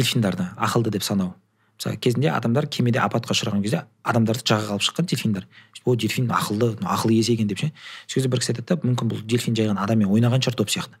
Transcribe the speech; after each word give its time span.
дельфиндарды 0.00 0.48
ақылды 0.56 0.90
деп 0.90 1.04
санау. 1.04 1.34
Мысалы 1.78 1.96
кезінде 1.96 2.30
адамдар 2.32 2.66
кемеде 2.66 3.00
апатқа 3.00 3.34
ұшыраған 3.34 3.62
кезде 3.64 3.84
адамдарды 4.02 4.44
жағаға 4.44 4.76
алып 4.76 4.84
шыққан 4.84 5.08
дельфиндар. 5.08 5.46
О 5.84 5.94
дельфин 5.96 6.28
ақылды 6.28 6.74
ақыл 6.80 7.12
иесі 7.14 7.34
екен 7.34 7.48
деп 7.48 7.58
ше. 7.58 7.70
Сол 8.06 8.20
кезде 8.20 8.28
бір 8.28 8.42
кісі 8.42 8.52
айтады 8.52 8.74
да 8.74 8.88
мүмкін 8.88 9.12
бұл 9.12 9.22
дельфин 9.24 9.56
жай 9.56 9.70
ғана 9.70 9.84
адаммен 9.84 10.08
ойнаған 10.08 10.44
шығар 10.44 10.58
доп 10.60 10.72
сияқты. 10.72 11.00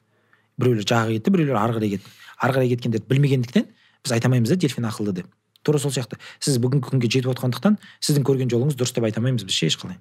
Біреулер 0.56 0.84
жағаға 0.84 1.18
кетті 1.18 1.34
біреулер 1.34 1.60
ары 1.60 1.76
қарай 1.76 1.92
кетті 1.96 2.10
ары 2.40 2.56
қарай 2.56 2.72
кеткендерді 2.72 3.06
білмегендіктен 3.12 3.68
біз 4.04 4.12
айта 4.12 4.28
алмаймыз 4.28 4.48
да 4.48 4.56
дельфин 4.56 4.88
ақылды 4.88 5.12
деп. 5.20 5.26
Тура 5.62 5.78
сол 5.78 5.92
сияқты. 5.92 6.16
Сіз 6.40 6.56
бүгінгі 6.60 6.88
күнге 6.88 7.12
жетіп 7.12 7.34
отқандықтан 7.34 7.76
сіздің 8.00 8.24
көрген 8.24 8.52
жолыңыз 8.52 8.80
дұрыс 8.80 8.96
деп 8.96 9.04
айта 9.04 9.20
алмаймыз 9.20 9.44
біз 9.44 9.60
ше 9.60 9.68
ешқалай 9.68 10.00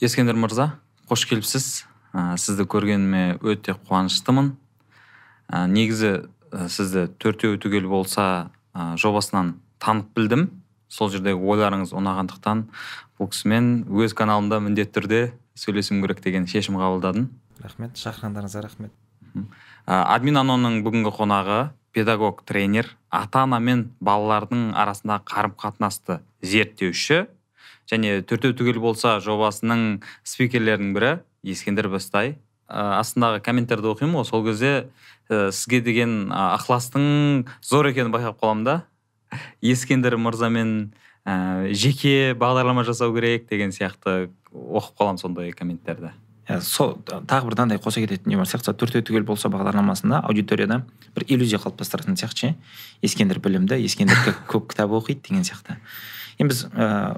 ескендір 0.00 0.38
мырза 0.38 0.72
қош 1.08 1.24
келіпсіз. 1.28 1.86
Ә, 2.14 2.36
сізді 2.40 2.64
көргеніме 2.70 3.38
өте 3.44 3.74
қуаныштымын. 3.88 4.52
Ә, 5.50 5.66
негізі 5.68 6.30
ә, 6.52 6.68
сізді 6.72 7.08
төртеу 7.20 7.58
түгел 7.60 7.88
болса 7.90 8.50
ә, 8.72 8.94
жобасынан 8.96 9.56
танып 9.82 10.12
білдім. 10.16 10.48
Сол 10.88 11.10
жердегі 11.12 11.42
ойларыңыз 11.42 11.92
ұнағандықтан 11.92 12.64
бұл 13.20 13.30
кісімен 13.32 13.88
өз 13.92 14.14
каналымда 14.16 14.60
міндетті 14.64 14.94
түрде 14.96 15.20
сөйлесуім 15.58 16.00
керек 16.04 16.22
деген 16.24 16.46
шешім 16.48 16.78
қабылдадым. 16.80 17.28
Рахмет 17.60 17.98
шақырғандарыңызға 18.00 18.62
рахмет. 18.64 18.94
Ә, 19.34 20.04
админ 20.14 20.40
аноның 20.40 20.80
бүгінгі 20.86 21.12
қонағы 21.18 21.58
педагог 21.92 22.44
тренер 22.46 22.94
ата 23.10 23.42
ана 23.44 23.58
мен 23.60 23.88
балалардың 24.00 24.72
арасындағы 24.78 25.26
қарым 25.28 25.54
қатынасты 25.58 26.20
зерттеуші 26.42 27.26
және 27.90 28.20
төртеу 28.28 28.54
түгел 28.56 28.80
болса 28.82 29.16
жобасының 29.24 30.02
спикерлерінің 30.26 30.92
бірі 30.96 31.12
ескендір 31.44 31.90
бестай. 31.92 32.36
Ә, 32.68 33.00
астындағы 33.00 33.40
комменттерді 33.44 33.92
оқимын 33.94 34.20
ғой. 34.20 34.28
Сол 34.28 34.44
кезде 34.46 34.72
ә, 35.30 35.48
сізге 35.50 35.80
деген 35.84 36.28
ықыластың 36.28 37.48
зор 37.64 37.90
екенін 37.90 38.12
байқап 38.12 38.40
қаламын 38.42 38.64
да. 38.68 38.78
Ескендір 39.62 40.18
мырзамен 40.20 40.92
ә, 41.24 41.72
жеке 41.72 42.34
бағдарлама 42.38 42.84
жасау 42.84 43.14
керек 43.16 43.48
деген 43.48 43.72
сияқты 43.72 44.28
оқып 44.52 44.96
қаламын 45.00 45.22
сондай 45.24 45.52
комменттерді 45.52 46.12
иә 46.48 46.60
сол 46.64 46.94
тағы 47.04 47.50
бір 47.50 47.56
мынандай 47.56 47.78
қоса 47.78 48.00
кететін 48.00 48.32
не 48.32 48.36
бар 48.40 48.48
сияқты. 48.48 48.72
Төртеу 48.72 49.04
түгел 49.04 49.26
болса 49.28 49.50
бағдарламасында 49.52 50.22
аудиторияда 50.24 50.80
бір 51.16 51.26
иллюзия 51.28 51.60
қалыптастыратын 51.60 52.16
сияқты 52.16 52.40
ше. 52.40 52.54
Ескендір 53.04 53.40
білімді 53.44 53.76
ескендір 53.84 54.16
көп 54.48 54.70
кітап 54.72 54.94
оқиды 54.96 55.28
деген 55.28 55.44
сияқты. 55.44 55.76
Енді 56.38 56.52
біз 56.52 56.64
ә, 56.72 57.16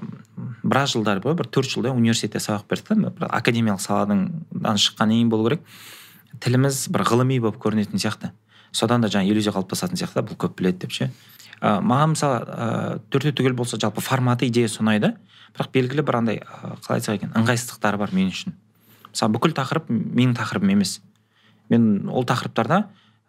біраз 0.62 0.94
жылдар 0.94 1.20
бойы 1.20 1.36
бір 1.36 1.48
төрт 1.52 1.70
жылдай 1.70 1.92
университетте 1.92 2.40
сабақ 2.40 2.68
бердік 2.70 3.18
бір 3.18 3.28
академиялық 3.28 3.82
саладан 3.84 4.44
шыққаннан 4.52 5.16
кейін 5.16 5.32
болу 5.32 5.48
керек. 5.48 5.64
Тіліміз 6.40 6.86
бір 6.88 7.04
ғылыми 7.04 7.40
болып 7.40 7.58
көрінетін 7.60 8.00
сияқты. 8.00 8.32
Содан 8.72 9.02
да 9.02 9.10
жаңа 9.12 9.28
иллюзия 9.28 9.52
қалыптасатын 9.52 9.98
сияқты 9.98 10.24
бұл 10.24 10.38
көп 10.40 10.56
біледі 10.56 10.86
деп 10.86 10.94
ше. 10.94 11.10
Ә, 11.60 11.80
маған 11.84 12.14
мысалы 12.14 12.38
ә, 12.40 12.98
төртеу 13.10 13.34
түгел 13.36 13.56
болса 13.58 13.76
жалпы 13.80 14.00
форматы 14.00 14.48
идеясы 14.48 14.80
ұнайды 14.80 15.12
бірақ 15.56 15.72
белгілі 15.74 16.04
бір 16.06 16.16
андай 16.20 16.40
қалай 16.86 17.00
айтсақ 17.00 17.18
екен 17.18 17.34
ыңғайсыздықтары 17.36 17.98
бар 18.00 18.14
мен 18.16 18.30
үшін. 18.30 18.54
Мысалы 19.10 19.34
бүкіл 19.34 19.52
тақырып 19.58 19.90
менің 19.90 20.36
тақырыбым 20.38 20.72
емес. 20.72 21.00
Мен 21.68 22.08
ол 22.08 22.24
тақырыптарда 22.24 22.84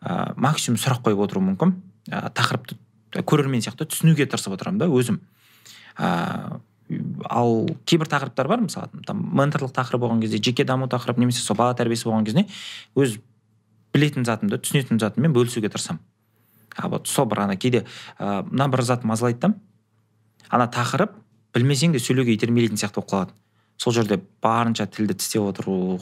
ә, 0.06 0.34
максимум 0.38 0.80
сұрақ 0.80 1.04
қойып 1.10 1.26
отыруым 1.26 1.52
мүмкін. 1.52 1.76
Ә, 2.08 2.30
тақырыпты 2.38 2.78
көрермен 3.26 3.66
сияқты 3.66 3.90
түсінуге 3.90 4.30
тырысып 4.30 4.56
отырамын 4.56 4.80
да 4.86 4.88
өзім. 4.88 5.20
Ә, 5.98 6.60
ал 7.30 7.68
кейбір 7.86 8.10
тақырыптар 8.12 8.48
бар 8.48 8.62
мысалы 8.62 9.04
там 9.08 9.24
менторлық 9.38 9.74
тақырып 9.76 10.06
болған 10.06 10.22
кезде 10.22 10.42
жеке 10.44 10.66
даму 10.66 10.88
тақырып 10.92 11.20
немесе 11.20 11.44
сол 11.44 11.58
бала 11.58 11.76
тәрбиесі 11.78 12.10
болған 12.10 12.26
кезде 12.28 12.46
өз 12.96 13.18
білетін 13.94 14.26
затымды 14.28 14.60
түсінетін 14.62 15.00
затыммен 15.00 15.34
бөлісуге 15.36 15.70
тырысамын. 15.70 16.02
А 16.78 16.88
вот 16.88 17.08
сол 17.08 17.26
бір 17.26 17.46
ана 17.46 17.58
кейде 17.58 17.86
ә, 18.20 18.44
мына 18.48 18.70
бір 18.72 18.84
зат 18.88 19.04
мазалайды 19.04 19.40
да 19.40 19.54
ана 20.50 20.68
тақырып 20.72 21.18
білмесең 21.56 21.92
де 21.96 22.00
сөйлеуге 22.00 22.36
итермелейтін 22.36 22.80
сияқты 22.80 23.02
болып 23.02 23.12
қалады. 23.12 23.36
Сол 23.78 23.94
жерде 23.94 24.22
барынша 24.44 24.88
тілді 24.88 25.18
тістеп 25.20 25.44
отыру 25.44 26.00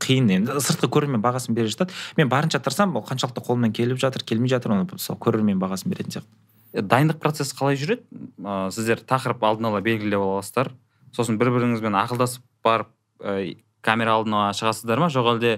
қиын 0.00 0.30
енді. 0.36 0.60
Сыртқы 0.60 0.88
көрермен 0.92 1.22
бағасын 1.24 1.54
бере 1.56 1.70
жатады. 1.72 1.94
Мен 2.16 2.28
барынша 2.28 2.60
тырысамын 2.60 3.00
ол 3.00 3.06
қаншалықты 3.06 3.44
қолымнан 3.44 3.72
келіп 3.76 4.00
жатыр 4.00 4.24
келмей 4.24 4.52
жатыр 4.52 4.74
оны 4.74 4.98
сол 4.98 5.16
көрермен 5.16 5.60
бағасын 5.60 5.92
беретін 5.92 6.18
сияқты. 6.18 6.28
Дайындық 6.74 7.18
процесі 7.22 7.56
қалай 7.58 7.78
жүреді? 7.80 8.04
Ә, 8.42 8.70
сіздер 8.74 9.02
тақырып 9.02 9.42
алдын 9.46 9.70
ала 9.70 9.80
белгілеп 9.84 10.22
аласыздар. 10.22 10.72
Сосын 11.16 11.38
бір 11.40 11.50
біріңізбен 11.56 11.96
ақылдасып 11.98 12.44
барып 12.64 12.90
ә, 13.20 13.56
камера 13.82 14.18
алдына 14.18 14.50
шығасыздар 14.56 15.02
ма? 15.02 15.10
Жоқ 15.10 15.34
әлде 15.34 15.52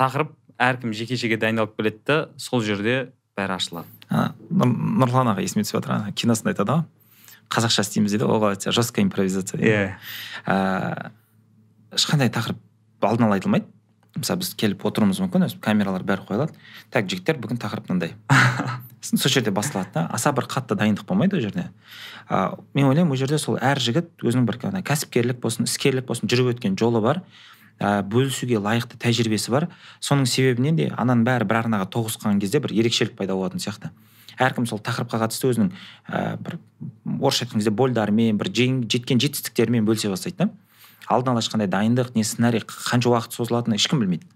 тақырып 0.00 0.34
әркім 0.60 0.92
жеке 0.96 1.16
жеке 1.16 1.38
дайындалып 1.40 1.76
келеді 1.78 2.02
да 2.06 2.16
сол 2.36 2.62
жерде 2.64 3.12
бәрі 3.38 3.56
ашылады. 3.56 3.88
Нұрлан 4.52 5.32
аға 5.32 5.44
есіме 5.44 5.64
түсіп 5.64 5.80
жатыр 5.80 6.12
киносында 6.18 6.52
айтады 6.52 6.76
ғой. 6.76 6.84
Қазақша 7.52 7.84
істейміз 7.86 8.14
дейді 8.14 8.28
ғой 8.28 8.36
ол 8.36 8.42
қалай 8.44 8.72
жесткая 8.76 9.04
импровизация 9.06 9.60
иә. 9.60 9.80
Ешқандай 11.92 12.30
тақырып 12.32 12.60
алдын 13.08 13.26
ала 13.26 13.38
айтылмайды. 13.40 13.66
Мысалы 14.16 14.42
біз 14.42 14.52
келіп 14.60 14.84
отыруымыз 14.84 15.20
мүмкін 15.22 15.46
камералар 15.62 16.04
бәрі 16.04 16.26
қойылады. 16.28 16.56
Так 16.92 17.08
жігіттер 17.08 17.38
бүгін 17.40 17.60
тақырып 17.62 17.88
мынандай. 17.88 18.14
Сол 19.02 19.30
жерде 19.32 19.50
басталады 19.50 19.90
да 19.94 20.06
аса 20.12 20.32
бір 20.32 20.46
қатты 20.50 20.76
дайындық 20.78 21.06
болмайды 21.08 21.36
ол 21.36 21.42
жерде. 21.42 21.70
Ә, 22.28 22.58
мен 22.74 22.86
ойлаймын 22.86 23.10
ол 23.10 23.18
жерде 23.18 23.38
сол 23.38 23.56
әр 23.58 23.80
жігіт 23.82 24.12
өзінің 24.22 24.46
бір 24.46 24.60
кәсіпкерлік 24.86 25.40
болсын 25.42 25.66
іскерлік 25.66 26.06
болсын 26.06 26.30
жүріп 26.30 26.52
өткен 26.54 26.76
жолы 26.78 27.00
бар. 27.02 27.22
Ә, 27.80 28.02
бөлісуге 28.06 28.60
лайықты 28.62 29.00
тәжірибесі 29.02 29.50
бар. 29.50 29.68
Соның 29.98 30.28
себебінен 30.30 30.78
де 30.78 30.90
ананың 30.92 31.24
бәрі 31.26 31.48
бір 31.50 31.64
арнаға 31.64 31.88
тоғысқан 31.90 32.38
кезде 32.38 32.60
бір 32.62 32.76
ерекшелік 32.78 33.16
пайда 33.18 33.34
болатын 33.34 33.64
сияқты. 33.64 33.90
Әркім 34.38 34.68
сол 34.70 34.78
тақырыпқа 34.78 35.18
қатысты 35.24 35.50
өзінің 35.50 35.72
ә, 36.08 36.36
бір 36.38 36.60
орысша 37.18 37.46
айтқан 37.46 37.58
кезде 37.58 37.74
больдарымен 37.74 38.38
бір 38.38 38.52
жеткен 38.54 39.20
жетістіктерімен 39.20 39.88
бөлісе 39.88 40.12
бастайды 40.12 40.46
да. 40.46 40.50
Алдын 41.08 41.34
ала 41.34 41.42
ешқандай 41.42 41.70
дайындық 41.70 42.14
не 42.14 42.24
сценарий 42.24 42.62
қанша 42.66 43.10
уақыт 43.12 43.36
созылатынын 43.36 43.78
ешкім 43.80 44.04
білмейді. 44.04 44.26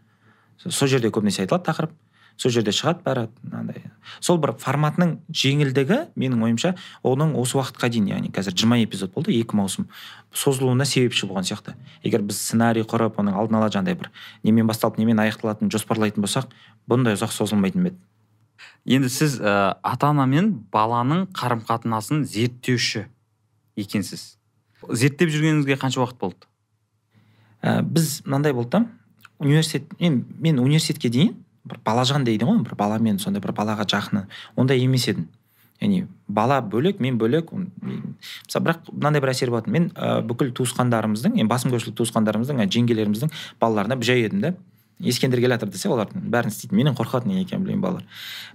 Сол 0.59 0.89
жерде 0.89 1.13
көбінесе 1.13 1.45
айтылады 1.45 1.69
тақырып. 1.71 1.93
Сол 2.37 2.53
жерде 2.53 2.73
шығады 2.75 3.05
бәрі 3.05 3.29
мынандай 3.43 3.87
сол 4.21 4.39
бір 4.41 4.55
форматының 4.61 5.17
жеңілдігі 5.35 5.99
менің 6.19 6.43
ойымша 6.47 6.75
оның 7.07 7.35
осы 7.41 7.59
уақытқа 7.59 7.91
дейін 7.93 8.11
яғни 8.13 8.33
қазір 8.35 8.57
жиырма 8.57 8.79
эпизод 8.83 9.13
болды 9.15 9.35
екі 9.37 9.57
маусым 9.59 9.89
созылуына 10.33 10.85
себепші 10.85 11.29
болған 11.31 11.47
сияқты. 11.49 11.77
Егер 12.05 12.23
біз 12.23 12.39
сценарий 12.39 12.85
құрып 12.87 13.19
оның 13.21 13.37
алдын 13.41 13.59
ала 13.61 13.71
жаңағыдай 13.73 13.99
бір 13.99 14.11
немен 14.45 14.69
басталып 14.69 15.01
немен 15.01 15.21
аяқталатынын 15.25 15.73
жоспарлайтын 15.75 16.25
болсақ 16.25 16.51
бұндай 16.89 17.17
ұзақ 17.19 17.35
созылмайтын 17.35 17.91
еді. 17.91 18.01
Енді 18.87 19.11
сіз 19.11 19.41
ә, 19.41 19.77
ата 19.83 20.13
ана 20.13 20.27
мен 20.31 20.53
баланың 20.73 21.27
қарым 21.37 21.65
қатынасын 21.67 22.25
зерттеуші 22.25 23.07
екенсіз. 23.77 24.37
Зерттеп 24.89 25.33
жүргеніңізге 25.33 25.81
қанша 25.81 26.05
уақыт 26.05 26.21
болды? 26.21 26.46
Ә, 27.63 27.83
біз 27.83 28.23
мынандай 28.25 28.53
болды 28.53 28.71
да 28.79 28.87
университет 29.39 29.99
мен, 30.01 30.25
мен 30.39 30.59
университетке 30.59 31.09
дейін 31.09 31.35
бір 31.65 31.81
балажан 31.85 32.25
дейді 32.25 32.47
ғой 32.47 32.63
бір 32.65 32.77
баламен 32.79 33.19
сондай 33.19 33.43
бір 33.43 33.53
балаға 33.57 33.87
жақын 33.89 34.27
ондай 34.57 34.81
емес 34.85 35.09
едім. 35.09 35.29
Яғни 35.81 36.07
бала 36.29 36.63
бөлек 36.63 37.01
мен 37.05 37.19
бөлек 37.21 37.51
мысалы 37.53 38.65
бірақ 38.65 38.87
мынандай 38.93 39.21
бір 39.21 39.35
әсер 39.35 39.51
болатын. 39.53 39.73
Мен 39.73 39.91
ә, 39.93 40.23
бүкіл 40.25 40.55
туысқандарымыздың 40.57 41.37
енді 41.37 41.51
басым 41.51 41.75
көпшілік 41.75 41.99
туысқандарымыздың 41.99 42.63
жеңгелеріміздің 42.65 43.35
балаларына 43.61 44.01
жай 44.01 44.25
едім 44.25 44.41
да. 44.41 44.55
Ескендір 44.97 45.43
келе 45.45 45.59
жатыр 45.59 45.69
десе 45.69 45.91
олардың 45.93 46.31
бәрін 46.33 46.49
істейтін 46.49 46.79
менен 46.79 46.95
қорқады 46.97 47.29
неге 47.29 47.43
екенін 47.45 47.67
білмеймін 47.67 47.83
балалар. 47.83 48.05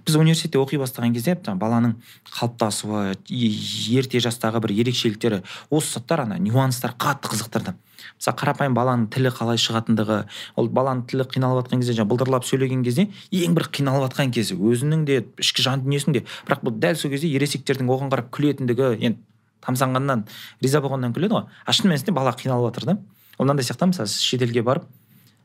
Біз 0.02 0.16
университетте 0.18 0.58
оқи 0.58 0.80
бастаған 0.80 1.14
кезде 1.14 1.36
баланың 1.38 1.92
қалыптасуы 2.32 3.14
ерте 3.30 4.18
жастағы 4.18 4.58
бір 4.64 4.74
ерекшеліктері 4.82 5.44
осы 5.70 6.00
заттар 6.00 6.24
ана 6.24 6.40
нюанстар 6.42 6.96
қатты 6.98 7.30
қызықтырды. 7.30 7.76
Мысалы 8.18 8.36
қарапайым 8.40 8.76
баланың 8.76 9.08
тілі 9.12 9.32
қалай 9.34 9.60
шығатындығы 9.60 10.18
ол 10.56 10.68
баланың 10.68 11.04
тілі 11.10 11.26
қиналып 11.32 11.66
жатқан 11.66 11.82
кезде 11.82 11.96
жаңағы 11.98 12.10
былдырлап 12.12 12.46
сөйлеген 12.48 12.84
кезде 12.86 13.08
ең 13.30 13.56
бір 13.56 13.68
қиналып 13.72 14.08
жатқан 14.08 14.32
кезі. 14.34 14.56
Өзінің 14.56 15.04
де 15.08 15.20
ішкі 15.40 15.64
жан 15.66 15.84
дүниесінің 15.84 16.18
де. 16.18 16.24
Бірақ 16.48 16.64
бұл 16.66 16.78
дәл 16.82 16.96
сол 16.96 17.12
кезде 17.12 17.30
ересектердің 17.32 17.90
оған 17.92 18.12
қарап 18.12 18.30
күлетіндігі 18.34 18.94
енді 18.98 19.18
тамсанғаннан 19.62 20.26
риза 20.62 20.82
болғаннан 20.82 21.14
күледі 21.14 21.38
ғой. 21.38 21.46
А 21.66 21.72
шын 21.72 21.92
мәнісінде 21.92 22.14
бала 22.16 22.34
қиналып 22.34 22.72
жатыр 22.72 22.88
да. 22.92 22.98
Ол 23.38 23.46
мынандай 23.46 23.66
сияқты 23.66 23.88
мысалы 23.92 24.10
сіз 24.10 24.24
шетелге 24.26 24.62
барып 24.66 24.88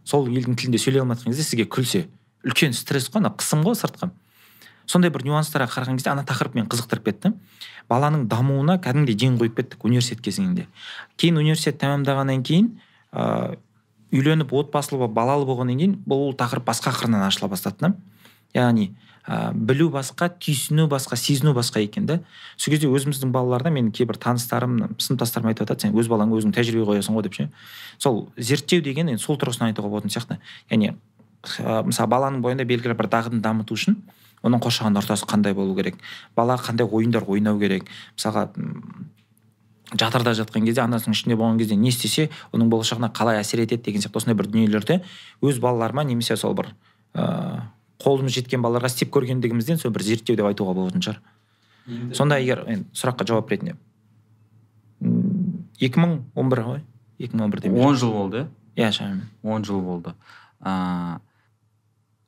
сол 0.06 0.28
елдің 0.28 0.58
тілінде 0.58 0.81
сөйлей 0.81 1.04
алмай 1.04 1.18
жатқан 1.18 1.36
кезде 1.36 1.46
сізге 1.46 1.68
күлсе 1.70 2.08
үлкен 2.48 2.74
стресс 2.74 3.12
қой 3.12 3.22
ана 3.22 3.34
қысым 3.36 3.64
ғой 3.66 3.78
сыртқы. 3.78 4.10
Сондай 4.88 5.12
бір 5.13 5.28
нюанстарға 5.28 5.69
қараған 5.75 6.00
кезде 6.00 6.12
ана 6.12 6.24
тақырып 6.28 6.57
мені 6.57 6.68
қызықтырып 6.72 7.12
кетті 7.12 7.34
баланың 7.89 8.28
дамуына 8.31 8.80
кәдімгідей 8.84 9.16
ден 9.16 9.38
қойып 9.39 9.60
кеттік 9.60 9.86
университет 9.86 10.24
кезеңінде. 10.24 10.68
Кейін 11.18 11.38
университет 11.44 11.80
тәмамдағаннан 11.84 12.44
кейін 12.44 12.74
ыыы 13.13 13.57
үйленіп 14.12 14.54
отбасылы 14.56 15.01
болып 15.01 15.16
балалы 15.16 15.45
болғаннан 15.48 15.80
кейін 15.81 15.98
бұл 16.07 16.31
тақырып 16.39 16.68
басқа 16.68 16.94
қырынан 16.95 17.25
ашыла 17.28 17.50
бастады 17.51 17.81
да 17.81 17.94
яғни 18.56 18.94
ә, 19.28 19.51
білу 19.51 19.89
басқа 19.92 20.30
түйсіну 20.39 20.88
басқа 20.88 21.18
сезіну 21.19 21.54
басқа 21.54 21.81
екен 21.83 22.06
да. 22.07 22.22
Сол 22.56 22.72
кезде 22.72 22.88
өзіміздің 22.88 23.33
балаларда 23.36 23.69
менің 23.69 23.92
кейбір 23.92 24.16
таныстарым 24.24 24.95
сыныптастарым 24.98 25.51
айтып 25.51 25.68
жатады 25.68 25.88
сен 25.88 25.98
өз 26.00 26.07
балаңа 26.07 26.40
өзің 26.40 26.56
тәжірибе 26.56 26.88
қоясың 26.88 27.18
ғой 27.18 27.28
деп 27.28 27.36
ше. 27.36 27.50
Сол 28.00 28.30
зерттеу 28.38 28.81
деген 28.81 29.12
енді 29.12 29.24
сол 29.24 29.36
тұрғысынан 29.36 29.74
айтуға 29.74 29.92
болатын 29.92 30.13
сияқты. 30.13 30.40
Яғни 30.72 30.94
ә, 30.94 31.83
мысалы 31.83 32.07
баланың 32.07 32.42
бойында 32.45 32.63
белгілі 32.63 32.95
бір 32.95 33.12
дағдыны 33.12 33.44
дамыту 33.44 33.75
үшін 33.75 34.00
оның 34.44 34.62
қоршаған 34.63 35.00
ортасы 35.01 35.25
қандай 35.25 35.54
болу 35.54 35.75
керек? 35.75 35.95
Бала 36.36 36.57
қандай 36.57 36.88
ойындар 36.88 37.24
ойнау 37.28 37.60
керек? 37.60 37.88
Мысалға 38.18 38.50
жатырда 39.95 40.34
жатқан 40.36 40.66
кезде 40.68 40.84
анасының 40.84 41.16
ішінде 41.16 41.38
болған 41.39 41.57
кезде 41.62 41.75
не 41.80 41.89
істесе 41.89 42.30
оның 42.51 42.69
болашағына 42.74 43.10
қалай 43.16 43.39
әсер 43.39 43.62
етеді 43.63 43.86
деген 43.86 44.04
сияқты 44.04 44.19
осындай 44.19 44.36
бір 44.36 44.50
дүниелерді 44.51 45.00
өз 45.42 45.62
балаларыма 45.63 46.04
немесе 46.04 46.36
сол 46.36 46.57
бір 46.57 46.74
ыыы 47.16 47.62
қолымыз 48.04 48.36
жеткен 48.36 48.62
балаларға 48.62 48.92
істеп 48.92 49.13
көргендігімізден 49.16 49.80
сол 49.81 49.94
бір 49.95 50.04
зерттеу 50.06 50.36
деп 50.38 50.45
айтуға 50.50 50.75
болатын 50.78 51.01
шығар. 51.01 51.22
Сонда 52.13 52.38
егер 52.42 52.66
енді 52.68 52.92
сұраққа 52.94 53.25
жауап 53.31 53.50
ретінде. 53.50 53.78
Екі 55.80 56.04
мың 56.04 56.18
он 56.36 56.51
бір 56.51 56.63
ғой. 56.68 56.83
Екі 57.18 57.38
мың 57.38 57.48
он 57.48 57.56
бірде 57.56 57.72
он 57.72 57.98
жыл 57.98 58.12
болды? 58.13 58.45
Иә 58.75 58.92
шамамен. 58.92 59.24
Он 59.42 59.66
жыл 59.66 59.81
болды. 59.81 60.13
Ыыы 60.62 61.18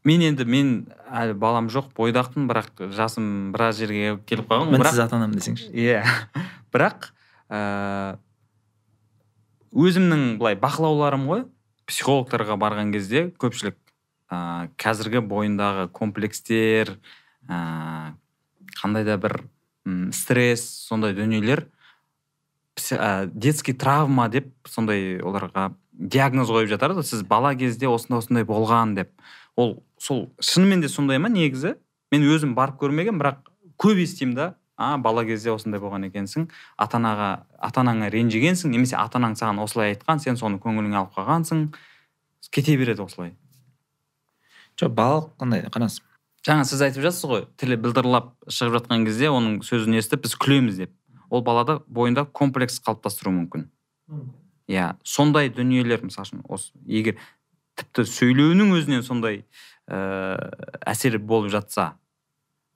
мен 0.07 0.23
енді 0.23 0.45
мен 0.47 0.71
әлі 1.11 1.35
балам 1.39 1.67
жоқ 1.71 1.91
бойдақпын 1.97 2.47
бірақ 2.49 2.83
жасым 2.95 3.51
біраз 3.53 3.81
жерге 3.81 4.17
келіп 4.29 4.49
қалған 4.51 4.73
мінсіз 4.75 5.01
ата 5.05 5.17
анамын 5.19 5.39
десеңші. 5.39 5.69
Иә. 5.73 6.03
Бірақ 6.73 7.09
ә, 7.49 8.17
өзімнің 9.73 10.37
былай 10.39 10.57
бақылауларым 10.59 11.25
ғой 11.29 11.45
психологтарға 11.89 12.59
барған 12.61 12.93
кезде 12.93 13.27
көпшілік 13.41 13.77
ә, 14.29 14.69
қазіргі 14.79 15.23
бойындағы 15.25 15.89
комплекстер 15.91 16.95
ә, 17.49 18.13
қандай 18.79 19.07
да 19.07 19.17
бір 19.21 19.41
стресс 20.13 20.65
сондай 20.87 21.15
дүниелер 21.17 21.65
ә, 22.77 23.27
детский 23.33 23.73
травма 23.73 24.29
деп 24.29 24.53
сондай 24.69 25.19
оларға 25.19 25.71
диагноз 25.99 26.49
қойып 26.53 26.69
жатар 26.71 26.93
да 26.95 27.03
сіз 27.03 27.25
бала 27.27 27.51
кезде 27.57 27.89
осындай 27.91 28.21
осындай 28.21 28.45
болған 28.47 28.95
деп. 28.95 29.11
Ол 29.55 29.83
сол 29.97 30.29
шынымен 30.41 30.81
де 30.81 30.89
сондай 30.89 31.19
ма 31.19 31.29
негізі? 31.29 31.75
Мен 32.11 32.25
өзім 32.25 32.55
барып 32.57 32.79
көрмеген 32.81 33.19
бірақ 33.21 33.49
көп 33.77 34.01
естимін 34.03 34.35
да. 34.35 34.47
А 34.79 34.97
бала 34.97 35.25
кезде 35.27 35.51
осындай 35.51 35.81
болған 35.81 36.07
екенсің. 36.07 36.47
Ата 36.77 36.97
анаға 36.97 37.29
ата 37.59 37.81
анаңа 37.81 38.07
ренжігенсің 38.13 38.71
немесе 38.71 38.95
ата 38.95 39.19
анаң 39.19 39.35
саған 39.35 39.59
осылай 39.59 39.93
айтқан 39.93 40.21
сен 40.23 40.39
соны 40.39 40.61
көңіліңе 40.63 40.95
алып 41.01 41.17
қалғансың. 41.17 41.65
Кете 42.49 42.77
береді 42.79 43.03
осылай. 43.03 43.33
Жоқ 44.79 44.95
балалық 44.95 45.33
қандай 45.41 45.65
қараңыз 45.67 45.99
жаңа 46.47 46.63
сіз 46.65 46.81
айтып 46.85 47.03
жатсыз 47.03 47.27
ғой 47.27 47.43
тілі 47.59 47.75
былдырлап 47.83 48.31
шығып 48.47 48.77
жатқан 48.79 49.03
кезде 49.07 49.27
оның 49.27 49.59
сөзін 49.67 49.97
естіп 49.99 50.23
біз 50.23 50.37
күлеміз 50.39 50.79
деп. 50.79 50.93
Ол 51.29 51.43
балада 51.43 51.81
бойында 51.87 52.23
комплекс 52.25 52.79
қалыптастыруы 52.85 53.35
мүмкін. 53.35 53.67
Иә 54.71 54.93
сондай 55.03 55.51
дүниелер 55.51 56.05
мысалы 56.05 56.29
үшін 56.29 56.45
осы 56.47 56.71
егер 56.87 57.19
тіпті 57.79 58.05
сөйлеуінің 58.09 58.73
өзінен 58.77 59.05
сондай 59.05 59.43
ә, 59.87 60.37
әсер 60.85 61.17
болып 61.19 61.51
жатса 61.53 61.93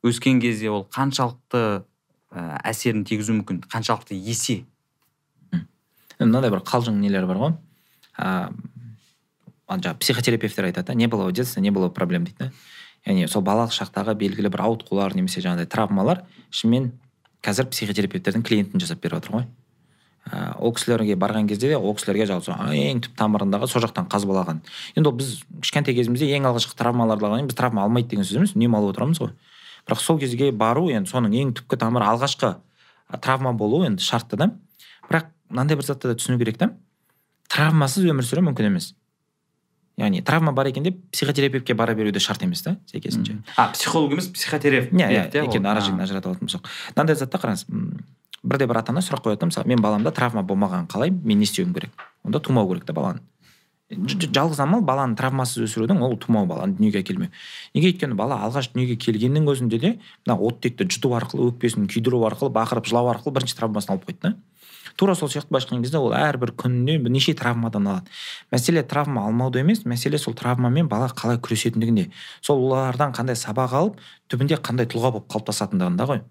өскен 0.03 0.41
кезде 0.43 0.71
ол 0.73 0.87
қаншалықты 0.91 1.63
ә, 2.33 2.45
әсерін 2.63 3.05
тигізуі 3.07 3.41
мүмкін 3.41 3.63
қаншалықты 3.69 4.17
есе? 4.17 4.63
Мынандай 6.19 6.51
бір 6.53 6.63
қалжың 6.63 6.99
нелер 7.01 7.27
бар 7.27 7.41
ғой. 7.41 7.57
Ыыы 8.19 8.71
жаңағы 9.69 9.99
психотерапевтер 9.99 10.67
айтады 10.67 10.87
да 10.87 10.93
не 10.93 11.07
было 11.07 11.25
в 11.27 11.31
детстве 11.31 11.61
не 11.61 11.71
было 11.71 11.89
проблем 11.89 12.25
дейді 12.25 12.37
да. 12.37 12.51
Яғни 13.05 13.27
сол 13.27 13.43
балалық 13.43 13.73
шақтағы 13.73 14.15
белгілі 14.15 14.51
бір 14.51 14.63
ауытқулар 14.67 15.15
немесе 15.15 15.41
жаңағыдай 15.41 15.67
травмалар 15.71 16.23
шынымен 16.51 16.91
қазір 17.43 17.67
психотерапевттердің 17.71 18.43
клиентін 18.43 18.79
жасап 18.79 19.01
беріп 19.01 19.19
жатыр 19.19 19.35
ғой. 19.37 19.47
Ә, 20.31 20.55
ол 20.59 20.73
кісілерге 20.73 21.15
барған 21.19 21.47
кезде 21.49 21.69
де 21.73 21.77
ол 21.77 21.95
кісілерге 21.97 22.27
жалпы 22.29 22.55
ең 22.77 23.01
түп 23.03 23.17
тамырындағы 23.19 23.67
сол 23.67 23.83
жақтан 23.83 24.07
қазбалаған 24.11 24.61
енді 24.95 25.09
ол 25.09 25.17
біз 25.19 25.43
кішкентай 25.61 25.95
кезімізде 25.97 26.29
ең 26.37 26.47
алғашқы 26.49 26.77
травмаларды 26.79 27.25
алғаннан 27.25 27.43
кейін 27.43 27.51
біз 27.51 27.59
травма 27.59 27.83
алмайды 27.83 28.13
деген 28.13 28.27
сөз 28.27 28.39
емес 28.39 28.55
үнемі 28.55 28.79
алып 28.79 28.93
отырамыз 28.93 29.19
ғой. 29.19 29.33
Бірақ 29.87 29.99
сол 29.99 30.19
кезге 30.19 30.51
бару 30.55 30.87
енді 30.89 31.11
соның 31.11 31.35
ең 31.41 31.53
түпкі 31.59 31.79
тамыры 31.81 32.07
алғашқы 32.07 32.55
травма 33.19 33.53
болу 33.53 33.83
енді 33.83 34.03
шартты 34.03 34.39
да. 34.39 34.51
Бірақ 35.09 35.27
мынандай 35.49 35.77
бір 35.77 35.87
затты 35.91 36.07
да 36.07 36.15
түсіну 36.15 36.39
керек 36.39 36.57
та. 36.57 36.71
Травмасыз 37.51 38.07
өмір 38.07 38.25
сүру 38.25 38.45
мүмкін 38.47 38.71
емес. 38.71 38.93
Яғни 39.99 40.23
травма 40.25 40.55
бар 40.55 40.71
екен 40.71 40.87
деп 40.87 41.03
психотерапевтке 41.11 41.75
бара 41.77 41.93
беру 41.93 42.11
де 42.11 42.19
шарт 42.19 42.41
емес 42.41 42.63
та 42.63 42.77
сәйкесінше. 42.89 43.35
А 43.57 43.67
психолог 43.75 44.15
емес 44.15 44.31
психотерапевт 44.33 44.95
иә 44.95 45.11
иә 45.11 45.43
екеуінің 45.43 45.69
ара 45.69 45.83
жігін 45.85 46.01
ажырата 46.01 46.31
алатын 46.31 46.47
болсақ. 46.47 46.71
Мынандай 46.95 47.19
зат 47.19 47.29
та 47.29 47.37
қараңыз 47.43 47.67
бірде 48.43 48.67
бір 48.67 48.81
ата 48.83 48.91
ана 48.91 49.01
сұрақ 49.01 49.23
қояды 49.27 49.39
да 49.41 49.49
мысалы 49.49 49.67
мен 49.67 49.81
баламда 49.81 50.11
травма 50.11 50.43
болмағанын 50.43 50.89
қалаймын 50.91 51.21
мен 51.23 51.39
не 51.39 51.47
істеуім 51.47 51.73
керек? 51.73 51.91
Онда 52.23 52.39
тумау 52.39 52.67
керек 52.69 52.85
та 52.85 52.93
баланы. 52.93 53.21
Жалғыз 53.93 54.59
амал 54.63 54.81
баланы 54.81 55.15
травмасыз 55.19 55.67
өсірудің 55.67 55.99
ол 56.01 56.15
тумау 56.17 56.47
баланы 56.49 56.77
дүниеге 56.77 57.03
әкелмеу 57.03 57.29
неге 57.75 57.91
өйткені 57.91 58.15
бала 58.17 58.39
алғаш 58.47 58.71
дүниеге 58.73 58.95
келгеннің 58.97 59.49
өзінде 59.51 59.79
де 59.79 59.91
мына 60.25 60.37
оттекті 60.39 60.87
жұту 60.87 61.11
арқылы 61.19 61.51
өкпесін 61.51 61.85
күйдіру 61.91 62.23
арқылы 62.29 62.49
бақырып 62.55 62.87
жылау 62.89 63.11
арқылы 63.11 63.35
бірінші 63.37 63.59
травмасын 63.59 63.93
алып 63.93 64.07
қойды 64.07 64.19
да. 64.23 64.33
Тура 64.95 65.15
сол 65.15 65.29
сияқты 65.29 65.49
былайша 65.49 65.67
айтқан 65.67 65.83
кезде 65.83 65.97
ол 65.97 66.13
әрбір 66.13 66.53
күніне 66.57 66.97
неше 67.09 67.33
травмадан 67.37 67.87
алады. 67.87 68.11
Мәселе 68.51 68.83
травма 68.83 69.25
алмауда 69.27 69.59
емес 69.59 69.85
мәселе 69.85 70.17
сол 70.17 70.33
травмамен 70.37 70.87
бала 70.87 71.07
қалай 71.09 71.39
күресетіндігінде. 71.41 72.09
Сол 72.41 72.61
олардан 72.67 73.13
қандай 73.13 73.35
сабақ 73.39 73.73
алып 73.79 73.99
түбінде 74.29 74.59
қандай 74.61 74.89
тұлға 74.89 75.15
болып 75.15 75.31
қалыптасатындығында 75.33 76.09
ғой. 76.09 76.21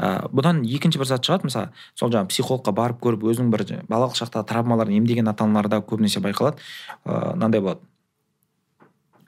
Ә, 0.00 0.30
бұдан 0.32 0.62
екінші 0.64 1.00
бір 1.02 1.10
зат 1.12 1.26
шығады. 1.26 1.50
Мысалы 1.50 1.68
сол 1.98 2.10
жаңағы 2.10 2.32
психологқа 2.32 2.72
барып 2.72 3.02
көріп 3.04 3.26
өзінің 3.28 3.50
бір 3.52 3.64
балалық 3.90 4.16
шақтағы 4.16 4.48
травмаларын 4.48 4.96
емдеген 4.96 5.28
ата 5.28 5.44
аналарда 5.44 5.82
көбінесе 5.84 6.22
байқалады. 6.24 6.56
Мынандай 7.04 7.60
болады. 7.60 7.84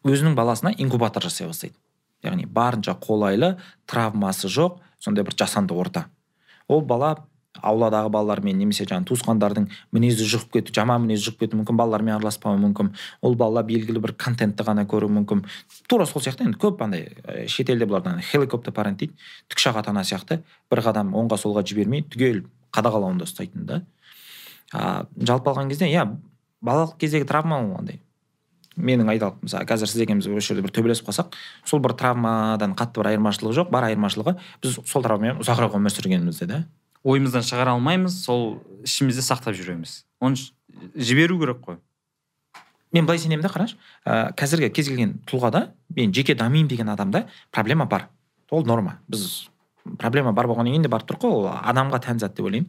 Өзінің 0.08 0.34
баласына 0.34 0.72
инкубатор 0.78 1.22
жасай 1.22 1.46
бастайды. 1.46 1.76
Яғни 2.24 2.46
барынша 2.46 2.96
қолайлы 2.98 3.56
травмасы 3.86 4.48
жоқ 4.48 4.80
сондай 4.98 5.24
бір 5.26 5.36
жасанды 5.38 5.74
орта. 5.74 6.06
Ол 6.68 6.80
бала 6.80 7.16
ауладағы 7.60 8.10
балалармен 8.12 8.56
немесе 8.56 8.86
жаңағы 8.88 9.10
туысқандардың 9.10 9.66
мінезі 9.92 10.24
жұғып 10.30 10.56
кету 10.56 10.74
жаман 10.76 11.04
мінезі 11.04 11.28
жұғып 11.28 11.42
кетуі 11.44 11.60
мүмкін 11.60 11.78
балалармен 11.78 12.14
араласпауы 12.16 12.58
мүмкін. 12.62 12.92
Ол 13.20 13.36
бала 13.36 13.62
белгілі 13.66 14.00
бір 14.02 14.14
контентті 14.16 14.64
ғана 14.64 14.86
көруі 14.88 15.12
мүмкін. 15.18 15.44
Тура 15.88 16.06
сол 16.08 16.24
сияқты 16.24 16.46
енді 16.48 16.58
көп 16.62 16.80
андай 16.84 17.12
шетелде 17.52 17.86
бұлардан 17.86 18.22
хеликоптер 18.24 18.72
парент 18.72 19.02
дейді 19.02 19.18
тікұшақ 19.52 19.82
ата 19.82 19.92
ана 19.92 20.04
сияқты 20.08 20.40
бір 20.72 20.82
қадам 20.86 21.12
оңға 21.12 21.38
солға 21.44 21.64
жібермей 21.68 22.06
түгел 22.08 22.46
қадағалауында 22.72 23.28
ұстайтын 23.28 23.68
да. 23.68 23.82
А, 24.72 25.04
жалпы 25.20 25.52
алған 25.52 25.68
кезде 25.68 25.90
иә 25.92 26.08
балалық 26.64 26.96
кездегі 26.98 27.28
травма 27.28 27.60
ол 27.60 27.76
андай. 27.78 28.00
Менің 28.76 29.10
айталық 29.12 29.42
мысалы 29.44 29.68
қазір 29.68 29.90
сіз 29.90 30.06
екеуміз 30.06 30.30
осы 30.32 30.54
жерде 30.54 30.62
бір 30.64 30.72
төбелесіп 30.72 31.10
қалсақ 31.10 31.34
сол 31.68 31.82
бір 31.84 31.92
травмадан 32.00 32.72
қатты 32.72 33.02
бір 33.02 33.10
айырмашылығы 33.10 33.58
жоқ. 33.58 33.68
Бар 33.74 33.90
айырмашылығы 33.90 34.38
біз 34.62 34.78
сол 34.88 35.04
травмамен 35.04 35.42
ұзағырақ 35.44 35.76
өмір 35.76 35.92
сүргенімізде 35.92 36.48
да 36.48 36.62
ойымыздан 37.02 37.44
шығара 37.46 37.74
алмаймыз 37.76 38.18
сол 38.24 38.62
ішімізде 38.86 39.24
сақтап 39.24 39.56
жүреміз. 39.58 40.02
Оны 40.22 40.38
жіберу 40.94 41.38
керек 41.40 41.62
қой. 41.64 41.78
Мен 42.92 43.06
былай 43.06 43.18
сенемін 43.18 43.42
да 43.46 43.50
қарашы. 43.52 43.78
Ә, 44.04 44.32
қазіргі 44.36 44.70
кез 44.74 44.88
келген 44.90 45.16
тұлғада 45.26 45.72
мен 45.96 46.12
жеке 46.12 46.34
дамимын 46.34 46.68
деген 46.68 46.92
адамда 46.92 47.26
проблема 47.50 47.86
бар. 47.86 48.08
Ол 48.50 48.64
норма. 48.66 49.00
Біз 49.08 49.48
проблема 49.98 50.32
бар 50.32 50.46
болғаннан 50.46 50.74
кейін 50.76 50.86
де 50.86 50.92
барып 50.92 51.10
тұр 51.10 51.20
ғой 51.22 51.36
ол 51.40 51.48
адамға 51.50 52.02
тән 52.04 52.20
зат 52.20 52.36
деп 52.36 52.46
ойлаймын. 52.46 52.68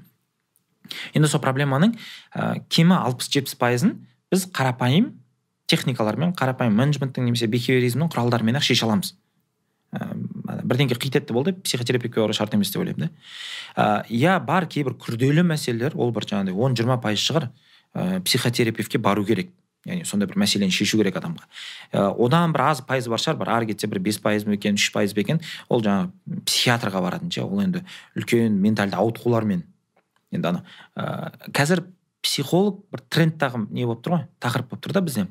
Енді 1.13 1.29
сол 1.29 1.41
проблеманың 1.43 1.93
ә, 2.33 2.63
кемі 2.69 2.95
алпыс 2.97 3.29
жетпіс 3.29 3.59
пайызын 3.59 3.97
біз 4.31 4.47
қарапайым 4.51 5.13
техникалармен 5.67 6.33
қарапайым 6.39 6.75
менеджменттің 6.79 7.27
немесе 7.27 7.47
бихевиоризмнің 7.51 8.09
құралдарымен 8.11 8.57
ақ 8.59 8.65
шеше 8.67 8.87
аламыз. 8.87 9.13
Бірдеңке 10.63 10.97
қит 10.99 11.17
етті 11.19 11.33
болды 11.35 11.53
психотерапевтке 11.53 12.21
бару 12.21 12.33
шарт 12.33 12.53
емес 12.55 12.71
деп 12.71 12.81
ойлаймын 12.81 13.09
да. 13.75 14.05
Иә 14.09 14.39
бар 14.43 14.67
кейбір 14.67 14.95
күрделі 14.99 15.43
мәселелер 15.47 15.95
ол 15.95 16.11
бір 16.15 16.27
жаңағыдай 16.29 16.55
он 16.55 16.75
жиырма 16.75 16.99
пайыз 17.01 17.23
шығар 17.23 17.49
ә, 17.93 18.21
психотерапевтке 18.21 18.97
бару 18.97 19.25
керек. 19.25 19.51
Яғни 19.83 20.05
сондай 20.07 20.29
бір 20.31 20.37
мәселені 20.39 20.71
шешу 20.71 20.97
керек 21.01 21.17
адамға. 21.19 21.43
Ә, 21.91 22.05
одан 22.15 22.53
бір 22.55 22.61
аз 22.69 22.81
пайыз 22.87 23.09
бар 23.11 23.19
шығар 23.19 23.39
бір 23.41 23.49
ары 23.51 23.67
кетсе 23.67 23.89
бір 23.91 23.99
бес 23.99 24.19
пайыз 24.23 24.45
ба 24.47 24.55
екен 24.55 24.79
үш 24.79 24.91
пайыз 24.95 25.13
ба 25.13 25.19
екен 25.25 25.41
ол 25.67 25.83
жаңағы 25.83 26.43
психиатрға 26.47 27.01
баратын 27.03 27.31
ше 27.33 27.43
ол 27.43 27.59
енді 27.59 27.83
үлкен 28.15 28.55
ментальды 28.63 28.95
ауытқулармен. 28.95 29.65
Енді 30.31 30.53
ана 30.53 30.63
ә, 30.95 31.33
қазір 31.51 31.83
психолог 32.23 32.85
бір 32.95 33.03
трендтағы 33.11 33.65
не 33.69 33.83
болып 33.83 34.05
тұр 34.05 34.15
ғой? 34.15 34.23
Тақырып 34.39 34.71
болып 34.71 34.85
тұр 34.87 34.95
да 34.95 35.03
бізде. 35.03 35.27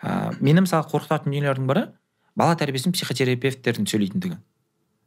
Ә, 0.00 0.32
мені 0.40 0.64
мысалы 0.64 0.88
қорқытатын 0.88 1.28
дүниелердің 1.28 1.68
бірі 1.68 1.84
бала 2.34 2.56
тәрбиесін 2.56 2.96
психотерапевттердің 2.96 3.86
сөйлейтіндігі. 3.92 4.40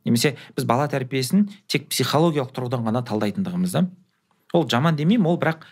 Немесе 0.06 0.36
біз 0.56 0.68
бала 0.70 0.88
тәрбиесін 0.92 1.48
тек 1.72 1.90
психологиялық 1.92 2.54
тұрғыдан 2.56 2.86
ғана 2.88 3.04
талдайтындығымыз 3.06 3.76
да. 3.76 3.86
Ол 4.54 4.68
жаман 4.70 4.96
демеймін 4.96 5.28
ол 5.30 5.40
бірақ 5.42 5.66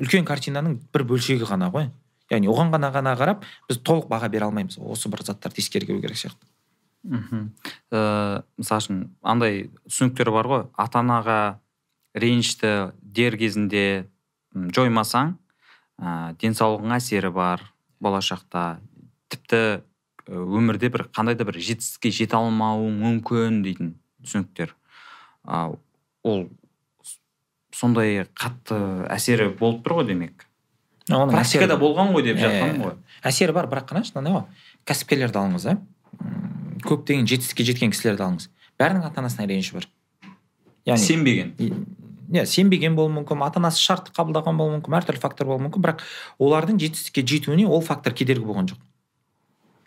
үлкен 0.00 0.24
картинаның 0.28 0.78
бір 0.92 1.04
бөлшегі 1.10 1.48
ғана 1.48 1.70
ғой. 1.72 1.90
Яғни 2.30 2.48
оған 2.50 2.72
ғана 2.72 2.92
ғана 2.94 3.16
қарап 3.18 3.44
біз 3.68 3.80
толық 3.84 4.08
баға 4.10 4.30
бере 4.30 4.46
алмаймыз. 4.46 4.78
Осы 4.78 5.10
бір 5.10 5.24
заттарды 5.26 5.60
ескеру 5.60 6.00
керек 6.00 6.16
сияқты. 6.16 6.46
Мхм. 7.02 7.50
Ыыы 7.90 8.42
мысалы 8.60 8.80
үшін 8.84 9.02
андай 9.22 9.70
түсініктер 9.88 10.30
бар 10.30 10.46
ғой. 10.46 10.64
Ата 10.76 11.00
анаға 11.00 11.40
ренішті 12.14 12.92
дер 13.02 13.36
кезінде 13.40 14.06
жоймасаң 14.54 15.34
ә, 16.00 16.34
денсаулығыңа 16.40 16.98
әсері 17.00 17.30
бар 17.34 17.64
болашақта. 18.02 18.80
Тіпті 19.30 19.82
өмірде 20.30 20.90
бір 20.92 21.08
қандай 21.14 21.36
да 21.38 21.44
бір 21.48 21.58
жетістікке 21.58 22.12
жете 22.14 22.38
алмауың 22.38 22.96
мүмкін 23.02 23.62
дейтін 23.64 23.94
түсініктер. 24.22 24.74
А, 25.44 25.72
ол 26.22 26.46
сондай 27.74 28.24
қатты 28.38 28.78
әсері 29.10 29.50
болып 29.58 29.82
тұр 29.84 30.00
ғой 30.00 30.10
демек. 30.12 30.46
Оның 31.10 31.34
практикада 31.34 31.78
болған 31.80 32.12
ғой 32.14 32.28
деп 32.28 32.38
жатқаным 32.38 32.82
ғой. 32.84 32.98
әсері 33.26 33.54
бар 33.56 33.66
бірақ 33.70 33.88
қараңызшы 33.90 34.14
мынандай 34.14 34.36
ғой 34.36 34.68
кәсіпкерлерді 34.86 35.40
алыңыз 35.40 35.66
да 35.66 35.78
көптеген 36.86 37.26
жетістікке 37.28 37.66
жеткен 37.66 37.94
кісілерді 37.94 38.26
алыңыз. 38.26 38.50
Бәрінің 38.80 39.08
ата 39.08 39.20
анасына 39.20 39.48
реніші 39.50 39.76
бар. 39.76 39.88
Яғни 40.86 41.04
сенбеген. 41.04 41.50
Иә 42.30 42.44
сенбеген 42.46 42.94
болуы 42.96 43.12
мүмкін 43.18 43.42
ата 43.44 43.60
анасы 43.60 43.82
шартты 43.82 44.14
қабылдаған 44.16 44.60
болуы 44.60 44.78
мүмкін 44.78 44.96
әртүрлі 45.00 45.20
фактор 45.20 45.50
болуы 45.50 45.66
мүмкін 45.66 45.84
бірақ 45.84 46.04
олардың 46.38 46.78
жетістікке 46.80 47.26
жетуіне 47.26 47.66
ол 47.66 47.82
фактор 47.84 48.14
кедергі 48.14 48.46
болған 48.46 48.70
жоқ. 48.70 48.78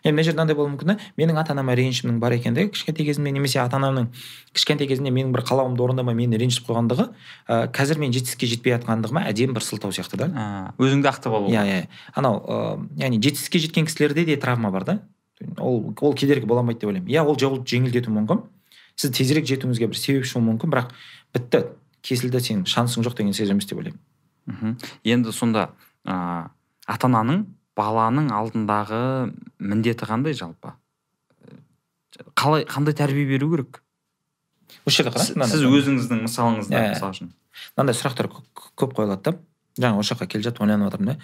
Енді 0.04 0.12
мына 0.12 0.24
жерде 0.24 0.36
мынандай 0.36 0.56
болуы 0.56 0.72
мүмкін 0.74 0.90
да 0.92 0.96
менің 1.16 1.38
ата 1.40 1.54
анама 1.54 1.74
ренішімнің 1.78 2.18
бар 2.20 2.34
екендігі 2.36 2.68
кішкентай 2.74 3.06
кезімде 3.08 3.32
немесе 3.32 3.60
ата 3.62 3.78
анамның 3.78 4.10
кішкентай 4.52 4.88
кезінде 4.90 5.10
менің 5.10 5.32
бір 5.32 5.44
қалауымды 5.48 5.80
орындамай 5.80 6.14
мені 6.18 6.36
ренжітіп 6.36 6.68
қойғандығы 6.68 7.06
ә, 7.48 7.70
қазір 7.72 8.02
мен 8.02 8.12
жетістікке 8.12 8.46
жетпей 8.52 8.76
жатқандығыма 8.76 9.24
әдемі 9.30 9.56
бір 9.56 9.64
сылтау 9.64 9.94
сияқты 9.96 10.20
да. 10.20 10.28
Өзіңді 10.76 11.08
ақтап 11.08 11.38
алу. 11.38 11.48
Иә 11.48 11.64
иә. 11.64 11.80
Анау 12.14 12.42
ыыы 12.44 13.00
яғни 13.00 13.22
жетістікке 13.24 13.62
жеткен 13.64 13.88
кісілерде 13.88 14.26
де 14.28 14.36
травма 14.36 14.70
бар 14.70 14.84
да. 14.84 14.98
Ол 15.56 15.94
ол 16.00 16.14
кедергі 16.14 16.44
бола 16.44 16.60
алмайды 16.60 16.84
деп 16.84 16.92
ойлаймын. 16.92 17.08
Иә 17.08 17.24
ол 17.24 17.38
жолды 17.40 17.64
жеңілдетуі 17.64 18.12
мүмкін. 18.12 18.44
Сіз 19.00 19.16
тезірек 19.16 19.48
жетуіңізге 19.48 19.88
бір 19.88 19.98
себепші 19.98 20.38
болуы 20.38 20.52
мүмкін 20.52 20.74
бірақ 20.74 20.92
бітті. 21.34 21.64
Кесілді 22.04 22.44
сенің 22.44 22.68
шансың 22.68 23.06
жоқ 23.06 23.16
деген 23.16 23.32
сөз 23.32 23.50
емес 23.50 23.66
деп 23.66 23.80
ойлаймын. 23.80 24.00
Мхм. 24.46 24.76
Енді 25.08 25.32
сонда 25.32 25.70
ә, 26.04 26.52
ата 26.86 27.08
ананың 27.08 27.46
баланың 27.78 28.28
алдындағы 28.34 29.00
міндеті 29.58 30.06
қандай 30.08 30.34
жалпы? 30.38 30.74
Қалай 32.38 32.64
қандай 32.70 32.94
тәрбие 32.94 33.26
беру 33.26 33.48
керек? 33.54 33.80
Осы 34.86 35.02
жерде 35.02 35.14
қараңыз 35.16 35.50
сіз 35.50 35.64
өзіңіздің 35.66 36.22
мысалыңызда 36.26 36.78
Иә. 36.78 36.92
мысалы 36.94 37.14
үшін. 37.16 37.32
Мынандай 37.76 37.96
сұрақтар 37.98 38.28
кө- 38.30 38.70
көп 38.78 38.94
қойылады 38.98 39.22
да. 39.22 39.34
Жаңа 39.78 39.98
осы 39.98 40.14
жаққа 40.14 40.28
келе 40.30 40.44
жатып 40.46 40.62
ойланып 40.62 40.92
отырмын 40.92 41.14
да. 41.14 41.16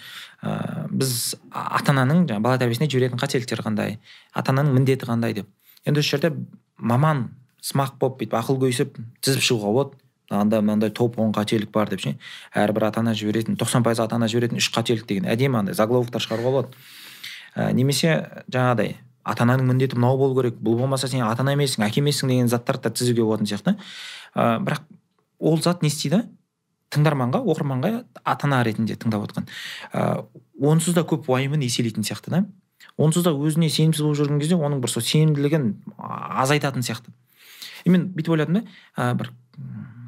Ыыы 0.43 0.87
біз 0.99 1.35
ата 1.51 1.91
ананың 1.93 2.25
жаңағы 2.27 2.43
бала 2.43 2.57
тәрбиесіне 2.59 2.89
жіберетін 2.91 3.19
қателіктері 3.21 3.63
қандай 3.63 3.97
ата 4.35 4.51
ананың 4.51 4.75
міндеті 4.75 5.07
қандай 5.07 5.33
деп. 5.33 5.47
Енді 5.85 5.99
осы 6.03 6.17
жерде 6.17 6.33
маман 6.77 7.29
сымақ 7.63 7.95
болып 7.99 8.19
бүйтіп 8.19 8.35
ақыл 8.41 8.59
көйсіп 8.59 8.97
тізіп 9.23 9.41
шығуға 9.47 9.71
болады. 9.71 9.97
Анда 10.39 10.61
мынандай 10.61 10.89
топ 10.89 11.19
он 11.19 11.33
қателік 11.35 11.71
бар 11.71 11.89
деп 11.89 12.01
ше. 12.01 12.15
Әрбір 12.55 12.87
ата 12.87 12.99
ана 13.01 13.13
жіберетін 13.13 13.57
тоқсан 13.59 13.83
пайыз 13.83 13.99
ата 13.99 14.15
ана 14.15 14.27
жіберетін 14.31 14.61
үш 14.61 14.71
қателік 14.71 15.07
деген 15.07 15.29
әдемі 15.31 15.59
андай 15.59 15.75
заголовоктар 15.75 16.23
шығаруға 16.23 16.51
болады 16.51 16.75
ә, 17.55 17.71
немесе 17.73 18.43
жаңағыдай 18.51 18.95
ата 19.23 19.45
ананың 19.45 19.69
міндеті 19.71 19.97
мынау 19.99 20.17
болу 20.17 20.37
керек 20.39 20.57
бұл 20.63 20.79
болмаса 20.79 21.09
сен 21.11 21.23
ата 21.25 21.43
ана 21.43 21.53
емессің 21.55 21.85
әке 21.85 22.01
емессің 22.01 22.31
деген 22.31 22.49
заттарды 22.49 22.89
да 22.89 22.95
тізуге 22.95 23.25
болатын 23.25 23.49
сияқты. 23.49 23.75
Ә, 24.35 24.57
бірақ 24.63 24.85
ол 25.39 25.61
зат 25.61 25.83
не 25.83 25.91
істейді? 25.91 26.23
Тыңдарманға 26.91 27.43
оқырманға 27.45 27.91
ата 28.23 28.47
ана 28.47 28.63
ретінде 28.65 28.97
тыңдап 28.99 29.27
отқан. 29.27 29.47
Ә, 29.93 30.25
онсыз 30.59 30.95
да 30.97 31.05
көп 31.07 31.29
уайымын 31.29 31.61
еселейтін 31.67 32.07
сияқты 32.07 32.33
да. 32.33 32.45
Онсыз 32.97 33.23
да 33.23 33.35
өзіне 33.35 33.69
сенімсіз 33.69 34.03
болып 34.03 34.19
жүрген 34.19 34.41
кезде 34.41 34.57
оның 34.57 34.81
бір 34.81 34.91
сол 34.91 35.05
сенімділігін 35.05 35.69
азайтатын 36.41 36.83
сияқты. 36.83 37.13
И 37.85 37.93
мен 37.93 38.09
бүйтіп 38.15 38.35
ойладым 38.35 38.61
да 38.61 38.65
ә, 38.97 39.13
бір 39.15 39.31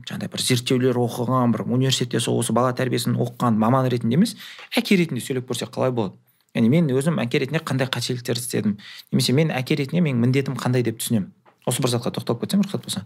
жаңағыдай 0.07 0.31
бір 0.33 0.43
зерттеулер 0.43 1.00
оқыған 1.00 1.53
бір 1.53 1.63
университетте 1.67 2.19
сол 2.24 2.39
осы 2.41 2.53
бала 2.53 2.74
тәрбиесін 2.75 3.15
оқыған 3.15 3.57
маман 3.60 3.88
ретінде 3.91 4.17
емес 4.17 4.36
әке 4.77 4.98
ретінде 5.00 5.24
сөйлеп 5.24 5.48
көрсек 5.50 5.72
қалай 5.74 5.91
болады? 5.91 6.17
Яғни 6.53 6.69
мен 6.69 6.89
өзім 6.93 7.17
әке 7.24 7.39
ретінде 7.41 7.63
қандай 7.65 7.89
қателіктер 7.89 8.38
істедім? 8.38 8.75
Немесе 9.12 9.33
мен 9.33 9.50
әке 9.55 9.77
ретінде 9.79 10.03
менің 10.05 10.19
міндетім 10.22 10.57
қандай 10.60 10.83
деп 10.86 11.00
түсінемін? 11.01 11.31
Осы 11.65 11.81
бір 11.81 11.95
затқа 11.95 12.12
тоқталып 12.13 12.43
кетсем 12.43 12.62
рұқсат 12.62 12.83
болса. 12.83 13.05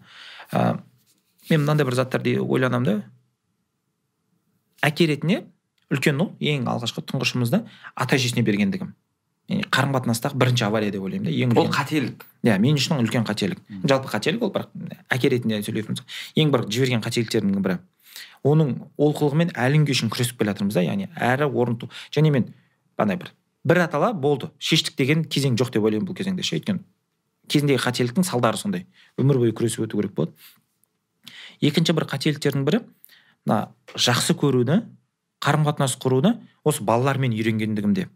Ә, 0.51 0.81
мен 1.49 1.61
мынандай 1.63 1.87
бір 1.87 1.95
заттарды 1.95 2.35
ойланамын 2.41 2.89
да. 2.89 2.95
Әке 4.83 5.07
ретінде 5.13 5.45
үлкен 5.93 6.19
ұл 6.19 6.33
ең 6.43 6.67
алғашқы 6.67 7.05
тұңғышымызды 7.07 7.61
ата 7.95 8.17
әжесіне 8.17 8.43
бергендігім. 8.43 8.91
Қарым 9.47 9.93
қатынастағы 9.95 10.35
бірінші 10.35 10.65
авария 10.67 10.91
деп 10.91 11.03
ойлаймын 11.07 11.29
да 11.29 11.31
ең 11.31 11.53
ол 11.57 11.69
қателік. 11.71 12.25
Иә 12.43 12.57
мен 12.59 12.75
үшін 12.75 12.99
үлкен 12.99 13.23
қателік. 13.23 13.61
Мгм. 13.69 13.87
жалпы 13.87 14.11
қателік 14.11 14.43
ол 14.43 14.51
бірақ 14.51 14.67
әке 15.09 15.29
ретінде 15.31 15.61
сөйлеп 15.63 15.87
тұрмыз 15.87 16.03
ең 16.35 16.51
бір 16.51 16.65
жіберген 16.67 17.01
қателіктерімнің 17.01 17.63
бірі. 17.63 17.77
Оның 18.43 18.75
олқылығымен 18.99 19.55
әлі 19.55 19.79
күнге 19.79 19.95
шейін 19.95 20.11
күресіп 20.11 20.39
келе 20.39 20.51
жатырмыз 20.51 20.75
да 20.75 20.83
яғни 20.83 21.07
әрі 21.15 21.47
орын 21.47 21.79
және 22.11 22.31
мен 22.31 22.53
андай 22.97 23.15
бір 23.15 23.31
бір 23.63 23.83
атала 23.87 24.11
болды 24.13 24.51
шештік 24.59 24.97
деген 24.97 25.23
кезең 25.23 25.55
жоқ 25.55 25.71
деп 25.71 25.83
ойлаймын 25.83 26.07
бұл 26.07 26.15
кезеңде 26.17 26.43
ше. 26.43 26.59
Өйткені 26.59 26.83
кезіндегі 27.47 27.79
қателіктің 27.79 28.27
салдары 28.27 28.57
сондай. 28.57 28.85
Өмір 29.17 29.39
бойы 29.39 29.55
күресіп 29.55 29.87
өту 29.87 29.99
керек 29.99 30.13
болады. 30.15 30.31
Екінші 31.61 31.95
бір 31.95 32.07
қателіктердің 32.11 32.65
бірі 32.67 32.81
мына 33.47 33.69
жақсы 33.95 34.35
көруді 34.37 34.81
қарым 35.43 35.65
қатынас 35.67 35.97
құруды 36.01 36.35
осы 36.63 36.83
балалармен 36.83 37.35
үйренгендігімде. 37.35 38.07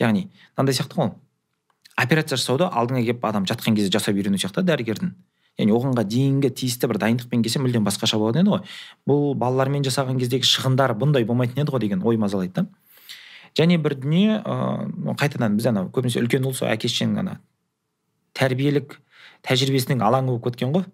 Яғни 0.00 0.28
мынандай 0.56 0.76
сияқты 0.76 0.98
ғой. 1.00 1.10
Операция 1.96 2.36
жасауды 2.36 2.68
алдыңа 2.68 3.00
келіп 3.04 3.24
адам 3.24 3.46
жатқан 3.48 3.76
кезде 3.76 3.92
жасап 3.92 4.16
үйрену 4.16 4.38
сияқты 4.40 4.64
дәрігердің. 4.66 5.14
Яғни 5.56 5.72
оғанға 5.72 6.04
дейінгі 6.04 6.50
тиісті 6.52 6.90
бір 6.90 6.98
дайындықпен 7.00 7.44
келсе 7.44 7.60
мүлдем 7.64 7.86
басқаша 7.86 8.18
болатын 8.20 8.44
еді 8.44 8.52
ғой. 8.52 8.74
Бұл 9.08 9.32
балалармен 9.40 9.86
жасаған 9.86 10.20
кездегі 10.20 10.44
шығындар 10.44 10.92
бұндай 11.00 11.24
болмайтын 11.24 11.62
еді 11.62 11.72
ғой 11.72 11.80
деген 11.80 12.04
ой 12.04 12.20
мазалайды 12.20 12.60
да. 12.60 12.66
Және 13.56 13.78
бір 13.80 13.96
дүние 13.96 14.42
ыыы 14.44 15.16
қайтадан 15.16 15.56
біз 15.56 15.70
анау 15.72 15.88
көбінесе 15.88 16.20
үлкен 16.20 16.44
ұл 16.44 16.52
сол 16.52 16.68
әке 16.68 16.90
шешенің 16.92 17.22
ана 17.22 17.38
тәрбиелік 18.36 18.98
тәжірибесінің 19.48 20.04
алаңы 20.04 20.34
болып 20.34 20.50
кеткен 20.50 20.76
ғой. 20.76 20.84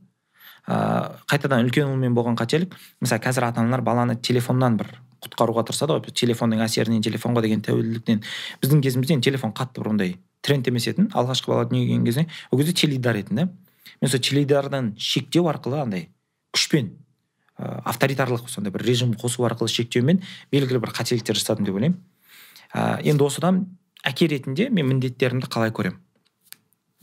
Ыыы 0.71 1.19
қайтадан 1.27 1.67
үлкен 1.67 1.91
ұлмен 1.91 2.15
болған 2.15 2.39
қателік. 2.39 2.77
Мысалы 3.03 3.19
қазір 3.25 3.49
ата 3.49 3.65
аналар 3.65 3.83
баланы 3.83 4.15
телефоннан 4.15 4.79
бір 4.79 4.95
құтқаруға 5.23 5.65
тырысады 5.69 5.97
ғой. 5.97 6.15
Телефонның 6.15 6.63
әсерінен 6.67 7.03
телефонға 7.05 7.43
деген 7.45 7.63
тәуелділіктен 7.65 8.23
біздің 8.63 8.83
кезімізде 8.83 9.19
телефон 9.23 9.55
қатты 9.57 9.83
бір 9.83 9.93
ондай 9.93 10.17
тренд 10.43 10.69
емес 10.69 10.89
етін 10.91 11.11
алғашқы 11.15 11.53
бала 11.53 11.69
дүниеге 11.71 11.93
келген 11.93 12.07
кезде 12.07 12.27
ол 12.51 12.59
кезде 12.59 12.73
теледидар 12.73 13.21
етін 13.21 13.37
да. 13.37 13.49
Мен 14.01 14.11
сол 14.11 14.21
теледидардан 14.21 14.95
шектеу 14.99 15.47
арқылы 15.51 15.83
андай 15.83 16.09
күшпен 16.55 16.91
ә, 17.59 17.83
авторитарлық 17.87 18.49
сондай 18.51 18.75
бір 18.75 18.85
режим 18.87 19.15
қосу 19.15 19.47
арқылы 19.47 19.71
шектеумен 19.71 20.23
белгілі 20.51 20.83
бір 20.83 20.95
қателіктер 20.97 21.39
жасадым 21.39 21.69
деп 21.69 21.79
ойлаймын. 21.79 22.01
Ә, 22.75 22.99
енді 23.07 23.27
осыдан 23.29 23.63
әке 24.03 24.27
ретінде 24.33 24.69
мен 24.71 24.91
міндеттерімді 24.91 25.47
қалай 25.47 25.71
көремін? 25.71 26.01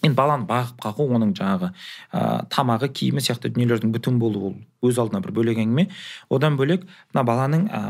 Енді 0.04 0.16
баланы 0.16 0.48
бағып 0.50 0.80
қағу 0.84 1.08
оның 1.18 1.34
жаңағы 1.38 1.72
ә, 2.14 2.22
тамағы 2.54 2.90
киімі 2.96 3.24
сияқты 3.24 3.52
дүниелердің 3.54 3.94
бүтін 3.96 4.20
болуы 4.22 4.52
ол 4.52 4.90
өз 4.90 5.00
алдына 5.02 5.22
бір 5.26 5.34
бөлек 5.36 5.60
әңгіме 5.60 5.90
одан 6.30 6.58
бөлек 6.60 6.86
мына 7.14 7.26
баланың 7.28 7.68
ә, 7.68 7.82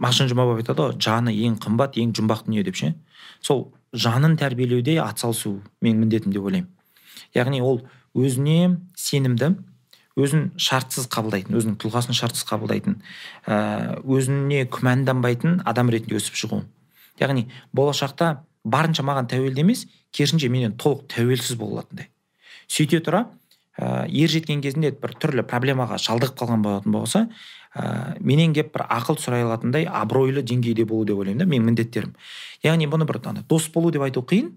мағжан 0.00 0.30
жұмабаев 0.30 0.62
айтады 0.62 0.86
ғой 0.86 0.98
жаны 1.02 1.34
ең 1.34 1.58
қымбат 1.60 1.98
ең 2.00 2.14
жұмбақ 2.16 2.46
дүние 2.46 2.64
деп 2.64 2.78
ше? 2.78 2.94
Сол 3.40 3.68
жанын 3.92 4.36
тәрбиелеуде 4.40 5.00
атсалысу 5.02 5.58
менің 5.82 6.04
міндетім 6.04 6.32
деп 6.32 6.46
ойлаймын. 6.46 6.70
Яғни 7.34 7.60
ол 7.60 7.82
өзіне 8.16 8.78
сенімді 8.96 9.54
өзін 10.20 10.50
шартсыз 10.60 11.08
қабылдайтын 11.12 11.56
өзінің 11.58 11.76
тұлғасын 11.82 12.16
шартсыз 12.16 12.46
қабылдайтын 12.48 12.98
ә, 13.46 14.00
өзіне 14.04 14.64
күмәнданбайтын 14.72 15.60
адам 15.68 15.92
ретінде 15.92 16.18
өсіп 16.18 16.38
шығу. 16.38 16.62
Яғни 17.20 17.48
болашақта 17.76 18.40
барынша 18.64 19.04
маған 19.06 19.28
тәуелді 19.30 19.64
емес 19.64 19.86
керісінше 20.12 20.50
менен 20.52 20.76
толық 20.78 21.06
тәуелсіз 21.12 21.56
болатындай. 21.60 22.10
Сөйте 22.68 23.00
тұра 23.04 23.26
ә, 23.78 24.06
ер 24.08 24.30
жеткен 24.30 24.60
кезінде 24.64 24.92
бір 24.92 25.14
түрлі 25.20 25.44
проблемаға 25.48 25.98
шалдығып 26.02 26.38
қалған 26.40 26.64
болатын 26.64 26.94
болса 26.94 27.26
ә, 27.74 28.16
менен 28.20 28.54
келіп 28.54 28.74
бір 28.76 28.86
ақыл 28.88 29.18
сұрай 29.20 29.44
алатындай 29.46 29.86
абыройлы 29.86 30.42
деңгейде 30.42 30.84
болу 30.84 31.06
деп 31.08 31.22
ойлаймын 31.22 31.44
да 31.44 31.48
менің 31.50 31.70
міндеттерім. 31.70 32.14
Яғни 32.66 32.90
бұны 32.90 33.08
бір 33.08 33.20
ана 33.30 33.44
дос 33.48 33.70
болу 33.72 33.90
деп 33.90 34.04
айту 34.06 34.22
қиын. 34.22 34.52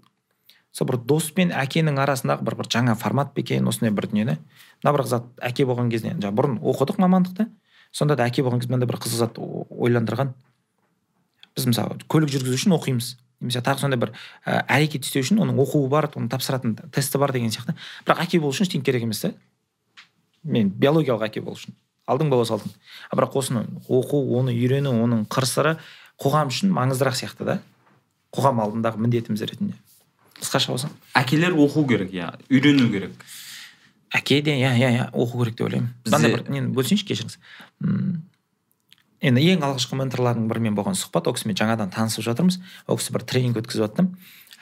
Сол 0.74 0.88
бір 0.90 0.98
дос 1.06 1.30
пен 1.30 1.52
әкенің 1.54 2.00
арасындағы 2.02 2.44
бір 2.44 2.58
бір 2.58 2.70
жаңа 2.70 2.96
формат 2.98 3.34
па 3.34 3.40
екен 3.40 3.68
осындай 3.70 3.94
бір 3.94 4.08
дүние 4.10 4.24
да. 4.26 4.38
Мына 4.82 4.96
бір 4.96 5.06
зат 5.06 5.28
әке 5.38 5.64
болған 5.64 5.90
кезде 5.90 6.10
жаңа 6.10 6.34
бұрын 6.34 6.58
оқыдық 6.58 6.98
мамандықты 6.98 7.46
сонда 7.94 8.16
да 8.18 8.26
әке 8.26 8.42
болған 8.42 8.58
кезде 8.58 8.74
мынандай 8.74 8.90
бір 8.90 8.98
қызық 8.98 9.22
зат 9.22 9.38
ойландырған. 9.38 10.34
Біз 11.54 11.68
мысалы 11.70 12.00
көлік 12.10 12.34
жүргізу 12.34 12.58
үшін 12.58 12.74
оқимыз. 12.74 13.14
Немесе 13.44 13.62
тағы 13.64 13.84
сондай 13.84 14.00
бір 14.00 14.12
ә, 14.46 14.64
әрекет 14.66 15.04
істеу 15.06 15.22
үшін 15.24 15.42
оның 15.44 15.60
оқуы 15.62 15.88
бар 15.92 16.08
оны 16.16 16.28
тапсыратын 16.32 16.76
тесті 16.92 17.20
бар 17.20 17.32
деген 17.36 17.52
сияқты. 17.52 17.76
Бірақ 18.06 18.24
әке 18.24 18.40
болу 18.40 18.52
үшін 18.54 18.66
ештеңе 18.66 18.84
керек 18.84 19.04
емес 19.04 19.20
та 19.22 19.32
мен 20.44 20.70
биологиялық 20.72 21.28
әке 21.28 21.44
болу 21.44 21.56
үшін. 21.60 21.76
Алдың 22.08 22.28
бола 22.32 22.44
салдың. 22.44 22.72
А 23.10 23.16
бірақ 23.16 23.38
осыны 23.40 23.64
оқу 23.88 24.20
оны 24.38 24.52
үйрену 24.52 24.92
оның 25.04 25.24
қыр 25.32 25.46
сыры 25.48 25.76
қоғам 26.20 26.52
үшін 26.52 26.72
маңыздырақ 26.74 27.16
сияқты 27.16 27.48
да. 27.48 27.58
Қоғам 28.34 28.60
алдындағы 28.64 29.00
міндетіміз 29.00 29.44
ретінде. 29.48 29.78
Қысқаша 30.40 30.74
болса 30.74 30.90
әкелер 31.16 31.56
оқу 31.56 31.86
керек 31.88 32.12
иә 32.12 32.34
үйрену 32.50 32.90
керек. 32.92 33.14
Әке 34.14 34.42
де 34.42 34.58
иә 34.58 34.74
иә 34.76 34.90
иә 34.98 35.08
оқу 35.12 35.40
керек 35.44 35.56
деп 35.56 35.68
ойлаймын. 35.68 35.90
Мынандай 36.04 36.34
бір 36.36 36.44
нені 36.50 36.72
бөлісейінші 36.76 37.06
кешіріңіз. 37.08 37.38
Енді 39.24 39.42
ең 39.54 39.64
алғашқы 39.64 39.98
менторлардың 39.98 40.48
бірімен 40.50 40.76
болған 40.76 40.96
сұхбат 40.98 41.28
ол 41.30 41.36
кісімен 41.36 41.56
жаңадан 41.58 41.92
танысып 41.94 42.26
жатырмыз. 42.26 42.60
Ол 42.86 43.00
кісі 43.00 43.14
бір 43.16 43.24
тренинг 43.24 43.60
өткізіп 43.62 43.86
жатты. 43.86 44.06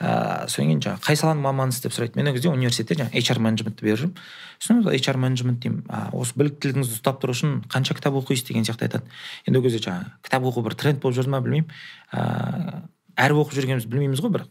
Ыыы 0.02 0.48
содан 0.50 0.70
кейін 0.70 0.80
жаңағы 0.82 1.04
қай 1.04 1.18
саланың 1.18 1.42
маманысыз 1.44 1.84
деп 1.84 1.92
сұрайды. 1.94 2.16
Мен 2.18 2.30
ол 2.30 2.34
кезде 2.34 2.50
университетте 2.50 2.96
жаңағы 3.02 3.20
HR 3.22 3.42
менеджментті 3.44 3.84
беріп 3.86 4.00
жүрмін. 4.00 4.16
Сосын 4.58 4.80
HR 4.88 5.20
менеджмент 5.20 5.60
деймін. 5.62 5.84
«А, 5.88 6.08
осы 6.16 6.34
біліктілігіңізді 6.40 6.96
ұстап 6.96 7.20
тұру 7.22 7.36
үшін 7.36 7.60
қанша 7.70 7.94
кітап 7.94 8.16
оқисыз 8.18 8.48
деген 8.48 8.66
сияқты 8.66 8.88
айтады. 8.88 9.06
Енді 9.46 9.60
ол 9.60 9.66
кезде 9.68 9.82
жаңағы 9.84 10.10
кітап 10.26 10.48
оқу 10.48 10.64
бір 10.66 10.74
тренд 10.74 11.02
болып 11.02 11.20
жүрді 11.20 11.30
ма 11.30 11.42
білмеймін. 11.44 11.70
Ыыы 12.16 12.82
әріп 13.16 13.42
оқып 13.44 13.56
жүргенімізді 13.58 13.92
білмейміз 13.92 14.24
ғой 14.24 14.32
бір. 14.38 14.46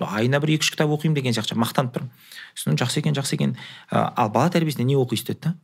Айына 0.00 0.40
бір 0.40 0.56
екі 0.56 0.64
үш 0.64 0.72
кітап 0.74 0.90
оқимын 0.96 1.16
деген 1.20 1.36
сияқты 1.36 1.58
мақтанып 1.60 1.94
тұрмын. 1.94 2.10
Сосын 2.56 2.78
жақсы 2.80 3.02
екен 3.02 3.16
жақсы 3.16 3.36
екен. 3.36 3.56
Ал 3.90 4.30
бала 4.32 4.50
тәрбиесінде 4.50 4.88
не 4.88 4.96
оқисыз 4.96 5.28
деді 5.30 5.40
да? 5.44 5.54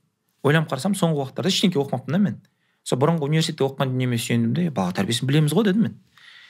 Ойланып 0.43 0.71
қарасам 0.73 0.97
соңғы 0.99 1.23
уақыттарда 1.23 1.53
ештеңке 1.53 1.81
оқымаппын 1.81 2.17
да 2.17 2.19
мен. 2.19 2.41
Сол 2.85 2.99
бұрынғы 2.99 3.29
университетте 3.29 3.65
оқыған 3.67 3.93
дүниеме 3.95 4.19
сүйендім 4.19 4.55
де 4.57 4.71
бала 4.71 4.93
тәрбиесін 4.97 5.29
білеміз 5.29 5.55
ғой 5.55 5.69
дедім 5.69 5.83
мен. 5.87 5.95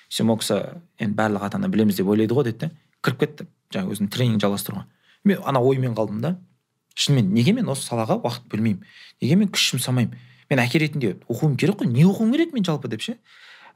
Сөйтсем 0.09 0.31
ол 0.33 0.39
кісі 0.41 0.59
енді 0.99 1.17
барлық 1.17 1.47
ата 1.47 1.59
ана 1.59 1.69
білеміз 1.69 1.97
деп 1.97 2.09
ойлайды 2.09 2.35
ғой 2.35 2.45
деді 2.49 2.67
да 2.67 2.71
кіріп 3.03 3.21
кетті. 3.21 3.47
Жаңағы 3.73 3.97
өзінің 3.97 4.11
тренинг 4.12 4.43
жалғастыруға. 4.43 4.85
Мен 5.25 5.39
ана 5.45 5.61
оймен 5.61 5.95
қалдым 5.97 6.21
да. 6.21 6.37
Шынымен 6.95 7.33
неге 7.33 7.53
мен 7.57 7.69
осы 7.73 7.87
салаға 7.89 8.19
уақыт 8.21 8.49
бөлмеймін? 8.53 8.83
Неге 9.23 9.37
мен 9.37 9.49
күш 9.49 9.73
жұмсамаймын? 9.73 10.19
Мен 10.51 10.61
әке 10.61 10.83
ретінде 10.83 11.15
оқуым 11.29 11.57
керек 11.57 11.81
қой 11.81 11.89
не 11.89 12.05
оқуым 12.05 12.33
керек 12.33 12.53
мен 12.53 12.65
жалпы 12.65 12.89
деп 12.93 13.01
ше? 13.01 13.17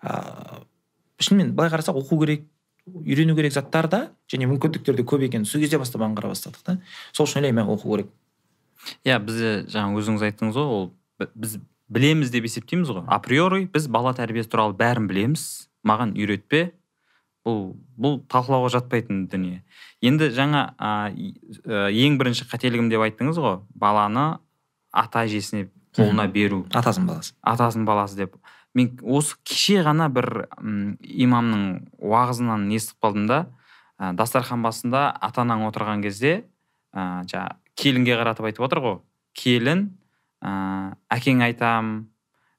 Ыыы 0.02 0.64
шынымен 1.20 1.54
былай 1.56 1.70
қарасақ 1.72 1.96
оқу 1.96 2.18
керек 2.20 2.44
үйрену 2.86 3.34
керек 3.34 3.54
заттар 3.54 3.88
да 3.88 4.00
және 4.28 4.46
мүмкіндіктер 4.50 4.98
де 4.98 5.02
көп 5.02 5.24
екенін 5.24 5.46
сол 5.48 5.62
кезде 5.62 5.78
бастап 5.80 6.04
аңғара 6.04 6.34
бастадық 6.34 6.62
та. 6.62 6.76
Сол 7.12 7.24
үшін 7.26 7.40
ойлаймын 7.40 7.72
оқу 7.72 7.94
керек. 7.94 8.10
Иә 9.02 9.16
бізде 9.24 9.64
жаңа 9.72 9.96
өзіңіз 9.96 10.26
айттыңыз 10.28 10.58
ғой 10.60 10.68
ол 10.76 10.92
бі- 11.18 11.30
біз 11.34 11.56
білеміз 11.92 12.32
деп 12.34 12.46
есептейміз 12.48 12.90
ғой. 12.90 13.04
Априори 13.06 13.66
біз 13.72 13.86
бала 13.92 14.12
тәрбиесі 14.16 14.50
туралы 14.50 14.76
бәрін 14.78 15.06
білеміз. 15.10 15.68
Маған 15.86 16.16
үйретпе. 16.18 16.72
Бұл 17.46 17.76
бұл 17.94 18.18
талқылауға 18.26 18.72
жатпайтын 18.74 19.26
дүние. 19.30 19.62
Енді 20.02 20.32
жаңа 20.34 20.64
ә, 20.74 20.90
ең 21.94 22.18
бірінші 22.18 22.48
қателігім 22.50 22.90
деп 22.90 23.04
айттыңыз 23.06 23.38
ғой. 23.38 23.60
Баланы 23.70 24.38
ата 24.90 25.22
әжесіне 25.26 25.68
қолына 25.96 26.26
беру. 26.32 26.64
Атасының 26.74 27.06
баласы. 27.12 27.34
Атасының 27.46 27.86
баласы 27.86 28.18
деп. 28.18 28.34
Мен 28.74 28.98
осы 29.00 29.38
кеше 29.46 29.80
ғана 29.86 30.08
бір 30.12 30.48
м, 30.58 30.96
имамның 31.00 31.86
уағызынан 32.02 32.66
естіп 32.74 32.98
қалдым 33.06 33.28
да 33.30 33.38
ә, 33.96 34.10
дастархан 34.12 34.66
басында 34.66 35.08
ата 35.14 35.46
анаң 35.46 35.64
отырған 35.70 36.02
кезде 36.04 36.42
ә, 36.92 37.22
жаңа 37.30 37.56
келінге 37.78 38.18
қаратып 38.18 38.50
айтып 38.50 38.66
отыр 38.66 38.82
ғой. 38.84 38.98
Келін 39.36 39.86
ә, 40.44 40.96
әкең 41.12 41.42
айтам 41.46 42.08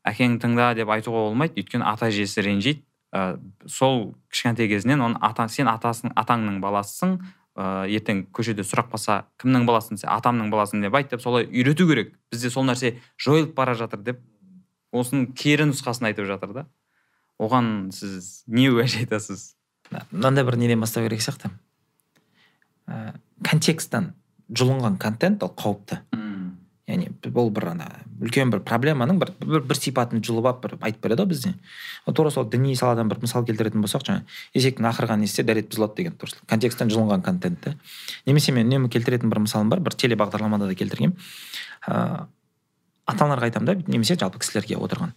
әкең 0.07 0.37
тыңда 0.41 0.73
деп 0.77 0.91
айтуға 0.93 1.27
болмайды. 1.29 1.61
Өйткені 1.61 1.85
ата 1.87 2.07
әжесі 2.11 2.45
ренжиді. 2.45 2.83
Ә, 3.15 3.39
сол 3.65 4.15
кішкентай 4.31 4.69
кезінен 4.71 5.03
оны 5.03 5.19
ата 5.23 5.47
сен 5.51 5.69
атасың 5.71 6.13
атаңның 6.15 6.61
баласысың. 6.63 7.17
Ә, 7.57 7.87
ертең 7.89 8.25
көшеде 8.35 8.65
сұрақ 8.67 8.91
қалса 8.93 9.23
кімнің 9.41 9.67
баласысың 9.67 9.99
десе 9.99 10.09
атамның 10.13 10.51
баласымын 10.53 10.87
деп 10.87 10.97
айт 10.99 11.11
деп 11.11 11.23
солай 11.23 11.47
үйрету 11.47 11.87
керек. 11.89 12.13
Бізде 12.31 12.51
сол 12.53 12.67
нәрсе 12.67 12.97
жойылып 13.17 13.55
бара 13.57 13.75
жатыр 13.75 14.03
деп. 14.05 14.21
Осының 14.91 15.31
кері 15.35 15.69
нұсқасын 15.71 16.11
айтып 16.11 16.27
жатыр 16.29 16.53
да. 16.53 16.65
Оған 17.39 17.91
сіз 17.93 18.43
не 18.47 18.69
уәж 18.71 18.99
айтасыз? 19.01 19.55
Мынандай 20.11 20.45
бір 20.47 20.57
неден 20.59 20.79
бастау 20.83 21.07
керек 21.07 21.23
сияқты. 21.23 21.51
Ә, 22.87 23.17
контексттен 23.43 24.13
жұлынған 24.51 24.97
контент 25.01 25.43
ол 25.43 25.51
қауіпті. 25.57 26.01
Яғни 26.87 27.09
бұл 27.23 27.49
бір 27.51 27.71
ана 27.73 27.87
үлкен 28.23 28.51
бір 28.53 28.61
проблеманың 28.67 29.19
бір, 29.19 29.33
бір, 29.41 29.65
бір 29.67 29.79
сипатын 29.79 30.23
жұлып 30.23 30.47
алып 30.47 30.63
бір 30.63 30.75
айтып 30.79 31.03
береді 31.03 31.25
ғой 31.25 31.29
бізде. 31.33 31.53
Тура 32.15 32.31
сол 32.31 32.47
діни 32.47 32.75
саладан 32.79 33.09
бір 33.11 33.19
мысал 33.25 33.43
келтіретін 33.47 33.83
болсақ 33.83 34.05
жаңағы 34.07 34.39
есектің 34.55 34.87
ақырғанын 34.93 35.27
естісе 35.27 35.43
дәрет 35.47 35.67
бұзылады 35.67 35.99
деген 35.99 36.15
дұрыс 36.21 36.37
контексттен 36.47 36.93
жұлынған 36.93 37.25
контент 37.27 37.59
та 37.65 37.75
немесе 38.25 38.55
мен 38.55 38.71
үнемі 38.71 38.89
келтіретін 38.93 39.33
бір 39.33 39.43
мысалым 39.43 39.69
бар 39.73 39.83
бір 39.83 39.99
телебағдарламада 39.99 40.71
да 40.71 40.79
келтіргенмін 40.79 41.17
ыыы 41.91 42.27
ата 43.07 43.23
аналарға 43.23 43.47
айтамын 43.47 43.67
да 43.67 43.91
немесе 43.91 44.17
жалпы 44.19 44.41
кісілерге 44.43 44.77
отырған. 44.79 45.13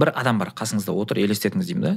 Бір 0.00 0.12
адам 0.14 0.40
бар 0.40 0.52
қасыңызда 0.56 0.92
отыр 0.92 1.22
елестетіңіз 1.24 1.70
деймін 1.70 1.86
да. 1.86 1.94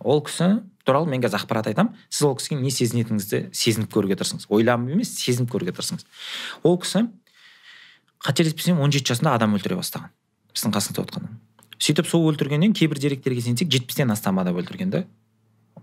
Ол 0.00 0.22
кісі 0.24 0.62
туралы 0.84 1.10
мен 1.10 1.22
қазір 1.22 1.44
ақпарат 1.44 1.70
айтамын 1.70 1.94
сіз 2.08 2.26
ол 2.28 2.36
кісіге 2.38 2.60
не 2.60 2.72
сезінетініңізді 2.72 3.42
сезініп 3.52 3.92
көруге 3.92 4.16
тырысыңыз. 4.16 4.48
Ойланып 4.48 4.96
емес 4.96 5.12
сезініп 5.20 5.52
көруге 5.52 5.74
тырысыңыз. 5.76 6.06
Ол 6.64 6.78
кісі 6.80 7.06
қателеспесем 8.20 8.80
он 8.80 8.92
жеті 8.92 9.14
жасында 9.14 9.36
адам 9.36 9.54
өлтіре 9.56 9.78
бастаған 9.78 10.12
біздің 10.54 10.74
қасымызда 10.76 11.04
отырған 11.04 11.38
сөйтіп 11.80 12.08
сол 12.10 12.26
өлтіргеннен 12.28 12.74
кейбір 12.76 13.00
деректерге 13.00 13.40
сенсек 13.40 13.70
жетпістен 13.72 14.12
астам 14.12 14.38
адам 14.42 14.58
өлтірген 14.60 14.90
да 14.92 15.04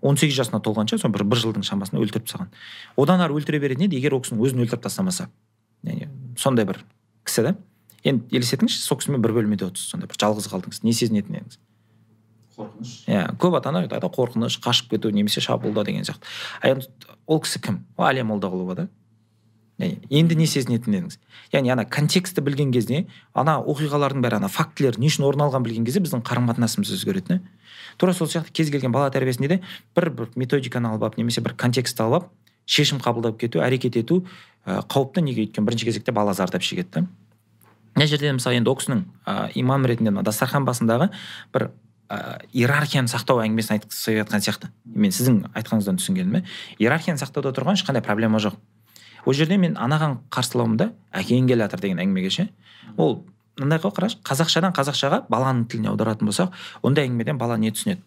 он 0.01 0.17
сегіз 0.17 0.37
жасына 0.37 0.61
толғанша 0.61 0.99
сол 1.01 1.11
бір, 1.11 1.23
бір 1.25 1.41
жылдың 1.41 1.65
шамасында 1.65 2.03
өлтіріп 2.03 2.27
тастаған. 2.27 2.51
Одан 2.97 3.23
ары 3.23 3.33
өлтіре 3.33 3.59
беретін 3.63 3.87
еді 3.87 3.97
егер 3.97 4.13
ол 4.13 4.21
кісінің 4.21 4.43
өзін 4.45 4.61
өлтіріп 4.67 4.83
тастамаса. 4.85 5.29
Яғни 5.87 6.09
сондай 6.37 6.67
бір 6.69 6.83
кісі 7.25 7.47
да 7.47 7.55
енді 8.05 8.37
елестетіңізші 8.37 8.83
сол 8.83 9.01
кісімен 9.01 9.23
бір 9.25 9.33
бөлмеде 9.39 9.65
отырсыз 9.65 9.95
сонда 9.95 10.09
бір 10.11 10.21
жалғыз 10.21 10.51
қалдыңыз 10.51 10.83
не 10.85 10.93
сезінетін 10.93 11.39
едіңіз 11.39 11.57
қорқыныш. 12.57 12.93
Иә 13.07 13.23
көп 13.39 13.57
ата 13.59 13.69
ана 13.69 13.83
айтады 13.85 14.09
қорқыныш 14.09 14.59
қашып 14.63 14.89
кету 14.95 15.11
немесе 15.13 15.41
шабуылдау 15.41 15.85
деген 15.85 16.03
сияқты. 16.07 16.87
Ол 17.27 17.41
кісі 17.41 17.61
кім? 17.61 17.83
Ол 17.97 18.09
әлия 18.09 18.25
молдағұлова 18.25 18.75
да. 18.75 18.87
Енді 19.77 20.35
не 20.35 20.47
сезінетін 20.49 20.95
едіңіз? 20.97 21.19
Яғни 21.53 21.69
ана 21.69 21.85
контекстті 21.85 22.41
білген 22.41 22.71
кезде 22.73 23.03
ана 23.37 23.59
оқиғалардың 23.61 24.23
бәрі 24.25 24.39
ана 24.39 24.49
фактілер 24.49 24.97
не 24.97 25.11
үшін 25.11 25.27
орын 25.27 25.45
алғанын 25.45 25.67
білген 25.67 25.85
кезде 25.85 26.01
біздің 26.01 26.23
қарым 26.25 26.49
қатынасымыз 26.49 26.95
өзгереді 26.97 27.43
тура 28.01 28.13
сол 28.13 28.25
сияқты 28.25 28.55
кез 28.57 28.71
келген 28.73 28.91
бала 28.91 29.11
тәрбиесінде 29.13 29.47
де 29.51 29.59
бір 29.95 30.09
бір 30.09 30.33
методиканы 30.35 30.89
алып 30.89 31.03
алып 31.03 31.17
немесе 31.21 31.45
бір 31.45 31.53
контекстті 31.53 32.07
алып 32.07 32.23
алып 32.23 32.33
шешім 32.65 32.97
қабылдап 33.05 33.37
кету 33.37 33.61
әрекет 33.61 33.99
ету 34.01 34.23
қауіпті 34.65 35.21
неге? 35.21 35.45
Өйткені 35.45 35.69
бірінші 35.69 35.85
кезекте 35.85 36.11
бала 36.11 36.33
зардап 36.33 36.65
шегеді 36.65 36.89
да. 36.93 37.07
Мына 37.95 38.07
жерде 38.09 38.33
мысалы 38.33 38.57
енді 38.57 38.69
ол 38.69 38.77
кісінің 38.77 39.03
ә, 39.25 39.51
имам 39.55 39.85
ретінде 39.85 40.11
мына 40.11 40.25
дастархан 40.25 40.65
басындағы 40.67 41.09
бір 41.53 41.69
ә, 42.09 42.39
иерархияны 42.53 43.11
сақтау 43.11 43.41
әңгімесін 43.43 43.77
айтқысы 43.77 44.13
келіп 44.13 44.25
жатқан 44.25 44.43
сияқты. 44.45 44.71
Мен 44.85 45.13
сіздің 45.15 45.39
айтқаныңыздан 45.53 45.99
түсінгенім 46.01 46.39
иә 46.39 46.43
иерархияны 46.79 47.21
сақтауда 47.21 47.53
тұрған 47.55 47.79
ешқандай 47.79 48.03
проблема 48.05 48.39
жоқ. 48.43 48.57
Ол 49.25 49.33
жерде 49.33 49.57
мен 49.57 49.75
анаған 49.75 50.19
қарсылауым 50.31 50.77
да 50.77 50.91
әкең 51.11 51.47
келе 51.47 51.65
жатыр 51.65 51.83
деген 51.83 51.99
әңгімеге 52.03 52.31
ше. 52.31 52.49
Ол 52.97 53.23
мындай 53.59 53.79
ғой 53.83 53.91
қарашы 53.91 54.21
қазақшадан 54.23 54.75
қазақшаға 54.77 55.25
баланың 55.29 55.67
тіліне 55.67 55.91
аударатын 55.91 56.29
болсақ 56.29 56.53
ондай 56.81 57.09
әңгімеден 57.09 57.37
бала 57.37 57.57
не 57.57 57.71
түсінеді? 57.71 58.01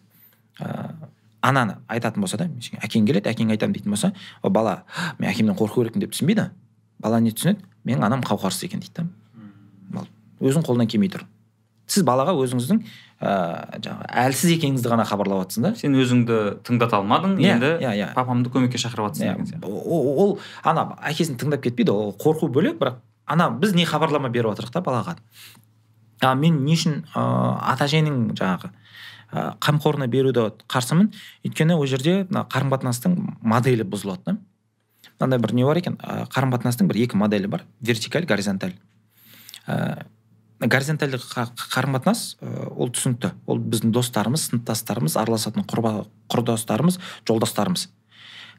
Ыыы 0.59 1.11
ананы 1.41 1.77
айтатын 1.89 2.21
болса 2.21 2.37
да 2.37 2.47
әкең 2.85 3.07
келеді 3.07 3.29
әкең 3.31 3.51
айтамын 3.55 3.73
дейтін 3.73 3.95
болса 3.95 4.11
ол 4.43 4.53
бала 4.53 4.83
«Ха, 4.87 5.15
мен 5.19 5.31
әкемнен 5.31 5.57
қорқу 5.57 5.81
керекпін 5.81 6.03
деп 6.05 6.13
түсінбейді. 6.13 6.49
Бала 7.01 7.19
не 7.19 7.33
түсінеді? 7.33 7.65
Менің 7.85 8.05
анам 8.05 8.21
қауқарсыз 8.21 8.67
екен 8.67 8.83
дейді 8.83 9.01
да. 9.01 10.05
Өзің 10.41 10.65
қолынан 10.65 10.89
келмей 10.89 11.09
тұр. 11.09 11.25
Сіз 11.91 12.05
балаға 12.07 12.33
өзіңіздің 12.39 12.81
ыыы 13.21 13.79
жаңағы 13.85 14.09
әлсіз 14.23 14.53
екеніңізді 14.55 14.91
ғана 14.91 15.05
хабарлап 15.05 15.43
жатсың 15.43 15.67
да? 15.67 15.71
Сен 15.77 15.93
өзіңді 15.99 16.37
тыңдата 16.65 16.97
алмадың 16.97 17.35
Иә, 17.37 17.55
енді 17.55 17.71
иә, 17.83 17.91
иә. 17.99 18.07
папамды 18.15 18.49
көмекке 18.49 18.79
шақырып 18.81 19.11
жатрсың 19.11 19.27
деген 19.27 19.45
иә 19.45 19.49
сияқты 19.51 19.69
ол, 19.69 20.07
ол 20.23 20.39
ана 20.63 20.95
әкесін 21.11 21.37
тыңдап 21.41 21.61
кетпейді 21.67 21.93
ол 21.93 22.15
қорқу 22.17 22.49
бөлек 22.49 22.79
бірақ 22.81 23.01
ана 23.27 23.49
біз 23.51 23.75
не 23.77 23.85
хабарлама 23.85 24.29
беріп 24.29 24.55
жатырмық 24.55 24.73
та 24.73 24.81
балаға? 24.81 25.17
А 26.21 26.35
мен 26.35 26.63
не 26.65 26.73
үшін 26.77 27.03
ыыы 27.13 27.57
ата 27.73 27.85
әженің 27.85 28.31
жаңағы 28.37 28.71
ы 29.31 29.43
қамқорына 29.63 30.07
беруді 30.11 30.51
қарсымын? 30.69 31.11
Өйткені 31.45 31.77
ол 31.77 31.85
жерде 31.89 32.25
мына 32.29 32.45
қарым 32.51 32.73
қатынастың 32.73 33.15
моделі 33.41 33.85
бұзылады 33.87 34.25
да. 34.25 34.37
Мынандай 35.19 35.39
бір 35.39 35.53
не 35.53 35.65
бар 35.65 35.77
екен? 35.77 35.97
Ы 36.01 36.25
қарым 36.33 36.53
қатынастың 36.53 36.89
бір 36.89 36.99
екі 37.05 37.17
моделі 37.17 37.47
бар. 37.47 37.63
Вертикаль 37.81 38.25
горизонталь. 38.25 38.75
Ыыы 39.67 40.05
горизонтальды 40.61 41.17
қа- 41.17 41.49
қарым 41.73 41.97
қатынас 41.97 42.37
ы, 42.41 42.67
ол 42.75 42.89
түсінікті. 42.93 43.33
Ол 43.47 43.59
біздің 43.59 43.91
достарымыз 43.91 44.49
сыныптастарымыз 44.49 45.17
араласатын 45.17 45.65
құрба 45.65 46.05
құрдастарымыз 46.29 46.99
жолдастарымыз. 47.27 47.89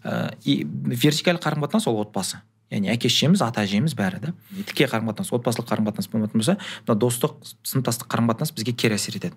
Ыыы 0.05 0.31
и 0.45 0.65
вертикаль 0.67 1.39
қарым 1.39 1.63
қатынас 1.63 1.87
ол 1.87 2.01
отбасы. 2.03 2.43
Яғни 2.73 2.89
әке 2.89 3.11
шешеміз 3.13 3.43
ата 3.45 3.61
әжеміз 3.63 3.93
бәрі 3.95 4.19
да. 4.23 4.33
Тіке 4.67 4.87
қарым 4.89 5.11
қатынас 5.13 5.29
отбасылық 5.31 5.69
қарым 5.69 5.87
қатынас 5.91 6.09
болмайтын 6.11 6.41
болса 6.41 6.57
мына 6.89 6.99
достық 6.99 7.35
сыныптастық 7.63 8.09
қарым 8.09 8.31
қатынас 8.33 8.55
бізге 8.57 8.73
кері 8.73 8.97
әсер 8.97 9.19
етеді. 9.21 9.37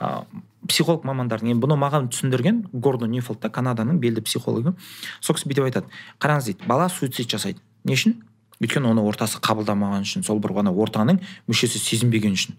Ыыы 0.00 0.42
психолог 0.68 1.04
мамандардың 1.06 1.54
енді 1.54 1.62
бұны 1.62 1.78
маған 1.78 2.10
түсіндірген 2.10 2.66
гордон 2.72 3.10
ньюфилд 3.14 3.40
та 3.40 3.48
канаданың 3.54 4.00
белді 4.02 4.20
психологы. 4.26 4.74
Сол 5.20 5.36
кісі 5.38 5.46
бүйтіп 5.48 5.70
айтады. 5.70 5.86
Қараңыз 6.18 6.50
дейді 6.50 6.66
бала 6.66 6.88
суицид 6.90 7.30
жасайды. 7.30 7.62
Не 7.84 7.94
үшін? 7.94 8.18
Өйткені 8.62 8.92
оны 8.94 9.02
ортасы 9.02 9.40
қабылдамаған 9.42 10.06
үшін 10.06 10.24
сол 10.26 10.38
бір 10.42 10.54
ғана 10.60 10.72
ортаның 10.72 11.18
мүшесі 11.50 11.82
сезінбеген 11.82 12.36
үшін. 12.38 12.56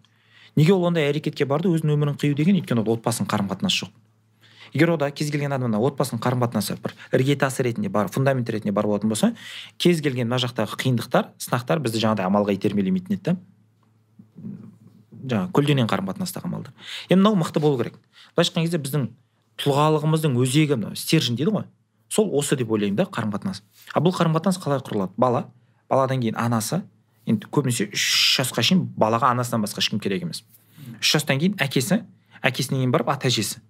Неге 0.56 0.74
ол 0.76 0.84
ондай 0.86 1.08
әрекетке 1.10 1.48
барды 1.50 1.72
өзінің 1.72 1.96
өмірін 1.96 2.18
қию 2.20 2.36
деген 2.38 2.60
өйткені 2.60 2.84
ол 2.84 2.98
отбасының 2.98 3.30
қарым 3.32 3.48
қатынасы 3.50 3.86
жоқ. 3.86 3.94
Егер 4.74 4.90
ода 4.90 5.10
кез 5.12 5.30
келген 5.32 5.54
адамда 5.54 5.78
отбасының 5.78 6.22
қарым 6.22 6.44
қатынасы 6.44 6.76
бір 6.82 6.96
іргетасы 7.14 7.64
ретінде 7.64 7.90
бар 7.94 8.08
фундамент 8.10 8.50
ретінде 8.50 8.74
бар 8.74 8.88
болатын 8.90 9.10
болса 9.10 9.34
кез 9.78 10.02
келген 10.02 10.28
мына 10.28 10.40
жақтағы 10.42 10.78
қиындықтар 10.82 11.30
сынақтар 11.38 11.82
бізді 11.84 12.02
жаңағыдай 12.02 12.26
амалға 12.26 12.56
итермелемейтін 12.58 13.14
еді 13.14 13.24
да. 13.24 13.36
Жаңағы 15.30 15.54
көлденең 15.54 15.90
қарым 15.90 16.10
қатынастағы 16.10 16.50
амалдар 16.50 16.74
енді 17.10 17.22
мынау 17.22 17.38
мықты 17.38 17.62
болу 17.62 17.78
керек. 17.78 18.00
Былайша 18.34 18.50
айтқан 18.50 18.66
кезде 18.66 18.82
біздің 18.82 19.08
тұлғалығымыздың 19.62 20.40
өзегі 20.42 20.80
мынау 20.80 20.98
стержень 20.98 21.38
дейді 21.38 21.54
ғой. 21.54 21.68
Сол 22.10 22.34
осы 22.34 22.58
деп 22.58 22.72
ойлаймын 22.74 22.98
да 22.98 23.06
қарым 23.06 23.30
қатынас 23.34 23.62
а 23.94 24.02
бұл 24.02 24.14
қарым 24.18 24.34
қатынас 24.34 24.58
қалай 24.58 24.82
құрылады? 24.82 25.14
Бала 25.18 25.46
баладан 25.94 26.24
кейін 26.24 26.40
анасы 26.42 26.82
енді 27.30 27.48
көбінесе 27.54 27.88
үш 27.94 28.08
жасқа 28.40 28.66
шейін 28.66 28.88
балаға 28.98 29.30
анасынан 29.32 29.64
басқа 29.64 29.80
ешкім 29.84 30.02
керек 30.04 30.26
емес. 30.26 30.44
Үш 31.00 31.14
жастан 31.16 31.40
кейін 31.40 31.56
әкесі 31.62 32.02
әкесінен 32.44 32.84
кейін 32.84 32.96
барып 32.96 33.14
ата 33.14 33.30
әжесі 33.30 33.62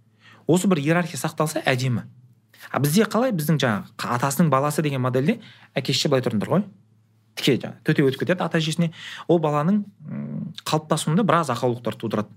осы 0.48 0.68
бір 0.68 0.82
иерархия 0.82 1.20
сақталса 1.20 1.62
әдемі. 1.66 2.04
А 2.72 2.80
бізде 2.80 3.06
қалай? 3.08 3.34
Біздің 3.36 3.60
жаңағы 3.62 4.16
атасының 4.18 4.50
баласы 4.52 4.84
деген 4.84 5.04
модельде 5.04 5.40
әке 5.76 5.94
шеше 5.94 6.10
былай 6.10 6.24
тұрыңдар 6.26 6.52
ғой. 6.52 6.64
Тіке 7.36 7.58
жаңағы 7.60 7.84
төте 7.88 8.06
өтіп 8.08 8.24
кетеді 8.24 8.44
ата 8.44 8.60
әжесіне 8.60 8.92
ол 9.28 9.40
баланың 9.44 9.84
қалыптасуында 10.64 11.26
біраз 11.28 11.52
ақаулықтар 11.54 11.98
тудырады. 12.00 12.32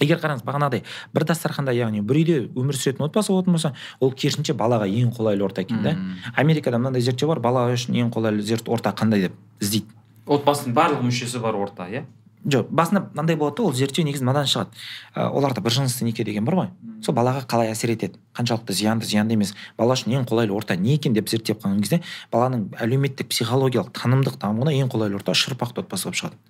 Егер 0.00 0.20
қараңыз 0.22 0.44
бағанағыдай 0.46 0.84
бір 1.12 1.26
дастарханда 1.28 1.74
яғни 1.76 2.00
бір 2.00 2.20
үйде 2.22 2.38
өмір 2.56 2.78
сүретін 2.78 3.04
отбасы 3.08 3.32
болатын 3.32 3.58
болса 3.58 3.74
ол 4.00 4.12
керісінше 4.12 4.54
балаға 4.56 4.88
ең 4.88 5.12
қолайлы 5.12 5.44
орта 5.44 5.66
екен 5.66 5.82
да. 5.84 5.96
Америкада 6.36 6.78
мынандай 6.78 7.02
зерттеу 7.04 7.28
бар 7.28 7.40
бала 7.40 7.66
үшін 7.74 7.98
ең 8.00 8.10
қолайлы 8.14 8.58
орта 8.66 8.94
қандай 8.96 9.28
деп 9.28 9.36
іздейді. 9.60 9.92
Отбасының 10.26 10.74
барлық 10.74 11.04
мүшесі 11.04 11.42
бар 11.42 11.58
орта 11.58 11.90
иә? 11.90 12.06
Жоқ 12.42 12.72
басында 12.74 13.04
мынандай 13.12 13.36
болады 13.36 13.60
да 13.60 13.68
ол 13.68 13.72
зерттеу 13.72 14.02
негізі 14.04 14.24
мынадан 14.24 14.48
шығады. 14.50 14.70
Ә, 15.14 15.28
оларда 15.30 15.60
бір 15.62 15.76
жынысты 15.76 16.02
неке 16.04 16.24
деген 16.24 16.44
бар 16.44 16.56
ғой. 16.58 16.70
Сол 17.04 17.14
балаға 17.14 17.44
қалай 17.46 17.70
әсер 17.70 17.92
етеді? 17.94 18.18
Қаншалықты 18.34 18.74
зиянды 18.74 19.06
зиянды 19.06 19.36
емес. 19.36 19.54
Бала 19.78 19.94
үшін 19.94 20.16
ең 20.16 20.26
қолайлы 20.26 20.50
орта 20.50 20.74
не 20.74 20.96
екен 20.96 21.14
деп 21.14 21.30
зерттеп 21.30 21.62
қалған 21.62 21.78
кезде 21.84 22.00
баланың 22.32 22.72
әлеуметтік 22.82 23.30
психологиялық 23.30 23.94
танымдық 23.94 24.40
дамуына 24.42 24.74
ең 24.74 24.90
қолайлы 24.90 25.20
орта 25.20 25.36
үш 25.36 25.46
ұрпақты 25.52 25.84
отбасы 25.84 26.10
болып 26.10 26.18
шығады. 26.18 26.40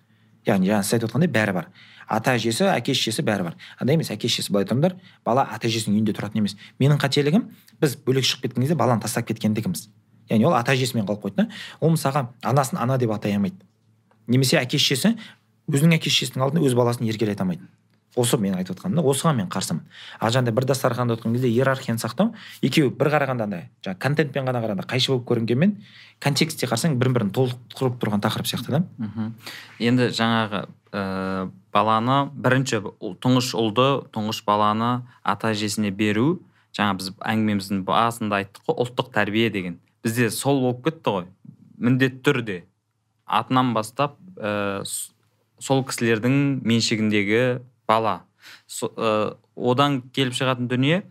Яғни 0.48 0.72
жаңа 0.72 0.82
сіз 0.82 0.96
айтып 0.96 1.10
отқандай 1.10 1.28
бәрі 1.28 1.58
бар. 1.60 1.68
Ата 2.12 2.36
әжесі 2.36 2.68
әке 2.68 2.94
шешесі 2.94 3.24
бәрі 3.24 3.48
бар. 3.48 3.56
Андай 3.80 3.96
емес 3.96 4.10
әке 4.12 4.28
шешесі 4.28 4.52
былай 4.52 4.66
тұрыңдар 4.68 4.96
бала 5.24 5.46
ата 5.48 5.68
әжесінің 5.68 5.96
үйінде 5.96 6.14
тұратын 6.16 6.42
емес. 6.42 6.56
Менің 6.82 7.00
қателігім 7.00 7.48
біз 7.80 7.96
бөлек 8.06 8.28
шығып 8.28 8.48
кеткен 8.48 8.66
кезде 8.66 8.76
баланы 8.76 9.02
тастап 9.02 9.26
кеткендігіміз. 9.30 9.88
Яғни 10.30 10.46
ол 10.48 10.56
ата 10.58 10.76
әжесімен 10.76 11.08
қалып 11.08 11.24
қойды 11.24 11.42
да 11.42 11.48
ол 11.80 11.94
мысалға 11.96 12.28
анасын 12.42 12.78
ана 12.78 12.98
деп 13.00 13.12
атай 13.16 13.36
алмайды. 13.36 13.64
Немесе 14.28 14.60
әке 14.60 14.78
шешесі 14.78 15.16
өзінің 15.72 15.96
әке 15.98 16.12
шешесінің 16.12 16.44
алдында 16.46 16.68
өз 16.68 16.76
баласын 16.76 17.08
еркелете 17.08 17.42
алмайды. 17.42 17.64
Осы 18.16 18.36
мен 18.36 18.54
айтып 18.58 18.76
отқаным 18.76 19.00
да 19.00 19.02
осыған 19.08 19.38
мен 19.40 19.48
қарсымын. 19.48 19.82
Ал 20.20 20.30
жаңағыдай 20.30 20.54
бір 20.56 20.66
дастарханда 20.68 21.16
отырған 21.16 21.36
кезде 21.36 21.48
иерархияны 21.48 22.00
сақтау 22.02 22.34
екеуі 22.62 22.92
бір 22.92 23.10
қарағанда 23.14 23.46
андай 23.48 23.68
жаңағы 23.84 23.98
контентпен 24.04 24.48
ғана 24.48 24.60
қарағанда 24.60 24.86
қайшы 24.90 25.12
болып 25.12 25.24
көрінгенмен 25.30 25.74
контекстте 26.20 26.68
қарасаң 26.68 26.98
бір 27.00 27.12
бірін 27.16 27.32
толықтырып 27.32 27.96
тұрған 28.02 28.22
тақырып 28.24 28.50
сияқты 28.50 28.76
да. 28.76 28.82
Енді 29.78 30.10
жаңағы 30.12 30.66
ә, 30.92 31.50
баланы 31.72 32.18
бірінші 32.36 32.82
тұңғыш 33.24 33.54
ұлды 33.56 33.88
тұңғыш 34.12 34.42
баланы 34.44 35.06
ата 35.24 35.54
әжесіне 35.54 35.90
беру 35.90 36.42
жаңа 36.76 36.98
біз 37.00 37.12
әңгімеміздің 37.16 37.82
басында 37.88 38.42
айттық 38.42 38.68
қой 38.68 38.78
ұлттық 38.84 39.10
тәрбие 39.12 39.48
деген. 39.50 39.80
Бізде 40.04 40.30
сол 40.30 40.60
болып 40.60 40.84
кетті 40.84 41.16
ғой. 41.16 41.26
Міндетті 41.78 42.22
түрде 42.24 42.62
атынан 43.26 43.72
бастап 43.74 44.18
ә, 44.36 44.84
сол 45.62 45.84
кісілердің 45.86 46.62
меншігіндегі 46.66 47.42
бала. 47.88 48.22
Ә, 48.82 49.34
одан 49.56 50.00
келіп 50.14 50.34
шығатын 50.36 50.68
дүние 50.70 51.02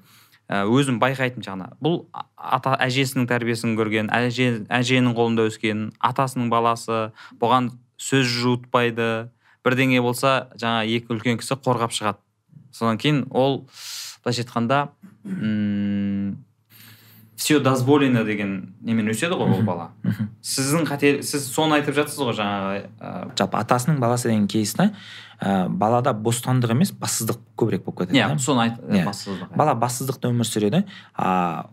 ә, 0.52 0.66
өзім 0.68 1.00
байқайтын 1.02 1.46
жаңа 1.46 1.72
бұл 1.84 2.04
ата 2.36 2.76
әжесінің 2.84 3.30
тәрбиесін 3.30 3.78
көрген 3.80 4.12
әже, 4.12 4.66
әженің 4.68 5.16
қолында 5.16 5.48
өскен 5.52 5.90
атасының 6.00 6.52
баласы 6.52 7.12
бұған 7.42 7.72
сөз 8.02 8.28
жуытпайды. 8.42 9.30
Бірдеңе 9.62 10.02
болса 10.02 10.50
жаңа 10.58 10.84
екі 10.90 11.14
үлкен 11.14 11.38
кісі 11.38 11.60
қорғап 11.62 11.94
шығады. 11.94 12.18
Содан 12.74 12.98
кейін 12.98 13.28
ол 13.30 13.68
былайша 14.24 14.42
айтқанда 14.42 14.88
все 17.42 17.60
дозволено 17.60 18.24
деген 18.26 18.76
немен 18.82 19.10
өседі 19.10 19.38
ғой 19.38 19.56
ол 19.56 19.64
бала. 19.66 19.88
Сіздің 20.46 20.86
қате 20.86 21.12
сіз 21.26 21.48
соны 21.50 21.80
айтып 21.80 21.96
жатсыз 21.98 22.22
ғой 22.22 22.36
жаңағы 22.38 22.84
ә... 23.02 23.14
жалпы 23.38 23.58
атасының 23.58 23.98
баласы 24.02 24.30
деген 24.30 24.48
кейс 24.48 24.74
та. 24.78 24.92
Ә, 25.42 25.68
балада 25.70 26.14
бостандық 26.14 26.76
емес 26.76 26.94
бассыздық 26.94 27.42
көбірек 27.58 27.86
болып 27.86 28.04
кетеді 28.06 28.20
иә 28.20 28.28
yeah, 28.30 28.40
соны 28.40 28.68
айт 28.68 28.80
yeah. 28.80 29.02
Иә. 29.02 29.06
бассыздық 29.10 29.56
бала 29.58 29.76
бассыздықта 29.76 30.30
өмір 30.30 30.48
сүреді. 30.48 30.84
А 31.18 31.70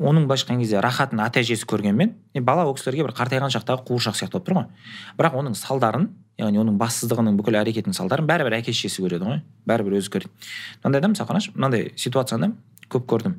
оның 0.00 0.24
былайша 0.24 0.46
айтқан 0.46 0.62
кезде 0.62 0.80
рахатын 0.80 1.20
ата 1.20 1.42
әжесі 1.42 1.68
көргенмен 1.68 2.14
бала 2.40 2.64
ол 2.64 2.74
кісілерге 2.74 3.04
бір 3.04 3.14
қартайған 3.18 3.52
шақтағы 3.52 3.84
қуыршақ 3.88 4.16
сияқты 4.16 4.38
болып 4.38 4.48
тұр 4.48 4.56
ғой. 4.56 4.66
Бірақ 5.18 5.36
оның 5.42 5.56
салдарын 5.58 6.08
яғни 6.40 6.62
оның 6.62 6.78
бассыздығының 6.80 7.36
бүкіл 7.36 7.58
әрекетінің 7.60 7.96
салдарын 7.96 8.28
бәрібір 8.30 8.56
әке 8.56 8.72
шешесі 8.72 9.04
көреді 9.04 9.28
ғой. 9.28 9.42
Бәрібір 9.68 9.98
өзі 10.00 10.14
көреді. 10.14 10.32
Мынандайда 10.80 11.12
мысалы 11.12 11.28
қарашы 11.28 11.52
мынандай 11.52 11.90
ситуацияны 12.00 12.54
көп 12.88 13.04
көрдім. 13.12 13.36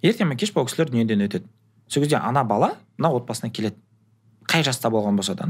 Ертең 0.00 0.32
кеш 0.40 0.54
бұл 0.56 0.64
кісілер 0.70 0.88
дүниеден 0.88 1.26
өтеді. 1.26 1.44
Сол 1.88 2.04
кезде 2.06 2.16
ана 2.16 2.44
бала 2.44 2.72
мына 2.96 3.12
отбасына 3.12 3.52
келеді. 3.52 3.76
Қай 4.48 4.64
жаста 4.66 4.90
болған 4.90 5.16
болса 5.16 5.34
да 5.38 5.48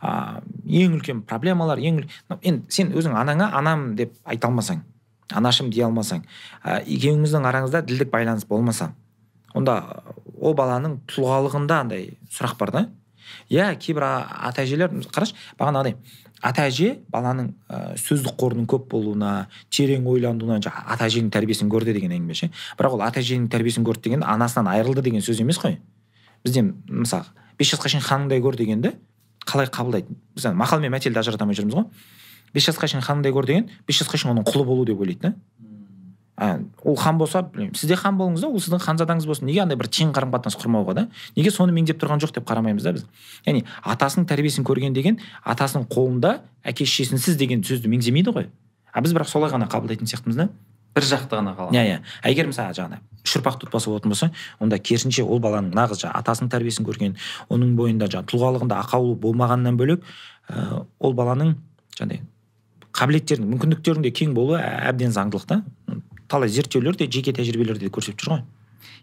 а, 0.00 0.40
ең 0.66 0.98
үлкен 0.98 1.22
проблемалар 1.28 1.78
ең 1.78 2.04
енді 2.40 2.72
сен 2.72 2.92
өзің 2.96 3.16
анаңа 3.18 3.50
анам 3.58 3.94
деп 3.96 4.14
айта 4.24 4.48
алмасаң 4.48 4.82
анашым 5.34 5.70
дей 5.70 5.84
алмасаң 5.86 6.24
ә, 6.64 6.80
екеуіңіздің 6.84 7.48
араңызда 7.48 7.84
ділдік 7.86 8.12
байланыс 8.12 8.46
болмаса 8.48 8.92
онда 9.54 9.80
ол 10.38 10.54
баланың 10.56 11.00
тұлғалығында 11.10 11.82
андай 11.84 12.10
сұрақ 12.32 12.56
бар 12.60 12.72
да. 12.72 12.88
Иә 13.52 13.74
кейбір 13.80 14.04
ата 14.06 14.62
әжелер 14.62 14.92
қарашы 15.12 15.36
бағанағыдай 15.58 15.96
ата 16.42 16.64
әже 16.68 16.94
баланың 17.12 17.50
ә, 17.68 17.96
сөздік 17.98 18.38
қорының 18.40 18.68
көп 18.70 18.86
болуына 18.92 19.48
терең 19.74 20.06
ойлануына 20.08 20.60
ата 20.62 21.08
әженің 21.08 21.32
тәрбиесін 21.34 21.70
көрді 21.72 21.94
деген 21.96 22.14
әңгіме 22.14 22.36
ше 22.38 22.50
бірақ 22.78 22.96
ол 22.96 23.04
ата 23.04 23.20
әженің 23.20 23.48
тәрбиесін 23.52 23.86
көрді 23.88 24.08
деген 24.08 24.22
анасынан 24.22 24.70
айырылды 24.72 25.02
деген 25.02 25.24
сөз 25.24 25.42
емес 25.42 25.58
қой. 25.60 25.78
Бізде 26.44 26.62
мысалы 26.62 27.26
бес 27.58 27.72
жасқа 27.74 27.90
шейін 27.92 28.04
ханыңдай 28.06 28.42
көр 28.42 28.56
дегенді 28.56 28.94
қалай 29.48 29.68
қабылдайды? 29.72 30.14
Біз 30.36 30.48
мақал 30.54 30.80
мен 30.80 30.92
мәтелді 30.94 31.18
ажырата 31.18 31.44
алмай 31.44 31.56
жүрміз 31.58 31.74
ғой. 31.78 31.86
Бес 32.54 32.68
жасқа 32.68 32.88
шейін 32.88 33.04
ханыңдай 33.04 33.32
көр 33.34 33.46
деген 33.46 33.70
бес 33.86 34.02
жасқа 34.02 34.20
шейін 34.20 34.36
оның 34.36 34.48
құлы 34.48 34.64
болу 34.68 34.84
деп 34.88 35.00
ойлайды 35.00 35.30
да. 35.30 35.34
Ол 36.38 36.94
хан 36.94 37.18
болса 37.18 37.42
білмеймін 37.42 37.74
сіз 37.74 37.90
де 37.90 37.96
хан 37.98 38.14
болыңыз 38.14 38.44
да 38.44 38.48
ол 38.48 38.60
сіздің 38.62 38.78
ханзадаңыз 38.84 39.26
болсын. 39.26 39.48
Неге 39.48 39.64
андай 39.64 39.74
бір 39.76 39.88
тең 39.90 40.12
қарым 40.14 40.30
қатынас 40.30 40.54
құрмауға 40.60 40.94
да? 40.94 41.04
Неге 41.34 41.50
соны 41.50 41.74
меңдеп 41.74 41.98
тұрған 41.98 42.22
жоқ 42.22 42.36
деп 42.36 42.46
қарамаймыз 42.46 42.86
да 42.86 42.92
біз? 42.94 43.02
Яғни 43.42 43.64
атасының 43.82 44.28
тәрбиесін 44.30 44.62
көрген 44.68 44.94
деген 44.94 45.18
атасының 45.42 45.88
қолында 45.90 46.36
әке 46.62 46.86
шешесінсіз 46.86 47.40
деген 47.42 47.66
сөзді 47.66 47.90
меңземейді 47.90 48.36
ғой. 48.36 48.46
А 48.94 49.02
біз 49.02 49.16
бірақ 49.18 49.32
солай 49.32 49.50
ғана 49.50 49.66
қабылдайтын 49.66 50.06
сияқтымыз 50.06 50.38
да. 50.38 50.48
Бір 50.98 51.06
жақты 51.06 51.38
ғана 51.38 51.54
қалады. 51.56 51.78
Иә 51.78 51.84
иә. 51.86 52.00
Егер 52.28 52.50
мысалы 52.50 52.74
жаңағыдай 52.76 53.06
үш 53.28 53.36
ұрпақты 53.38 53.68
отбасы 53.68 53.90
болатын 53.90 54.12
болса 54.12 54.30
онда 54.58 54.78
керісінше 54.78 55.24
ол 55.24 55.40
баланың 55.42 55.74
нағыз 55.76 56.02
жаңағы 56.02 56.22
атасының 56.22 56.50
тәрбиесін 56.54 56.86
көрген 56.88 57.16
оның 57.52 57.74
бойында 57.78 58.08
жаңағы 58.08 58.30
тұлғалығында 58.32 58.78
ақаулы 58.84 59.16
болмағаннан 59.20 59.78
бөлек 59.78 60.04
ә, 60.48 60.84
ол 60.98 61.14
баланың 61.18 61.54
жаңағыдай 61.98 62.22
қабілеттерінің 62.98 63.50
мүмкіндіктерінің 63.52 64.06
де 64.06 64.12
кең 64.14 64.34
болуы 64.34 64.58
әбден 64.58 65.12
заңдылық 65.14 65.46
та. 65.46 65.62
Талай 66.28 66.50
зерттеулер 66.52 66.96
де 66.96 67.06
жеке 67.06 67.34
тәжірибелер 67.36 67.78
де 67.78 67.90
көрсетіп 67.92 68.24
жүр 68.24 68.32
ғой. 68.32 68.42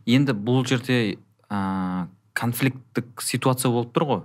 Енді 0.05 0.36
бұл 0.36 0.65
жерде 0.67 1.17
ә, 1.49 2.08
конфликттік 2.34 3.21
ситуация 3.23 3.71
болып 3.71 3.93
тұр 3.95 4.08
ғой. 4.10 4.21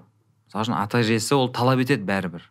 Мысалы 0.48 0.66
үшін 0.66 0.76
ата 0.80 1.00
әжесі 1.04 1.36
ол 1.36 1.52
талап 1.54 1.80
етеді 1.84 2.04
бәрібір. 2.08 2.48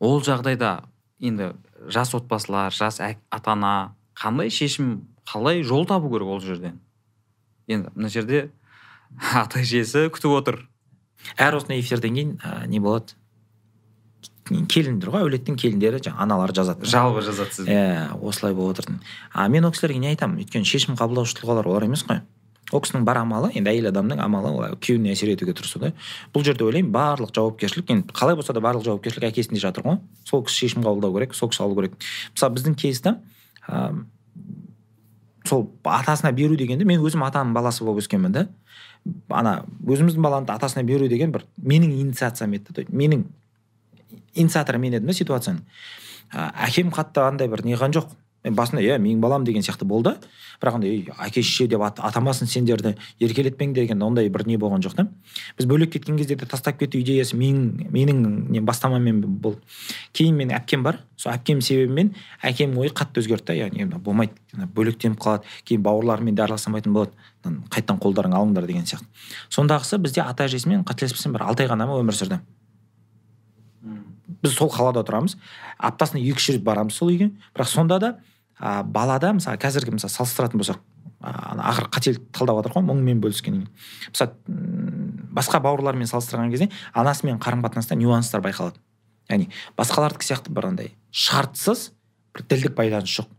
Ол 0.00 0.20
жағдайда 0.24 0.80
енді 1.20 1.52
жас 1.88 2.14
отбасылар 2.16 2.74
жас 2.74 3.00
ата 3.00 3.52
ана 3.52 3.94
қандай 4.18 4.50
шешім 4.50 5.08
қалай 5.28 5.62
жол 5.62 5.86
табу 5.86 6.10
керек 6.12 6.28
ол 6.28 6.40
жерден? 6.40 6.80
Енді 7.66 7.92
мына 7.94 8.10
жерде 8.12 8.50
ата 9.34 9.62
әжесі 9.62 10.08
күтіп 10.12 10.38
отыр. 10.38 10.62
Әр 11.40 11.56
осындай 11.58 11.80
эфирден 11.80 12.16
кейін 12.16 12.32
ә, 12.44 12.66
не 12.68 12.80
болады? 12.80 13.16
Келіндер 14.44 15.08
ғой 15.08 15.24
әулеттің 15.24 15.56
келіндері 15.56 16.02
жаңағы 16.04 16.20
аналары 16.20 16.54
жазады 16.56 16.88
жалобы 16.88 17.22
жазады 17.24 17.54
сізге. 17.56 17.72
Иә 17.72 18.18
осылай 18.20 18.52
болып 18.52 18.78
отыр 18.78 18.98
а 19.32 19.48
мен 19.48 19.64
ол 19.64 19.72
кісілерге 19.72 20.02
не 20.02 20.10
айтамын? 20.12 20.42
Өйткені 20.44 20.68
шешім 20.68 20.98
қабылдаушы 21.00 21.38
тұлғалар 21.38 21.70
олар 21.70 21.86
емес 21.88 22.04
қой. 22.04 22.20
Ол 22.72 22.82
кісінің 22.84 23.06
бар 23.08 23.22
амалы 23.22 23.50
енді 23.56 23.72
әйел 23.72 23.88
адамның 23.88 24.20
амалы 24.20 24.50
ол 24.52 24.76
күйеуіне 24.84 25.14
әсер 25.14 25.32
етуге 25.32 25.54
тырысу 25.56 25.80
да. 25.80 25.94
Бұл 26.34 26.44
жерде 26.44 26.64
ойлаймын 26.64 26.92
барлық 26.92 27.32
жауапкершілік 27.36 27.92
енді 27.94 28.12
қалай 28.16 28.36
болса 28.36 28.52
да 28.52 28.60
барлық 28.64 28.84
жауапкершілік 28.84 29.28
әкесінде 29.30 29.60
жатыр 29.64 29.84
ғой. 29.84 29.98
Сол 30.28 30.44
кісі 30.44 30.66
шешім 30.66 30.84
қабылдау 30.84 31.12
керек 31.16 31.36
сол 31.36 31.52
кісі 31.52 31.64
алу 31.64 31.76
керек. 31.76 31.96
Мысалы 32.32 32.56
біздің 32.56 32.76
кейста 32.80 33.18
ә, 33.68 34.04
сол 35.48 35.66
атасына 35.84 36.32
беру 36.32 36.56
дегенде 36.56 36.84
мен 36.88 37.02
өзім 37.04 37.24
атаның 37.26 37.54
баласы 37.54 37.84
болып 37.84 38.04
өскенмін 38.04 38.32
да. 38.32 38.46
Ана 39.28 39.64
өзіміздің 39.84 40.24
баланы 40.24 40.52
атасына 40.52 40.84
беру 40.88 41.08
деген 41.08 41.32
бір 41.32 41.44
менің 41.60 41.92
инициациям 42.00 42.54
еді. 42.56 42.86
Менің 42.88 43.26
инициатор 44.34 44.78
мен 44.78 44.96
едім 44.96 45.10
да 45.10 45.16
ситуацияның. 45.16 45.62
Әкем 46.34 46.92
қатты 46.94 47.22
андай 47.24 47.48
бір 47.48 47.64
неған 47.66 47.94
жоқ. 47.94 48.08
Мен 48.44 48.54
басында 48.56 48.82
иә 48.84 48.98
менің 49.00 49.20
балам 49.20 49.44
деген 49.44 49.62
сияқты 49.64 49.86
болды. 49.88 50.14
Бірақ 50.60 50.76
андай 50.76 50.90
«Ей, 50.90 51.08
әке 51.18 51.42
шеше 51.42 51.66
деп 51.68 51.82
ат, 51.82 51.98
атамасын 51.98 52.46
сендерді 52.46 52.94
еркелетпеңдер 53.18 53.86
деген 53.86 54.02
ондай 54.04 54.28
бір 54.28 54.44
не 54.46 54.58
болған 54.60 54.84
жоқ 54.84 54.96
та. 54.98 55.06
Біз 55.58 55.66
бөлек 55.66 55.92
кеткен 55.92 56.16
кезде 56.16 56.36
де 56.36 56.46
тастап 56.46 56.78
кету 56.78 57.00
идеясы 57.00 57.36
менің 57.36 57.88
менің 57.90 58.50
не 58.52 58.60
бастамаммен 58.60 59.22
болды 59.24 59.60
кейін 60.12 60.36
менің 60.36 60.58
әпкем 60.60 60.84
бар. 60.84 61.00
Сол 61.16 61.32
әпкем 61.32 61.62
себебімен 61.64 62.12
әкемнің 62.42 62.84
ойы 62.84 62.92
қатты 62.92 63.22
өзгерді 63.24 63.46
да. 63.48 63.56
Яғни 63.64 63.86
болмайды 63.96 64.34
бөлектеніп 64.76 65.18
қалады 65.18 65.48
кейін 65.64 65.82
бауырларымен 65.82 66.36
де 66.36 66.44
араласа 66.44 66.70
алмайтын 66.70 66.92
болады 66.92 67.12
қайтадан 67.44 68.00
қолдарыңа 68.02 68.38
алыңдар 68.40 68.66
деген 68.66 68.84
сияқты. 68.84 69.08
Сондағысы 69.48 69.98
бізде 69.98 70.22
ата 70.22 70.44
әжесімен 70.44 70.84
қателеспесем 70.84 71.32
бір 71.32 71.48
алты 71.48 71.64
ай 71.64 71.72
ғана 71.72 71.88
ма 71.88 71.98
өмір 72.00 72.16
сүрді. 72.16 72.40
Біз 74.44 74.54
сол 74.56 74.70
қалада 74.72 75.04
тұрамыз. 75.04 75.36
Аптасына 75.78 76.20
екі 76.20 76.40
үш 76.40 76.48
рет 76.54 76.64
барамыз 76.64 76.96
сол 76.96 77.10
үйге. 77.12 77.30
Бірақ 77.54 77.68
сонда 77.68 77.98
да 77.98 78.10
а, 78.58 78.82
балада 78.82 79.32
мысалы 79.36 79.58
қазіргі 79.62 79.96
мысалы 79.96 80.12
салыстыратын 80.14 80.60
болсақ 80.60 80.82
ана 81.24 81.68
ақыры 81.70 81.90
қателік 81.94 82.24
талдап 82.36 82.60
жатыр 82.60 82.74
ғой 82.76 82.84
мұңмен 82.88 83.20
бөліскеннен 83.22 83.64
кейін. 83.64 83.70
Мысалы 84.12 85.30
басқа 85.34 85.60
бауырлармен 85.64 86.08
салыстырған 86.10 86.50
кезде 86.52 86.68
анасымен 86.92 87.40
қарым 87.42 87.64
қатынаста 87.64 87.96
нюанстар 87.96 88.42
байқалады. 88.44 88.80
Яғни 89.30 89.48
басқалардікі 89.78 90.28
сияқты 90.28 90.52
бір 90.52 90.68
андай 90.68 90.92
шартсыз 91.10 91.92
бір 92.34 92.44
тілдік 92.50 92.76
байланыс 92.76 93.14
жоқ. 93.16 93.30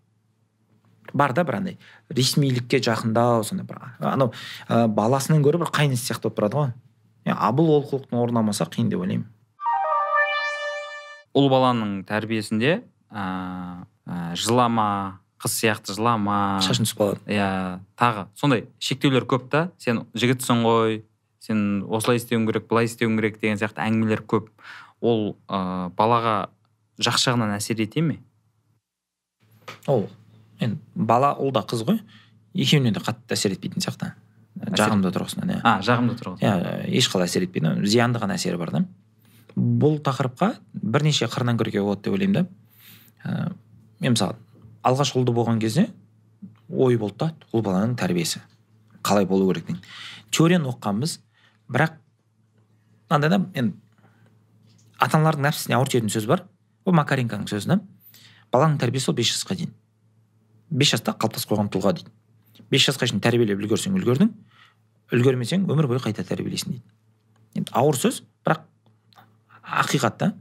Бар 1.14 1.34
да 1.38 1.46
бір 1.46 1.60
андай 1.60 1.78
ресмилікке 2.10 2.82
жақындау 2.82 3.46
сондай 3.46 3.68
бір 3.68 3.84
анау 4.00 4.34
ә, 4.68 4.88
баласынан 4.88 5.46
гөрі 5.46 5.62
бір 5.62 5.72
қайнысы 5.76 6.10
сияқты 6.10 6.30
болып 6.30 6.40
тұрады 6.40 6.62
ғой. 6.62 6.74
Иә, 7.26 7.38
а 7.38 7.52
бұл 7.54 7.72
олқылықтың 7.80 8.18
орын 8.22 8.42
алмаса 8.42 8.66
қиын 8.66 8.90
деп 8.90 9.02
ойлаймын. 9.06 9.30
Ұл 11.36 11.50
баланың 11.52 12.02
тәрбиесінде 12.10 12.80
ә, 13.12 13.86
ә, 14.08 14.36
жылама 14.36 15.20
қыз 15.42 15.58
сияқты 15.60 15.96
жылама 15.98 16.62
шашын 16.64 16.88
түсіп 16.88 17.02
қалады. 17.02 17.22
Иә 17.30 17.80
тағы. 18.00 18.28
Сондай 18.38 18.66
шектеулер 18.80 19.28
көп 19.30 19.50
та. 19.52 19.70
Сен 19.78 20.06
жігітсің 20.16 20.64
ғой 20.66 21.04
сен 21.44 21.84
осылай 21.86 22.18
істеуің 22.22 22.48
керек 22.50 22.70
былай 22.70 22.90
істеуің 22.90 23.20
керек 23.20 23.40
деген 23.42 23.60
сияқты 23.62 23.84
әңгімелер 23.86 24.26
көп. 24.26 24.50
Ол 25.02 25.36
ә, 25.48 25.90
балаға 25.98 26.50
жақсы 26.98 27.30
жағынан 27.30 27.56
әсер 27.58 27.82
ете 27.84 28.02
ме? 28.02 28.20
Ол 29.88 30.08
енді 30.60 30.80
бала 30.96 31.36
ұл 31.38 31.52
да 31.54 31.66
қыз 31.68 31.84
ғой. 31.86 32.00
Екеуіне 32.56 32.94
де 32.96 33.04
қатты 33.04 33.36
әсер 33.36 33.54
етпейтін 33.54 33.84
сияқты. 33.84 34.14
Жағымды 34.56 35.12
тұрғысынан 35.12 35.52
иә. 35.52 35.60
А 35.68 35.82
жағымды 35.84 36.16
тұрғыда 36.22 36.40
иә 36.40 36.86
ешқалай 37.02 37.28
әсер 37.28 37.44
етпейді. 37.44 37.76
Зиянды 37.84 38.22
ғана 38.24 38.38
әсері 38.40 38.58
бар 38.62 38.72
да. 38.72 38.86
Бұл 39.56 40.00
тақырыпқа 40.04 40.54
бірнеше 40.74 41.28
қырынан 41.28 41.60
кіруге 41.60 41.84
болады 41.84 42.08
деп 42.08 42.16
ойлаймын 42.16 42.38
да. 42.38 42.46
Ә, 43.26 43.52
мен 44.00 44.16
мысалы 44.16 44.36
алғаш 44.86 45.14
ұлды 45.18 45.34
болған 45.36 45.60
кезде 45.62 45.88
ой 46.70 46.98
болды 46.98 47.26
да 47.26 47.32
ұл 47.52 47.64
баланың 47.66 47.96
тәрбиесі. 48.00 48.42
Қалай 49.06 49.26
болу 49.30 49.48
керек 49.52 49.68
деген. 49.68 49.82
Теорияны 50.32 50.70
оқығанбыз 50.72 51.20
бірақ 51.72 51.98
мынандай 53.10 53.30
да 53.30 53.40
енді 53.54 53.76
ата 55.00 55.18
аналардың 55.20 55.46
нәпсісіне 55.46 55.78
ауыр 55.78 55.92
тиетін 55.92 56.12
сөз 56.14 56.28
бар. 56.30 56.46
Ол 56.86 56.96
макаренконың 56.98 57.48
сөзі 57.50 57.72
да. 57.74 57.80
Баланың 58.52 58.80
тәрбиесі 58.82 59.12
ол 59.12 59.18
бес 59.18 59.32
жасқа 59.34 59.58
дейін. 59.58 59.74
Бес 60.70 60.94
жаста 60.94 61.14
қалыптасып 61.14 61.54
қойған 61.54 61.72
тұлға 61.74 61.96
дейді. 62.00 62.12
Бес 62.72 62.86
жасқа 62.88 63.08
шейін 63.10 63.22
тәрбиелеп 63.22 63.62
үлгерсең 63.62 63.98
үлгердің 64.00 64.32
үлгермесең 65.14 65.68
өмір 65.70 65.90
бойы 65.90 66.02
қайта 66.02 66.26
тәрбиелейсің 66.26 66.74
дейді. 66.74 66.84
Енді 67.60 67.74
ауыр 67.78 67.98
сөз 68.00 68.24
бірақ 68.46 68.66
ақиқат 69.84 70.18
та. 70.18 70.32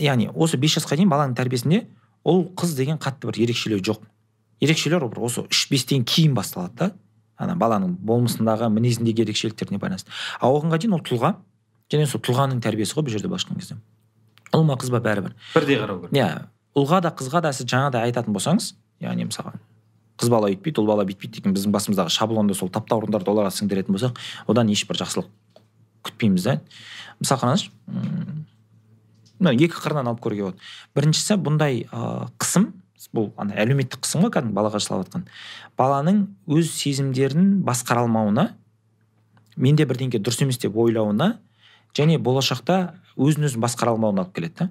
Яғни 0.00 0.28
осы 0.34 0.60
бес 0.60 0.76
жасқа 0.76 0.96
дейін 0.96 1.12
баланың 1.12 1.36
тәрбиесінде 1.38 1.86
ұл 2.24 2.44
қыз 2.58 2.74
деген 2.78 3.00
қатты 3.02 3.30
бір 3.30 3.40
ерекшелеу 3.44 3.82
жоқ. 3.82 4.02
Ерекшелеу 4.62 5.08
бір 5.08 5.22
осы 5.26 5.44
үш 5.48 5.66
бестен 5.70 6.04
кейін 6.04 6.34
басталады 6.34 6.76
да. 6.78 6.90
Ана 7.36 7.56
баланың 7.58 7.96
болмысындағы 7.98 8.68
мінезіндегі 8.70 9.24
ерекшеліктеріне 9.24 9.80
байланысты. 9.82 10.12
Ал 10.40 10.58
оғанға 10.58 10.78
дейін 10.78 10.94
ол 10.98 11.02
тұлға 11.02 11.34
және 11.90 12.06
сол 12.06 12.22
тұлғаның 12.22 12.62
тәрбиесі 12.62 12.94
ғой 12.94 13.08
бұл 13.08 13.16
жерде 13.16 13.28
былайша 13.28 13.48
айтқан 13.48 13.58
кезде. 13.58 13.76
Ұл 14.54 14.64
ма 14.68 14.76
қыз 14.78 14.92
ба 14.92 15.00
бәрібір 15.02 15.34
бірдей 15.54 15.80
қарау 15.80 16.04
керек. 16.04 16.14
Иә 16.14 16.28
ұлға 16.78 17.02
да 17.02 17.12
қызға 17.16 17.42
да 17.42 17.52
сіз 17.56 17.66
жаңағыдай 17.72 18.06
айтатын 18.08 18.36
болсаңыз 18.36 18.72
яғни 19.02 19.26
мысалы 19.26 19.56
қыз 20.20 20.30
бала 20.30 20.52
өйтпейді 20.52 20.82
ұл 20.82 20.88
бала 20.88 21.06
бүйтпейді 21.08 21.40
деген 21.40 21.56
біздің 21.56 21.74
басымыздағы 21.74 22.12
шаблонды 22.12 22.54
сол 22.54 22.70
таптаурындарды 22.72 23.32
оларға 23.32 23.52
сіңдіретін 23.56 23.96
болсақ 23.96 24.20
одан 24.46 24.70
ешбір 24.70 25.00
жақсылық 25.02 25.28
күтпейміз 26.06 26.46
да. 26.46 26.60
Мысалы 27.18 27.42
қараңызшы 27.42 27.70
мына 29.42 29.52
екі 29.58 29.74
қырынан 29.74 30.08
алып 30.12 30.22
көруге 30.24 30.46
болады. 30.46 30.62
Біріншісі 30.96 31.36
бұндай 31.42 31.84
ыыы 31.90 32.30
қысым 32.40 32.70
бұл 33.12 33.32
ана 33.36 33.56
әлеуметтік 33.58 34.04
қысым 34.04 34.24
ғой 34.24 34.32
кәдімгі 34.36 34.54
балаға 34.56 34.78
жасалып 34.80 35.08
жатқан. 35.08 35.26
Баланың 35.78 36.22
өз 36.46 36.70
сезімдерін 36.76 37.58
басқара 37.66 38.04
алмауына 38.06 38.52
менде 39.56 39.86
бірдеңке 39.88 40.22
дұрыс 40.22 40.42
емес 40.44 40.60
деп 40.62 40.76
ойлауына 40.78 41.34
және 41.98 42.18
болашақта 42.22 42.94
өзін 43.16 43.48
өзін 43.50 43.64
басқара 43.64 43.92
алмауына 43.96 44.24
алып 44.24 44.36
келеді 44.38 44.54
да. 44.62 44.70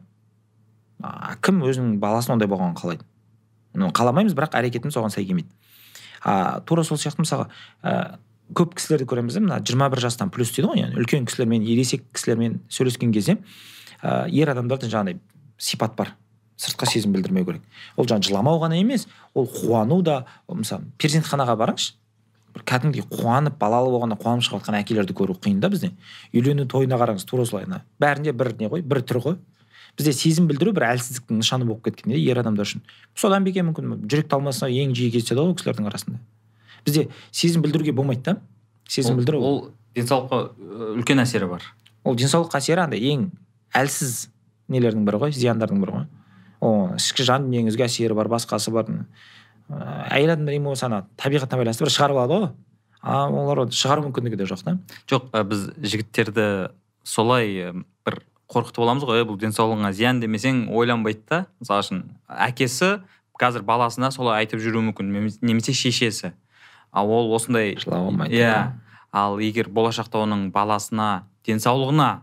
Кім 1.44 1.62
өзінің 1.68 2.00
баласын 2.02 2.38
ондай 2.38 2.50
болғанын 2.50 2.78
қалайды. 2.80 3.06
Ну 3.74 3.92
қаламаймыз 3.94 4.36
бірақ 4.38 4.58
әрекетіміз 4.60 4.98
оған 4.98 5.14
сай 5.14 5.26
келмейді. 5.26 5.50
А 6.24 6.62
тура 6.66 6.84
сол 6.84 6.98
сияқты 7.02 7.24
мысалға 7.24 7.48
ә, 7.84 8.18
көп 8.54 8.76
кісілерді 8.78 9.08
көреміз 9.10 9.38
да 9.38 9.42
мына 9.42 9.60
жиырма 9.66 9.90
бір 9.90 10.04
жастан 10.04 10.30
плюс 10.30 10.52
дейді 10.54 10.70
ғой 10.70 10.82
яғни 10.84 11.00
үлкен 11.02 11.26
кісілермен 11.26 11.66
ересек 11.66 12.04
кісілермен 12.14 12.60
сөйлескен 12.70 13.14
кезде 13.16 13.38
ә, 14.04 14.28
ер 14.30 14.50
адамдарда 14.52 14.90
жаңағыдай 14.92 15.20
сипат 15.58 15.96
бар. 15.96 16.16
Сыртқа 16.62 16.86
сезім 16.86 17.14
білдірмеу 17.16 17.46
керек. 17.46 17.64
Ол 17.98 18.06
жаңағы 18.06 18.30
жыламау 18.30 18.60
ғана 18.62 18.78
емес 18.78 19.08
ол 19.34 19.48
қуану 19.50 20.02
да 20.06 20.26
мысалы 20.48 20.86
перзентханаға 21.02 21.56
барыңызшы. 21.58 21.96
Бір 22.54 22.66
кәдімгідей 22.68 23.08
қуанып 23.10 23.56
балалы 23.58 23.90
болғанда 23.94 24.18
қуанып 24.20 24.46
шығып 24.46 24.62
жатқан 24.62 24.78
әкелерді 24.82 25.16
көру 25.16 25.38
қиын 25.40 25.62
да 25.64 25.70
бізде. 25.72 25.94
Үйлену 26.36 26.68
тойына 26.70 27.00
қараңыз 27.00 27.26
тура 27.26 27.46
солай 27.46 27.66
бәрінде 28.02 28.34
бір 28.36 28.54
не 28.60 28.70
ғой 28.70 28.84
бір 28.84 29.02
түр 29.08 29.22
ғой. 29.24 29.38
Бізде 29.98 30.14
сезім 30.14 30.48
білдіру 30.48 30.74
бір 30.76 30.90
әлсіздіктің 30.92 31.40
нышаны 31.42 31.66
болып 31.66 31.86
кеткен 31.88 32.14
ер 32.16 32.40
адамдар 32.40 32.68
үшін. 32.68 32.84
Содан 33.16 33.44
ба 33.44 33.50
екен 33.52 33.72
мүмкін 33.72 34.06
жүрек 34.06 34.30
талмасы 34.32 34.70
ең 34.70 34.94
жиі 34.96 35.12
кездеседі 35.16 35.42
ғой 35.42 35.52
ол 35.52 35.56
кісілердің 35.56 35.90
арасында. 35.90 36.20
Бізде 36.86 37.08
сезім 37.32 37.64
білдіруге 37.64 37.92
болмайды 37.92 38.24
да. 38.24 38.38
Сезім 38.88 39.20
білдіру 39.20 39.42
ол 39.42 39.60
денсаулыққа 39.96 40.96
үлкен 40.96 41.24
әсері 41.24 41.50
бар. 41.52 41.66
Ол 42.04 42.16
денсаулыққа 42.16 42.62
әсері 42.62 42.86
андай 42.86 43.04
ең 43.12 43.30
әлсіз 43.78 44.30
нелердің 44.72 45.06
бірі 45.08 45.20
ғой 45.26 45.34
зияндардың 45.36 45.82
бірі 45.84 45.96
ғой. 46.00 46.08
Ол 46.62 46.96
ішкі 46.98 47.26
жан 47.28 47.48
дүниеңізге 47.48 47.88
әсері 47.88 48.16
бар 48.18 48.30
басқасы 48.32 48.72
бар. 48.74 48.90
Әйел 50.12 50.34
адамдар 50.36 50.58
эмоция 50.58 50.90
ана 50.90 51.06
табиғатына 51.18 51.62
байланысты 51.62 51.86
бір 51.86 51.94
шығарып 51.96 52.20
алады 52.22 52.40
ғой. 52.42 52.50
А 53.02 53.24
олар 53.30 53.64
шығару 53.74 54.06
мүмкіндігі 54.10 54.38
де 54.38 54.46
жоқ 54.50 54.64
та. 54.66 54.76
Жоқ 55.10 55.32
ә, 55.34 55.44
біз 55.48 55.70
жігіттерді 55.82 56.46
солай 57.04 57.50
ә, 57.72 57.72
бір 58.06 58.20
қорқытып 58.52 58.84
аламыз 58.84 59.08
ғой. 59.08 59.22
«Ей, 59.24 59.26
бұл 59.26 59.40
денсаулығыңа 59.42 59.92
зиян 59.96 60.20
демесең 60.22 60.68
ойланбайды 60.70 61.24
да. 61.30 61.46
Мысалы 61.64 61.82
үшін 61.88 62.04
әкесі 62.30 63.00
қазір 63.42 63.64
баласына 63.66 64.12
солай 64.14 64.44
айтып 64.44 64.62
жүруі 64.62 64.92
мүмкін 64.92 65.10
немес- 65.16 65.40
немесе 65.42 65.74
шешесі. 65.74 66.34
Ал 66.94 67.10
ол 67.10 67.32
осындай 67.34 67.74
жылауға 67.80 68.12
болмайды 68.12 68.36
иә. 68.38 68.74
ал 69.12 69.40
егер 69.40 69.68
болашақта 69.72 70.22
оның 70.22 70.52
баласына 70.52 71.24
денсаулығына 71.48 72.22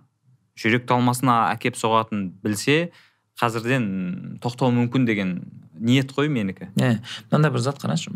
жүрек 0.59 0.89
талмасына 0.89 1.39
әкеп 1.55 1.79
соғатынын 1.79 2.33
білсе 2.43 2.91
қазірден 3.39 4.39
тоқтауы 4.43 4.75
мүмкін 4.75 5.07
деген 5.07 5.33
ниет 5.79 6.13
қой 6.13 6.31
менікі. 6.33 6.73
Иә 6.77 6.99
мынандай 7.31 7.55
бір 7.55 7.63
зат 7.63 7.79
қарашы. 7.83 8.13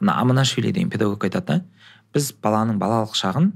Ана 0.00 0.18
аманашвили 0.20 0.72
деген 0.72 0.90
педагог 0.90 1.24
айтады 1.24 1.46
да 1.46 1.60
біз 2.12 2.32
баланың 2.44 2.78
балалық 2.82 3.16
шағын 3.16 3.52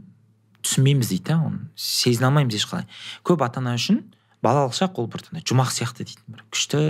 түсінбейміз 0.64 1.12
дейді 1.12 1.32
да 1.32 1.40
оны 1.44 1.66
сезіне 1.76 2.30
алмаймыз 2.30 2.56
ешқалай. 2.56 2.86
Көп 3.26 3.44
ата 3.44 3.60
ана 3.60 3.76
үшін 3.76 4.04
балалық 4.42 4.76
шақ 4.76 5.00
ол 5.02 5.10
бір 5.12 5.26
жұмақ 5.42 5.72
сияқты 5.74 6.06
дейді 6.06 6.24
бір 6.30 6.44
күшті 6.54 6.80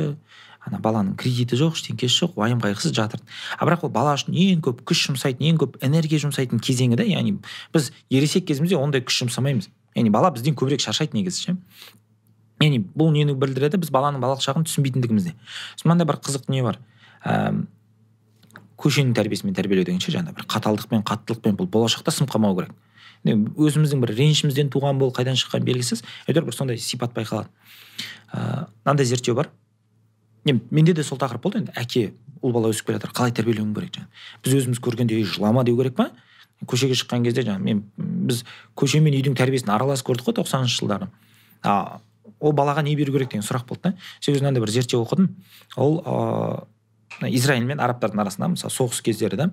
ана 0.66 0.80
баланың 0.82 1.16
кредиті 1.18 1.58
жоқ 1.58 1.78
ештеңкесі 1.78 2.22
жоқ 2.22 2.38
уайым 2.40 2.60
қайғысыз 2.62 2.94
жатыр 2.96 3.22
а 3.56 3.66
бірақ 3.66 3.86
ол 3.86 3.92
бала 3.94 4.16
үшін 4.18 4.34
ең 4.34 4.62
көп 4.66 4.82
күш 4.88 5.04
жұмсайтын 5.08 5.46
ең 5.52 5.60
көп 5.62 5.78
энергия 5.86 6.20
жұмсайтын 6.22 6.62
кезеңі 6.62 6.98
да 6.98 7.06
яғни 7.06 7.36
біз 7.74 7.92
ересек 8.10 8.48
кезімізде 8.50 8.78
ондай 8.78 9.04
күш 9.06 9.22
жұмсамаймыз. 9.22 9.70
Яғни 9.96 10.12
бала 10.12 10.30
бізден 10.30 10.54
көбірек 10.54 10.84
шаршайды 10.84 11.16
негізі 11.16 11.48
ше. 11.48 11.56
Яғни 12.60 12.82
бұл 12.96 13.10
нені 13.14 13.34
білдіреді? 13.36 13.80
Біз 13.80 13.90
баланың 13.94 14.20
балалық 14.20 14.44
шағын 14.44 14.66
түсінбейтіндігімізде. 14.68 15.32
Сосын 15.76 15.90
мынандай 15.90 16.08
бір 16.08 16.20
қызық 16.20 16.50
не 16.52 16.62
бар. 16.64 16.78
Ііі 17.24 17.64
көшенің 18.76 19.14
тәрбиесімен 19.16 19.56
тәрбиелеу 19.56 19.86
деген 19.88 20.00
ше 20.00 20.12
бір 20.12 20.46
қаталдықпен 20.52 21.04
қаттылықпен 21.08 21.56
бұл 21.56 21.68
болашақта 21.72 22.12
сынып 22.12 22.32
қалмау 22.34 22.56
керек. 22.58 22.74
Өзіміздің 23.24 24.02
бір 24.04 24.12
ренішімізден 24.18 24.68
туған 24.70 25.00
бұл 25.00 25.14
қайдан 25.16 25.38
шыққан 25.40 25.64
белгісіз 25.64 26.04
әйтеуір 26.28 26.50
бір 26.50 26.54
сондай 26.54 26.78
сипат 26.78 27.16
байқалады. 27.16 27.48
Ыыы 28.32 28.66
мынандай 28.84 29.06
зерттеу 29.08 29.34
бар. 29.34 29.48
Енді 30.44 30.62
менде 30.70 30.92
де 30.92 31.02
сол 31.02 31.18
тақырып 31.18 31.42
болды. 31.42 31.64
Енді 31.64 31.72
әке 31.74 32.12
ұл 32.42 32.52
бала 32.52 32.70
өсіп 32.70 32.90
келе 32.90 33.00
жатыр 33.00 33.14
қалай 33.16 33.32
тәрбиелеуің 33.32 33.72
керек 33.74 33.96
жаңағы. 33.96 34.10
Біз 34.44 34.58
өзіміз 34.60 34.82
көргенде 34.84 35.16
«Ей, 35.16 35.24
жылама 35.24 35.64
деу 35.64 35.76
керек 35.80 35.96
па 35.96 36.10
көшеге 36.64 36.96
шыққан 36.96 37.26
кезде 37.26 37.44
жаңағы 37.44 37.62
мен 37.66 37.82
біз 37.98 38.44
көше 38.78 39.00
мен 39.04 39.14
үйдің 39.18 39.36
тәрбиесін 39.36 39.74
аралас 39.74 40.04
көрдік 40.06 40.30
қой 40.30 40.38
тоқсаныншы 40.38 40.80
жылдары. 40.80 41.10
А 41.62 42.00
ол 42.40 42.52
балаға 42.52 42.82
не 42.82 42.96
беру 42.96 43.12
керек 43.12 43.30
деген 43.30 43.44
сұрақ 43.44 43.66
болды 43.68 43.90
да. 43.90 43.94
Сол 44.20 44.32
кезде 44.32 44.44
мынандай 44.44 44.62
бір 44.64 44.72
зерттеу 44.72 45.04
оқыдым. 45.04 45.34
Ол 45.76 46.00
ыыы 47.20 47.30
израиль 47.32 47.64
мен 47.64 47.80
арабтардың 47.80 48.20
арасында 48.24 48.48
мысалы 48.54 48.72
соғыс 48.72 49.02
кездері 49.02 49.36
да. 49.36 49.50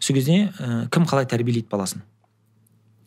Сол 0.00 0.16
кезде 0.16 0.50
ә, 0.58 0.88
кім 0.88 1.04
қалай 1.04 1.28
тәрбиелейді 1.28 1.68
баласын? 1.70 2.02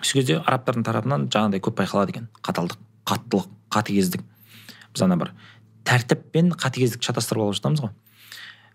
Сол 0.01 0.21
кезде 0.21 0.39
арабтардың 0.39 0.85
тарапынан 0.85 1.27
жаңағыдай 1.33 1.61
көп 1.63 1.81
байқалады 1.81 2.13
екен 2.13 2.29
қаталдық 2.41 2.79
қаттылық 3.09 3.49
қатыгездік. 3.73 4.23
Біз 4.93 5.05
ана 5.05 5.17
бір 5.17 5.33
тәртіп 5.85 6.29
пен 6.31 6.51
қатыгездік 6.53 7.03
шатастырып 7.03 7.47
алып 7.47 7.57
жатамыз 7.59 7.83
ғой. 7.83 7.93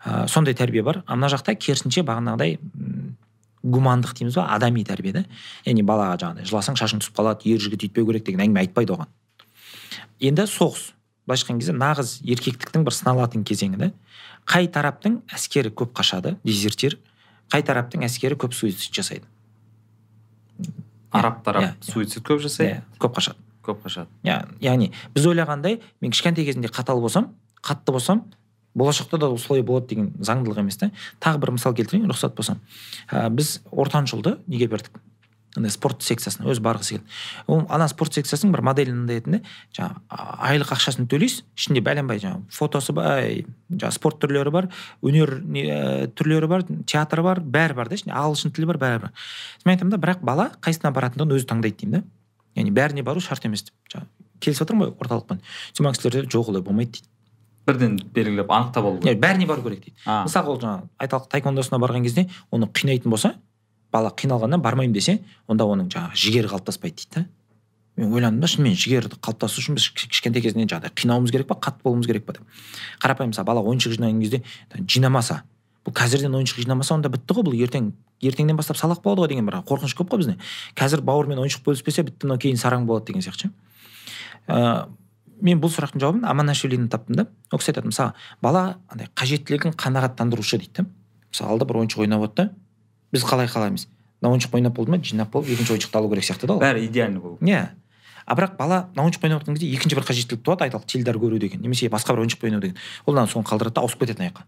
Ә, 0.04 0.28
сондай 0.28 0.54
тәрбие 0.54 0.82
бар. 0.82 1.02
А 1.06 1.16
мына 1.16 1.30
жақта 1.32 1.54
керісінше 1.58 2.04
бағанағыдай 2.06 2.58
гумандық 3.62 4.14
дейміз 4.18 4.38
ба 4.38 4.46
адами 4.54 4.84
тәрбие 4.84 5.12
да. 5.12 5.24
Яғни 5.66 5.82
балаға 5.82 6.18
жаңағыдай 6.22 6.48
жыласаң 6.50 6.78
шашың 6.78 7.02
түсіп 7.02 7.18
қалады 7.18 7.50
ер 7.50 7.60
жігіт 7.62 7.88
өйтпеу 7.88 8.06
керек 8.06 8.26
деген 8.26 8.44
әңгіме 8.46 8.62
айтпайды 8.64 8.94
оған. 8.94 9.10
Енді 10.20 10.46
соғыс. 10.50 10.92
Былайша 11.28 11.44
айтқан 11.44 11.58
кезде 11.60 11.74
нағыз 11.76 12.14
еркектіктің 12.24 12.86
бір 12.86 12.94
сыналатын 12.96 13.44
кезеңі 13.44 13.78
да. 13.80 13.90
Қай 14.48 14.70
тараптың 14.72 15.20
әскері 15.34 15.74
көп 15.76 15.92
қашады 15.98 16.38
дезертир 16.46 16.96
қай 17.52 17.64
тараптың 17.64 18.04
әскері 18.06 18.38
көп 18.40 18.54
суицид 18.56 18.94
жасайды. 18.94 19.26
Араб 21.10 21.42
тарап 21.44 21.62
иә, 21.62 21.74
иә. 21.74 21.92
суицид 21.92 22.24
көп 22.24 22.42
жасайды? 22.44 22.78
Иә 22.78 22.98
көп 23.00 23.16
қашады. 23.16 23.40
Көп 23.64 23.84
қашады. 23.84 24.08
Иә 24.24 24.40
яғни 24.64 24.90
біз 25.14 25.28
ойлағандай 25.28 25.80
мен 26.00 26.12
кішкентай 26.12 26.44
кезімде 26.44 26.68
қатал 26.68 27.00
болсам 27.00 27.34
қатты 27.62 27.92
болсам 27.92 28.24
болашақта 28.74 29.18
да 29.18 29.30
солай 29.38 29.62
болады 29.62 29.94
деген 29.94 30.12
заңдылық 30.20 30.62
емес 30.62 30.78
та 30.80 30.90
тағы 31.20 31.44
бір 31.44 31.54
мысал 31.56 31.74
келтірейін 31.74 32.10
рұқсат 32.10 32.34
болса. 32.36 32.58
Ә, 33.10 33.28
біз 33.30 33.60
ортаншылды 33.70 34.38
неге 34.46 34.68
бердік? 34.68 35.00
Андай 35.56 35.72
спорт 35.72 36.04
секциясына 36.04 36.46
өзі 36.52 36.62
барғысы 36.62 36.98
келді. 36.98 37.14
Ол 37.48 37.62
ана 37.72 37.88
спорт 37.88 38.14
секциясының 38.14 38.52
бір 38.52 38.62
моделі 38.68 38.92
мындай 38.94 39.18
еді 39.18 39.40
жаңағы 39.74 40.18
айлық 40.44 40.74
ақшасын 40.76 41.08
төлейсіз 41.10 41.46
ішінде 41.56 41.82
бәленбай 41.82 42.20
жаңағы 42.22 42.52
фотосы 42.52 42.92
бар 42.94 43.24
жаңағы 43.72 43.96
спорт 43.96 44.20
түрлері 44.22 44.52
бар 44.54 44.68
өнер 45.02 45.38
не, 45.42 45.64
ә, 45.64 46.06
түрлері 46.12 46.50
бар 46.52 46.66
театр 46.86 47.24
бар 47.24 47.40
бәрі 47.40 47.74
бар 47.80 47.88
да 47.88 47.98
ішінде 47.98 48.14
ағылшын 48.14 48.54
тілі 48.54 48.70
бар 48.70 48.78
бәрі 48.84 49.02
бар. 49.08 49.16
Мен 49.64 49.74
айтамын 49.74 49.96
да 49.96 50.02
бірақ 50.04 50.22
бала 50.22 50.50
қайсысына 50.60 50.92
баратындығын 50.94 51.40
өзі 51.40 51.48
таңдайды 51.48 51.80
деймін 51.82 52.02
да 52.02 52.04
яғни 52.60 52.74
бәріне 52.76 53.06
бару 53.06 53.24
шарт 53.24 53.48
емес 53.48 53.64
деп 53.66 53.96
жаңағы 53.96 54.28
келісіп 54.44 54.68
отырмын 54.68 54.92
ғой 54.92 54.94
орталықпен. 55.02 55.40
Сөйтсем 55.72 55.94
кісілер 55.96 56.28
жоқ 56.30 56.52
олай 56.52 56.62
болмайды 56.62 56.98
дейді. 56.98 57.07
Бірден 57.68 57.98
белгілеп 58.14 58.50
анықтап 58.50 58.84
алу 58.88 59.00
керек. 59.02 59.20
Бәріне 59.20 59.46
бару 59.46 59.62
керек 59.62 59.84
дейді. 59.84 59.96
А. 60.06 60.24
мысалға 60.24 60.54
ол 60.54 60.60
жаңағы 60.62 60.88
айталық 61.04 61.28
таэквондосына 61.34 61.80
барған 61.82 62.06
кезде 62.06 62.28
оны 62.50 62.66
қинайтын 62.72 63.12
болса 63.12 63.34
бала 63.92 64.10
қиналғаннан 64.10 64.62
бармаймын 64.64 64.94
десе 64.96 65.18
онда 65.46 65.64
оның 65.68 65.90
жаңағы 65.92 66.16
жігері 66.16 66.50
қалыптаспайды 66.54 66.96
дейді 66.96 67.14
да. 67.14 67.26
Мен 67.98 68.12
ойландым 68.14 68.40
да 68.40 68.46
шынымен 68.46 68.76
жігері 68.78 69.12
қалыптасу 69.18 69.60
үшін 69.62 69.74
біз 69.78 69.88
кіш- 69.90 70.08
кішкентай 70.12 70.42
кезінен 70.42 70.68
жаңағыдай 70.70 70.92
қинауымыз 70.94 71.32
керек 71.34 71.48
па 71.48 71.56
қатты 71.58 71.82
болуымыз 71.82 72.06
керек 72.06 72.24
па 72.26 72.36
деп. 72.36 72.42
Қарапайым 73.02 73.32
мысалы 73.32 73.46
бала 73.46 73.62
ойыншық 73.64 73.96
жинаған 73.96 74.20
кезде 74.22 74.42
жинамаса 74.86 75.42
бұл 75.86 75.96
қазірден 75.98 76.36
ойыншық 76.36 76.62
жинамаса 76.62 76.94
онда 76.94 77.08
бітті 77.08 77.34
ғой 77.34 77.48
бұл 77.48 77.58
ертең 77.58 77.90
ертеңнен 78.22 78.56
бастап 78.56 78.76
салақ 78.76 79.02
болады 79.02 79.24
ғой 79.24 79.28
деген 79.32 79.46
бір 79.46 79.62
қорқыныш 79.66 79.96
көп 79.98 80.12
қой 80.12 80.22
бізде. 80.22 80.36
Қазір 80.76 81.02
бауырымен 81.02 81.40
ойыншық 81.42 81.64
бөліспесе 81.66 82.04
бітті 82.06 82.26
мынау 82.28 82.38
кейін 82.38 82.58
сараң 82.60 82.86
болады 82.86 83.10
деген 83.10 83.22
сияқты 83.22 83.48
ше. 83.48 83.50
Ыыы 84.48 84.86
мен 85.42 85.60
бұл 85.60 85.72
сұрақтың 85.72 86.02
жауабын 86.02 86.24
аман 86.28 86.50
ашвилині 86.52 86.88
таптым 86.88 87.16
да 87.16 87.26
ол 87.52 87.58
кісі 87.58 87.72
айтады. 87.72 87.90
Мысалы 87.90 88.12
бала 88.42 88.78
андай 88.88 89.08
қажеттілігін 89.14 89.74
қанағаттандырушы 89.78 90.58
дейді 90.58 90.82
да. 90.82 90.86
Мысалы 91.32 91.52
алда 91.52 91.68
бір 91.68 91.82
ойыншық 91.82 92.04
ойнап 92.04 92.24
отыр 92.28 92.48
да 92.48 92.54
біз 93.12 93.24
қалай 93.24 93.48
қалаймыз? 93.48 93.88
Мына 94.20 94.32
ойыншық 94.34 94.54
ойнап 94.54 94.74
болды 94.74 94.90
ма? 94.90 94.98
Жинап 95.02 95.30
болып 95.32 95.48
екінші 95.48 95.76
ойыншықты 95.76 95.98
алу 95.98 96.10
керек 96.10 96.24
сияқты 96.24 96.46
да 96.46 96.54
ол. 96.54 96.60
Бәрі 96.60 96.86
идеальный 96.86 97.20
болу 97.20 97.38
иә. 97.40 97.70
А 98.26 98.34
бірақ 98.34 98.56
бала 98.58 98.88
мына 98.94 99.06
ойыншық 99.08 99.24
ойнап 99.24 99.42
жатқан 99.42 99.54
кезде 99.56 99.70
екінші 99.72 99.96
бір 99.96 100.04
қажеттілік 100.08 100.42
туады. 100.42 100.66
Айталық 100.66 100.86
теледидар 100.86 101.16
көру 101.16 101.38
деген 101.38 101.62
немесе 101.62 101.88
басқа 101.88 102.16
бір 102.16 102.26
ойыншықпен 102.26 102.50
ойнау 102.50 102.60
деген. 102.60 102.76
Ол 103.06 103.16
ана 103.16 103.26
соны 103.26 103.46
қалдырады 103.46 103.74
да 103.74 103.80
ауысып 103.80 104.00
кетеді 104.04 104.20
ана 104.20 104.32
жаққа. 104.32 104.42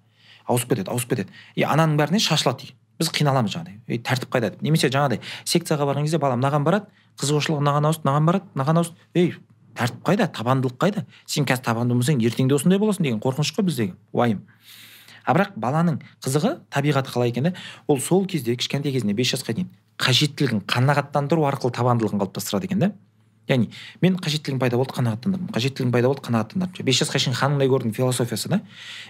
Ауысып 0.48 0.68
кетеді 0.74 0.90
ауысып 0.90 1.10
кетеді. 1.14 1.30
И 1.54 1.62
ананың 1.62 1.96
бәріне 1.96 2.20
шашылады 2.20 2.74
біз 3.00 3.08
қиналамыз 3.16 3.54
жаңағыдай. 3.54 3.78
Ей 3.88 3.98
тәртіп 4.04 4.28
қайда 4.34 4.50
деп. 4.52 4.62
Немесе 4.62 4.90
жаңағыдай 4.92 5.22
секцияға 5.48 5.86
барған 5.88 6.04
кезде 6.04 6.18
бала 6.20 6.36
мынаған 6.36 6.66
барады. 6.66 6.90
Қызығушылығы 7.16 7.62
мынаған 7.64 7.88
ауысты 7.88 8.04
мынаған 8.04 8.26
барады 8.28 8.44
мынаған 8.52 8.80
ауысты. 8.82 8.96
Ей 9.14 9.32
тәртіп 9.76 10.02
қайда? 10.06 10.26
Табандылық 10.34 10.76
қайда? 10.80 11.04
Сен 11.26 11.46
қазір 11.48 11.64
табанды 11.64 11.94
болмасаң 11.94 12.22
ертең 12.24 12.48
де 12.48 12.56
осындай 12.56 12.78
боласың 12.78 13.06
деген 13.06 13.20
қорқыныш 13.20 13.52
қой 13.56 13.66
біздегі 13.66 13.94
уайым. 14.12 14.42
А 15.24 15.34
бірақ 15.36 15.54
баланың 15.60 16.00
қызығы 16.24 16.56
табиғаты 16.72 17.12
қалай 17.12 17.30
екен 17.30 17.50
да 17.50 17.52
ол 17.86 18.00
сол 18.00 18.26
кезде 18.26 18.56
кішкентай 18.56 18.92
кезінде 18.92 19.14
бес 19.14 19.34
жасқа 19.34 19.54
дейін 19.54 19.68
қажеттілігін 20.00 20.64
қанағаттандыру 20.64 21.44
арқылы 21.50 21.74
табандылығын 21.76 22.22
қалыптастырады 22.22 22.66
екен 22.70 22.80
да. 22.80 22.92
Яғни 23.48 23.68
мен 24.00 24.16
қажеттілігім 24.16 24.60
пайда 24.62 24.80
болды 24.80 24.96
қанағаттандырдым 24.96 25.52
қажеттілігім 25.52 25.92
пайда 25.92 26.08
болды 26.08 26.24
қанағаттандырдым 26.24 26.88
бес 26.88 27.00
жасқа 27.02 27.20
шейін 27.20 27.36
ханымдай 27.36 27.68
көрдің 27.68 27.92
философиясы 27.94 28.48
да. 28.48 28.60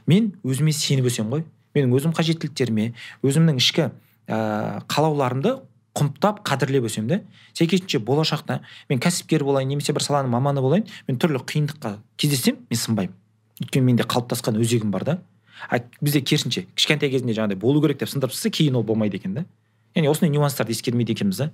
Мен 0.07 0.33
өзіме 0.43 0.73
сеніп 0.75 1.11
өсемін 1.11 1.31
ғой. 1.31 1.45
Менің 1.77 1.95
өзім 1.95 2.15
қажеттіліктеріме 2.17 2.93
өзімнің 3.23 3.61
ішкі 3.63 3.91
ә, 4.27 4.83
қалауларымды 4.91 5.61
құнттап 6.01 6.41
қадірлеп 6.49 6.89
өсемін 6.89 7.09
да 7.09 7.19
сәйкесінше 7.59 8.01
болашақта 8.01 8.61
мен 8.89 9.01
кәсіпкер 9.03 9.45
болайын 9.45 9.69
немесе 9.69 9.93
бір 9.93 10.05
саланың 10.07 10.33
маманы 10.33 10.65
болайын 10.65 10.87
мен 11.09 11.19
түрлі 11.21 11.43
қиындыққа 11.45 11.99
кездессем 12.17 12.57
мен 12.71 12.81
сынбаймын. 12.81 13.17
Өйткені 13.61 13.85
менде 13.85 14.07
қалыптасқан 14.09 14.57
өзегім 14.61 14.91
бар 14.91 15.05
да. 15.05 15.19
А 15.69 15.83
бізде 16.01 16.23
керісінше 16.25 16.65
кішкентай 16.75 17.11
кезінде 17.13 17.37
жаңағыдай 17.37 17.61
болу 17.61 17.83
керек 17.85 18.01
деп 18.01 18.09
сындырып 18.09 18.33
тастаса 18.33 18.51
кейін 18.57 18.81
ол 18.81 18.87
болмайды 18.89 19.21
екен 19.21 19.35
да. 19.37 19.45
Яғни 19.95 20.09
осындай 20.09 20.33
нюанстарды 20.33 20.73
ескермейді 20.73 21.13
екенбіз 21.13 21.45
да. 21.45 21.51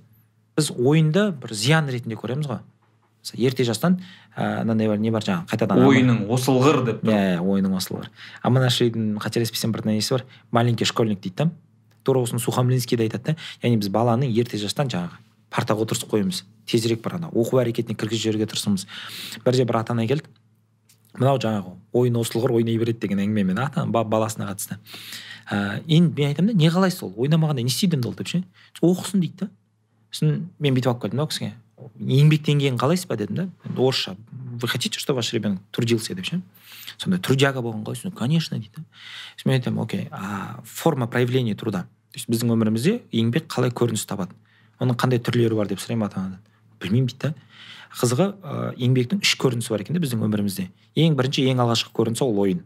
Біз 0.55 0.71
ойынды 0.71 1.31
бір 1.35 1.53
зиян 1.53 1.89
ретінде 1.91 2.15
көреміз 2.15 2.47
ғой. 2.47 2.63
Мысалы 3.27 3.43
ерте 3.43 3.65
жастан 3.67 3.99
мынандай 4.37 4.87
бар 4.87 5.01
не 5.03 5.11
бар 5.11 5.25
жаңағы 5.25 5.51
қайтадан 5.51 5.83
ойының 5.83 6.19
осылғыр 6.31 6.83
деп 6.87 7.03
иә 7.03 7.17
иә 7.33 7.39
ойының 7.43 7.75
осылы 7.75 8.05
бар 8.05 8.11
аманашвилидің 8.47 9.17
қателеспесем 9.19 9.73
бір 9.75 9.83
несі 9.89 10.15
бар. 10.15 10.25
Маленький 10.51 10.85
школьник 10.85 11.19
дейді 11.19 11.35
да. 11.35 11.49
Тура 12.07 12.23
осыны 12.23 12.39
сухомлинский 12.39 12.97
де 12.97 13.03
айтады 13.09 13.35
да. 13.35 13.37
Яғни 13.61 13.81
біз 13.83 13.91
баланы 13.91 14.31
ерте 14.31 14.57
жастан 14.57 14.87
жаңағы 14.87 15.19
партаға 15.51 15.83
отырғызып 15.83 16.11
қоюымыз 16.15 16.43
тезірек 16.67 17.03
бір 17.03 17.19
ана 17.19 17.29
оқу 17.31 17.59
әрекетіне 17.61 17.95
кіргізіп 17.99 18.31
жіберуге 18.31 18.47
тырысуымыз 18.51 18.87
бірде 19.45 19.63
бір 19.67 19.79
ата 19.83 19.93
ана 19.95 20.07
келді 20.07 20.27
мынау 21.17 21.39
жаңағы 21.41 21.71
ойын 21.97 22.19
осылғыр 22.21 22.57
ойнай 22.59 22.77
береді 22.77 22.99
деген 23.07 23.21
әңгімемен 23.23 23.59
ата 23.63 23.85
ба- 23.85 24.03
баласына 24.05 24.49
қатысты. 24.51 24.77
Ыыы 25.49 25.79
енді 25.87 26.13
мен 26.19 26.27
айтамын 26.29 26.51
да 26.51 26.57
не 26.59 26.69
қалайсыз 26.69 27.03
ол 27.07 27.13
ойнамағанда 27.17 27.63
не 27.63 27.71
істейді 27.71 27.97
енді 27.97 28.09
ол 28.11 28.13
деп 28.13 28.27
ше? 28.27 28.43
Оқысын 28.81 29.23
дейді 29.23 29.37
да. 29.39 29.49
Сосын 30.11 30.49
мен 30.59 30.75
бүйтіп 30.75 30.91
алып 30.91 31.01
келдім 31.01 31.17
да 31.17 31.23
ол 31.23 31.31
кісіге. 31.31 31.53
Еңбек 31.97 32.43
деңгейін 32.45 32.77
қалайсыз 32.77 33.07
ба 33.07 33.17
дедім 33.17 33.35
да. 33.35 33.47
Орысша 33.77 34.15
вы 34.61 34.67
хотите 34.67 34.99
чтобы 34.99 35.17
ваш 35.17 35.33
ребенок 35.33 35.61
трудился? 35.71 36.13
деп 36.13 36.25
ше? 36.25 36.41
Сонда 36.97 37.17
трудяга 37.17 37.61
болған 37.61 37.85
сосын 37.85 38.11
конечно 38.11 38.57
дейді 38.57 38.71
да. 38.77 38.83
Сосын 39.37 39.49
мен 39.49 39.59
айтамын 39.59 39.83
окей 39.83 40.07
а 40.11 40.61
форма 40.65 41.07
проявления 41.07 41.55
труда? 41.55 41.87
То 42.17 42.21
есть 42.21 42.29
біздің 42.33 42.49
өмірімізде 42.49 42.93
еңбек 43.13 43.45
қалай 43.45 43.69
көрініс 43.69 44.07
табады? 44.09 44.33
Оның 44.81 44.97
қандай 44.97 45.19
түрлері 45.21 45.53
бар 45.53 45.67
деп 45.69 45.77
сұраймын 45.77 46.07
ата 46.07 46.17
анадан 46.17 46.39
білмеймін 46.81 47.11
дейді 47.11 47.29
да 47.29 47.33
қызығы 47.93 48.25
ыыы 48.41 48.71
еңбектің 48.87 49.21
үш 49.21 49.35
көрінісі 49.37 49.69
бар 49.69 49.83
екен 49.83 49.93
да 49.93 50.01
біздің 50.01 50.23
өмірімізде. 50.25 50.65
Ең 50.97 51.13
бірінші 51.17 51.45
ең 51.51 51.61
алғашқы 51.61 51.93
көрінісі 51.93 52.25
ол 52.25 52.39
ойын. 52.41 52.63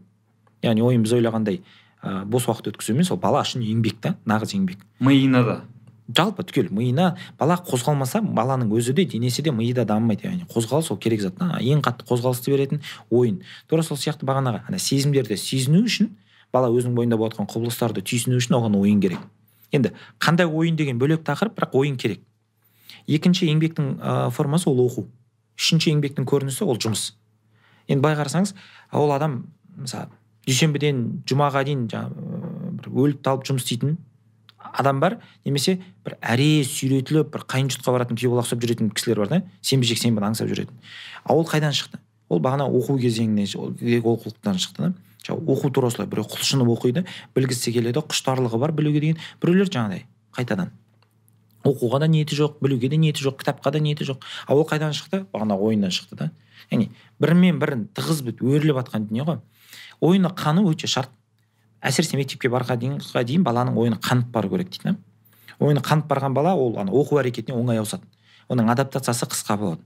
Яғни 0.64 0.84
ойын 0.84 1.04
біз 1.04 1.12
ойлағандай 1.18 1.60
ыыы 2.02 2.24
бос 2.32 2.48
уақыт 2.48 2.72
өткізу 2.72 2.96
емес 2.96 3.12
ол 3.12 3.20
бала 3.20 3.42
үшін 3.44 3.60
еңбек 3.64 4.00
та 4.00 4.14
нағыз 4.24 4.56
еңбек. 4.56 4.80
Миына 5.00 5.44
да. 5.44 5.58
Жалпы 6.08 6.44
түгел 6.48 6.72
миына. 6.72 7.12
Бала 7.38 7.58
қозғалмаса 7.60 8.20
баланың 8.24 8.72
өзі 8.72 8.96
де 8.96 9.04
денесі 9.04 9.44
де 9.44 9.52
миы 9.52 9.74
да 9.76 9.84
дамымайды. 9.84 10.26
Яғни 10.26 10.48
қозғалыс 10.48 10.90
ол 10.92 10.98
керек 10.98 11.20
зат 11.20 11.36
та. 11.38 11.58
Ең 11.60 11.84
қатты 11.84 12.08
қозғалысты 12.08 12.56
беретін 12.56 12.82
ойын. 13.10 13.42
Тура 13.68 13.84
сол 13.84 13.96
сияқты 13.96 14.26
бағанағы 14.28 14.64
ана 14.68 14.78
сезімдерді 14.78 15.36
сезіну 15.36 15.84
үшін 15.86 16.10
бала 16.52 16.68
өзінің 16.68 16.98
бойында 16.98 17.16
болып 17.16 17.38
жатқан 17.38 17.48
құбылыстарды 17.48 18.02
түйсіну 18.04 18.36
үшін 18.36 18.58
оған 18.58 18.76
ойын 18.76 19.00
керек. 19.00 19.22
Енді 19.72 19.92
қандай 20.20 20.46
ойын 20.46 20.76
деген 20.76 21.00
бөлек 21.00 21.24
тақырып 21.26 21.56
бірақ 21.58 21.76
ойын 21.78 21.96
керек. 21.96 22.22
Екінші 23.06 23.48
еңбектің 23.50 23.96
ә, 23.98 24.30
формасы 24.30 24.70
ол 24.70 24.84
оқу. 24.86 25.06
Үшінші 25.58 25.92
еңбектің 25.96 26.28
көрінісі 26.28 26.64
ол 26.64 26.78
жұмыс. 26.78 27.12
Енді 27.88 28.02
былай 28.04 28.16
қарасаңыз 28.18 28.54
ол 28.92 29.12
адам 29.12 29.42
мысалы 29.76 30.08
дүйсенбіден 30.46 31.02
жұмаға 31.28 31.64
дейін 31.66 31.86
жаңағы 31.90 32.72
бір 32.82 33.02
өліп 33.04 33.22
талып 33.26 33.46
жұмыс 33.48 33.66
істейтін 33.66 33.96
адам 34.72 35.00
бар 35.00 35.18
немесе 35.44 35.76
бір 36.06 36.16
әре 36.20 36.64
сүйретіліп 36.66 37.30
бір 37.34 37.44
қайын 37.50 37.70
жұртқа 37.72 37.94
баратын 37.94 38.18
күйеу 38.18 38.38
ұқсап 38.40 38.62
жүретін 38.62 38.90
кісілер 38.94 39.22
бар 39.22 39.30
да 39.30 39.40
сенбі 39.62 39.86
жексенбіні 39.86 40.30
аңсап 40.30 40.50
жүретін. 40.50 40.74
А 41.24 41.34
ол 41.34 41.46
қайдан 41.46 41.74
шықты? 41.76 42.00
Ол 42.28 42.40
бағана 42.42 42.66
оқу 42.66 42.98
кезеңінен 43.02 43.46
ол 43.58 43.74
олқылықтан 44.16 44.58
шықты 44.62 44.88
да. 44.88 44.92
Жаңағы 45.26 45.54
оқу 45.54 45.70
тура 45.72 45.88
осылай 45.88 46.08
біреу 46.10 46.26
құлшынып 46.28 46.70
оқиды 46.72 47.04
білгісі 47.36 47.72
келеді 47.72 48.02
құштарлығы 48.02 48.58
бар 48.58 48.72
білуге 48.72 49.00
деген 49.00 49.20
біреулер 49.42 49.70
жаңағыдай 49.70 50.06
қайтадан. 50.36 50.72
Оқуға 51.62 52.00
да 52.02 52.08
ниеті 52.10 52.36
жоқ 52.36 52.58
білуге 52.62 52.88
де 52.88 52.96
ниеті 52.98 53.22
жоқ 53.22 53.38
кітапқа 53.42 53.70
да 53.70 53.78
ниеті 53.78 54.04
жоқ. 54.04 54.24
А 54.46 54.54
ол 54.54 54.66
қайдан 54.66 54.92
шықты? 54.92 55.26
Бағана 55.32 55.54
ойыннан 55.54 55.90
шықты 55.94 56.16
да. 56.18 56.30
Яғни 56.70 56.90
бірімен 57.22 57.60
бірін 57.62 57.86
тығыз 57.94 58.22
бітіп 58.26 58.42
өріліп 58.42 58.80
жатқан 58.82 59.06
дүние 59.06 59.26
ғой. 59.28 59.38
Ойыны 60.00 60.32
қану 60.34 60.66
өте 60.70 60.90
шарт. 60.90 61.10
Әсіресе 61.82 62.16
мектепке 62.18 62.50
барған 62.50 62.78
дейін, 62.78 62.98
дейін 62.98 63.44
баланың 63.46 63.78
ойыны 63.78 64.00
қанып 64.02 64.32
бару 64.34 64.50
керек 64.50 64.70
дейді 64.70 64.90
да. 64.90 64.96
Ойыны 65.60 65.82
қанып 65.82 66.10
барған 66.10 66.34
бала 66.34 66.56
ол 66.56 66.76
ана 66.78 66.90
оқу 66.90 67.20
әрекетіне 67.22 67.54
оңай 67.54 67.78
ауысады. 67.78 68.06
Оның 68.50 68.70
адаптациясы 68.74 69.26
қысқа 69.30 69.58
болады. 69.58 69.82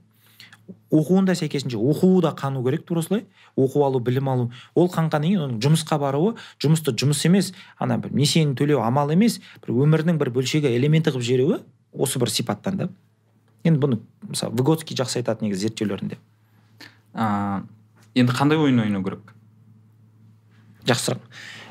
Оқуын 0.91 1.25
да 1.27 1.35
сәйкесінше 1.35 1.77
оқуы 1.77 2.21
да 2.21 2.33
қану 2.37 2.63
керек 2.63 2.85
тура 2.85 3.01
солай 3.01 3.25
оқу 3.55 3.83
алу 3.85 3.99
білім 3.99 4.29
алу. 4.29 4.51
Ол 4.75 4.87
қанғаннан 4.91 5.27
кейін 5.27 5.43
оның 5.45 5.59
жұмысқа 5.63 5.99
баруы 5.99 6.35
жұмысты 6.63 6.93
жұмыс 6.95 7.25
емес 7.27 7.53
ана 7.77 7.97
бір 7.97 8.13
несиені 8.15 8.55
төлеу 8.55 8.81
амал 8.83 9.11
емес 9.11 9.39
бір 9.65 9.75
өмірінің 9.85 10.19
бір 10.19 10.31
бөлшегі 10.35 10.71
элементі 10.75 11.11
қылып 11.11 11.25
жіберуі 11.27 11.59
осы 11.93 12.19
бір 12.19 12.31
сипаттан 12.31 12.77
да. 12.77 12.89
Енді 13.63 13.81
бұны 13.83 13.99
мысалы 14.27 14.55
выготский 14.55 14.95
жақсы 14.95 15.19
айтады 15.21 15.45
негізі 15.45 15.67
зерттеулерінде. 15.67 16.19
Ә, 17.13 17.63
енді 18.15 18.35
қандай 18.35 18.59
ойын 18.59 18.83
ойнау 18.85 19.03
керек? 19.03 19.33
Жақсы 20.87 21.11
сұрақ 21.11 21.23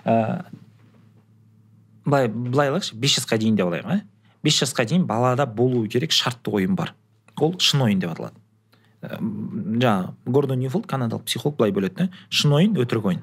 ә, 0.04 0.44
былай 2.04 2.28
былай 2.28 2.72
алайықшы 2.72 2.96
бес 2.96 3.16
жасқа 3.18 3.38
дейін 3.40 3.56
деп 3.56 3.70
алайық 3.70 3.92
иә 3.92 4.02
бес 4.46 4.60
жасқа 4.62 4.86
дейін 4.86 5.06
балада 5.06 5.46
болуы 5.46 5.88
керек 5.88 6.12
шартты 6.12 6.50
ойын 6.50 6.76
бар. 6.76 6.94
Ол 7.40 7.56
шын 7.58 7.82
ойын 7.82 8.00
деп 8.00 8.12
аталады. 8.12 8.38
Жаңағы 9.06 10.14
гордон 10.26 10.60
ньюфолд 10.60 10.86
канадалық 10.90 11.26
психолог 11.26 11.56
былай 11.58 11.72
бөледі 11.72 11.96
да 11.96 12.08
шын 12.30 12.54
ойын 12.58 12.76
өтірік 12.80 13.08
ойын. 13.12 13.22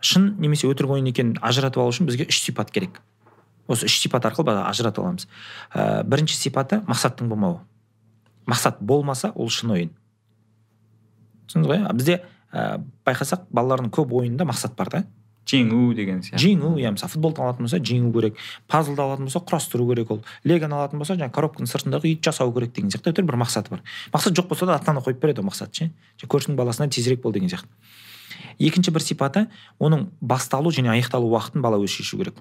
Шын 0.00 0.34
немесе 0.38 0.68
өтірік 0.70 0.96
ойын 0.96 1.10
екенін 1.10 1.38
ажыратып 1.42 1.82
алу 1.82 1.94
үшін 1.94 2.06
бізге 2.06 2.28
үш 2.30 2.40
сипат 2.44 2.70
керек. 2.70 3.00
Осы 3.66 3.88
үш 3.88 3.98
сипат 3.98 4.26
арқылы 4.28 4.54
ажырата 4.62 5.02
аламыз. 5.02 5.26
Ә, 5.74 6.04
бірінші 6.06 6.36
сипаты 6.38 6.82
мақсаттың 6.86 7.28
болмауы. 7.32 7.60
Мақсат 8.46 8.78
болмаса 8.80 9.32
ол 9.34 9.50
шын 9.50 9.74
ойын. 9.74 9.92
Түсіндіңіз 11.48 11.72
ғой 11.72 11.82
бізде 11.98 12.20
ә, 12.52 12.78
байқасақ 13.06 13.48
балалардың 13.50 13.90
көп 13.90 14.14
ойынында 14.20 14.46
мақсат 14.46 14.76
бар 14.78 14.92
да. 14.92 15.02
Жеңу 15.46 15.94
деген 15.94 16.22
сияқты. 16.22 16.42
Жеңу 16.42 16.74
иә 16.80 16.90
мысалы 16.94 17.12
футболды 17.12 17.42
алатын 17.42 17.66
болса 17.66 17.78
жеңу 17.78 18.12
керек 18.12 18.40
пазлды 18.66 19.02
алатын 19.02 19.28
болса 19.28 19.40
құрастыру 19.40 19.86
керек 19.90 20.10
ол. 20.10 20.24
Легоны 20.44 20.74
алатын 20.74 20.98
болса 20.98 21.14
жаңағы 21.14 21.34
коробканың 21.36 21.70
сыртындағы 21.70 22.10
үйді 22.10 22.26
жасау 22.26 22.52
керек 22.52 22.74
деген 22.74 22.90
сияқты 22.90 23.12
әйтеуір 23.12 23.30
бір 23.30 23.38
мақсаты 23.44 23.70
бар. 23.70 23.82
Мақсат 24.12 24.34
жоқ 24.34 24.48
болса 24.50 24.66
да 24.66 24.74
ата 24.74 24.90
ана 24.90 25.00
қойып 25.00 25.22
береді 25.22 25.44
ол 25.44 25.48
мақсатты 25.50 25.86
ше. 25.86 26.26
Көршінің 26.26 26.58
баласына 26.58 26.90
тезірек 26.90 27.22
бол 27.22 27.32
деген 27.32 27.48
сияқты. 27.48 27.70
Екінші 28.58 28.90
бір 28.90 29.02
сипаты 29.06 29.46
оның 29.78 30.08
басталу 30.20 30.72
және 30.74 30.90
аяқталу 30.90 31.30
уақытын 31.30 31.62
бала 31.62 31.78
өзі 31.78 32.02
шешу 32.02 32.18
керек. 32.18 32.34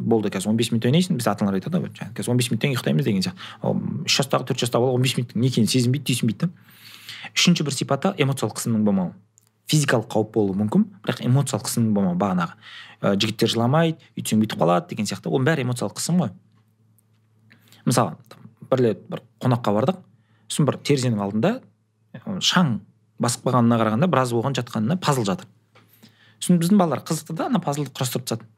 Болды 0.00 0.30
қазір 0.32 0.48
он 0.48 0.56
бес 0.56 0.70
минут 0.72 0.86
ойнайсың 0.88 1.18
біз 1.20 1.26
ата 1.28 1.44
аналар 1.44 1.60
айтады 1.60 1.76
ғой 1.76 1.92
қазір 2.16 2.32
он 2.32 2.38
бес 2.40 2.50
минуттан 2.50 2.72
ұйықтаймыз 2.72 3.04
деген 3.04 3.20
сияқты. 3.20 4.06
Үш 4.08 4.16
жастағы 4.16 4.48
төрт 4.48 4.62
жастағы 4.64 4.86
бала 4.86 4.96
он 4.96 5.02
бес 5.04 5.12
минуттың 5.18 5.42
не 5.42 5.50
екенін 5.52 5.68
сезінбейді 5.68 6.08
түйсінбейді 6.08 6.46
да. 6.46 6.50
Үшінші 7.36 7.66
бір 7.68 7.76
сипаты 7.76 8.14
эмоциялық 8.16 8.56
қысымның 8.56 8.86
болмауы. 8.88 9.12
Физикалық 9.70 10.10
қауіп 10.10 10.34
болуы 10.34 10.56
мүмкін. 10.58 10.86
Бірақ 11.04 11.22
эмоциялық 11.24 11.66
қысымның 11.68 11.94
болмауы 11.94 12.18
бағанағы 12.20 12.56
ә, 13.00 13.14
жігіттер 13.14 13.52
жыламайды 13.54 14.10
өйтсең 14.18 14.42
бүйтіп 14.42 14.60
қалады 14.60 14.90
деген 14.90 15.08
сияқты. 15.08 15.30
Оның 15.30 15.46
бәрі 15.46 15.64
эмоциялық 15.66 15.96
қысым 15.98 16.20
ғой. 16.24 16.32
Мысалы 17.86 18.16
бір 18.70 18.84
рет 18.84 19.04
бір 19.10 19.22
қонаққа 19.42 19.74
бардық. 19.78 20.00
Сосын 20.50 20.66
бір 20.66 20.80
терезенің 20.82 21.22
алдында 21.22 21.54
шаң 22.42 22.80
басып 23.22 23.46
қалғанына 23.46 23.78
қарағанда 23.80 24.10
біраз 24.10 24.34
болған 24.34 24.56
жатқанына 24.58 24.98
пазл 25.00 25.24
жатыр. 25.28 25.46
Сосын 26.40 26.58
біздің 26.60 26.80
балалар 26.80 27.04
қызықты 27.06 27.36
да 27.36 27.46
ана 27.46 27.60
пазлды 27.62 27.92
құрастырып 27.94 28.26
тастады. 28.26 28.48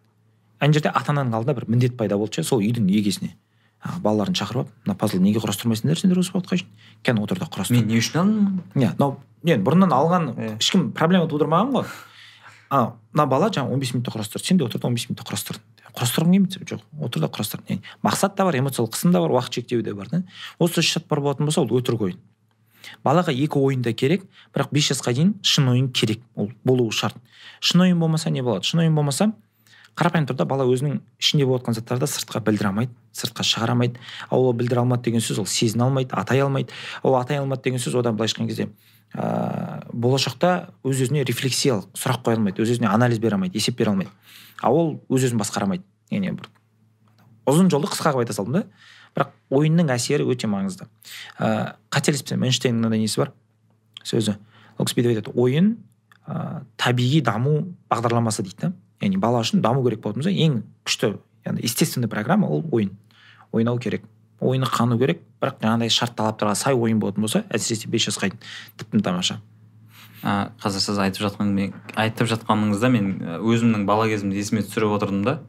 Ана 0.60 0.72
жерде 0.72 0.92
ата 0.94 1.12
ананың 1.12 1.34
алдында 1.36 1.56
бір 1.58 1.68
міндет 1.68 1.96
пайда 1.98 2.16
болды 2.16 2.44
сол 2.46 2.62
үйдің 2.62 2.88
егесіне. 2.88 3.34
Балаларын 4.02 4.36
шақырып 4.38 4.62
алып 4.62 4.86
мына 4.86 4.96
пазлды 4.98 5.22
неге 5.22 5.42
құрастырмайсыңдар 5.42 5.98
сендер 5.98 6.20
осы 6.22 6.32
уақытқа 6.34 6.60
шейін? 6.60 6.70
Кәне 7.02 7.22
отыр 7.24 7.40
да 7.42 7.48
құрастыр. 7.50 7.76
Мен 7.76 7.88
не 7.90 7.98
үшін 7.98 8.20
алдым? 8.20 8.62
Иә 8.76 8.92
мынау 8.94 9.16
енді 9.42 9.64
бұрыннан 9.66 9.94
алған 9.96 10.28
ешкім 10.60 10.92
проблема 10.94 11.26
тудырмаған 11.30 11.74
ғой. 11.74 11.86
А 12.70 12.94
мына 13.12 13.26
бала 13.26 13.50
жаңағы 13.50 13.74
он 13.74 13.82
бес 13.82 13.92
минутта 13.94 14.14
құрастырды. 14.14 14.46
Сен 14.46 14.58
де 14.58 14.64
отыр 14.64 14.80
да 14.80 14.88
он 14.88 14.94
бес 14.94 15.08
минутта 15.08 15.26
құрастыр 15.26 15.58
құрастырғың 15.92 16.32
келмейді 16.32 16.68
жоқ 16.70 16.84
отыр 17.04 17.22
да 17.24 17.28
құрастыр 17.28 17.62
яғни 17.66 17.82
мақсат 18.04 18.36
та 18.36 18.46
бар 18.46 18.56
эмоциялық 18.56 18.94
қысым 18.94 19.12
да 19.12 19.20
бар 19.20 19.34
уақыт 19.36 19.58
шектеуі 19.58 19.82
де 19.84 19.92
бар 19.92 20.08
да. 20.08 20.22
Осы 20.58 20.80
үш 20.80 20.92
шарт 20.94 21.08
бар 21.08 21.20
болатын 21.20 21.46
болса 21.46 21.60
ол 21.60 21.68
өтірік 21.68 22.06
ойын. 22.06 22.20
Балаға 23.04 23.32
екі 23.32 23.60
ойын 23.60 23.82
да 23.82 23.92
керек 23.92 24.24
бірақ 24.54 24.72
бес 24.72 24.88
жасқа 24.88 25.12
дейін 25.12 25.34
шын 25.42 25.68
ойын 25.68 25.90
керек. 25.92 26.22
Ол 26.34 26.50
болуы 26.64 26.92
шарт. 26.92 27.16
Шын 27.60 27.84
ойын 27.84 28.00
болмаса 28.00 28.30
не 28.30 28.42
болады? 28.42 28.64
Шын 28.64 28.86
ойын 28.86 28.94
болмаса 28.94 29.32
қарапайым 29.98 30.26
түрде 30.28 30.46
бала 30.48 30.64
өзінің 30.68 31.00
ішінде 31.20 31.46
болып 31.46 31.62
жатқан 31.62 31.76
заттарды 31.76 32.08
сыртқа 32.08 32.40
білдіре 32.46 32.70
алмайды 32.70 32.92
сыртқа 33.12 33.44
шығара 33.44 33.74
алмайды. 33.76 34.00
Ал 34.30 34.46
ол 34.46 34.54
білдіре 34.56 34.80
алмады 34.80 35.10
деген 35.10 35.20
сөз 35.20 35.42
ол 35.42 35.46
сезіне 35.46 35.84
алмайды 35.84 36.14
атай 36.16 36.40
алмайды. 36.40 36.72
Ол 37.02 37.16
атай 37.18 37.38
алмады 37.38 37.62
деген 37.66 37.82
сөз 37.82 37.98
одан 38.00 38.16
былайша 38.16 38.38
айтқан 38.38 38.48
кезде 38.48 38.68
ә, 39.12 39.84
болашақта 39.92 40.72
өз 40.84 41.04
өзіне 41.04 41.26
рефлексиялық 41.28 41.92
сұрақ 41.92 42.24
қоя 42.24 42.40
алмайды 42.40 42.64
өз 42.64 42.72
өзіне 42.76 42.88
анализ 42.88 43.20
бере 43.20 43.36
алмайды 43.36 43.58
есеп 43.60 43.76
бере 43.76 43.92
алмайды. 43.92 44.10
Ал 44.62 44.76
ол 44.76 44.94
өз 45.12 45.28
өзін 45.28 45.42
басқара 45.42 45.68
алмайды 45.68 45.84
яғни 46.10 46.32
бір 46.38 46.48
ұзын 47.48 47.70
жолды 47.72 47.90
қысқа 47.90 48.12
қылып 48.12 48.24
айта 48.24 48.36
салдым 48.36 48.60
да 48.60 48.64
бірақ 49.16 49.32
ойынның 49.52 49.90
әсері 49.92 50.24
өте 50.30 50.48
маңызды. 50.48 50.86
Ә, 51.38 51.74
қателеспесем 51.92 52.44
эйнштейннің 52.46 52.78
мынандай 52.80 53.02
несі 53.02 53.20
бар? 53.20 53.32
Сөзі. 54.06 54.38
Ол 54.78 54.88
кісі 54.88 54.96
бүйтіп 54.96 55.12
айтады 55.12 55.34
ойын 55.36 55.74
ә, 56.24 56.62
табиғи 56.80 57.20
даму 57.26 57.74
бағдарламасы 57.92 58.46
дейді 58.46 58.68
да. 58.68 58.72
Яғни 59.02 59.18
бала 59.20 59.42
үшін 59.42 59.62
даму 59.62 59.82
керек 59.84 60.02
болатын 60.02 60.22
болса 60.22 60.32
ең 60.32 60.62
күшті 60.86 61.14
яғни 61.46 61.64
естественный 61.66 62.08
программа 62.08 62.48
ол 62.48 62.64
ойын. 62.70 62.96
Ойнау 63.52 63.78
керек. 63.78 64.04
Ойыны 64.40 64.66
қану 64.66 64.98
керек 64.98 65.22
бірақ 65.42 65.60
жаңағыдай 65.62 65.90
шарт 65.90 66.16
талаптарға 66.18 66.54
сай 66.58 66.74
ойын 66.74 67.00
болатын 67.02 67.26
болса 67.26 67.44
әсіресе 67.50 67.90
бес 67.90 68.06
жасқа 68.08 68.30
дейін 68.30 68.40
тіптен 68.78 69.02
тамаша. 69.02 69.40
Ә, 70.22 70.52
қазір 70.62 70.82
сіз 70.82 70.98
айтып 71.02 71.26
жатқан 71.26 71.72
айтып 71.98 72.30
жатқаныңызда 72.30 72.90
мен 72.94 73.08
ә, 73.18 73.38
өзімнің 73.42 73.86
бала 73.86 74.06
кезімді 74.10 74.38
есіме 74.38 74.62
түсіріп 74.62 74.96
отырдым 74.96 75.24
да. 75.26 75.40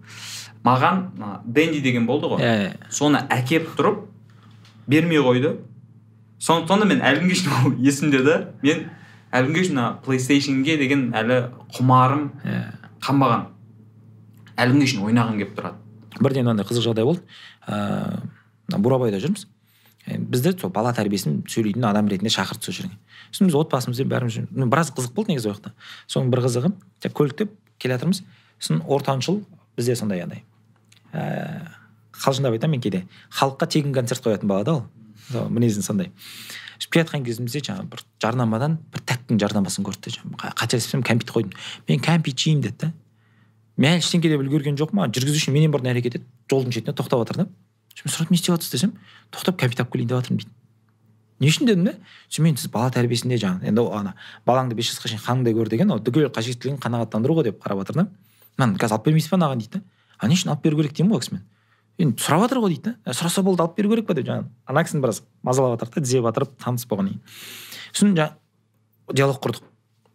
Маған 0.65 1.03
ана 1.19 1.41
дэнди 1.45 1.81
деген 1.81 2.07
болды 2.09 2.31
ғой. 2.31 2.41
Иә 2.41 2.89
соны 2.89 3.21
әкеп 3.29 3.75
тұрып 3.77 4.07
бермей 4.87 5.21
қойды. 5.21 5.59
Сондықтан 6.41 6.81
да 6.81 6.89
мен 6.89 7.01
әлі 7.05 7.21
күнге 7.21 7.37
шейін 7.37 7.67
ол 7.67 7.75
есімде 7.85 8.23
да 8.25 8.37
мен 8.63 8.87
әлі 9.31 9.51
күнге 9.51 9.67
шейін 9.67 9.77
мына 9.77 9.89
плейстейшнге 10.05 10.77
деген 10.81 11.11
әлі 11.17 11.39
құмарым. 11.77 12.31
Иә 12.43 12.63
қанбаған. 13.03 13.47
Әлі 14.57 14.75
күнге 14.75 14.87
шейін 14.89 15.07
ойнағым 15.09 15.39
келіп 15.41 15.57
тұрады. 15.57 15.77
Бірден 16.19 16.47
мынандай 16.47 16.67
қызық 16.67 16.87
жағдай 16.87 17.07
болды. 17.07 17.23
Ыыы 17.67 18.21
мына 18.69 18.79
бурабайда 18.83 19.19
жүрміз. 19.21 19.47
Ә, 20.05 20.17
бізді 20.17 20.53
сол 20.59 20.71
бала 20.73 20.93
тәрбиесін 20.95 21.41
сөйлейтін 21.49 21.85
адам 21.87 22.09
ретінде 22.11 22.31
шақырды 22.33 22.67
сол 22.67 22.75
жерге. 22.75 22.97
Сосын 23.31 23.49
біз 23.49 23.57
отбасымызбен 23.59 24.09
бәріміз 24.11 24.39
біраз 24.71 24.91
қызық 24.95 25.13
болды 25.15 25.33
негізі 25.33 25.49
ол 25.49 25.55
жақта. 25.57 25.73
Соның 26.07 26.31
бір 26.33 26.43
қызығы 26.47 26.71
көлікте 27.15 27.47
келе 27.79 27.97
жатырмыз. 27.97 28.23
Сосын 28.59 28.83
ортаншыл 28.87 29.41
бізде 29.77 29.95
сондай 29.95 30.23
андай. 30.23 30.43
Ііі 31.13 31.71
қалжыңдап 32.23 32.57
айтамын 32.57 32.77
мен 32.77 32.83
кейде. 32.83 33.05
Халыққа 33.31 33.67
тегін 33.67 33.93
концерт 33.95 34.23
қоятын 34.23 34.47
бала 34.47 34.63
да 34.63 34.73
ол. 34.73 34.83
Сол 35.31 35.49
мінезі 35.49 35.81
сондай. 35.81 36.11
Келе 36.89 37.05
жатқан 37.05 37.23
кезімізде 37.25 37.61
жаңағы 37.67 37.89
бір 37.91 38.03
жарнамадан 38.23 38.77
бір 38.93 39.03
тәттінің 39.07 39.39
жарнамасын 39.43 39.85
көрді 39.87 40.13
жаңағы. 40.17 40.53
Қателеспесем 40.59 41.03
кәмпит 41.05 41.31
қойдым. 41.31 41.53
Мен 41.87 42.01
кәмпит 42.03 42.37
жеймін 42.39 42.63
деді 42.65 42.77
да 42.81 42.91
мен 43.77 43.95
әлі 43.95 44.03
ештеңке 44.03 44.29
деп 44.29 44.43
үлгерген 44.43 44.77
жоқпын 44.77 45.13
жүргізуші 45.13 45.53
менен 45.53 45.71
бұрын 45.73 45.89
әрекет 45.93 46.19
етіп 46.19 46.51
жолдың 46.51 46.75
шетінде 46.75 46.93
тоқтап 46.97 47.23
жатыр 47.23 47.39
да 47.41 47.45
мен 47.47 48.11
сұрадым 48.13 48.35
не 48.35 48.37
істеп 48.37 48.53
жатырсыз 48.53 48.75
десем 48.75 48.91
тоқтап 49.33 49.57
кәмпит 49.57 49.81
алып 49.81 49.93
келейін 49.93 50.09
деп 50.11 50.19
жатырмын 50.19 50.43
дейді. 50.43 50.51
Не 51.39 51.49
үшін? 51.49 51.65
дедім 51.65 51.87
да 51.87 51.93
сосын 52.29 52.45
мен 52.45 52.57
сіз 52.57 52.69
бала 52.69 52.91
тәрбиесінде 52.93 53.39
жаңағы 53.41 53.71
енді 53.71 53.81
ол 53.81 53.93
ана 53.97 54.13
балаңды 54.45 54.77
бес 54.77 54.91
жасқа 54.91 55.09
шейін 55.09 55.23
қаныңдай 55.25 55.57
көр 55.57 55.71
деген 55.73 55.91
ол 55.91 56.03
түгел 56.05 56.29
қажеттілігін 56.29 56.77
қанағаттандыру 56.83 57.39
ғой 57.39 57.49
деп 57.49 57.63
қарап 57.63 57.81
жатыр 57.81 58.03
да. 58.03 58.07
Мынаны 58.57 58.77
қазір 58.77 58.99
алып 58.99 59.09
бермейсіз 59.09 59.31
ба 59.33 59.39
мынаған 59.41 59.63
дейді 59.63 59.79
да 59.79 59.83
а 60.19 60.27
не 60.27 60.37
үшін 60.37 60.53
алып 60.53 60.63
беру 60.63 60.77
керек 60.77 60.93
деймін 60.93 61.15
ғой 61.15 61.23
кісімен? 61.25 61.43
Енді 62.01 62.23
сұрап 62.23 62.45
жатыр 62.47 62.63
ғой 62.63 62.73
дейді 62.73 62.93
да 62.93 62.95
«Ә, 63.05 63.13
сұраса 63.13 63.43
болды 63.45 63.63
алып 63.63 63.77
беру 63.77 63.91
керек 63.93 64.07
па 64.07 64.15
деп 64.17 64.25
жаңағы. 64.27 64.49
Ана 64.65 64.83
кісіні 64.83 65.03
біраз 65.03 65.21
мазалап 65.43 65.77
жатырық 65.77 65.93
та 65.93 66.01
тізе 66.01 66.21
батырып 66.25 66.55
таныс 66.63 66.87
болғаннан 66.89 67.19
кейін 67.19 67.21
сосын 67.93 68.15
жаңағы 68.17 69.13
диалог 69.13 69.39
құрдық 69.43 69.69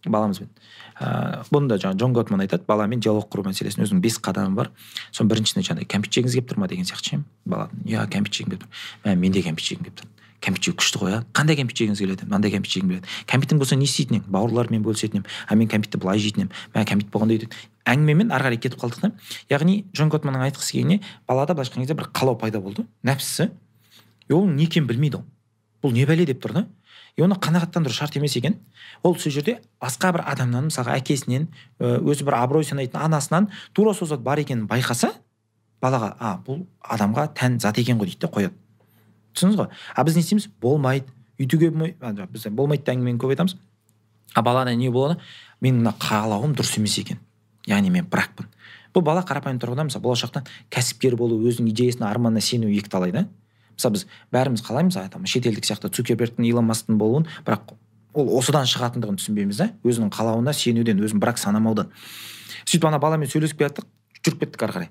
баламызбен. 0.06 0.50
Ыыы 0.98 1.44
бұны 1.52 1.68
да 1.70 1.78
жаңағы 1.78 1.98
джон 1.98 2.14
готман 2.14 2.42
айтады 2.42 2.66
баламен 2.66 3.00
диалог 3.00 3.28
құру 3.30 3.46
мәселесін. 3.46 3.84
Өзінің 3.84 4.02
бес 4.02 4.18
қадамы 4.18 4.54
бар. 4.58 4.70
Соның 5.12 5.30
біріншісінде 5.32 5.66
жаңағыдай 5.66 5.90
кәмпит 5.90 6.14
жегіңіз 6.14 6.38
келіп 6.38 6.50
тұр 6.50 6.62
ма? 6.62 6.68
деген 6.68 6.86
сияқты 6.86 7.18
ше. 7.18 7.22
Бала 7.44 7.68
иә 7.84 8.06
кәмпит 8.10 8.34
жегім 8.34 8.54
келіп 8.54 8.64
тұр 8.64 8.70
мә 9.04 9.16
мен 9.16 9.32
де 9.32 9.42
кәмпит 9.42 9.66
жегім 9.66 9.86
келіп 9.86 10.00
тұр 10.02 10.08
кәмпит 10.38 10.68
жеу 10.68 10.74
күшті 10.78 11.00
ғой 11.02 11.12
иә 11.16 11.22
қандай 11.34 11.58
кәмпит 11.58 11.78
жегіңіз 11.78 11.98
келеді? 11.98 12.26
Мынандай 12.30 12.52
кәмпит 12.54 12.70
жегім 12.70 12.92
келеді 12.92 13.08
кәмпитің 13.26 13.58
болса 13.58 13.74
не 13.74 13.88
істейтін 13.88 14.20
едің 14.20 14.30
бауырларымен 14.30 14.84
бөлісетін 14.86 15.18
едім 15.18 15.26
а 15.48 15.56
мен 15.58 15.70
кәмпитті 15.72 15.98
былай 15.98 16.22
жейтін 16.22 16.46
едім 16.46 16.52
мә 16.76 16.84
кәмпит 16.86 17.10
болғанда 17.10 17.34
өйтеді 17.34 17.58
әңгімемен 17.88 18.32
ары 18.34 18.48
қарай 18.48 18.60
кетіп 18.60 18.80
қалдық 18.82 19.00
та. 19.02 19.10
Яғни 19.50 19.84
джон 19.94 20.10
готманның 20.12 20.44
айтқысы 20.48 20.76
келгені 20.76 21.00
балада 21.28 21.54
былайша 21.54 21.80
айтқан 21.80 21.98
бір 21.98 22.10
қалау 22.12 22.38
пайда 22.38 22.60
болды. 22.60 22.84
Нәпсісі. 23.02 23.50
И 24.28 24.34
оның 24.36 24.56
не 24.56 24.66
екенін 24.68 24.88
білмейді 24.88 25.20
ол. 25.20 25.24
Бұл 25.82 25.94
не 25.96 26.04
бәле 26.06 26.26
деп 26.28 26.42
тұр 26.42 26.54
да. 26.54 26.66
И 27.16 27.22
оны 27.22 27.34
қанағаттандыру 27.34 27.92
шарт 27.92 28.16
емес 28.16 28.36
екен. 28.36 28.58
Ол 29.02 29.16
сол 29.16 29.32
жерде 29.32 29.58
басқа 29.82 30.12
бір 30.14 30.24
адамнан 30.28 30.68
мысалға 30.68 30.98
әкесінен 31.00 31.48
өзі 31.80 32.26
бір 32.28 32.38
абырой 32.38 32.64
санайтын 32.64 33.00
анасынан 33.00 33.48
тура 33.72 33.94
сол 33.94 34.08
зат 34.08 34.22
бар 34.22 34.38
екенін 34.42 34.68
байқаса 34.70 35.12
балаға 35.82 36.14
а 36.18 36.36
бұл 36.44 36.64
адамға 36.82 37.28
тән 37.38 37.58
зат 37.62 37.78
екен 37.78 37.98
ғой 37.98 38.12
дейді 38.12 38.26
да 38.26 38.32
қояды. 38.34 38.54
Түсіндіңіз 39.34 39.58
ғой? 39.58 39.70
А 39.94 40.04
біз 40.04 40.18
не 40.18 40.22
істейміз? 40.22 40.48
Болмайды 40.60 41.06
өйтуге 41.38 41.70
болмайды 41.70 42.26
біз 42.32 42.48
болмайды 42.50 42.92
әңгімені 42.92 43.18
көп 43.22 43.34
айтамыз. 43.34 43.56
А 44.34 44.42
балада 44.42 44.74
не 44.74 44.90
болады? 44.90 45.20
Менің 45.62 45.82
мына 45.82 45.94
қалауым 45.98 46.54
дұрыс 46.58 46.78
емес 46.78 46.98
екен 46.98 47.22
яғни 47.68 47.92
мен 47.94 48.08
бракпын 48.10 48.48
бұл 48.94 49.04
бала 49.04 49.22
қарапайым 49.26 49.60
тұрғыда 49.62 49.86
мысалы 49.88 50.04
болашақта 50.04 50.44
кәсіпкер 50.74 51.16
болу 51.16 51.38
өзінің 51.48 51.70
идеясына 51.72 52.08
арманына 52.10 52.40
сену 52.40 52.70
екі 52.72 52.90
талай 52.90 53.12
да. 53.12 53.26
Мысалы 53.76 53.98
біз 53.98 54.06
бәріміз 54.32 54.64
қалаймыз 54.64 54.98
там 55.12 55.26
шетелдік 55.28 55.68
сияқты 55.68 55.92
цукербергтің 55.92 56.48
илон 56.48 56.66
масктың 56.66 56.98
болуын 56.98 57.28
бірақ 57.46 57.76
ол 58.14 58.32
осыдан 58.38 58.66
шығатындығын 58.66 59.20
түсінбейміз 59.20 59.60
да. 59.60 59.70
Өзінің 59.84 60.10
қалауына 60.14 60.56
сенуден 60.56 61.04
өзін 61.04 61.22
бірақ 61.22 61.38
санамаудан. 61.38 61.92
Сөйтіп 62.64 62.88
ана 62.88 62.98
баламен 62.98 63.30
сөйлесіп 63.30 63.60
келе 63.60 63.86
жүріп 64.24 64.42
кеттік 64.42 64.66
ары 64.66 64.78
қарай. 64.78 64.90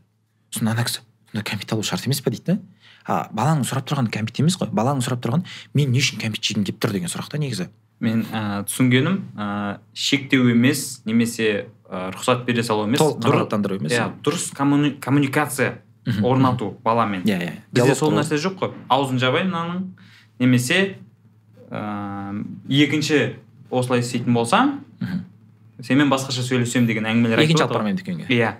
Сосын 0.53 0.71
ана 0.71 0.85
кісі 0.87 1.01
сонда 1.37 1.43
кәмпит 1.43 1.73
алу 1.73 1.83
шарт 1.83 2.05
емес 2.07 2.21
па 2.21 2.31
дейді 2.31 2.53
да. 2.53 2.59
А 3.05 3.27
баланың 3.31 3.65
сұрап 3.67 3.87
тұрғаны 3.87 4.11
кәмпит 4.11 4.39
емес 4.41 4.57
қой. 4.57 4.71
Баланың 4.71 5.03
сұрап 5.03 5.21
тұрғаны 5.23 5.45
мен 5.73 5.91
не 5.91 5.99
үшін 5.99 6.19
кәмпит 6.21 6.43
жегім 6.43 6.63
келіп 6.63 6.79
тұр 6.81 6.95
деген 6.95 7.11
сұрақ 7.11 7.29
та 7.31 7.37
негізі. 7.37 7.67
Мен 7.99 8.23
ә, 8.31 8.63
түсінгенім 8.67 9.17
ә, 9.37 9.79
шектеу 9.93 10.49
емес 10.51 11.01
немесе 11.05 11.67
ә, 11.89 12.11
рұқсат 12.13 12.45
бере 12.45 12.63
салу 12.63 12.85
емес 12.85 13.01
толық 13.01 13.23
қанағаттандыру 13.25 13.79
емес 13.79 13.91
иә 13.95 14.11
дұрыс 14.23 14.51
коммуни- 14.53 14.95
коммуникация 14.99 15.81
орнату 16.23 16.77
баламен. 16.83 17.23
Иә 17.27 17.39
иә. 17.41 17.51
Бізде 17.73 17.95
сол 17.95 18.13
нәрсе 18.15 18.37
жоқ 18.39 18.55
қой. 18.61 18.71
Аузын 18.87 19.19
жабай 19.19 19.43
мынаның. 19.43 19.81
Немесе 20.39 20.95
ә, 21.69 22.45
екінші 22.69 23.35
осылай 23.69 23.99
істейтін 23.99 24.33
болсаң 24.37 24.77
сенімен 25.83 26.09
басқаша 26.09 26.45
сөйлесемін 26.45 26.87
деген 26.87 27.05
әңгімелер 27.09 27.41
екінші 27.43 27.65
алып 27.65 27.75
бармаймын 27.75 27.99
дүкенге. 27.99 28.27
Иә. 28.31 28.53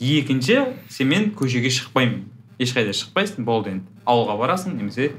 Екінші 0.00 0.58
сенімен 0.90 1.30
көшеге 1.38 1.70
шықпаймын. 1.70 2.24
Ешқайда 2.58 2.92
шықпайсың 2.98 3.46
болды 3.46 3.76
енді. 3.76 3.86
Ауылға 4.04 4.36
барасың 4.42 4.74
немесе 4.76 5.12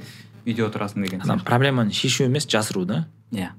үйде 0.46 0.66
отырасың 0.68 1.02
деген 1.06 1.24
проблеманы 1.48 1.94
шешу 1.96 2.26
емес 2.28 2.46
жасыру 2.46 2.84
да. 2.86 3.06
Иә 3.34 3.52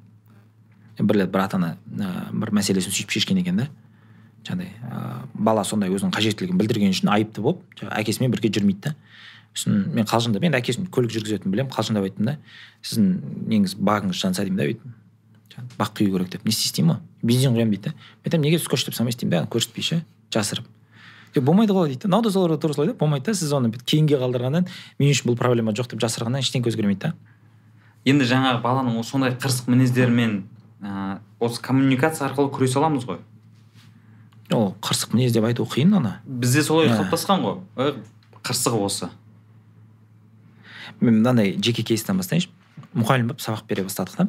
бір 0.99 1.25
рет 1.25 1.31
бір 1.31 1.45
ата 1.45 1.59
ана 1.59 1.77
ә, 1.91 2.31
бір 2.33 2.55
мәселесін 2.55 2.95
сөйтіп 2.95 3.15
шешкен 3.19 3.41
екен 3.43 3.63
да 3.63 3.69
жаңағыдай 4.47 4.71
ә, 4.91 5.05
бала 5.35 5.65
сондай 5.65 5.91
өзінің 5.91 6.15
қажеттілігін 6.15 6.61
білдірген 6.61 6.95
үшін 6.95 7.11
айыпты 7.13 7.43
болып 7.43 7.63
әкесімен 7.83 8.31
бірге 8.33 8.53
жүрмейді 8.55 8.91
да 8.91 8.95
сосын 9.55 9.87
мен 9.95 10.07
қалжыңдап 10.09 10.45
енді 10.45 10.59
әкесін 10.59 10.89
көлік 10.93 11.15
жүргізетінін 11.15 11.55
білемін 11.55 11.73
қалжыңдап 11.75 12.07
айттым 12.09 12.27
да 12.27 12.37
сіздің 12.83 13.11
неңіз 13.51 13.77
багыңыз 13.79 14.19
жанса 14.19 14.45
деймін 14.45 14.59
да 14.59 14.67
бүйтіп 14.69 15.75
бак 15.79 15.95
құю 15.95 16.11
керек 16.11 16.31
деп 16.33 16.45
не 16.45 16.51
істейсіз 16.51 16.75
деймін 16.79 16.97
ғой 16.97 17.01
бензин 17.23 17.55
құямын 17.55 17.71
дейді 17.71 17.91
да 17.91 17.95
мен 17.95 18.27
айтамын 18.27 18.47
неге 18.49 18.59
скотч 18.59 18.87
деп 18.89 18.97
салмайсыз 18.99 19.21
деймін 19.23 19.37
да 19.37 19.51
көрсетпей 19.51 19.87
ше 19.87 20.01
жасырып 20.35 20.67
«е, 21.35 21.41
болмайды 21.41 21.73
ғой 21.73 21.93
дейді 21.93 22.03
да 22.03 22.09
мынау 22.09 22.23
да 22.27 22.33
сол 22.35 22.59
тура 22.59 22.75
солай 22.75 22.91
да 22.91 22.99
болмайды 22.99 23.31
да 23.31 23.35
сіз 23.35 23.53
оны 23.53 23.71
кейінге 23.71 24.19
қалдырғаннан 24.19 24.67
мен 24.99 25.11
үшін 25.15 25.31
бұл 25.31 25.39
проблема 25.39 25.73
жоқ 25.73 25.95
деп 25.95 26.03
жасырғаннан 26.03 26.43
ештеңе 26.43 26.67
өзгермейді 26.67 27.07
да 27.07 27.15
енді 28.05 28.27
жаңағы 28.29 28.61
баланың 28.65 29.03
сондай 29.07 29.33
қырсық 29.41 29.71
мінездерімен 29.73 30.43
ә, 30.83 31.19
осы 31.41 31.61
коммуникация 31.65 32.29
арқылы 32.29 32.51
күресе 32.53 32.79
аламыз 32.81 33.07
ғой. 33.09 33.21
Ол 34.53 34.75
қырсық 34.85 35.15
мінез 35.17 35.33
деп 35.33 35.45
айту 35.49 35.65
қиын 35.65 35.97
ана. 35.97 36.19
Бізде 36.27 36.63
солай 36.63 36.89
Ә. 36.91 36.99
қалыптасқан 36.99 37.41
ғой. 37.45 37.61
Ой, 37.81 37.95
қырсығы 38.45 38.81
осы. 38.85 39.09
Мен 41.01 41.21
мынандай 41.23 41.57
жеке 41.63 41.83
кейстен 41.83 42.19
бастайыншы. 42.21 42.51
Мұғалім 42.95 43.33
болып 43.33 43.41
сабақ 43.41 43.65
бере 43.69 43.85
бастадық 43.87 44.17
та. 44.17 44.29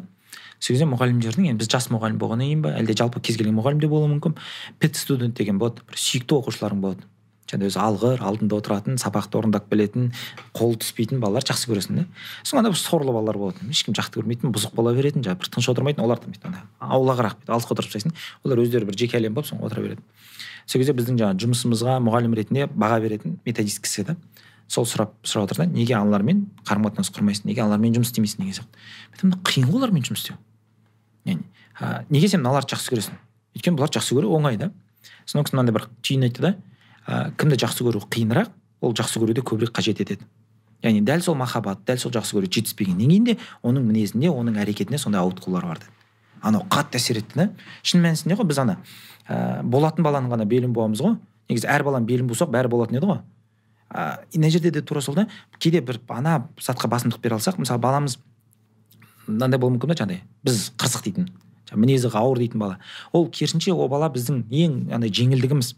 Сол 0.60 0.74
кезде 0.74 0.88
мұғалімдердің 0.88 1.50
енді 1.52 1.66
біз 1.66 1.70
жас 1.70 1.90
мұғалім 1.92 2.18
болғаннан 2.18 2.48
кейін 2.48 2.62
ба 2.64 2.72
әлде 2.80 2.96
жалпы 2.98 3.20
кез 3.22 3.36
келген 3.38 3.58
мұғалім 3.60 3.82
де 3.84 3.90
болуы 3.92 4.08
мүмкін. 4.16 4.38
Пет 4.80 4.96
студент 4.96 5.36
деген 5.38 5.60
болады. 5.60 5.84
Бір 5.86 6.00
сүйікті 6.00 6.40
оқушыларың 6.40 6.80
болады. 6.82 7.04
Жаңағы 7.50 7.70
өзі 7.70 7.80
алғыр 7.82 8.24
алдында 8.26 8.58
отыратын 8.58 8.98
сабақты 9.02 9.38
орындап 9.40 9.68
келетін 9.70 10.12
қолы 10.58 10.80
түспейтін 10.82 11.20
балалар 11.22 11.46
жақсы 11.46 11.70
көресің 11.70 12.00
да. 12.00 12.06
Сосын 12.44 12.62
ана 12.62 12.74
сорлы 12.74 13.14
балалар 13.14 13.38
болады 13.38 13.70
ешкім 13.70 13.94
жақсы 13.98 14.16
көрмейтін 14.18 14.54
бұзық 14.56 14.74
бола 14.76 14.94
беретін 14.98 15.22
жаңағы 15.26 15.44
бір 15.44 15.52
тыныш 15.54 15.70
отырмайтын 15.70 16.06
олар 16.06 16.22
да 16.22 16.32
бүйтіп 16.32 16.48
ана 16.50 16.64
аулағырақ 16.82 17.38
бүйтіп 17.42 17.54
алысқа 17.54 17.76
отырып 17.76 17.92
тастайсың 17.92 18.16
олар 18.44 18.64
өздері 18.66 18.90
бір 18.90 18.98
жеке 18.98 19.20
әлем 19.20 19.38
болып 19.38 19.50
соны 19.52 19.62
отыра 19.62 19.86
береді. 19.86 20.02
Сол 20.66 20.82
кезде 20.82 20.98
біздің 20.98 21.22
жаңағы 21.22 21.46
жұмысымызға 21.46 22.00
мұғалім 22.02 22.34
ретінде 22.34 22.66
баға 22.74 22.98
беретін 23.04 23.38
методист 23.46 23.84
кісі 23.86 24.08
да 24.10 24.18
сол 24.68 24.90
сұрап 24.90 25.14
сұрап 25.22 25.46
отыр 25.46 25.62
да 25.62 25.70
неге 25.70 25.94
аналармен 25.94 26.48
қарым 26.66 26.90
қатынас 26.90 27.14
құрмайсың? 27.14 27.46
Неге 27.46 27.62
аналармен 27.62 27.94
жұмыс 27.94 28.10
істемейсің? 28.10 28.42
деген 28.42 28.58
сияқты. 28.58 28.74
Мен 29.14 29.14
айтамын 29.14 29.36
«Да 29.36 29.42
қиын 29.46 29.68
ғой 29.70 29.78
олармен 29.84 30.08
жұмыс 30.10 30.26
істеу 30.26 30.40
яғни 31.26 31.46
неге 32.10 32.30
сен 32.30 32.42
мыналарды 32.42 32.74
жақсы 32.74 32.94
көресің? 32.94 33.20
Өйткені 33.56 33.78
бұларды 33.78 34.00
жақсы 34.00 34.16
көру 34.18 34.32
оңай 34.38 34.58
да. 34.58 34.72
Ол 35.36 35.44
кісі 35.44 35.56
мынандай 35.56 35.76
бір 35.76 35.88
түйін 36.02 36.28
айтты 36.28 36.42
да 36.42 36.56
ә, 37.08 37.32
кімді 37.38 37.60
жақсы 37.62 37.86
көру 37.86 38.04
қиынырақ 38.10 38.52
ол 38.82 38.94
жақсы 38.96 39.22
көруді 39.22 39.44
көбірек 39.46 39.76
қажет 39.76 40.02
етеді. 40.02 40.26
Яғни 40.84 41.02
дәл 41.06 41.22
сол 41.22 41.36
махаббат 41.40 41.86
дәл 41.86 41.98
сол 42.02 42.12
жақсы 42.14 42.38
көру 42.38 42.50
жетіспегеннен 42.50 43.10
кейін 43.10 43.26
де 43.26 43.38
оның 43.64 43.86
мінезінде 43.88 44.30
оның 44.30 44.60
әрекетінде 44.62 45.00
сондай 45.02 45.22
ауытқулар 45.22 45.66
бар 45.66 45.80
деді 45.80 45.96
анау 46.46 46.66
қатты 46.70 47.00
әсер 47.00 47.20
етті 47.22 47.40
да. 47.40 47.48
Шын 47.84 48.04
мәнісінде 48.04 48.38
ғой 48.38 48.50
біз 48.50 48.60
ана 48.62 48.78
ә, 49.28 49.64
болатын 49.64 50.06
баланың 50.06 50.34
ғана 50.34 50.46
белін 50.46 50.74
буамыз 50.76 51.02
ғой. 51.02 51.16
Негізі 51.50 51.70
әр 51.72 51.86
баланың 51.88 52.06
белін 52.10 52.30
бусақ 52.30 52.52
бәрі 52.54 52.70
болатын 52.70 53.00
еді 53.00 53.10
ғой. 53.10 53.22
Ә, 53.90 54.22
мына 54.36 54.52
жерде 54.54 54.72
де 54.72 54.82
тура 54.82 55.02
сол 55.02 55.16
да 55.18 55.28
кейде 55.58 55.82
бір 55.82 56.02
ана 56.10 56.44
затқа 56.62 56.90
басымдық 56.92 57.22
бере 57.24 57.40
алсақ 57.40 57.58
мысалы 57.62 57.82
баламыз 57.82 58.20
мынандай 59.28 59.60
болуы 59.60 59.78
мүмкін 59.78 59.94
да 59.94 59.98
жаңағыдай 60.02 60.22
біз 60.46 60.70
қырсық 60.78 61.06
дейтін 61.08 61.30
мінезі 61.74 62.12
ауыр 62.14 62.40
дейтін 62.44 62.62
бала. 62.62 62.78
Ол 63.12 63.28
керісінше 63.30 63.74
ол 63.74 63.90
бала 63.90 64.10
біздің 64.14 64.44
ең 64.52 64.78
андай 64.94 65.10
жеңілдігіміз. 65.10 65.74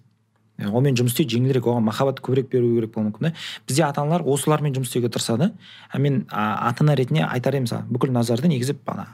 Онымен 0.57 0.97
жұмыс 0.97 1.13
істеу 1.13 1.29
жеңілірек 1.35 1.67
оған 1.69 1.85
махаббат 1.85 2.19
көбірек 2.25 2.49
беру 2.49 2.71
керек 2.73 2.93
болуы 2.95 3.11
мүмкін 3.11 3.29
да. 3.29 3.33
Бізде 3.67 3.83
ата 3.85 4.01
аналар 4.01 4.25
осылармен 4.25 4.73
жұмыс 4.73 4.89
істеуге 4.89 5.11
тырысады. 5.13 5.51
А 5.91 5.99
мен 5.99 6.25
ата 6.31 6.83
ана 6.83 6.95
ретінде 6.97 7.25
айтар 7.27 7.53
едім 7.53 7.67
мысалы 7.67 7.85
бүкіл 7.91 8.11
назарды 8.11 8.49
негізі 8.49 8.75
ана 8.85 9.05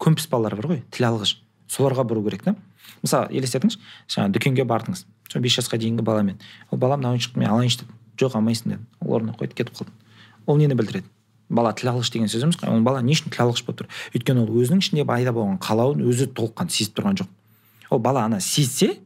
көмпіс 0.00 0.28
балалар 0.30 0.56
бар 0.56 0.70
ғой 0.72 0.82
тіл 0.90 1.10
алғыш. 1.10 1.36
Соларға 1.68 2.06
бұру 2.08 2.24
керек 2.24 2.46
та. 2.46 2.54
Мысалы 3.02 3.28
елестетіңізші 3.36 3.80
жаңағы 4.08 4.32
дүкенге 4.38 4.64
бардыңыз. 4.64 5.04
Сол 5.28 5.42
бес 5.44 5.58
жасқа 5.58 5.76
дейінгі 5.76 6.02
баламен. 6.02 6.38
Ол 6.70 6.78
бала 6.78 6.96
мына 6.96 7.12
ойыншықты 7.12 7.42
мен 7.42 7.50
алайыншы 7.50 7.82
деді 7.82 7.92
жоқ 8.24 8.38
алмайсың 8.38 8.72
деді 8.72 8.86
ол 9.04 9.18
орнына 9.18 9.36
қойды 9.36 9.54
кетіп 9.58 9.76
қалды. 9.76 9.92
Ол 10.46 10.56
нені 10.56 10.74
білдіреді? 10.78 11.04
Бала 11.48 11.74
тіл 11.76 11.92
алғыш 11.92 12.12
деген 12.12 12.28
сөз 12.28 12.46
емес 12.46 12.56
қой. 12.56 12.72
Ол 12.72 12.80
бала 12.86 13.02
не 13.02 13.12
үшін 13.12 13.28
тіл 13.34 13.44
алғыш 13.46 13.66
болып 13.66 13.82
тұр? 13.82 13.90
Өйткені 14.16 14.46
ол 14.46 14.62
өзінің 14.62 14.80
ішінде 14.80 15.04
пайда 15.08 15.34
болған 15.36 15.60
қалауын 15.60 16.02
өзі 16.08 16.30
толыққанды 16.32 16.72
сезіп 16.72 16.96
тұрған 16.98 17.20
жоқ. 17.20 17.28
Ол 17.90 18.02
бала 18.04 18.24
ана 18.24 18.40
сезсе 18.40 18.96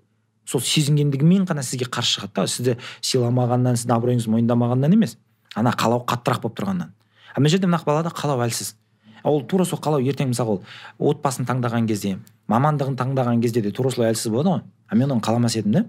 сол 0.47 0.61
сезінгендігімен 0.61 1.47
ғана 1.49 1.63
сізге 1.63 1.87
қарсы 1.87 2.19
шығады 2.19 2.35
да. 2.35 2.47
Сізді 2.47 2.77
сыйламағаннан 3.01 3.79
сіздің 3.79 3.97
абыройыңызды 3.97 4.33
мойындамағаннан 4.33 4.97
емес. 4.97 5.17
Ана 5.55 5.73
қалау 5.73 6.05
қаттырақ 6.09 6.43
болып 6.43 6.59
тұрғаннан. 6.59 6.93
А 7.35 7.41
мына 7.41 7.49
жерде 7.53 7.67
мына 7.67 7.83
балада 7.87 8.11
қалау 8.11 8.43
әлсіз. 8.45 8.75
Ол 9.25 9.43
тура 9.47 9.65
сол 9.65 9.79
қалау 9.79 10.03
ертең 10.03 10.33
мысалы 10.33 10.59
ол 10.59 11.13
отбасын 11.13 11.47
таңдаған 11.47 11.87
кезде 11.87 12.19
мамандығын 12.51 12.97
таңдаған 12.99 13.41
кезде 13.43 13.63
де 13.63 13.71
тура 13.71 13.91
солай 13.91 14.13
әлсіз 14.13 14.33
болады 14.33 14.57
ғой. 14.57 14.63
А 14.89 14.97
мен 14.97 15.13
оны 15.13 15.23
қаламас 15.23 15.57
едім 15.59 15.73
да. 15.73 15.85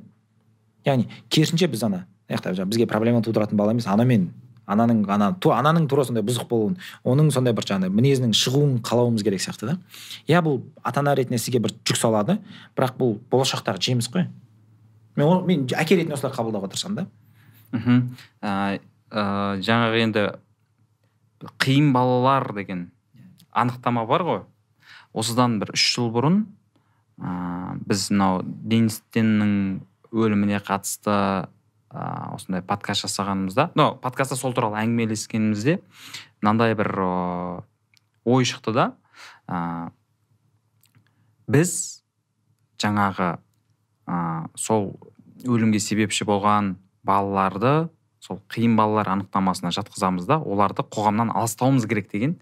Яғни 0.85 1.09
керісінше 1.29 1.67
біз 1.67 1.83
ана 1.83 2.05
мына 2.29 2.65
бізге 2.65 2.87
проблема 2.87 3.21
тудыратын 3.21 3.57
бала 3.57 3.71
емес 3.71 3.87
анамен 3.87 4.31
ананың 4.67 5.03
ана 5.11 5.33
ту, 5.39 5.51
ананың 5.51 5.87
тура 5.91 6.05
сондай 6.07 6.23
бұзық 6.23 6.47
болуын 6.47 6.77
оның 7.03 7.31
сондай 7.35 7.53
бір 7.53 7.67
жаңағыдай 7.67 7.91
мінезінің 7.91 8.35
шығуын 8.37 8.77
қалауымыз 8.85 9.23
керек 9.25 9.43
сияқты 9.43 9.67
да. 9.67 9.77
Иә 10.27 10.39
бұл 10.45 10.61
ата 10.83 11.01
ана 11.01 11.15
ретінде 11.15 11.37
сізге 11.37 11.59
бір 11.63 11.75
жүк 11.83 11.99
салады 11.99 12.37
бірақ 12.77 12.95
бұл 12.99 13.17
болашақтағы 13.31 13.81
жеміс 13.83 14.07
қой. 14.13 14.29
Мен 15.15 15.45
мен 15.47 15.67
әке 15.77 15.97
ретінде 15.99 16.17
осылай 16.17 16.33
қабылдауға 16.35 16.71
тырысамын 16.73 17.03
да. 17.03 17.05
Мхм. 17.73 18.01
Ә, 18.41 18.79
жаңағы 19.61 20.01
енді 20.01 20.25
қиын 21.61 21.91
балалар 21.93 22.53
деген 22.55 22.91
анықтама 23.51 24.05
бар 24.09 24.25
ғой. 24.25 24.43
Осыдан 25.13 25.59
бір 25.61 25.73
үш 25.75 25.85
жыл 25.95 26.09
бұрын 26.13 26.43
ә, 27.21 27.77
біз 27.85 28.09
мынау 28.11 28.41
денис 28.43 29.01
теннің 29.13 29.83
өліміне 30.13 30.61
қатысты 30.65 31.13
ә, 31.13 32.03
осындай 32.33 32.63
подкаст 32.65 33.05
жасағанымызда 33.05 33.69
но 33.77 33.93
подкастта 34.01 34.37
сол 34.39 34.55
туралы 34.57 34.81
әңгімелескенімізде 34.81 35.79
мынандай 36.41 36.75
бір 36.77 36.91
ой 38.25 38.47
шықты 38.49 38.73
да 38.73 38.87
ә, 39.47 39.91
біз 41.47 42.03
жаңағы 42.81 43.35
ә, 44.13 44.47
сол 44.55 44.93
өлімге 45.43 45.81
себепші 45.81 46.27
болған 46.29 46.75
балаларды 47.03 47.89
сол 48.23 48.39
қиын 48.53 48.77
балалар 48.77 49.09
анықтамасына 49.17 49.73
жатқызамыз 49.75 50.27
да 50.29 50.37
оларды 50.39 50.85
қоғамнан 50.85 51.33
алыстауымыз 51.33 51.87
керек 51.89 52.11
деген 52.13 52.37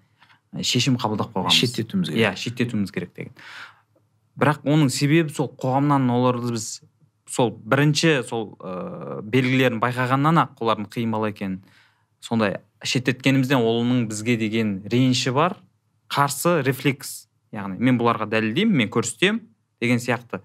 і, 0.53 0.63
шешім 0.63 0.99
қабылдап 1.01 1.31
қойғанбыз. 1.33 1.57
Шеттетуіміз 1.57 2.11
керек. 2.11 2.21
Иә 2.21 2.35
шеттетуіміз 2.37 2.91
керек 2.93 3.15
деген. 3.15 3.33
Бірақ 4.37 4.61
оның 4.67 4.91
себебі 4.93 5.33
сол 5.33 5.49
қоғамнан 5.57 6.09
оларды 6.13 6.53
біз 6.53 6.67
сол 7.31 7.53
бірінші 7.55 8.21
сол 8.27 8.51
ә, 8.59 9.21
белгілерін 9.23 9.79
байқағаннан 9.81 10.43
ақ 10.43 10.61
олардың 10.61 10.91
қиын 10.91 11.15
бала 11.15 11.31
екенін 11.31 11.61
сондай 12.21 12.59
шеттеткенімізден 12.83 13.63
оның 13.63 14.05
бізге 14.09 14.35
деген 14.37 14.81
реніші 14.91 15.33
бар 15.35 15.55
қарсы 16.11 16.59
рефлекс 16.65 17.29
яғни 17.55 17.79
мен 17.79 17.99
бұларға 17.99 18.27
дәлелдеймін 18.31 18.83
мен 18.83 18.91
көрсетемін 18.91 19.41
деген 19.81 20.01
сияқты. 20.03 20.41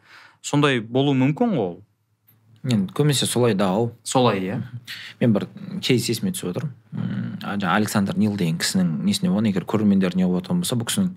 Сондай 0.46 0.80
болуы 0.80 1.16
мүмкін 1.18 1.58
ғой 1.58 1.66
ол? 1.66 1.76
Енді 2.66 2.94
көбінесе 2.94 3.26
солай 3.26 3.54
да 3.54 3.68
ау 3.74 3.92
солай 4.06 4.40
иә? 4.42 4.60
Мен 5.20 5.34
бір 5.34 5.46
кейс 5.82 6.08
есіме 6.10 6.32
түсіп 6.34 6.50
отыр 6.54 6.68
жаңағы 7.36 7.68
александр 7.70 8.16
нил 8.18 8.36
деген 8.36 8.58
кісінің 8.58 9.04
несіне 9.06 9.30
болған? 9.30 9.50
Егер 9.50 9.66
көрермендер 9.68 10.16
не 10.16 10.26
болып 10.26 10.44
отырған 10.44 10.62
болса 10.64 10.78
бұл 10.78 10.88
кісінің 10.88 11.10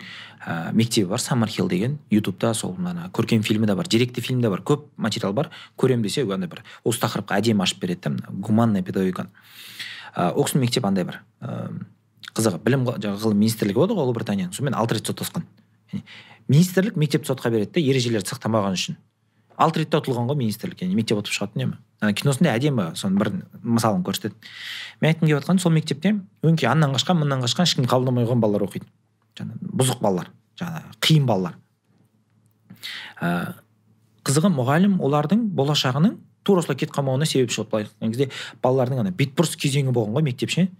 ә, 0.46 0.72
мектебі 0.76 1.08
бар 1.10 1.22
саммерхилл 1.22 1.70
деген 1.70 1.98
ютубта 2.10 2.52
сол 2.54 2.76
ана 2.78 3.08
көркем 3.12 3.42
фильмі 3.42 3.66
де 3.66 3.74
бар 3.74 3.88
деректі 3.88 4.20
фильм 4.20 4.42
де 4.42 4.50
бар 4.50 4.62
көп 4.62 4.84
материал 4.96 5.32
бар. 5.32 5.50
Көремін 5.76 6.02
десе 6.02 6.22
андай 6.22 6.50
бір 6.50 6.62
осы 6.84 7.00
тақырыпқа 7.00 7.40
әдемі 7.40 7.64
ашып 7.64 7.80
береді 7.80 8.00
да 8.04 8.10
мына 8.10 8.30
гуманная 8.30 8.82
педагогиканы 8.82 9.30
ә, 10.14 10.30
оксфорд 10.30 10.62
мектеп 10.62 10.86
андай 10.86 11.04
бір 11.08 11.22
ә, 11.40 11.72
қызығы. 12.34 12.60
Білім 12.62 12.86
жаңағы 12.92 13.24
ғылым 13.24 13.40
министрлігі 13.42 13.80
болады 13.80 13.96
ғой 13.96 14.06
ұлыбританияның. 14.06 14.54
Сонымен 14.54 14.76
алты 14.78 14.98
рет 14.98 15.08
соттасқан. 15.08 15.46
Министрлік 16.48 16.96
мектепті 16.96 17.32
сотқа 17.32 17.50
береді 17.50 17.72
да 17.74 17.80
ережелерді 17.80 18.30
сақтамағаны 18.30 18.78
үшін. 18.78 19.00
Алты 19.60 19.82
ретте 19.82 20.00
ұтылған 20.00 20.28
ғой 20.30 20.38
министрлік 20.40 20.82
яғни 20.82 20.98
мектеп 20.98 21.20
ұтып 21.20 21.36
шығады 21.36 21.58
үнемі 21.58 21.78
ана 22.00 22.14
киносында 22.16 22.54
әдемі 22.56 22.86
соның 22.96 23.18
бір 23.20 23.30
мысалын 23.60 24.04
көрсетеді. 24.06 24.36
Мен 25.02 25.12
айтқым 25.12 25.28
келіп 25.28 25.40
жатқаны 25.42 25.60
сол 25.60 25.74
мектепте 25.74 26.14
өңкей 26.46 26.70
аннан 26.70 26.94
қашқан 26.96 27.18
мыннан 27.20 27.44
қашқан 27.44 27.68
ешкім 27.68 27.88
қабылдамай 27.90 28.24
қойған 28.24 28.40
балалар 28.40 28.64
оқиды. 28.64 28.88
Жаңағы 29.36 29.74
бұзық 29.82 30.00
балалар 30.00 30.30
жаңағы 30.60 30.96
қиын 31.04 31.26
балалар. 31.28 31.58
Ә, 33.20 33.52
қызығы 34.24 34.52
мұғалім 34.56 34.96
олардың 35.04 35.44
болашағының 35.56 36.16
тура 36.44 36.64
осылай 36.64 36.80
кетіп 36.80 36.96
қалмауына 36.96 37.28
себепші 37.28 37.60
болды 37.60 37.70
былай 37.70 37.84
айтқан 37.84 38.14
кезде 38.14 38.30
балалардың 38.64 39.02
ана 39.04 39.12
бетбұрыс 39.12 39.58
кезеңі 39.60 39.92
болған 39.92 40.16
ғой 40.16 40.24
мектеп 40.30 40.54
ше 40.54 40.70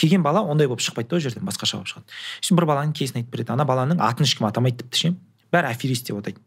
келген 0.00 0.22
бала 0.24 0.40
ондай 0.40 0.66
болып 0.66 0.80
шықпайды 0.80 1.10
да 1.10 1.16
ол 1.16 1.20
жерден 1.20 1.44
басқаша 1.44 1.76
болып 1.76 1.90
шығады. 1.92 2.14
Сосын 2.40 2.56
бір 2.56 2.66
баланың 2.70 2.94
кейсін 2.96 3.20
айтып 3.20 3.34
береді. 3.34 3.52
Ана 3.52 3.66
баланың 3.68 4.00
атын 4.00 4.24
ешкім 4.24 4.46
атамайды 4.48 4.80
тіпті 4.80 5.00
ше. 5.02 5.12
Бәрі 5.52 5.68
аферист 5.74 6.08
деп 6.08 6.22
атайды. 6.22 6.40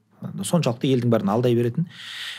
Соншалықты 0.44 0.90
елдің 0.92 1.12
бәрін 1.14 1.32
алдай 1.34 1.56
беретін. 1.58 1.88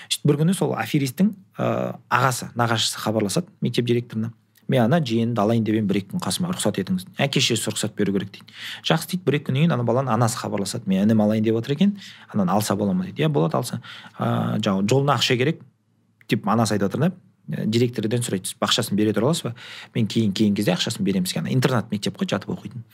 Сөйтіп 0.08 0.30
бір 0.30 0.40
күні 0.42 0.54
сол 0.56 0.74
аферистің 0.78 1.34
ә, 1.58 1.98
ағасы 2.08 2.50
нағашысы 2.54 3.02
хабарласады 3.02 3.52
мектеп 3.60 3.86
директорына. 3.90 4.32
Мен 4.68 4.86
ана 4.86 5.00
жиенімді 5.04 5.42
алайын 5.42 5.64
деп 5.64 5.76
едім 5.76 5.90
бір 5.90 6.00
екі 6.00 6.14
күн 6.14 6.22
қасыма 6.24 6.48
рұқсат 6.54 6.80
етіңіз 6.80 7.04
әке 7.20 7.42
шешесі 7.42 7.68
рұқсат 7.74 7.92
беру 7.98 8.14
керек 8.16 8.32
дейді. 8.32 8.56
Жақсы 8.88 9.10
дейді. 9.10 9.24
Бір 9.26 9.36
екі 9.40 9.50
күннен 9.50 9.66
кейін 9.66 9.76
ана 9.76 9.84
баланың 9.84 10.14
анасы 10.14 10.40
хабарласады. 10.40 10.88
Мен 10.88 11.04
інім 11.04 11.20
алайын 11.20 11.44
деп 11.44 11.58
отыр 11.60 11.76
екен 11.76 11.98
ананы 12.32 12.56
алса 12.56 12.76
бола 12.76 12.94
ма 12.96 13.04
дейді. 13.04 13.26
Иә 13.26 13.28
болады 13.28 13.58
алса 13.60 13.82
ыыы 14.16 14.62
жаңағы 14.64 14.88
жолына 14.88 15.18
ақша 15.18 15.36
керек 15.36 15.60
деп 16.32 16.48
анасы 16.48 16.78
айтып 16.78 16.88
жатыр 16.88 17.10
да 17.10 17.12
Ә, 17.44 17.66
директордан 17.68 18.24
сұрайды. 18.24 18.48
Сіз 18.48 18.56
ақшасын 18.64 18.96
бере 18.96 19.12
тұра 19.12 19.28
аласыз 19.28 19.50
ба? 19.50 19.52
Мен 19.94 20.06
кейін 20.08 20.32
келген 20.32 20.54
кезде 20.56 20.72
ақшасын 20.72 21.04
беремін 21.04 21.28
сізге 21.28 21.42
ана 21.42 21.52
интернат 21.52 21.90
мектеп 21.92 22.16
қой 22.16 22.28
жатып 22.30 22.54
оқитын. 22.54 22.84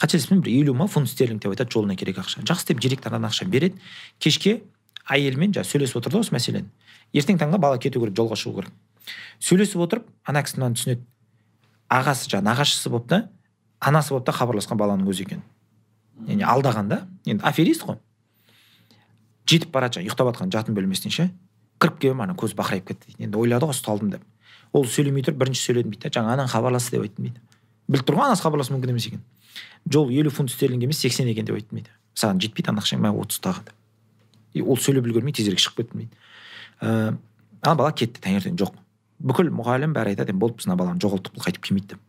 Қателеспесем 0.00 0.42
бір 0.42 0.52
елу 0.60 0.74
ма 0.74 0.86
фунт 0.86 1.08
стерлинг 1.08 1.42
деп 1.42 1.52
айтады 1.52 1.70
жолына 1.70 1.96
керек 1.96 2.18
ақша. 2.18 2.42
Жақсы 2.42 2.72
деп 2.72 2.80
директор 2.80 3.14
ана 3.14 3.28
ақша 3.28 3.46
береді. 3.46 3.78
Кешке 4.18 4.62
әйелімен 5.08 5.52
жаңағы 5.54 5.70
сөйлесіп 5.70 6.00
отырды 6.00 6.18
осы 6.18 6.34
мәселені. 6.34 6.68
Ертең 7.12 7.38
таңда 7.38 7.58
бала 7.58 7.78
кету 7.78 8.00
керек 8.00 8.16
жолға 8.16 8.38
шығу 8.40 8.62
керек. 8.62 8.72
Сөйлесіп 9.40 9.84
отырып 9.84 10.08
ана 10.24 10.42
кісі 10.42 10.58
мынаны 10.58 10.78
түсінеді. 10.78 11.04
Ағасы 11.92 12.30
жаңағы 12.32 12.48
нағашысы 12.48 12.90
болып 12.90 13.08
та 13.08 13.20
анасы 13.80 14.14
болып 14.14 14.26
та 14.26 14.32
хабарласқан 14.32 14.80
баланың 14.80 15.08
өзі 15.12 15.26
екен. 15.26 15.42
Яғни 16.26 16.46
алдаған 16.48 16.88
да 16.88 17.00
енді 17.26 17.44
аферист 17.44 17.84
қой. 17.84 17.98
Жетіп 19.46 19.70
барады 19.74 19.98
жаңағы 19.98 20.08
ұйықтап 20.08 20.30
жатқан 20.32 20.52
жатын 20.54 20.78
бөлмесіне 20.78 21.12
ше. 21.12 21.28
Кіріп 21.78 21.98
келіп 22.00 22.22
ана 22.24 22.34
көзі 22.38 22.56
бақырайып 22.56 22.88
кетті. 22.88 23.12
Дейді 23.12 23.28
енді 23.28 23.40
ойлады 23.42 23.68
ғой 23.68 23.76
ұсталдым 23.76 24.14
деп. 24.14 24.24
Ол 24.72 24.86
сөйлемей 24.88 25.26
тұрып 25.26 25.42
бірінші 25.42 25.66
сөйледім 25.68 25.92
дейді 25.92 26.08
да 26.08 26.14
жаңа 26.16 26.32
анаң 26.38 26.48
хабарласты 26.48 26.96
деп 26.96 27.04
айттым 27.04 27.28
дейді. 27.28 27.42
Біліп 27.88 28.06
тұр 28.08 28.20
ғой 28.20 28.30
анасы 28.30 28.46
хабарласу 28.46 28.74
мүмкін 28.74 28.94
емес 28.94 29.08
екен 29.10 29.22
жол 29.90 30.10
елу 30.10 30.30
фунт 30.30 30.50
стерлинг 30.50 30.84
емес 30.84 31.02
сексен 31.04 31.28
екен 31.28 31.44
деп 31.44 31.58
айттым 31.58 31.80
дейді 31.80 31.92
саған 32.14 32.40
жетпейді 32.40 32.72
ана 32.72 32.84
ақшаң 32.84 33.04
мә 33.04 33.12
отыз 33.12 33.40
тағы 33.44 33.66
деп 33.68 33.74
и 34.54 34.62
ол 34.62 34.78
сөйлеп 34.80 35.06
үлгермей 35.08 35.34
тезірек 35.36 35.60
шығып 35.60 35.82
кеттім 35.82 36.04
дейді 36.04 36.16
ыыы 36.80 37.16
ана 37.64 37.78
бала 37.78 37.92
кетті 37.96 38.22
таңертең 38.24 38.58
жоқ. 38.60 38.76
Бүкіл 39.24 39.50
мұғалім 39.54 39.94
бәрі 39.96 40.14
айтады 40.14 40.34
болды 40.36 40.60
біз 40.60 40.68
мына 40.68 40.76
баланы 40.78 41.00
жоғалттық 41.02 41.36
бұл 41.36 41.44
қайтып 41.46 41.64
келмейді 41.64 41.94
деп. 41.94 42.00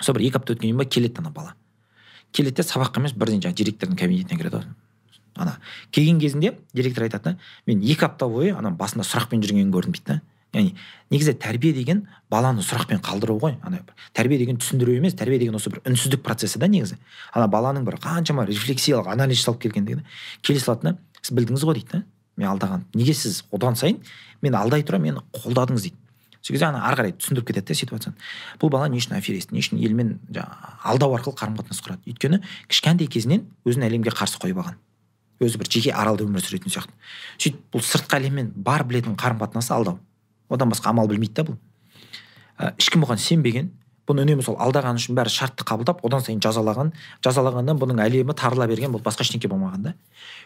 Сол 0.00 0.14
бір 0.14 0.26
екі 0.28 0.38
апта 0.38 0.54
өткеннен 0.54 0.74
кейін 0.74 0.78
ба 0.78 0.86
келеді 0.86 1.22
ана 1.22 1.32
бала. 1.34 1.54
Келеді 2.32 2.60
де 2.60 2.66
сабаққа 2.68 3.02
емес 3.02 3.14
бірден 3.18 3.42
жаңағы 3.42 3.58
директордың 3.62 3.98
кабинетіне 3.98 4.38
кіреді 4.38 4.60
ғой. 4.60 4.68
Ана 5.34 5.56
келген 5.90 6.20
кезінде 6.20 6.54
директор 6.72 7.06
айтады 7.08 7.34
да 7.34 7.38
мен 7.66 7.82
екі 7.82 8.06
апта 8.06 8.28
бойы 8.28 8.54
ана 8.54 8.70
басында 8.70 9.06
сұрақпен 9.08 9.42
жүргенін 9.42 9.72
көрдім 9.74 9.96
дейді 9.96 10.06
да. 10.06 10.20
Яғни 10.54 10.74
негізі 11.10 11.34
тәрбие 11.40 11.72
деген 11.74 12.04
баланы 12.30 12.62
сұрақпен 12.64 13.02
қалдыру 13.04 13.36
ғой. 13.42 13.56
Ана 13.62 13.82
тәрбие 14.14 14.38
деген 14.38 14.58
түсіндіру 14.62 14.94
емес 14.96 15.16
тәрбие 15.18 15.38
деген 15.42 15.58
осы 15.58 15.70
бір 15.70 15.82
үнсіздік 15.84 16.22
процесі 16.22 16.58
да 16.62 16.68
негізі. 16.70 16.98
Ана 17.32 17.48
баланың 17.50 17.84
бір 17.84 17.98
қаншама 18.02 18.46
рефлексиялық 18.48 19.10
анализ 19.12 19.42
жасалып 19.42 19.66
келгендігі 19.66 20.04
келе 20.42 20.62
салады 20.62 20.94
да 20.94 20.96
сіз 21.20 21.34
білдіңіз 21.36 21.66
ғой 21.66 21.80
дейді 21.80 21.90
да. 21.92 22.02
Мен 22.36 22.48
алдаған 22.50 22.86
неге 22.94 23.14
сіз 23.14 23.44
одан 23.54 23.76
сайын 23.78 24.00
мен 24.42 24.56
алдай 24.58 24.82
тұра 24.82 24.98
мені 24.98 25.22
қолдадыңыз 25.36 25.88
дейді. 25.88 25.98
Сол 26.44 26.52
кезде 26.52 26.66
ана 26.66 26.82
ары 26.84 26.98
қарай 26.98 27.12
түсіндіріп 27.16 27.46
кетеді 27.48 27.70
да 27.70 27.74
ситуацияны. 27.78 28.16
Бұл 28.60 28.68
бала 28.74 28.88
не 28.92 28.98
үшін 28.98 29.14
аферист 29.16 29.52
не 29.54 29.62
үшін 29.62 29.78
елмен 29.80 30.18
жаңағы 30.28 30.74
алдау 30.90 31.14
арқылы 31.16 31.38
қарым 31.38 31.54
қатынас 31.56 31.80
құрады. 31.80 32.02
Өйткені 32.10 32.42
кішкентай 32.68 33.08
кезінен 33.08 33.46
өзін 33.64 33.86
әлемге 33.86 34.12
қарсы 34.12 34.36
қойып 34.42 34.60
алған. 34.60 34.76
Өзі 35.40 35.62
бір 35.62 35.70
жеке 35.72 35.94
аралда 35.96 36.26
өмір 36.26 36.44
сүретін 36.44 36.74
сияқты. 36.74 36.92
Сөйтіп 37.38 37.62
бұл 37.72 37.86
сыртқы 37.86 38.18
әлеммен 38.20 38.52
бар 38.54 38.84
білетін 38.84 39.16
қарым 39.16 39.40
қатынасы 39.40 39.72
алдау. 39.72 39.96
Одан 40.50 40.70
басқа 40.72 40.90
амал 40.90 41.08
білмейді 41.08 41.34
да 41.34 41.46
бұл. 41.48 41.56
Ә, 42.58 42.74
ешкім 42.78 43.04
бұған 43.04 43.20
сенбеген. 43.20 43.72
Бұны 44.04 44.20
үнемі 44.26 44.44
сол 44.44 44.58
алдағаны 44.60 45.00
үшін 45.00 45.16
бәрі 45.16 45.32
шартты 45.32 45.64
қабылдап 45.64 46.02
одан 46.04 46.20
сайын 46.20 46.42
жазалаған 46.44 46.90
жазалағаннан 47.24 47.78
бұның 47.80 48.02
әлемі 48.04 48.34
тарыла 48.36 48.66
берген 48.68 48.92
бұл 48.92 49.00
басқа 49.00 49.24
ештеңке 49.24 49.48
болмаған 49.48 49.86
да. 49.86 49.94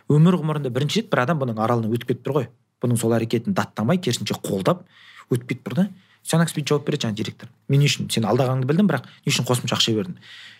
Өмір 0.06 0.38
ғұмырында 0.38 0.70
бірінші 0.70 1.02
рет 1.02 1.10
бір 1.10 1.24
адам 1.24 1.40
бұның 1.42 1.58
аралынан 1.58 1.90
өтіп 1.90 2.12
кетіп 2.12 2.22
тұр 2.22 2.36
ғой. 2.36 2.46
Бұның 2.78 3.00
сол 3.02 3.16
әрекетін 3.18 3.58
даттамай 3.58 3.98
керісінше 3.98 4.38
қолдап 4.38 4.86
өтіп 5.34 5.48
кетіп 5.50 5.66
тұр 5.66 5.74
да. 5.74 5.88
Ана 6.28 6.44
кісі 6.44 6.58
бүйтіп 6.58 6.68
жауап 6.68 6.86
береді 6.86 7.06
жаңағы 7.06 7.16
директор. 7.16 7.48
Мен 7.72 7.80
не 7.80 7.88
үшін 7.88 8.10
сен 8.12 8.26
алдағаныңды 8.28 8.68
білдім 8.68 8.88
бірақ 8.90 9.06
не 9.24 9.32
үшін 9.32 9.46
қосымша 9.48 9.78
ақша 9.78 9.94
бердің? 9.96 10.18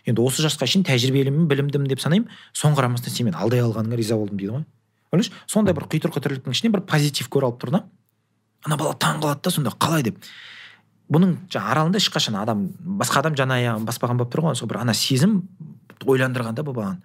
Енді 0.09 0.22
осы 0.24 0.41
жасқа 0.41 0.64
шейін 0.64 0.86
тәжірибелімін 0.89 1.45
білімдімін 1.51 1.91
деп 1.91 2.01
санаймын. 2.01 2.30
Соған 2.57 2.78
қарамастан 2.78 3.12
сен 3.12 3.28
мені 3.28 3.36
алдай 3.36 3.61
алғаныңа 3.61 3.99
риза 4.01 4.16
болдым 4.16 4.39
дейді 4.41 4.55
ғой. 4.55 4.64
Ойлашы 5.12 5.34
сондай 5.45 5.76
бір 5.76 5.84
құйтырқы 5.93 6.22
тірліктің 6.24 6.57
ішінен 6.57 6.72
бір 6.72 6.86
позитив 6.89 7.28
көре 7.28 7.51
алып 7.51 7.61
тұр 7.61 7.74
да. 7.74 7.82
Ана 8.67 8.77
бала 8.77 8.95
таң 8.99 9.23
қалады 9.23 9.45
да 9.45 9.53
сонда 9.55 9.73
қалай 9.79 10.05
деп. 10.07 10.19
Бұның 11.13 11.35
жаңағы 11.49 11.73
аралында 11.73 12.01
ешқашан 12.03 12.37
адам 12.37 12.67
басқа 13.01 13.23
адам 13.23 13.37
жан 13.39 13.53
аяғын 13.55 13.87
баспаған 13.89 14.19
болып 14.21 14.35
тұр 14.35 14.45
ғой. 14.49 14.57
Сол 14.59 14.69
бір 14.69 14.83
ана 14.83 14.95
сезім 14.95 15.41
ойландырған 16.05 16.59
да 16.59 16.65
бұл 16.67 16.77
баланы. 16.77 17.01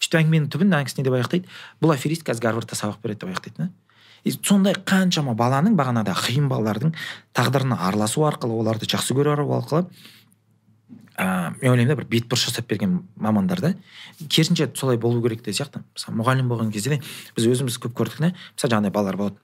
Сөйтіп 0.00 0.20
әңгіменің 0.22 0.48
түбін 0.52 0.72
ана 0.72 0.96
не 0.96 1.04
деп 1.04 1.16
аяқтайды 1.18 1.48
бұл 1.82 1.92
аферист 1.94 2.24
қазір 2.26 2.48
гарвардта 2.48 2.78
сабақ 2.78 3.02
береді 3.02 3.26
деп 3.26 3.34
аяқтайды 3.34 3.56
да. 3.58 3.68
И 4.24 4.30
сондай 4.32 4.74
қаншама 4.74 5.34
баланың 5.34 5.76
бағанағыдай 5.76 6.14
қиын 6.14 6.48
балалардың 6.48 6.94
тағдырына 7.34 7.78
араласу 7.88 8.22
арқылы 8.24 8.54
оларды 8.54 8.86
жақсы 8.86 9.16
көру 9.18 9.34
арқылы 9.34 9.86
ыыы 11.18 11.50
мен 11.60 11.70
ойлаймын 11.72 11.90
да 11.90 11.96
бір 11.98 12.06
бетбұрыс 12.08 12.46
жасап 12.48 12.68
берген 12.70 13.02
мамандар 13.16 13.60
да 13.60 13.74
керісінше 14.18 14.70
солай 14.74 14.96
болу 14.96 15.22
керек 15.22 15.42
те 15.42 15.52
сияқты. 15.52 15.82
Мысалы 15.94 16.16
мұғалім 16.22 16.48
болған 16.48 16.70
кезде 16.72 16.96
де 16.96 17.02
біз 17.36 17.48
өзіміз 17.50 17.78
көп 17.82 17.98
көрдік 17.98 18.18
та 18.18 18.32
мысалы 18.32 18.70
жаңағыдай 18.70 18.94
балалар 18.94 19.16
болады. 19.16 19.36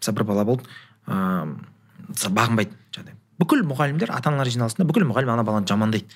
Мысалы 0.00 0.18
бір 0.18 0.24
бала 0.24 0.44
болды 0.44 0.64
ыыы 1.08 2.30
бағынбайды. 2.34 2.76
Жаңағыдай 2.94 3.18
бүкіл 3.40 3.64
мұғалімдер 3.66 4.12
ата 4.14 4.30
аналар 4.30 4.50
жиналысында 4.52 4.86
бүкіл 4.88 5.06
мұғалім 5.08 5.34
ана 5.34 5.44
баланы 5.44 5.66
жамандайды. 5.68 6.06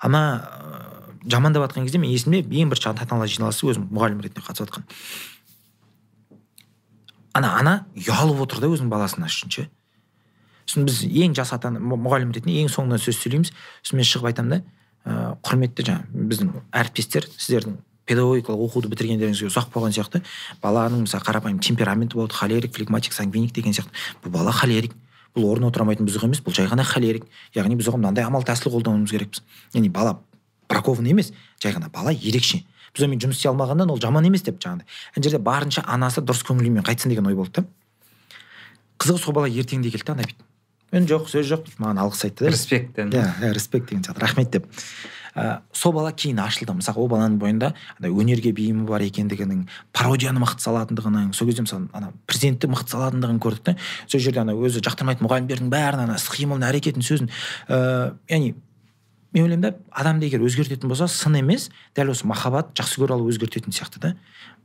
Ана 0.00 0.22
ыыы 0.42 1.30
жамандап 1.30 1.66
жатқан 1.66 1.86
кезде 1.86 1.98
мен 1.98 2.10
есімде 2.10 2.42
ең 2.42 2.70
бірінші 2.72 2.90
ата 2.92 3.06
аналар 3.10 3.30
жиналысы 3.30 3.66
өзім 3.66 3.88
мұғалім 3.90 4.20
ретінде 4.24 4.44
қатысып 4.46 4.68
жатқан. 4.68 4.86
Ана 7.36 7.54
ана 7.60 7.74
ұялып 7.96 8.44
отыр 8.46 8.62
да 8.64 8.70
өзінің 8.72 8.92
баласына 8.92 9.30
үшін 9.30 9.52
ше 9.52 9.68
сосын 10.66 10.86
біз 10.86 11.02
ең 11.06 11.34
жас 11.38 11.52
ата 11.54 11.70
мұғалім 11.70 12.32
ретінде 12.34 12.62
ең 12.62 12.70
соңынан 12.72 12.98
сөз 12.98 13.20
сөйлейміз. 13.22 13.52
Сосын 13.82 14.00
мен 14.00 14.08
шығып 14.08 14.30
айтамын 14.32 14.50
да 14.50 14.62
ыыы 15.06 15.36
құрметті 15.46 15.86
жаңағы 15.86 16.26
біздің 16.32 16.50
әріптестер 16.74 17.28
сіздердің 17.36 17.76
педагогикалық 18.06 18.62
оқуды 18.66 18.90
бітіргендеріңізге 18.92 19.50
ұзақ 19.50 19.72
болған 19.74 19.94
сияқты. 19.96 20.22
Баланың 20.62 21.04
мысалы 21.06 21.26
қарапайым 21.26 21.58
темпераменті 21.58 22.16
болады 22.16 22.34
холерик 22.34 22.74
флегматик 22.76 23.12
сангвиник 23.12 23.52
деген 23.52 23.74
сияқты. 23.74 23.90
Бұл 24.24 24.36
бала 24.38 24.52
холерик. 24.52 24.94
Бұл 25.34 25.50
орнына 25.50 25.68
отыра 25.72 25.84
алмайтын 25.84 26.06
бұзық 26.06 26.24
емес 26.28 26.40
бұл 26.40 26.54
жай 26.54 26.70
ғана 26.70 26.86
холерик. 26.86 27.26
Яғни 27.54 27.76
біз 27.76 27.90
оған 27.90 28.04
мынандай 28.06 28.24
амал 28.24 28.46
тәсіл 28.46 28.72
қолдануымыз 28.72 29.10
керекпіз. 29.10 29.42
Яғни 29.74 29.90
бала 29.90 30.20
бракованный 30.70 31.10
емес 31.10 31.32
жай 31.60 31.74
ғана 31.74 31.90
бала 31.92 32.14
ерекше. 32.14 32.62
Біз 32.94 33.04
онымен 33.04 33.20
жұмыс 33.20 33.36
істей 33.36 33.50
алмағаннан 33.50 33.90
ол 33.92 34.00
жаман 34.00 34.24
емес 34.24 34.46
деп 34.46 34.62
жаңағыдай. 34.62 34.86
Ана 35.12 35.26
жерде 35.26 35.38
барынша 35.42 35.84
анасы 35.84 36.22
дұрыс 36.24 36.46
көңіл 36.46 36.70
күймен 36.70 36.86
қайтсын 36.86 37.12
деген 37.12 37.26
ой 37.28 37.36
болды 37.36 37.60
да. 37.60 37.66
Қызығы 38.96 39.20
сол 39.20 39.36
бала 39.36 39.50
ертеңінде 39.50 39.92
келді 39.92 40.06
да 40.06 40.14
ана 40.16 40.24
бүйтіп. 40.24 40.46
Үн 40.96 41.08
жоқ 41.10 41.28
сөз 41.28 41.50
жоқ 41.50 41.68
маған 41.76 42.00
алғыс 42.06 42.24
айтты 42.24 42.46
да. 42.46 42.54
Респектен 42.54 43.12
иә 43.12 43.26
иә 43.42 43.52
респект 43.52 43.90
деген 43.90 44.04
сияқты. 44.06 44.22
Рахмет 44.22 44.50
деп. 44.50 44.70
Ә, 45.36 45.60
сол 45.72 45.92
бала 45.92 46.12
кейін 46.12 46.40
ашылды. 46.40 46.74
Мысалы 46.74 47.04
ол 47.04 47.10
баланың 47.12 47.38
бойында 47.38 47.72
андай 47.98 48.10
өнерге 48.10 48.52
бейімі 48.56 48.86
бар 48.88 49.04
екендігінің 49.04 49.66
пародияны 49.92 50.40
мықты 50.42 50.64
салатындығының 50.64 51.32
сол 51.36 51.50
кезде 51.50 51.66
мысалы 51.66 51.90
ана 51.92 52.12
президентті 52.26 52.70
мықты 52.72 52.96
салатындығын 52.96 53.40
көрдік 53.44 53.64
та 53.68 53.76
сол 54.06 54.20
жерде 54.20 54.40
ана 54.42 54.56
өзі 54.56 54.80
жақтырмайтын 54.86 55.28
мұғалімдердің 55.28 55.72
бәрін 55.72 56.06
ана 56.06 56.16
іс 56.16 56.28
қимылын 56.32 56.64
әрекетін 56.70 57.04
сөзін 57.04 57.30
ыыы 57.68 58.14
яғни 58.32 58.54
мен 59.36 59.44
ойлаймын 59.44 59.62
да 59.68 59.74
адамды 59.90 60.26
егер 60.30 60.40
өзгертетін 60.40 60.88
болса 60.88 61.08
сын 61.12 61.36
емес 61.36 61.68
дәл 61.96 62.10
осы 62.14 62.26
махаббат 62.26 62.72
жақсы 62.78 63.02
көре 63.02 63.16
алу 63.16 63.28
өзгертетін 63.28 63.74
сияқты 63.74 64.00
да. 64.00 64.14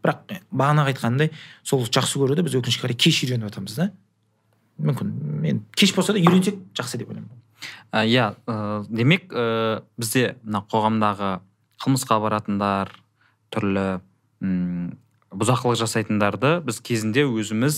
Бірақ 0.01 0.31
бағанағы 0.47 0.93
айтқанымдай 0.93 1.31
сол 1.63 1.83
жақсы 1.83 2.21
көруді 2.21 2.45
біз 2.47 2.55
өкінішке 2.61 2.85
қарай 2.85 2.95
кеш 2.95 3.19
үйреніп 3.25 3.49
жатырмыз 3.49 3.75
да. 3.75 3.89
Мүмкін 4.79 5.11
мен 5.43 5.63
кеш 5.75 5.91
болса 5.95 6.15
да 6.15 6.23
үйренсек 6.23 6.61
жақсы 6.77 7.01
деп 7.01 7.11
ойлаймын. 7.11 7.29
Ә, 7.29 7.50
иә 7.93 8.33
ә, 8.47 8.85
демек 8.89 9.31
ә, 9.33 9.83
бізде 9.97 10.35
мына 10.43 10.63
қоғамдағы 10.71 11.31
қылмысқа 11.81 12.19
баратындар 12.23 12.93
түрлі 13.53 14.01
м 14.41 14.97
бұзақылық 15.31 15.79
жасайтындарды 15.79 16.57
біз 16.65 16.81
кезінде 16.83 17.23
өзіміз 17.27 17.77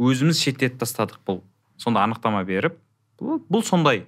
өзіміз 0.00 0.40
шеттетіп 0.40 0.80
тастадық 0.80 1.20
бұл. 1.26 1.42
Сонда 1.78 2.04
анықтама 2.06 2.44
беріп 2.48 2.78
бұл, 3.20 3.42
бұл 3.50 3.64
сондай. 3.66 4.06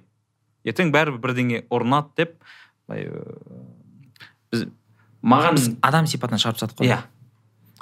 Ертең 0.67 0.91
бәрібір 0.95 1.21
бірдеңе 1.23 1.61
ұрынады 1.71 2.15
деп 2.17 2.33
былай 2.87 3.05
э, 3.07 3.35
біз 4.51 4.65
маған 5.21 5.59
біз 5.59 5.69
адам 5.85 6.09
сипатынан 6.09 6.41
шығарып 6.41 6.59
тастадық 6.59 6.81
қой. 6.81 6.89
Иә. 6.89 7.03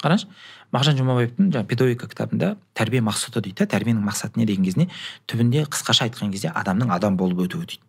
Қарашы? 0.03 0.27
Мағжан 0.75 0.99
жұмабаевтың 0.99 1.51
жаңағы 1.53 1.69
педагогика 1.71 2.09
кітабында 2.11 2.51
тәрбие 2.75 3.01
мақсұты 3.05 3.41
дейді 3.45 3.63
да 3.63 3.69
тәрбиенің 3.71 4.03
мақсаты 4.05 4.41
не 4.41 4.45
деген 4.49 4.67
кезінде 4.67 4.89
түбінде 5.31 5.63
қысқаша 5.71 6.09
айтқан 6.09 6.33
кезде 6.35 6.51
адамның 6.51 6.91
адам 6.95 7.17
болып 7.17 7.45
өтуі 7.47 7.63
дейді. 7.63 7.81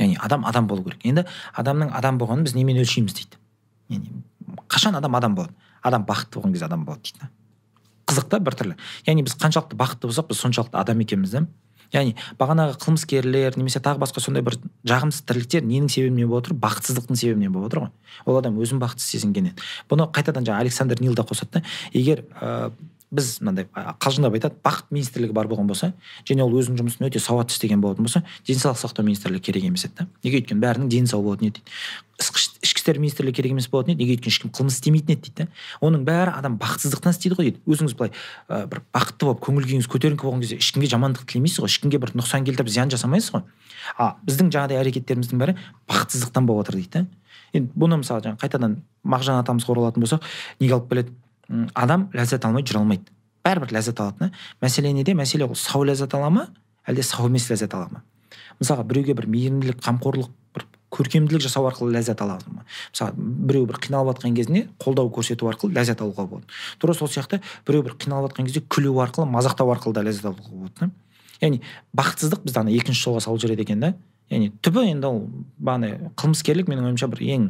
Яғни 0.00 0.16
адам 0.18 0.46
адам 0.48 0.66
болу 0.66 0.86
керек. 0.88 1.04
Енді 1.04 1.26
адамның 1.52 1.92
адам 1.92 2.18
болғанын 2.18 2.48
біз 2.48 2.56
немен 2.56 2.80
өлшейміз 2.80 3.18
дейді. 3.20 3.38
Яғни 3.92 4.24
қашан 4.72 4.96
адам 4.96 5.20
адам 5.20 5.36
болады? 5.36 5.54
Адам 5.82 6.08
бақытты 6.08 6.40
болған 6.40 6.56
кезде 6.56 6.70
адам 6.70 6.86
болады 6.88 7.12
дейді 7.12 7.30
қызық 8.12 8.28
та 8.28 8.40
біртүрлі 8.44 8.76
яғни 9.06 9.24
біз 9.26 9.36
қаншалықты 9.40 9.78
бақытты 9.78 10.08
болсақ 10.10 10.28
біз 10.30 10.40
соншалықты 10.42 10.78
адам 10.78 11.00
екенбіз 11.04 11.32
да. 11.32 11.44
Яғни 11.92 12.14
бағанағы 12.40 12.78
қылмыскерлер 12.82 13.58
немесе 13.58 13.82
тағы 13.84 14.00
басқа 14.02 14.22
сондай 14.24 14.44
бір 14.46 14.56
жағымсыз 14.88 15.26
тірліктер 15.28 15.66
ненің 15.66 15.90
себебінен 15.92 16.30
болып 16.30 16.46
отыр? 16.46 16.56
бақытсыздықтың 16.62 17.18
себебінен 17.20 17.52
болып 17.52 17.72
отыр 17.72 17.84
ғой. 17.84 17.92
Ол 18.26 18.38
адам 18.40 18.56
өзін 18.62 18.80
бақытсыз 18.82 19.18
сезінгеннен. 19.18 19.58
Бұны 19.90 20.08
қайтадан 20.12 20.46
жаңағы 20.48 20.66
александр 20.66 21.00
нил 21.00 21.14
да 21.14 21.26
қосады 21.28 21.60
да 21.60 21.62
егер 21.92 22.24
ә, 22.40 22.72
біз 23.12 23.36
мынандай 23.44 23.66
қалжыңдап 24.00 24.36
айтады 24.38 24.56
бақыт 24.64 24.88
министрлігі 24.94 25.34
бар 25.36 25.48
болған 25.50 25.68
болса 25.68 25.92
және 26.28 26.44
ол 26.46 26.54
өзінің 26.56 26.80
жұмысын 26.80 27.06
өте 27.10 27.20
сауатты 27.20 27.52
істеген 27.52 27.82
болатын 27.84 28.06
болса 28.08 28.22
денсаулық 28.48 28.80
сақтау 28.80 29.04
министрлігі 29.04 29.44
керек 29.50 29.66
емес 29.68 29.84
еді 29.84 30.00
да. 30.00 30.06
Неге 30.24 30.40
өйткені 30.40 30.64
бәрінің 30.64 30.88
дені 30.88 31.12
сау 31.12 31.20
болатын 31.26 31.50
еді 31.50 31.60
дейді 31.60 32.40
ішкі 32.82 32.90
істер 32.90 32.98
министрлігі 32.98 33.36
керек 33.36 33.52
емес 33.52 33.68
болатын 33.70 33.94
еді. 33.94 34.02
Неге 34.02 34.16
өйткені 34.16 34.32
ешкім 34.32 34.50
қылмыс 34.50 34.74
істемейтін 34.80 35.14
еді 35.14 35.30
дейді 35.30 35.46
оның 35.80 36.02
бәрі 36.06 36.34
адам 36.34 36.58
бақытсыздықтан 36.58 37.14
істейді 37.14 37.36
ғой 37.38 37.46
дейді. 37.50 37.62
Өзіңіз 37.66 37.94
былай 37.94 38.10
ә, 38.48 38.66
бір 38.66 38.82
бақытты 38.90 39.26
болып 39.26 39.42
көңіл 39.46 39.66
күйіңіз 39.70 39.88
көтеріңкі 39.92 40.26
болған 40.26 40.42
кезде 40.42 40.58
ешкімге 40.58 40.90
жамандық 40.90 41.26
тілемейсіз 41.30 41.62
ғой. 41.62 41.70
Ешкімге 41.70 42.00
бір 42.02 42.14
нұқсан 42.18 42.46
келтіріп 42.46 42.72
зиян 42.72 42.90
жасамайсыз 42.90 43.32
ғой. 43.36 43.46
А 43.98 44.16
біздің 44.26 44.50
жаңағыдай 44.50 44.82
әрекеттеріміздің 44.82 45.42
бәрі 45.42 45.56
бақытсыздықтан 45.90 46.46
болып 46.46 46.66
жатыр 46.66 46.80
дейді 46.80 46.90
да 46.92 47.06
енді 47.52 47.72
бұны 47.76 47.98
мысалы 48.00 48.22
жаңағы 48.24 48.40
қайтадан 48.40 48.76
мағжан 49.04 49.42
атамызға 49.42 49.74
оралатын 49.74 50.02
болсақ 50.02 50.24
неге 50.60 50.76
алып 50.76 50.88
келеді? 50.88 51.12
Адам 51.74 52.08
ләззат 52.14 52.46
алмай 52.48 52.64
жүре 52.64 52.80
алмайды. 52.80 53.12
Бәрібір 53.44 53.74
ләззат 53.76 54.00
алады 54.00 54.18
да. 54.24 54.30
Мәселе 54.62 54.92
неде? 54.94 55.12
Мәселе 55.12 55.44
ол 55.44 55.58
сау 55.58 55.84
ләззат 55.84 56.14
ала 56.16 56.30
ма? 56.30 56.46
Әлде 56.88 57.04
сау 57.04 57.28
емес 57.28 57.50
ләззат 57.50 57.74
ала 57.76 57.90
ма? 57.92 58.04
Мысалға 58.62 58.86
біреуге 58.88 59.18
бір 59.18 59.26
мейірімділік 59.28 59.82
қамқорлық 59.84 60.30
көркемділік 60.92 61.42
жасау 61.42 61.66
арқылы 61.70 61.94
ләззат 61.96 62.20
ала 62.22 62.38
ма 62.46 62.64
мысалы 62.92 63.12
біреу 63.16 63.66
бір 63.70 63.78
қиналып 63.82 64.16
жатқан 64.16 64.36
кезінде 64.36 64.66
қолдау 64.82 65.08
көрсету 65.12 65.48
арқылы 65.48 65.72
ләззат 65.76 66.02
алуға 66.04 66.26
болады. 66.28 66.46
Тура 66.78 66.94
сол 66.94 67.08
сияқты 67.08 67.40
біреу 67.66 67.86
бір 67.86 67.96
қиналып 67.96 68.32
жатқан 68.32 68.48
кезде 68.48 68.62
күлу 68.68 68.98
арқылы 69.00 69.26
мазақтау 69.32 69.72
арқылы 69.72 69.96
да 69.96 70.04
ләззат 70.04 70.28
алуға 70.32 70.52
болады 70.52 70.74
да. 70.80 70.90
Яғни 71.40 71.62
бақытсыздық 71.96 72.44
бізді 72.44 72.60
ана 72.60 72.70
екінші 72.76 73.06
жолға 73.08 73.24
салып 73.24 73.40
жібереді 73.40 73.64
екен 73.66 73.80
да. 73.80 73.94
Яғни 74.30 74.52
түбі 74.62 74.84
енді 74.92 75.08
ол 75.08 75.22
бағана 75.58 76.12
қылмыскерлік 76.20 76.68
менің 76.70 76.92
ойымша 76.92 77.08
бір 77.10 77.24
ең 77.24 77.48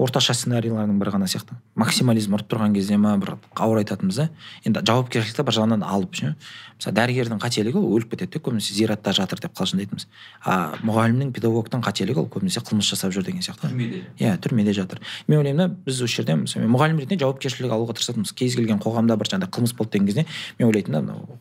орташа 0.00 0.34
сценарийлардың 0.34 0.98
бірі 1.00 1.12
ғана 1.14 1.26
сияқты. 1.28 1.56
Максимализм 1.78 2.34
ұрып 2.36 2.48
тұрған 2.48 2.72
кезде 2.74 2.96
ма 2.96 3.12
бір 3.20 3.34
ауыр 3.54 3.82
айтатынбыз 3.82 4.16
да 4.16 4.26
енді 4.64 4.82
жауапкершілікті 4.88 5.44
бір 5.44 5.56
жағынан 5.58 5.84
алып 5.84 6.16
ше? 6.16 6.32
Мысалы 6.78 6.96
дәрігердің 6.96 7.40
қателігі 7.42 7.76
ол 7.76 7.98
өліп 7.98 8.14
кетеді 8.14 8.38
де 8.38 8.40
көбінесе 8.40 8.72
зиратта 8.72 9.12
жатыр 9.12 9.42
деп 9.44 9.52
қалжыңдайтынбыз 9.58 10.06
а 10.40 10.56
мұғалімнің 10.80 11.34
педагогтың 11.36 11.84
қателігі 11.84 12.24
ол 12.24 12.30
көбінесе 12.32 12.64
қылмыс 12.64 12.88
жасап 12.94 13.12
жүр 13.12 13.28
деген 13.28 13.44
сияқты. 13.44 13.68
Түрмеде 13.68 14.02
иә 14.16 14.38
түрмеде 14.40 14.72
жатыр. 14.72 15.04
Мен 15.28 15.42
ойлаймын 15.42 15.68
да 15.68 15.68
біз 15.84 16.00
осы 16.00 16.22
жерде 16.22 16.38
мысалы 16.40 16.70
мұғалім 16.70 17.04
ретінде 17.04 17.20
жауапкершілік 17.26 17.76
алуға 17.76 17.98
тырысатынбыз. 18.00 18.32
Кез 18.32 18.56
келген 18.56 18.80
қоғамда 18.80 19.20
бір 19.20 19.28
жаңағыдай 19.28 19.52
қылмыс 19.52 19.76
болды 19.76 19.98
деген 19.98 20.08
кезде 20.08 20.26
мен 20.58 20.70
ойлайтынмын 20.70 20.96
да 20.96 21.12
мынау 21.12 21.38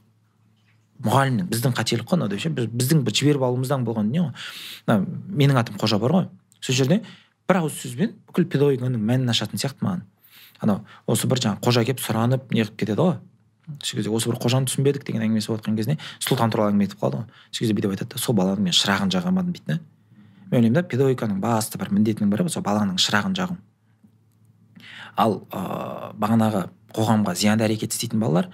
мұғалімнің 0.99 1.47
біздің 1.47 1.75
қателік 1.77 2.09
қой 2.09 2.19
мынау 2.19 2.29
деп 2.33 2.41
ше? 2.43 2.49
Біздің 2.51 3.05
бір 3.07 3.15
жіберіп 3.15 3.43
алуымыздан 3.47 3.85
болған 3.87 4.09
дүние 4.09 4.25
ғой. 4.25 4.33
Мына 4.87 5.05
менің 5.31 5.59
атым 5.61 5.77
қожа 5.79 5.99
бар 6.01 6.11
ғой. 6.11 6.25
Сол 6.59 6.75
жерде 6.75 6.99
бір 7.49 7.59
ауыз 7.63 7.75
сөзбен 7.81 8.13
бүкіл 8.29 8.45
педагогиканың 8.53 9.01
мәнін 9.01 9.33
ашатын 9.33 9.59
сияқты 9.61 9.85
маған. 9.85 10.05
Анау 10.61 10.83
осы 11.09 11.27
бір 11.27 11.41
жаңағы 11.41 11.63
қожа 11.65 11.83
келіп 11.87 12.03
сұранып 12.03 12.53
неғып 12.53 12.77
кетеді 12.77 13.01
ғой. 13.01 13.15
Сол 13.83 13.99
кезде 13.99 14.11
осы 14.13 14.29
бір 14.29 14.37
қожаны 14.41 14.69
түсінбедік 14.69 15.05
деген 15.07 15.25
әңгімесі 15.25 15.49
болып 15.49 15.63
жатқан 15.63 15.77
кезінде 15.77 15.97
сұлтан 16.21 16.53
туралы 16.53 16.73
әңгіме 16.73 16.87
айтып 16.87 17.01
қалды 17.01 17.21
ғой. 17.21 17.25
Сол 17.51 17.63
кезде 17.63 17.75
бүйтіп 17.77 17.95
айтады 17.95 18.13
да 18.13 18.21
сол 18.21 18.35
баланың 18.37 18.65
мен 18.69 18.75
шырағын 18.75 19.13
жаға 19.13 19.29
алмадым 19.29 19.53
дейді 19.53 19.65
да. 19.65 19.79
Мен 20.51 20.59
ойлаймын 20.59 20.77
да 20.77 20.83
педагогиканың 20.89 21.39
басты 21.41 21.79
бір 21.81 21.93
міндетінің 21.93 22.33
бірі 22.33 22.49
сол 22.49 22.65
баланың 22.65 22.97
шырағын 23.01 23.37
жағу. 23.37 23.57
Ал 25.15 25.41
ыыы 25.49 26.11
бағанағы 26.21 26.65
қоғамға 26.97 27.35
зиянды 27.37 27.65
әрекет 27.67 27.93
істейтін 27.93 28.23
балалар 28.23 28.49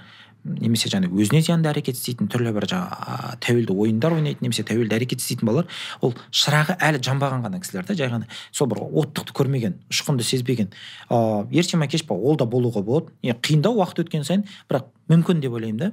немесе 0.46 0.90
жаңа 0.92 1.10
өзіне 1.10 1.42
зиянды 1.42 1.70
әрекет 1.72 1.98
істейтін 1.98 2.30
түрлі 2.30 2.52
бір 2.54 2.68
жаңағы 2.70 3.38
тәуелді 3.42 3.76
ойындар 3.82 4.14
ойнайтын 4.14 4.46
немесе 4.46 4.64
тәуелді 4.68 4.94
әрекет 5.00 5.24
істейтін 5.24 5.50
балалар 5.50 5.70
ол 6.06 6.14
шырағы 6.30 6.78
әлі 6.86 7.02
жанбаған 7.06 7.42
ғана 7.48 7.60
кісілер 7.64 7.88
да 7.88 7.98
жай 7.98 8.12
ғана 8.14 8.30
сол 8.52 8.70
бір 8.70 8.84
оттықты 8.86 9.34
көрмеген 9.34 9.80
ұшқынды 9.90 10.24
сезбеген. 10.28 10.70
Ыыы 11.10 11.50
ерте 11.58 11.78
ма 11.82 11.90
кеш 11.90 12.06
па 12.06 12.14
ол 12.14 12.38
да 12.38 12.46
болуға 12.46 12.86
болады. 12.86 13.12
Қиындау 13.26 13.82
уақыт 13.82 14.06
өткен 14.06 14.26
сайын 14.28 14.46
бірақ 14.70 14.92
мүмкін 15.10 15.42
деп 15.42 15.58
ойлаймын 15.58 15.82
да. 15.82 15.92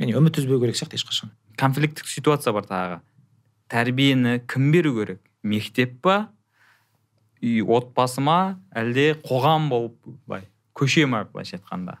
Яғни 0.00 0.16
үміт 0.16 0.40
үзбеу 0.40 0.60
керек 0.64 0.80
сияқты 0.80 0.96
ешқашан. 0.96 1.34
Конфликттік 1.60 2.08
ситуация 2.08 2.54
бар 2.56 2.64
тағы. 2.64 3.00
Тәрбиені 3.68 4.40
кім 4.48 4.72
беру 4.72 4.94
керек? 4.96 5.20
Мектеп 5.42 6.00
па? 6.00 6.30
Үй 7.44 7.60
отбасы 7.60 8.24
ма? 8.24 8.60
Әлде 8.72 9.12
қоғам 9.20 9.68
болып 9.68 9.96
былай 10.26 10.48
көше 10.76 11.04
ма 11.06 11.26
былайша 11.28 11.58
айтқанда? 11.60 12.00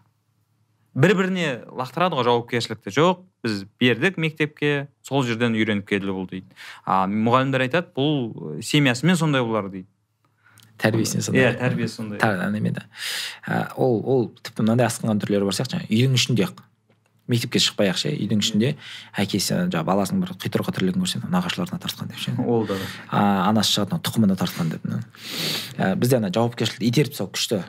Бір 0.94 1.14
біріне 1.18 1.48
лақтырады 1.70 2.18
ғой 2.18 2.26
жауапкершілікті. 2.26 2.92
Жоқ 2.94 3.22
біз 3.44 3.64
бердік 3.80 4.18
мектепке 4.18 4.88
сол 5.06 5.24
жерден 5.24 5.54
үйреніп 5.54 5.86
келді 5.88 6.12
бұл 6.14 6.26
дейді. 6.30 6.50
А 6.84 7.06
мұғалімдер 7.06 7.66
айтады 7.66 7.92
бұл 7.96 8.62
семьясымен 8.64 9.16
сондай 9.16 9.44
болар 9.44 9.70
дейді. 9.70 9.88
Тәрбиесіне 10.80 11.22
сондай. 11.22 11.44
Иә 11.44 11.58
тәрбиесі 11.60 12.00
сондай. 12.00 12.50
Неме 12.50 12.72
да 12.72 12.88
ол 13.76 14.00
ол 14.00 14.28
тіпті 14.40 14.64
мынандай 14.64 14.88
асқынған 14.88 15.20
түрлері 15.22 15.46
бар 15.48 15.56
сияқты 15.56 15.76
жаңағы 15.76 15.92
үйдің 15.92 16.14
ішінде 16.16 16.46
ақ. 16.48 16.62
Мектепке 17.30 17.60
шықпай 17.62 17.92
ақ 17.92 17.98
ше 18.00 18.10
үйдің 18.10 18.40
ішінде 18.42 18.70
әкесі 19.14 19.54
жаңағы 19.54 19.86
баласының 19.86 20.24
бір 20.24 20.32
қитұрқы 20.40 20.72
тірлігін 20.74 21.04
көрсе 21.04 21.20
нағашыларына 21.22 21.78
тартқан 21.78 22.08
деп 22.10 22.18
ше. 22.18 22.32
Ол 22.42 22.64
да. 22.66 22.78
Анасы 23.12 23.76
шығады 23.76 24.00
тұқымына 24.02 24.34
тартқан 24.40 24.72
деп 24.72 24.88
бізде 26.00 26.16
ана 26.16 26.32
жауапкершілікті 26.34 26.88
итеріп 26.88 27.12
тастау 27.12 27.30
күшті 27.30 27.60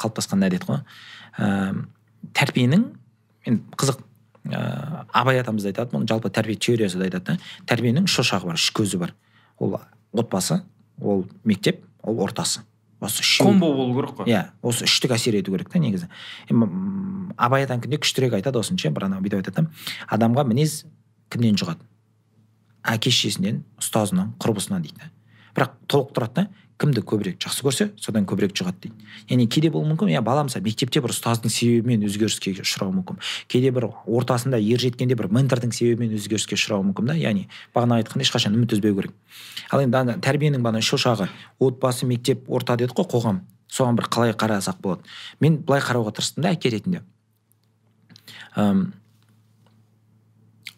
қалыптасқан 0.00 0.46
әдет 0.48 0.64
қой 0.64 0.80
ыыы 1.36 1.84
тәрбиенің 2.36 2.84
енді 3.46 3.76
қызық 3.78 4.02
ыыы 4.46 5.06
абай 5.12 5.40
атамыз 5.40 5.66
да 5.66 5.72
айтады 5.72 5.96
бұны 5.96 6.08
жалпы 6.08 6.30
тәрбие 6.30 6.56
теориясы 6.56 6.98
да 6.98 7.06
айтады 7.06 7.36
да 7.36 7.38
тәрбиенің 7.70 8.08
үш 8.08 8.18
ошағы 8.22 8.50
бар 8.50 8.60
үш 8.60 8.68
көзі 8.74 8.98
бар. 8.98 9.14
Ол 9.58 9.80
отбасы 10.12 10.62
ол 11.00 11.26
мектеп 11.44 11.84
ол 12.02 12.20
ортасы. 12.22 12.62
Осы 13.02 13.22
үшеуі 13.22 13.50
комбо 13.50 13.72
болу 13.74 13.94
керек 13.96 14.16
қой. 14.18 14.30
Иә 14.30 14.44
осы 14.62 14.86
үштік 14.86 15.14
әсер 15.16 15.34
ету 15.38 15.54
керек 15.54 15.70
та 15.70 15.78
негізі. 15.82 16.08
Абай 17.36 17.66
атанікінде 17.66 17.98
күштірек 18.02 18.36
айтады 18.38 18.60
осыны 18.62 18.78
ше 18.78 18.90
бір 18.90 19.08
анау 19.08 19.22
бүйтіп 19.24 19.42
айтады 19.42 19.66
да 19.66 19.70
адамға 20.14 20.46
мінез 20.46 20.84
кімнен 21.30 21.58
жұғады? 21.58 21.82
Әке 22.82 23.10
шешесінен 23.10 23.64
ұстазынан 23.78 24.34
құрбысынан 24.42 24.86
дейді 24.86 25.10
бірақ 25.56 25.74
толықтырады 25.90 26.34
да 26.34 26.48
кімді 26.82 27.02
көбірек 27.06 27.38
жақсы 27.42 27.62
көрсе 27.62 27.86
содан 28.02 28.26
көбірек 28.26 28.56
жұғады 28.58 28.88
дейді. 28.88 29.06
Яғни 29.30 29.46
кейде 29.46 29.70
болуы 29.70 29.92
мүмкін 29.92 30.10
иә 30.12 30.22
бала 30.26 30.42
мысалы 30.48 30.66
мектепте 30.66 31.00
бір 31.02 31.14
ұстаздың 31.14 31.52
себебімен 31.54 32.02
өзгеріске 32.08 32.56
ұшырауы 32.58 32.96
мүмкін. 32.98 33.20
Кейде 33.46 33.70
бір 33.70 33.88
ортасында 34.04 34.58
ер 34.58 34.82
жеткенде 34.82 35.14
бір 35.14 35.30
ментордың 35.30 35.72
себебімен 35.72 36.16
өзгеріске 36.18 36.58
ұшырауы 36.58 36.88
мүмкін 36.90 37.12
да 37.12 37.16
яғни 37.18 37.46
бағана 37.74 38.00
айтқандай 38.02 38.26
ешқашан 38.26 38.56
үміт 38.58 38.74
үзбеу 38.74 38.98
керек. 38.98 39.14
Ал 39.70 39.84
енді 39.84 40.18
тәрбиенің 40.26 40.64
бағана 40.64 40.82
үш 40.82 40.92
ошағы 40.98 41.28
отбасы 41.62 42.08
мектеп 42.10 42.50
орта 42.50 42.76
дедік 42.76 42.98
қой 42.98 43.08
қоғам. 43.14 43.44
Соған 43.72 43.96
бір 43.96 44.10
қалай 44.12 44.34
қарасақ 44.36 44.82
болады. 44.84 45.06
Мен 45.40 45.62
былай 45.64 45.80
қарауға 45.80 46.12
тырыстым 46.18 46.44
да 46.44 46.52
әке 46.52 46.74
ретінде. 46.74 47.00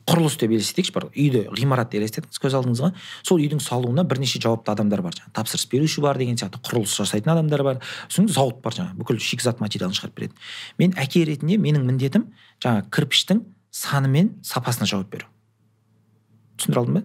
Құрылыс 0.05 0.36
деп 0.40 0.52
елестетейікші 0.52 0.92
бір 0.94 1.07
үйді 1.11 1.42
ғимарат 1.57 1.94
елестетіңіз 1.96 2.40
көз 2.42 2.57
алдыңызға 2.59 2.90
сол 3.24 3.40
үйдің 3.40 3.62
салуына 3.64 4.05
бірнеше 4.05 4.40
жауапты 4.42 4.74
адамдар 4.74 5.00
бар. 5.05 5.16
Жаңағы 5.16 5.32
тапсырыс 5.38 5.64
беруші 5.72 6.05
бар 6.05 6.20
деген 6.20 6.36
сияқты 6.36 6.61
құрылыс 6.61 6.92
жасайтын 7.00 7.32
адамдар 7.32 7.64
бар. 7.64 7.80
Сосын 8.09 8.28
зауыт 8.28 8.61
бар 8.61 8.76
жаңағы 8.76 9.00
бүкіл 9.00 9.22
шикізат 9.24 9.64
материалын 9.64 9.96
шығарып 9.96 10.18
береді. 10.18 10.36
Мен 10.78 10.92
әке 11.00 11.24
ретінде 11.24 11.57
менің 11.57 11.88
міндетім 11.88 12.28
жаңағы 12.61 12.84
кірпіштің 12.92 13.42
саны 13.72 14.12
мен 14.12 14.34
сапасына 14.44 14.86
жауап 14.90 15.09
беру. 15.14 15.30
Түсіндіре 16.61 16.84
алдым 16.84 17.00
ба? 17.00 17.05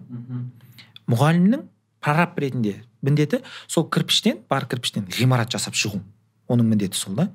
Мұғалімнің 1.10 1.64
прораб 2.04 2.38
ретінде 2.38 2.82
міндеті 3.02 3.40
сол 3.66 3.88
кірпіштен 3.88 4.44
бар 4.48 4.68
кірпіштен 4.68 5.08
ғимарат 5.16 5.50
жасап 5.56 5.74
шығу. 5.74 6.02
Оның 6.50 6.70
міндеті 6.72 6.98
сол 6.98 7.14
да. 7.14 7.28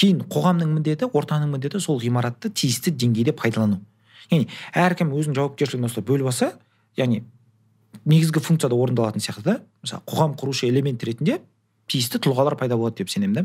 Кейін 0.00 0.22
қоғамның 0.32 0.74
міндеті 0.78 1.08
ортаның 1.12 1.50
міндеті 1.52 1.80
сол 1.80 2.00
ғимаратты 2.00 2.48
тиісті 2.48 2.94
деңгейде 2.96 3.34
пайдалану. 3.36 3.82
Яғни 4.32 4.48
әркім 4.74 5.12
өзінің 5.12 5.38
жауапкершілігін 5.38 5.88
осылай 5.90 6.08
бөліп 6.08 6.32
алса 6.32 6.52
яғни 6.98 7.22
негізгі 8.08 8.42
функцияда 8.42 8.76
орындалатын 8.76 9.22
сияқты 9.22 9.44
да 9.46 9.56
мысалы 9.84 10.02
қоғам 10.08 10.36
құрушы 10.40 10.68
элемент 10.68 11.04
ретінде 11.04 11.40
тиісті 11.90 12.20
тұлғалар 12.22 12.56
пайда 12.56 12.76
болады 12.78 13.02
деп 13.02 13.10
сенемін 13.12 13.42
да. 13.42 13.44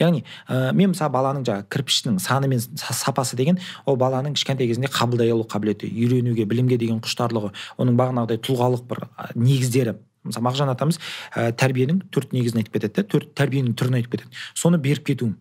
Яғни 0.00 0.24
ә, 0.48 0.72
мен 0.74 0.90
мысалы 0.92 1.12
баланың 1.14 1.44
жаңағы 1.46 1.68
кірпіштің 1.70 2.18
саны 2.22 2.48
мен 2.50 2.60
сапасы 2.60 3.36
деген 3.38 3.60
ол 3.86 3.98
баланың 4.00 4.34
кішкентай 4.34 4.66
кезінде 4.70 4.90
қабылдай 4.92 5.30
алу 5.30 5.46
қабілеті 5.46 5.90
үйренуге 5.92 6.46
білімге 6.48 6.80
деген 6.80 6.98
құштарлығы 7.04 7.52
оның 7.78 7.98
бағанағыдай 8.00 8.40
тұлғалық 8.48 8.86
бір 8.90 9.04
негіздері. 9.36 9.96
Мысалы 10.26 10.48
мағжан 10.48 10.72
атамыз 10.72 10.98
ә, 11.36 11.52
тәрбиенің 11.52 12.06
төрт 12.10 12.32
негізін 12.34 12.64
айтып 12.64 12.80
кетеді 12.80 13.02
да 13.02 13.06
төрт 13.06 13.34
тәрбиенің 13.38 13.76
түрін 13.78 14.00
айтып 14.00 14.16
кетеді. 14.16 14.32
Соны 14.54 14.80
беріп 14.82 15.06
кету 15.12 15.34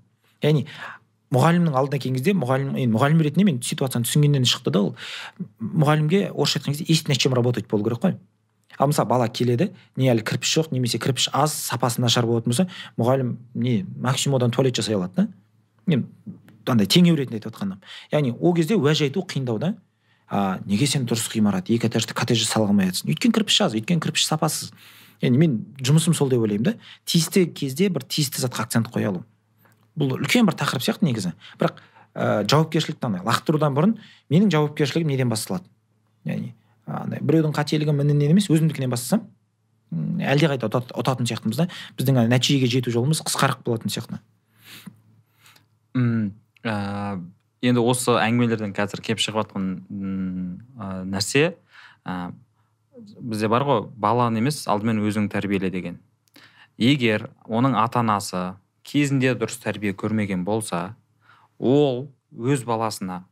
яғни 0.43 0.67
мұғалімнің 1.33 1.75
алдына 1.75 1.99
келген 1.99 2.19
кезде 2.19 2.35
мұғалім 2.37 2.75
енді 2.75 2.93
мұғалім 2.93 3.23
ретінде 3.25 3.45
мен 3.47 3.61
ситуацияны 3.63 4.05
түсінгеннен 4.05 4.45
шықты 4.45 4.71
да 4.71 4.81
ол. 4.81 4.95
Мұғалімге 5.59 6.29
орысша 6.31 6.59
айтқан 6.59 6.75
кезде 6.75 6.85
есть 6.87 7.07
над 7.07 7.17
чем 7.17 7.33
работать 7.33 7.67
болу 7.67 7.83
керек 7.83 8.01
қой. 8.03 8.17
Ал 8.77 8.87
мысалы 8.87 9.07
бала 9.07 9.27
келеді 9.29 9.71
не 9.95 10.09
әлі 10.11 10.23
кірпіш 10.25 10.57
жоқ 10.57 10.71
немесе 10.71 10.99
кірпіш 10.99 11.29
аз 11.33 11.53
сапасы 11.53 12.01
нашар 12.01 12.25
болатын 12.25 12.51
болса 12.51 12.67
мұғалім 12.97 13.37
не 13.53 13.85
максимум 13.95 14.37
одан 14.37 14.51
туалет 14.51 14.75
жасай 14.75 14.95
алады 14.95 15.13
да. 15.15 15.27
Мен 15.87 16.07
андай 16.67 16.87
теңеу 16.87 17.15
ретінде 17.15 17.39
айтып 17.39 17.53
жатқаным 17.53 17.79
яғни 18.11 18.35
ол 18.35 18.53
кезде 18.55 18.75
уәж 18.75 19.05
айту 19.07 19.23
қиындау 19.23 19.59
да. 19.59 19.75
А 20.27 20.59
неге 20.65 20.87
сен 20.87 21.05
дұрыс 21.05 21.29
ғимарат 21.31 21.69
екі 21.69 21.87
этажды 21.87 22.13
коттедж 22.17 22.47
сала 22.49 22.67
алмай 22.67 22.89
жатрсың 22.89 23.13
өйткені 23.13 23.35
кірпіш 23.37 23.61
аз 23.61 23.75
өйткені 23.77 24.01
кірпіш 24.01 24.25
сапасыз. 24.25 24.73
Яғни 25.21 25.37
мен 25.37 25.59
жұмысым 25.79 26.15
сол 26.17 26.29
деп 26.29 26.41
ойлаймын 26.41 26.71
да. 26.71 26.73
Тиісті 27.05 27.45
кезде 27.53 27.89
бір 27.93 28.03
тиісті 28.03 28.41
затқа 28.41 28.65
акцент 28.65 28.89
қоя 28.91 29.13
алу. 29.13 29.23
Бұл 29.95 30.17
үлкен 30.19 30.47
бір 30.47 30.57
тақырып 30.59 30.85
сияқты 30.85 31.07
негізі. 31.07 31.33
Бірақ 31.59 31.79
ә, 32.15 32.43
жауапкершілікті 32.49 33.09
андай 33.09 33.23
лақтырудан 33.25 33.75
бұрын 33.75 33.97
менің 34.33 34.51
жауапкершілігім 34.53 35.13
неден 35.13 35.31
басталады? 35.31 35.67
Яғни 36.25 36.53
андай 36.85 37.21
біреудің 37.21 37.55
қателігі 37.55 37.95
мінінен 37.95 38.35
емес 38.35 38.49
өзімдікінен 38.53 38.91
бастасам 38.93 39.25
әлдеқайда 39.93 40.69
ұтатын 40.69 41.27
сияқтымыз 41.29 41.59
да 41.59 41.67
біздің 41.97 42.25
нәтижеге 42.29 42.69
жету 42.69 42.93
жолымыз 42.93 43.21
қысқарақ 43.25 43.63
болатын 43.65 43.93
сияқты. 43.93 44.19
Мм 45.95 46.33
ә, 46.65 47.21
енді 47.65 47.83
осы 47.85 48.17
әңгімелерден 48.19 48.73
қазір 48.75 49.01
келіп 49.05 49.21
шығып 49.23 49.45
жатқан 49.45 49.69
ә, 50.77 50.89
нәрсе 51.09 51.55
ә, 52.05 52.33
бізде 53.19 53.49
бар 53.51 53.65
ғой 53.67 53.85
баланы 53.95 54.41
емес 54.41 54.65
алдымен 54.67 55.01
өзің 55.05 55.29
тәрбиеле 55.31 55.71
деген. 55.71 55.99
Егер 56.77 57.29
оның 57.47 57.77
ата 57.79 58.01
анасы 58.01 58.43
кезінде 58.85 59.33
дұрыс 59.35 59.57
тәрбие 59.63 59.95
көрмеген 59.97 60.45
болса 60.45 60.95
ол 61.57 62.07
өз 62.31 62.63
баласына 62.67 63.23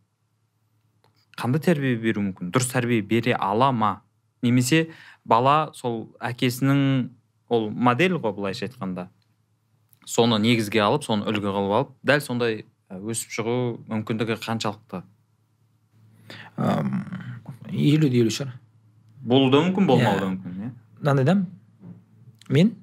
қандай 1.37 1.61
тәрбие 1.63 1.95
беру 1.97 2.21
мүмкін? 2.25 2.51
Дұрыс 2.53 2.71
тәрбие 2.73 3.01
бере 3.01 3.35
ала 3.37 3.71
ма? 3.71 4.01
Немесе 4.43 4.89
бала 5.25 5.71
сол 5.73 6.13
әкесінің 6.21 7.09
ол 7.49 7.69
модель 7.69 8.17
ғой 8.17 8.33
былайша 8.35 8.67
айтқанда. 8.67 9.07
Соны 10.05 10.39
негізге 10.41 10.81
алып 10.83 11.05
соны 11.05 11.25
үлгі 11.29 11.47
қылып 11.47 11.75
алып 11.77 11.93
дәл 12.03 12.21
сондай 12.21 12.65
өсіп 12.89 13.33
шығу 13.37 13.57
мүмкіндігі 13.89 14.37
қаншалықты? 14.43 15.03
Елу 17.71 18.09
де 18.09 18.19
елу 18.21 18.33
шығар. 18.33 18.57
Болуы 19.23 19.51
да 19.53 19.63
мүмкін 19.63 19.87
болмауы 19.87 20.19
да 20.19 20.25
иә. 20.25 20.33
мүмкін 20.33 20.57
иә? 20.59 20.73
Мынандай 20.99 21.25
да 21.25 21.37
мен 22.49 22.75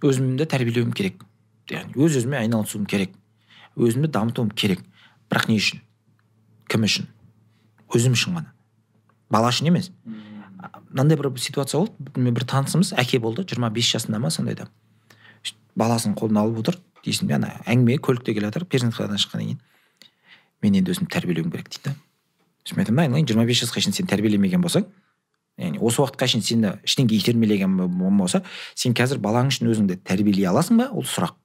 өзімді 0.00 0.46
тәрбиелеуім 0.46 0.94
керек. 0.96 1.24
Яғни. 1.76 1.94
Өз 1.96 2.18
өзіме 2.20 2.38
айналысуым 2.40 2.86
керек. 2.90 3.14
Өзімді 3.76 4.10
дамытуым 4.12 4.50
керек. 4.50 4.82
Бірақ 5.30 5.48
не 5.50 5.58
үшін? 5.60 5.82
Кім 6.70 6.86
үшін? 6.86 7.08
Өзім 7.94 8.16
үшін 8.16 8.38
ғана. 8.38 8.52
Бала 9.30 9.50
үшін 9.52 9.70
емес. 9.70 9.90
Мынандай 10.90 11.18
бір 11.18 11.30
ситуация 11.38 11.80
болды. 11.80 12.20
Мен 12.20 12.34
бір 12.34 12.46
танысымыз 12.50 12.92
әке 12.98 13.20
болды. 13.22 13.44
25 13.46 13.92
жасында 13.96 14.20
ма 14.20 14.30
сондайда. 14.30 14.68
Баласын 15.76 16.16
қолына 16.18 16.44
алып 16.44 16.64
отыр. 16.64 16.80
Дейсің 17.04 17.30
бе 17.30 17.38
ана 17.38 17.54
әңгіме 17.64 17.98
көлікте 18.02 18.34
келе 18.34 18.50
жатыр. 18.50 18.66
Перзентханадан 18.66 19.22
шыққаннан 19.22 19.54
кейін. 19.54 19.60
Мен 20.62 20.80
енді 20.80 20.92
өзімді 20.92 21.14
тәрбиелеуім 21.14 21.52
керек 21.54 21.70
дейді 21.70 21.90
да. 21.90 21.94
Мен 22.74 22.82
айтамын 22.84 22.96
да 22.96 23.06
айналайын 23.06 23.30
жиырма 23.30 23.46
бес 23.48 23.62
жасқа 23.62 23.80
шейін 23.80 23.96
сен 23.96 24.10
тәрбиелемеген 24.10 24.60
болсаң 24.60 24.84
яғни 25.60 25.80
осы 25.80 26.02
уақытқа 26.02 26.28
шейін 26.30 26.44
сені 26.44 26.72
ештеңеге 26.86 27.18
итермелеген 27.18 27.76
болмаса 27.78 28.42
сен 28.74 28.94
қазір 28.96 29.20
балаң 29.22 29.50
үшін 29.52 29.70
өзіңді 29.72 29.98
тәрбиелей 30.06 30.48
аласың 30.48 30.80
ба? 30.80 30.88
Ол 30.92 31.04
сұрақ. 31.04 31.36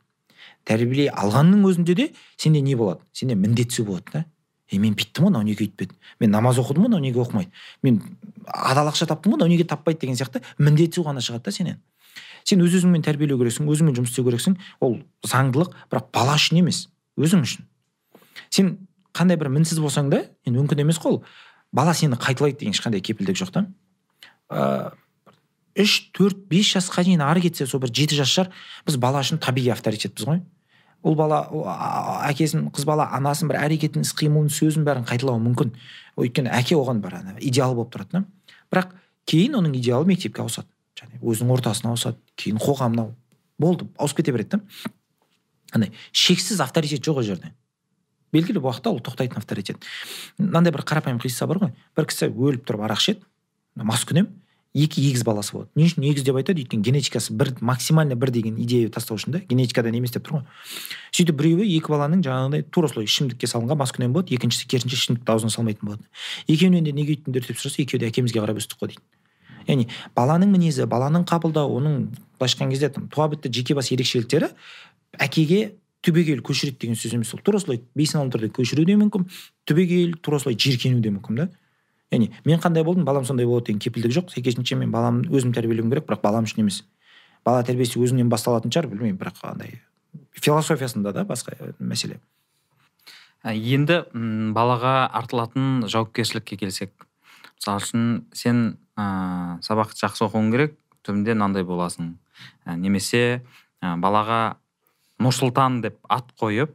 Тәрбиелей 0.66 1.10
алғанның 1.10 1.66
өзінде 1.70 1.96
де 1.96 2.08
сенде 2.38 2.62
не 2.62 2.76
болады? 2.76 3.02
Сенде 3.14 3.36
міндетсу 3.36 3.86
болады 3.86 4.12
да. 4.14 4.26
Е 4.72 4.80
мен 4.82 4.96
бүйттім 4.98 5.28
ғой 5.28 5.30
мынау 5.30 5.46
неге 5.46 5.68
өйтпеді 5.68 5.94
мен 6.20 6.32
намаз 6.34 6.58
оқыдым 6.58 6.88
ғой 6.88 6.90
мынау 6.90 7.04
неге 7.04 7.22
оқымайды. 7.22 7.52
Мен 7.84 8.02
адал 8.48 8.90
ақша 8.90 9.06
таптым 9.06 9.36
ғой 9.36 9.38
мынау 9.38 9.52
неге 9.52 9.68
таппайды 9.70 10.02
деген 10.02 10.18
сияқты 10.18 10.42
міндетсу 10.58 11.04
ғана 11.06 11.22
шығады 11.22 11.46
да 11.46 11.54
сенен. 11.54 11.78
Сен 12.44 12.64
өз 12.66 12.74
өзіңмен 12.80 13.06
тәрбиелеу 13.06 13.38
керексің 13.38 13.70
өзіңмен 13.70 13.94
жұмыс 14.00 14.10
істеу 14.10 14.26
керексің. 14.26 14.58
Ол 14.82 14.98
заңдылық 15.26 15.76
бірақ 15.92 16.10
бала 16.14 16.34
үшін 16.40 16.64
емес 16.64 16.88
өзің 17.18 17.46
үшін. 17.46 17.70
Сен 18.50 18.76
қандай 19.14 19.38
бір 19.38 19.52
мінсіз 19.54 19.80
болсаң 19.84 20.10
да 20.10 20.24
енді 20.48 20.58
мүмкін 20.64 20.82
емес 20.82 20.98
қой 20.98 21.20
ол. 21.20 21.24
Бала 21.72 21.94
сені 21.94 22.18
қайталайды 22.18 22.64
деген 22.64 22.74
ешқандай 22.74 23.06
кепілдік 23.06 23.38
жоқ 23.38 23.54
та. 23.54 23.68
Ыыы 24.50 24.94
үш 25.76 26.10
төрт 26.16 26.46
бес 26.48 26.70
жасқа 26.72 27.04
дейін 27.04 27.22
ары 27.26 27.42
кетсе 27.44 27.68
сол 27.68 27.82
бір 27.84 27.92
жеті 27.92 28.16
жас 28.16 28.32
шығар. 28.32 28.52
Біз 28.88 28.98
бала 29.02 29.22
үшін 29.26 29.42
табиғи 29.44 29.74
авторитетпіз 29.74 30.28
ғой. 30.28 30.40
Ол 31.06 31.16
бала 31.18 31.44
әкесін 32.26 32.70
қыз 32.74 32.86
бала 32.88 33.06
анасын 33.14 33.50
бір 33.52 33.60
әрекетін 33.62 34.06
іс 34.06 34.14
қимылын 34.18 34.50
сөзін 34.54 34.86
бәрін 34.88 35.06
қайталауы 35.06 35.42
мүмкін. 35.44 35.74
Өйткені 36.18 36.50
әке 36.56 36.78
оған 36.80 37.02
бір 37.04 37.20
ана 37.20 37.36
идеал 37.40 37.76
болып 37.78 37.94
тұрады 37.94 38.18
да. 38.18 38.24
Бірақ 38.74 38.96
кейін 39.30 39.60
оның 39.60 39.76
идеалы 39.78 40.10
мектепке 40.10 40.42
ауысады. 40.42 40.68
Және 40.98 41.20
өзінің 41.22 41.54
ортасына 41.58 41.92
ауысады 41.94 42.18
кейін 42.40 42.58
қоғамына 42.64 43.10
болды 43.62 43.88
ауысып 44.00 44.24
кете 44.24 44.34
береді 44.34 44.58
да. 44.58 44.92
Андай 45.76 45.92
шексіз 46.12 46.62
авторитет 46.64 47.06
жоқ 47.06 47.22
ол 47.22 47.28
жерде. 47.28 47.54
Белгілі 48.34 48.64
уақытта 48.64 48.90
ол 48.90 49.00
тоқтайтын 49.04 49.38
авторитет. 49.38 49.78
Мынандай 50.40 50.74
бір 50.74 50.84
қарапайым 50.88 51.22
қисса 51.22 51.46
бар 51.48 51.62
ғой. 51.62 51.76
Бір 51.96 52.10
кісі 52.10 52.32
өліп 52.32 52.66
тұрып 52.66 52.88
арақ 52.88 53.04
ішеді 53.04 53.22
маскүнем. 53.76 54.32
Екі 54.76 55.02
егіз 55.08 55.24
баласы 55.24 55.56
болады. 55.56 55.70
Не 55.76 55.88
үшін 55.88 56.04
егіз 56.04 56.26
деп 56.28 56.36
айтады 56.36 56.62
өйткені 56.62 56.84
генетикасы 56.84 57.34
бір 57.34 57.54
максимально 57.62 58.16
бір 58.20 58.32
деген 58.36 58.58
идея 58.60 58.90
тастау 58.92 59.16
үшін 59.16 59.32
да 59.38 59.40
генетикадан 59.48 59.96
емес 59.96 60.12
деп 60.12 60.28
тұр 60.28 60.42
ғой. 60.42 60.44
Сөйтіп 61.16 61.40
біреуі 61.40 61.70
екі 61.78 61.94
баланың 61.94 62.24
жаңағыдай 62.26 62.66
тура 62.68 62.90
солай 62.92 63.08
ішімдікке 63.08 63.48
салынған 63.48 63.80
маскүнем 63.80 64.12
болады 64.12 64.36
екіншісі 64.36 64.68
керісінше 64.68 65.00
ішімдікті 65.00 65.32
аузына 65.32 65.56
салмайтын 65.56 65.88
болады. 65.88 66.04
Екеуінен 66.52 66.84
де 66.84 66.92
неге 66.92 67.16
өйттіңдер 67.16 67.48
деп 67.48 67.62
сұраса 67.62 67.86
екеуі 67.86 68.04
де 68.04 68.12
әкемізге 68.12 68.44
қарап 68.44 68.60
өстік 68.60 68.84
қой 68.84 68.92
дейді. 68.92 69.02
Яғни 69.66 69.88
баланың 70.14 70.52
мінезі 70.52 70.86
баланың 70.92 71.24
қабылдауы 71.26 71.80
оның 71.80 71.96
былайша 72.38 72.60
айтқан 72.60 72.76
кезде 72.76 72.92
туа 73.16 73.30
бітті 73.32 73.50
жеке 73.50 73.74
бас 73.74 73.90
ерекшеліктері 73.96 74.52
әкеге 75.18 75.72
түбегейлі 76.06 76.44
көшіреді 76.46 76.78
деген 76.84 77.00
сөз 77.00 77.16
емес 77.18 77.34
ол. 77.34 77.42
Тура 77.42 77.60
солай 77.60 77.82
бейсаналы 77.98 78.30
түрде 78.36 78.52
көшіру 78.54 78.86
де 78.86 78.94
мүмкін 79.00 79.26
түбегейлі 79.66 80.20
тура 80.22 80.38
солай 80.38 80.58
жиіркену 80.60 81.02
де 81.02 81.10
мүмкін 81.16 81.40
да. 81.40 81.48
Яғни 82.16 82.32
мен 82.46 82.62
қандай 82.64 82.84
болдым 82.84 83.06
балам 83.06 83.26
сондай 83.26 83.46
болады 83.46 83.72
деген 83.72 83.82
кепілдік 83.84 84.16
жоқ. 84.16 84.32
Сәйкесінше 84.34 84.78
мен 84.80 84.92
балам 84.92 85.22
өзім 85.30 85.54
тәрбиелеуім 85.56 85.92
керек 85.92 86.08
бірақ 86.08 86.24
балам 86.24 86.48
үшін 86.48 86.64
емес. 86.66 86.84
Бала 87.46 87.64
тәрбиесі 87.64 88.00
өзіңнен 88.02 88.32
басталатын 88.32 88.74
шығар 88.74 88.90
білмеймін 88.94 89.20
бірақ 89.20 89.44
андай 89.44 89.80
философиясында 90.40 91.14
да 91.14 91.26
басқа 91.28 91.74
мәселе. 91.80 92.20
Енді 93.46 94.02
балаға 94.56 95.06
артылатын 95.14 95.86
жауапкершілікке 95.92 96.58
келсек 96.58 97.06
мысалы 97.60 97.82
үшін 97.84 98.08
сен 98.34 98.62
ә, 98.98 99.60
сабақты 99.66 100.02
жақсы 100.02 100.26
оқуың 100.26 100.52
керек 100.54 100.76
түбінде 101.06 101.36
мынандай 101.36 101.64
боласың. 101.64 102.16
Ә, 102.66 102.76
немесе 102.78 103.44
ә, 103.82 103.96
балаға 104.02 104.58
нұрсұлтан 105.22 105.82
деп 105.86 106.00
ат 106.10 106.34
қойып 106.42 106.74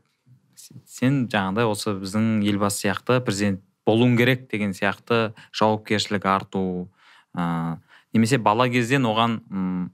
сен 0.86 1.24
жаңағыдай 1.32 1.68
осы 1.68 1.96
біздің 1.98 2.40
елбасы 2.46 2.86
сияқты 2.86 3.20
президент 3.24 3.64
болуың 3.86 4.16
керек 4.18 4.48
деген 4.50 4.72
сияқты 4.76 5.32
жауапкершілік 5.56 6.26
арту 6.26 6.90
ә, 7.36 7.78
немесе 8.12 8.38
бала 8.38 8.68
кезден 8.68 9.06
оған 9.08 9.40
м 9.50 9.90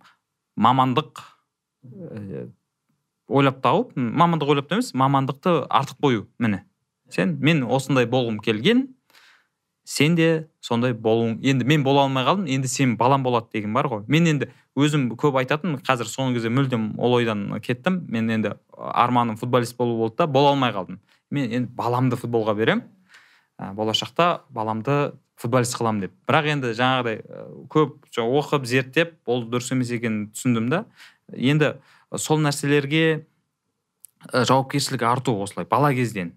мамандық 0.57 1.22
ә, 1.84 2.49
ойлап 3.28 3.62
тауып 3.62 3.97
мамандық 3.97 4.55
ойлап 4.55 4.72
емес 4.72 4.93
мамандықты 4.95 5.66
артық 5.68 6.03
қою 6.03 6.26
міне. 6.39 6.64
Сен 7.11 7.39
мен 7.41 7.64
осындай 7.64 8.07
болғым 8.07 8.41
келген 8.43 8.89
сен 9.87 10.16
де 10.18 10.49
сондай 10.61 10.93
болуың 10.93 11.39
енді 11.47 11.64
мен 11.64 11.84
бола 11.87 12.03
алмай 12.07 12.24
қалдым 12.26 12.49
енді 12.51 12.68
сен 12.68 12.97
балам 12.99 13.22
болады 13.22 13.47
деген 13.53 13.74
бар 13.74 13.87
ғой. 13.87 14.03
Мен 14.09 14.26
енді 14.26 14.49
өзім 14.76 15.12
көп 15.14 15.39
айтатын 15.39 15.78
қазір 15.87 16.11
соңғы 16.11 16.41
кезде 16.41 16.51
мүлдем 16.51 16.95
ол 16.99 17.14
ойдан 17.20 17.49
кеттім. 17.62 18.03
Мен 18.09 18.30
енді 18.30 18.57
арманым 18.76 19.37
футболист 19.37 19.76
болу 19.76 19.97
болды 19.99 20.16
да 20.18 20.26
бола 20.26 20.51
алмай 20.51 20.74
қалдым. 20.74 20.99
Мен 21.30 21.53
енді 21.53 21.70
баламды 21.78 22.18
футболға 22.18 22.57
беремін. 22.59 22.82
Ә, 23.59 23.72
болашақта 23.74 24.42
баламды 24.50 25.14
футболист 25.36 25.76
қыламын 25.76 26.07
деп. 26.07 26.12
Бірақ 26.28 26.48
енді 26.54 26.72
жаңағыдай 26.76 27.20
көп 27.72 28.09
оқып 28.22 28.66
зерттеп 28.68 29.16
ол 29.28 29.44
дұрыс 29.44 29.72
емес 29.74 29.92
екенін 29.92 30.30
түсіндім 30.32 30.70
да. 30.72 30.84
Енді 31.32 31.74
сол 32.16 32.40
нәрселерге 32.40 33.26
жауапкершілік 34.32 35.02
арту 35.04 35.36
осылай 35.42 35.68
бала 35.68 35.92
кезден. 35.94 36.32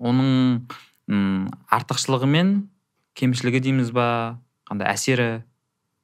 Оның 0.00 0.64
м 1.10 1.48
артықшылығы 1.68 2.28
мен 2.30 2.54
кемшілігі 3.14 3.60
дейміз 3.68 3.92
ба? 3.92 4.38
Қандай 4.70 4.88
әсері 4.88 5.42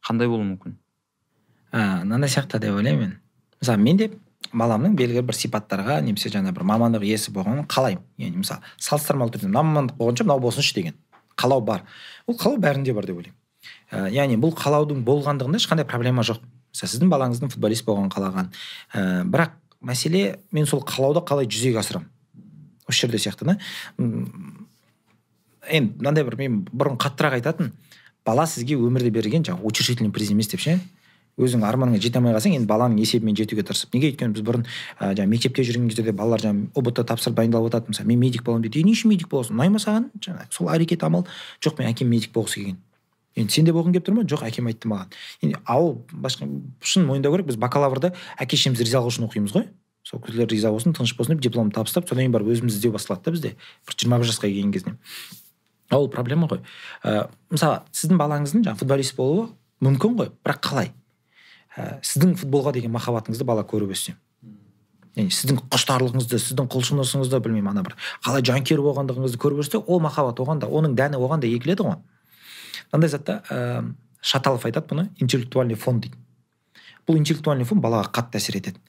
қандай 0.05 0.29
болуы 0.29 0.45
мүмкін? 0.51 0.77
Мынандай 1.73 2.29
сияқты 2.29 2.61
деп 2.61 2.77
ойлаймын 2.77 3.01
мен. 3.01 3.19
Мысалы 3.61 3.81
мен 3.81 3.97
де 3.97 4.11
баламның 4.53 4.95
белгілі 4.97 5.25
бір 5.27 5.37
сипаттарға 5.37 6.01
немесе 6.05 6.31
жаңа 6.33 6.53
бір 6.55 6.65
мамандық 6.69 7.05
иесі 7.07 7.33
болғанын 7.35 7.67
қалаймын. 7.71 8.05
Яғни 8.21 8.43
мысалы 8.43 8.63
салыстырмалы 8.79 9.35
түрде 9.35 9.51
мына 9.51 9.65
мамандық 9.67 9.99
болғанша 9.99 10.25
мынау 10.25 10.41
болсыншы 10.41 10.75
деген 10.77 10.97
қалау 11.37 11.61
бар. 11.65 11.85
Ол 12.27 12.37
қалау 12.39 12.61
бәрінде 12.61 12.95
бар 12.95 13.07
деп 13.07 13.17
ойлаймын. 13.21 13.39
Ә, 13.91 14.09
яғни 14.15 14.39
бұл 14.41 14.55
қалаудың 14.57 15.03
болғандығында 15.07 15.61
ешқандай 15.61 15.87
проблема 15.89 16.25
жоқ. 16.27 16.41
Мысалы 16.73 16.93
сіздің 16.93 17.11
балаңыздың 17.13 17.53
футболист 17.55 17.87
болғанын 17.87 18.13
қалаған. 18.15 18.53
Ә, 18.93 19.25
бірақ 19.31 19.57
мәселе 19.81 20.39
мен 20.53 20.67
сол 20.67 20.85
қалауды 20.87 21.25
қалай 21.27 21.49
жүзеге 21.51 21.81
асырамын? 21.83 22.09
Осы 22.89 23.07
жерде 23.07 23.19
сияқты 23.19 23.45
да. 23.49 23.59
Енді 25.67 25.97
мынандай 25.99 26.25
бір 26.25 26.39
мен 26.39 26.61
бұрын 26.71 26.99
қаттырақ 27.03 27.41
айтатын 27.41 27.73
бала 28.27 28.47
сізге 28.47 28.79
өмірде 28.79 29.11
берген 29.11 29.45
жаңағы 29.47 29.67
утешительный 29.67 30.13
приз 30.13 30.31
емес 30.31 30.49
деп 30.53 30.63
ше? 30.63 30.79
Өзің 31.37 31.65
арманыңа 31.69 32.01
жете 32.01 32.21
алмай 32.21 32.33
қалсаң 32.33 32.57
енді 32.57 32.69
баланың 32.71 33.01
есебімен 33.03 33.37
жетуге 33.37 33.65
тырысып. 33.67 33.93
Неге 33.93 34.13
өйткені 34.13 34.33
біз 34.33 34.45
бұрын 34.47 34.65
ә, 34.65 35.13
жаңағы 35.13 35.29
мектепте 35.29 35.65
жүрген 35.69 35.91
кезде 35.91 36.07
де 36.07 36.15
балалар 36.17 36.41
жаңағы 36.41 36.73
ұбт 36.81 37.03
тапсырып 37.05 37.37
дайындалып 37.37 37.69
жатады 37.69 37.93
мысалы 37.93 38.09
мен 38.09 38.23
медик 38.25 38.45
боламын 38.47 38.65
дейді 38.65 38.81
е 38.81 38.89
не 38.89 38.97
үшін 38.97 39.13
медик 39.13 39.29
боласың? 39.29 39.53
Ұнай 39.59 39.69
ма 39.69 39.83
саған? 39.83 40.09
Жаңағы 40.17 40.49
сол 40.57 40.73
әрекет 40.73 41.05
амал. 41.05 41.27
Жоқ 41.61 41.83
мен 41.83 41.93
әкем 41.93 42.09
медик 42.09 42.33
болғысы 42.33 42.63
келген 42.63 42.81
енді 43.37 43.53
сен 43.53 43.67
де 43.69 43.73
болғың 43.77 43.93
келіп 43.93 44.07
тұр 44.09 44.17
ма? 44.17 44.25
Жоқ 44.25 44.47
әкем 44.49 44.69
айтты 44.71 44.89
маған 44.89 45.13
енді 45.45 45.61
ауыл 45.69 45.99
басқа 46.25 46.49
шын 46.81 47.05
мойындау 47.05 47.35
керек. 47.37 47.51
Біз 47.51 47.59
бакалаврда 47.61 48.15
әке 48.41 48.57
шешеміз 48.57 48.81
ризалығы 48.81 49.13
үшін 49.13 49.29
оқимыз 49.29 49.53
ғой. 49.53 49.69
Сол 50.07 50.23
кісілер 50.25 50.49
риза 50.49 50.71
болсын 50.73 50.97
тыныш 50.97 51.13
болсын 51.19 51.37
деп 51.37 51.45
дипломды 51.45 51.77
табыстап 51.77 52.09
содан 52.09 52.25
кейін 52.25 52.33
барып 52.33 52.49
өзіміз 52.55 52.79
іздеу 52.79 52.95
басталады 52.95 53.27
да 53.27 53.35
бізде. 53.37 53.55
Бір 53.85 53.99
жиырма 53.99 54.21
бір 54.23 54.31
жасқа 54.31 54.49
келген 54.49 54.73
кезінен. 54.73 54.97
Ол 55.93 56.09
проблема 56.09 56.49
ғой. 56.49 56.63
Ә, 57.05 57.27
мысалы 57.51 57.83
сіздің 57.93 58.21
балаңыздың 58.23 58.65
жаңағы 58.65 58.81
футболист 58.85 59.17
болуы 59.19 59.51
мүмкін 59.85 60.17
ғой 60.23 60.31
бірақ 60.47 60.63
қалай? 60.63 60.93
Ә, 61.77 61.99
сіздің 62.03 62.35
футболға 62.41 62.73
деген 62.77 62.93
махаббатыңызды 62.97 63.45
бала 63.45 63.65
көріп 63.69 63.93
өссе. 63.95 64.17
Яғни 65.17 65.33
сіздің 65.33 65.61
құштарлығыңызды 65.73 66.41
сіздің 66.43 66.69
құлшынысыңызды 66.73 67.41
білмеймін 67.45 67.73
ана 67.73 67.85
бір 67.87 67.95
қалай 68.25 68.45
жанкүйер 68.45 68.83
болғандығыңызды 68.85 69.41
көріп 69.41 69.63
өссе 69.65 69.81
ол 69.81 70.03
махаббат 70.05 70.43
оған 70.45 70.61
да 70.61 70.69
оның 70.69 70.97
дәні 70.99 71.21
оған 71.21 71.41
да 71.41 71.49
егіледі 71.49 71.87
ғой. 71.87 71.97
Мынандай 72.93 73.13
затта 73.13 73.39
ә, 73.49 73.95
шаталов 74.21 74.67
айтады 74.69 74.93
бұны 74.93 75.09
интеллектуальный 75.17 75.79
фон 75.81 76.03
дейді. 76.05 76.19
Бұл 77.09 77.17
интеллектуальный 77.21 77.65
фон 77.65 77.81
балаға 77.81 78.11
қатты 78.13 78.41
әсер 78.41 78.61
етеді. 78.61 78.81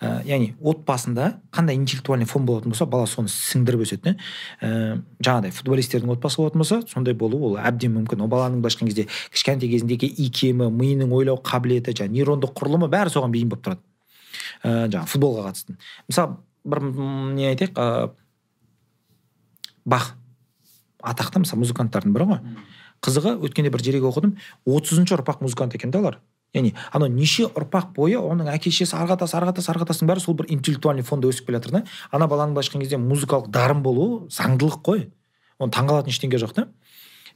Ә, 0.00 0.20
яғни 0.26 0.52
отбасында 0.60 1.40
қандай 1.54 1.76
интеллектуальный 1.78 2.28
фон 2.28 2.46
болатын 2.46 2.72
болса 2.72 2.86
бала 2.86 3.06
соны 3.08 3.30
сіңдіріп 3.32 3.84
өседі 3.86 4.12
ә, 4.60 5.00
жаңағыдай 5.24 5.54
футболистердің 5.56 6.12
отбасы 6.12 6.40
болатын 6.40 6.62
болса 6.62 6.80
сондай 6.90 7.14
болу 7.14 7.40
ол 7.50 7.56
әбден 7.56 7.94
мүмкін. 7.96 8.24
Ол 8.26 8.30
баланың 8.32 8.60
былайша 8.60 8.82
айтқан 8.82 8.90
кезде 8.90 9.06
кішкентай 9.32 9.70
кезіндегі 9.72 10.10
икемі 10.26 10.68
миының 10.68 11.14
ойлау 11.16 11.40
қабілеті 11.40 11.96
жаңағы 11.96 12.18
нейрондық 12.18 12.54
құрылымы 12.60 12.90
бәрі 12.92 13.14
соған 13.14 13.32
бейім 13.32 13.54
болып 13.54 13.64
тұрады. 13.64 13.82
Ә, 14.62 14.86
жаңағы 14.92 15.12
футболға 15.14 15.48
қатысты. 15.48 15.78
Мысалы 16.10 16.36
бір 16.64 16.82
не 17.36 17.50
айтайық 17.54 17.80
ә, 17.80 18.12
бах. 19.84 20.14
Атақты 21.00 21.40
мысалы 21.40 21.64
музыканттардың 21.64 22.12
бірі 22.12 22.30
ғой. 22.32 22.40
Қызығы 23.04 23.36
өткенде 23.46 23.70
бір 23.70 23.84
дерек 23.84 24.08
оқыдым. 24.08 24.36
отызыншы 24.64 25.14
ұрпақ 25.14 25.42
музыкант 25.44 25.74
екен 25.74 25.90
да 25.90 26.00
олар. 26.00 26.18
Яғни 26.54 26.72
анау 26.92 27.08
неше 27.12 27.46
ұрпақ 27.48 27.92
бойы 27.96 28.18
оның 28.20 28.50
әке 28.52 28.70
шешесі 28.70 28.96
ары 28.96 29.10
қаратасы 29.10 29.36
ары 29.36 29.48
қаратасы 29.50 29.70
ары 29.72 29.82
қаратасының 29.82 30.10
бәрі 30.12 30.24
сол 30.24 30.36
бір 30.38 30.50
интеллектуальный 30.54 31.04
фонда 31.04 31.28
өсіп 31.28 31.48
келе 31.48 31.58
жатыр 31.58 31.78
да. 31.78 31.82
Ана 32.10 32.28
баланың 32.30 32.54
былайша 32.54 32.70
айтқан 32.70 32.84
кезде 32.84 33.00
музыкалық 33.02 33.50
дарын 33.52 33.82
болуы 33.82 34.28
заңдылық 34.32 34.80
қой. 34.86 35.06
Оны 35.58 35.74
таңғалатын 35.74 36.14
ештеңе 36.14 36.40
жоқ 36.40 36.54
та. 36.56 36.68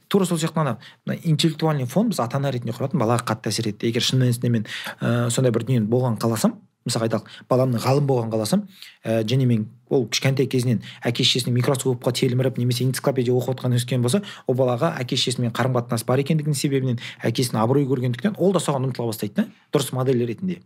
Тура 0.07 0.25
сол 0.25 0.37
сияқты 0.37 0.59
ана 0.59 0.77
мына 1.05 1.19
интеллектуальный 1.23 1.85
фон 1.85 2.09
біз 2.09 2.19
ата 2.19 2.37
ана 2.37 2.51
ретінде 2.51 2.73
құратын 2.75 2.99
балаға 2.99 3.27
қатты 3.31 3.51
әсер 3.51 3.69
етті. 3.71 3.87
Егер 3.87 4.03
шын 4.03 4.19
мәнісінде 4.23 4.49
мен 4.49 4.65
ә, 4.99 5.29
сондай 5.29 5.53
бір 5.55 5.63
дүниені 5.67 5.87
болғанын 5.87 6.19
қаласам 6.19 6.57
мысалы 6.85 7.07
айталық 7.07 7.29
баламның 7.49 7.81
ғалым 7.83 8.07
болғанын 8.09 8.31
қаласам 8.33 8.63
ә, 9.05 9.21
және 9.27 9.45
мен 9.45 9.67
ол 9.89 10.07
кішкентай 10.09 10.47
кезінен 10.49 10.81
әке 11.05 11.23
шешесінің 11.23 11.55
микроскопқа 11.59 12.13
телміріп 12.17 12.57
немесе 12.57 12.85
энциклопедия 12.87 13.35
оқып 13.35 13.55
отқан 13.55 13.75
өскен 13.77 14.01
болса 14.01 14.23
ол 14.47 14.57
балаға 14.57 14.95
әке 15.01 15.15
шешесімен 15.19 15.53
қарым 15.53 15.75
қатынас 15.77 16.05
бар 16.07 16.23
екендігінің 16.23 16.57
себебінен 16.57 17.01
әкесінің 17.21 17.61
абырой 17.61 17.85
көргендіктен 17.89 18.37
ол 18.37 18.53
да 18.55 18.63
соған 18.63 18.89
ұмтыла 18.89 19.11
бастайды 19.11 19.43
да 19.43 19.47
дұрыс 19.73 19.93
модель 19.93 20.25
ретінде. 20.25 20.61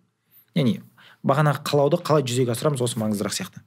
Яғни 0.56 0.80
бағанағы 1.26 1.66
қалауды 1.68 2.00
қалай 2.06 2.24
жүзеге 2.24 2.54
асырамыз 2.54 2.84
осы 2.86 3.00
маңыздырақ 3.02 3.36
сияқты. 3.36 3.64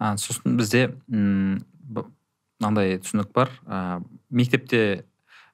А, 0.00 0.16
сосын 0.16 0.56
бізде 0.58 0.88
мынандай 1.06 2.98
түсінік 2.98 3.30
бар. 3.36 3.52
Ә, 3.66 4.00
мектепте 4.30 5.04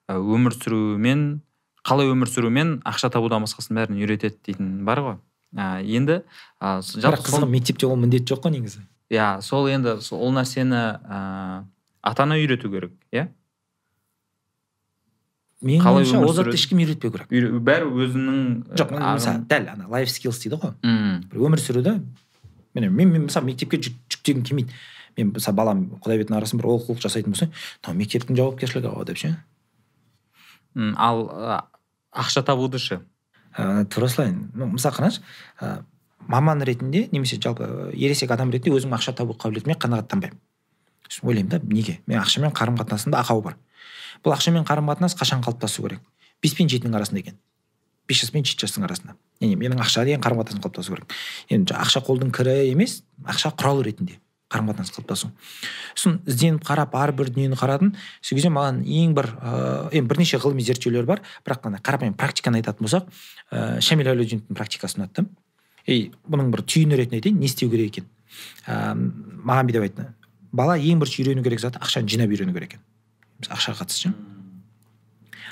өмір 0.08 0.54
сүрумен 0.54 1.26
қалай 1.86 2.10
өмір 2.10 2.30
сүрумен 2.30 2.76
ақша 2.86 3.10
табудан 3.14 3.44
басқасының 3.44 3.82
бәрін 3.82 4.00
үйретеді 4.00 4.38
дейтін 4.48 4.70
бар 4.86 5.02
ғой. 5.02 5.16
Ә, 5.56 5.80
енді 5.82 6.20
ә, 6.60 6.76
бірақ 6.84 7.24
қызығы 7.26 7.48
мектепте 7.50 7.88
ол 7.88 7.96
міндет 7.96 8.28
жоқ 8.28 8.44
қой 8.44 8.54
негізі. 8.58 8.84
Иә 9.10 9.40
сол 9.42 9.66
енді 9.72 9.96
ол 10.12 10.32
нәрсені 10.36 10.82
ә, 11.00 11.64
ата 12.02 12.22
ана 12.22 12.36
үйрету 12.36 12.70
керек 12.70 12.92
иә? 13.10 13.28
Менің 15.64 15.88
ойымша 15.88 16.20
ол 16.20 16.34
затты 16.36 16.58
ешкім 16.58 16.82
үйретпеу 16.84 17.14
керек. 17.14 17.30
Бәрі 17.64 17.88
өзінің 17.88 18.76
жоқ 18.76 18.92
мысалы 19.00 19.46
дәл 19.48 19.70
ана 19.72 19.88
лайф 19.88 20.12
скилс 20.12 20.42
дейді 20.42 20.60
ғой. 20.60 20.74
Бір 21.32 21.46
өмір 21.48 21.62
сүруді 21.62 21.96
міне 22.76 22.90
мен, 22.90 23.08
мен 23.14 23.24
мысалы 23.24 23.48
мектепке 23.48 23.80
жүктегім 23.80 24.44
келмейді. 24.44 24.76
Мен 25.16 25.32
мысалы 25.32 25.56
балам 25.56 25.84
құдайбердінің 26.04 26.36
арасын 26.36 26.60
бір 26.60 26.68
олқылық 26.74 27.00
жасайтын 27.00 27.32
болса 27.32 27.48
мынау 27.48 27.96
мектептің 28.02 28.36
жауапкершілігі 28.36 28.92
ғой 28.92 29.08
деп 29.08 29.22
ше? 29.22 29.32
Ал 31.00 31.24
ақша 32.12 32.44
табуды 32.44 32.78
ше? 32.78 33.00
Ә, 33.56 33.84
тура 33.90 34.08
солай 34.08 34.34
мысалы 34.54 34.96
қараңызшы 34.96 35.22
ә, 35.60 35.82
маман 36.28 36.62
ретінде 36.62 37.08
немесе 37.12 37.40
жалпы 37.40 37.90
ересек 37.94 38.30
адам 38.30 38.52
ретінде 38.54 38.76
өзім 38.76 38.94
ақша 38.96 39.16
табу 39.16 39.34
қабілетіме 39.34 39.78
қанағаттанбаймын 39.80 40.38
ойлаймын 41.22 41.50
да 41.50 41.60
неге? 41.62 42.00
Мен 42.06 42.20
ақшамен 42.20 42.52
қарым 42.52 42.76
қатынасымда 42.78 43.20
ақау 43.22 43.42
бар. 43.42 43.56
Бұл 44.24 44.34
ақшамен 44.34 44.66
қарым 44.66 44.88
қатынас 44.90 45.16
қашан 45.18 45.42
қалыптасу 45.44 45.82
керек? 45.82 46.00
Бес 46.42 46.54
пен 46.54 46.68
жетінің 46.68 46.96
арасында 46.96 47.20
екен. 47.20 47.38
Бес 48.08 48.20
жас 48.20 48.30
пен 48.30 48.44
жеті 48.44 48.66
жастың 48.66 48.86
арасында. 48.86 49.16
Яғни 49.40 49.56
менің 49.60 49.82
ақшаға 49.84 50.06
деген 50.08 50.24
қарым 50.24 50.42
қатынасым 50.42 50.62
қалыптасу 50.64 50.94
керек. 50.94 51.16
Енді 51.50 51.76
ақша 51.76 52.02
қолдың 52.06 52.32
кірі 52.34 52.56
емес 52.72 53.02
ақша 53.24 53.52
құрал 53.54 53.82
ретінде. 53.86 54.18
Қарым 54.52 54.70
қатынас 54.70 54.92
қалыптасу. 54.94 55.30
Сосын 55.94 56.20
ізденіп 56.26 56.62
қарап 56.66 56.94
әрбір 56.94 57.32
дүниені 57.32 57.58
қарадым 57.58 57.94
сол 58.20 58.38
кезде 58.38 58.50
маған 58.54 58.82
ең 58.84 59.14
бір 59.16 59.30
ыыы 59.34 59.98
енді 59.98 60.10
бірнеше 60.12 60.38
ғылыми 60.38 60.62
зерттеулер 60.62 61.06
бар. 61.08 61.22
Бірақ 61.46 61.66
ана 61.66 61.80
қарапайым 61.82 62.14
практиканы 62.14 62.60
айтатын 62.60 62.86
болсақ 62.86 63.10
ыыы 63.50 63.80
шамиль 63.82 64.12
әлеудиновтың 64.12 64.54
практикасы 64.54 65.00
ұнады 65.00 65.22
да 65.22 65.26
и 65.86 66.12
бұның 66.30 66.52
бір 66.54 66.62
түйіні 66.62 67.00
ретінде 67.00 67.18
айтайын 67.18 67.40
не 67.42 67.50
істеу 67.50 67.70
керек 67.70 67.90
екен? 67.90 68.06
Ыыы 68.68 69.42
маған 69.42 69.72
бүйтіп 69.72 69.88
айтты. 69.88 70.08
Бала 70.52 70.78
ең 70.78 71.02
бірінші 71.02 71.24
үйрену 71.24 71.42
керек 71.42 71.60
заты 71.60 71.82
ақшаны 71.82 72.06
жинап 72.06 72.30
үйрену 72.30 72.54
керек 72.54 72.76
екен. 72.76 72.86
Ақшаға 73.50 73.82
қатысты 73.82 74.14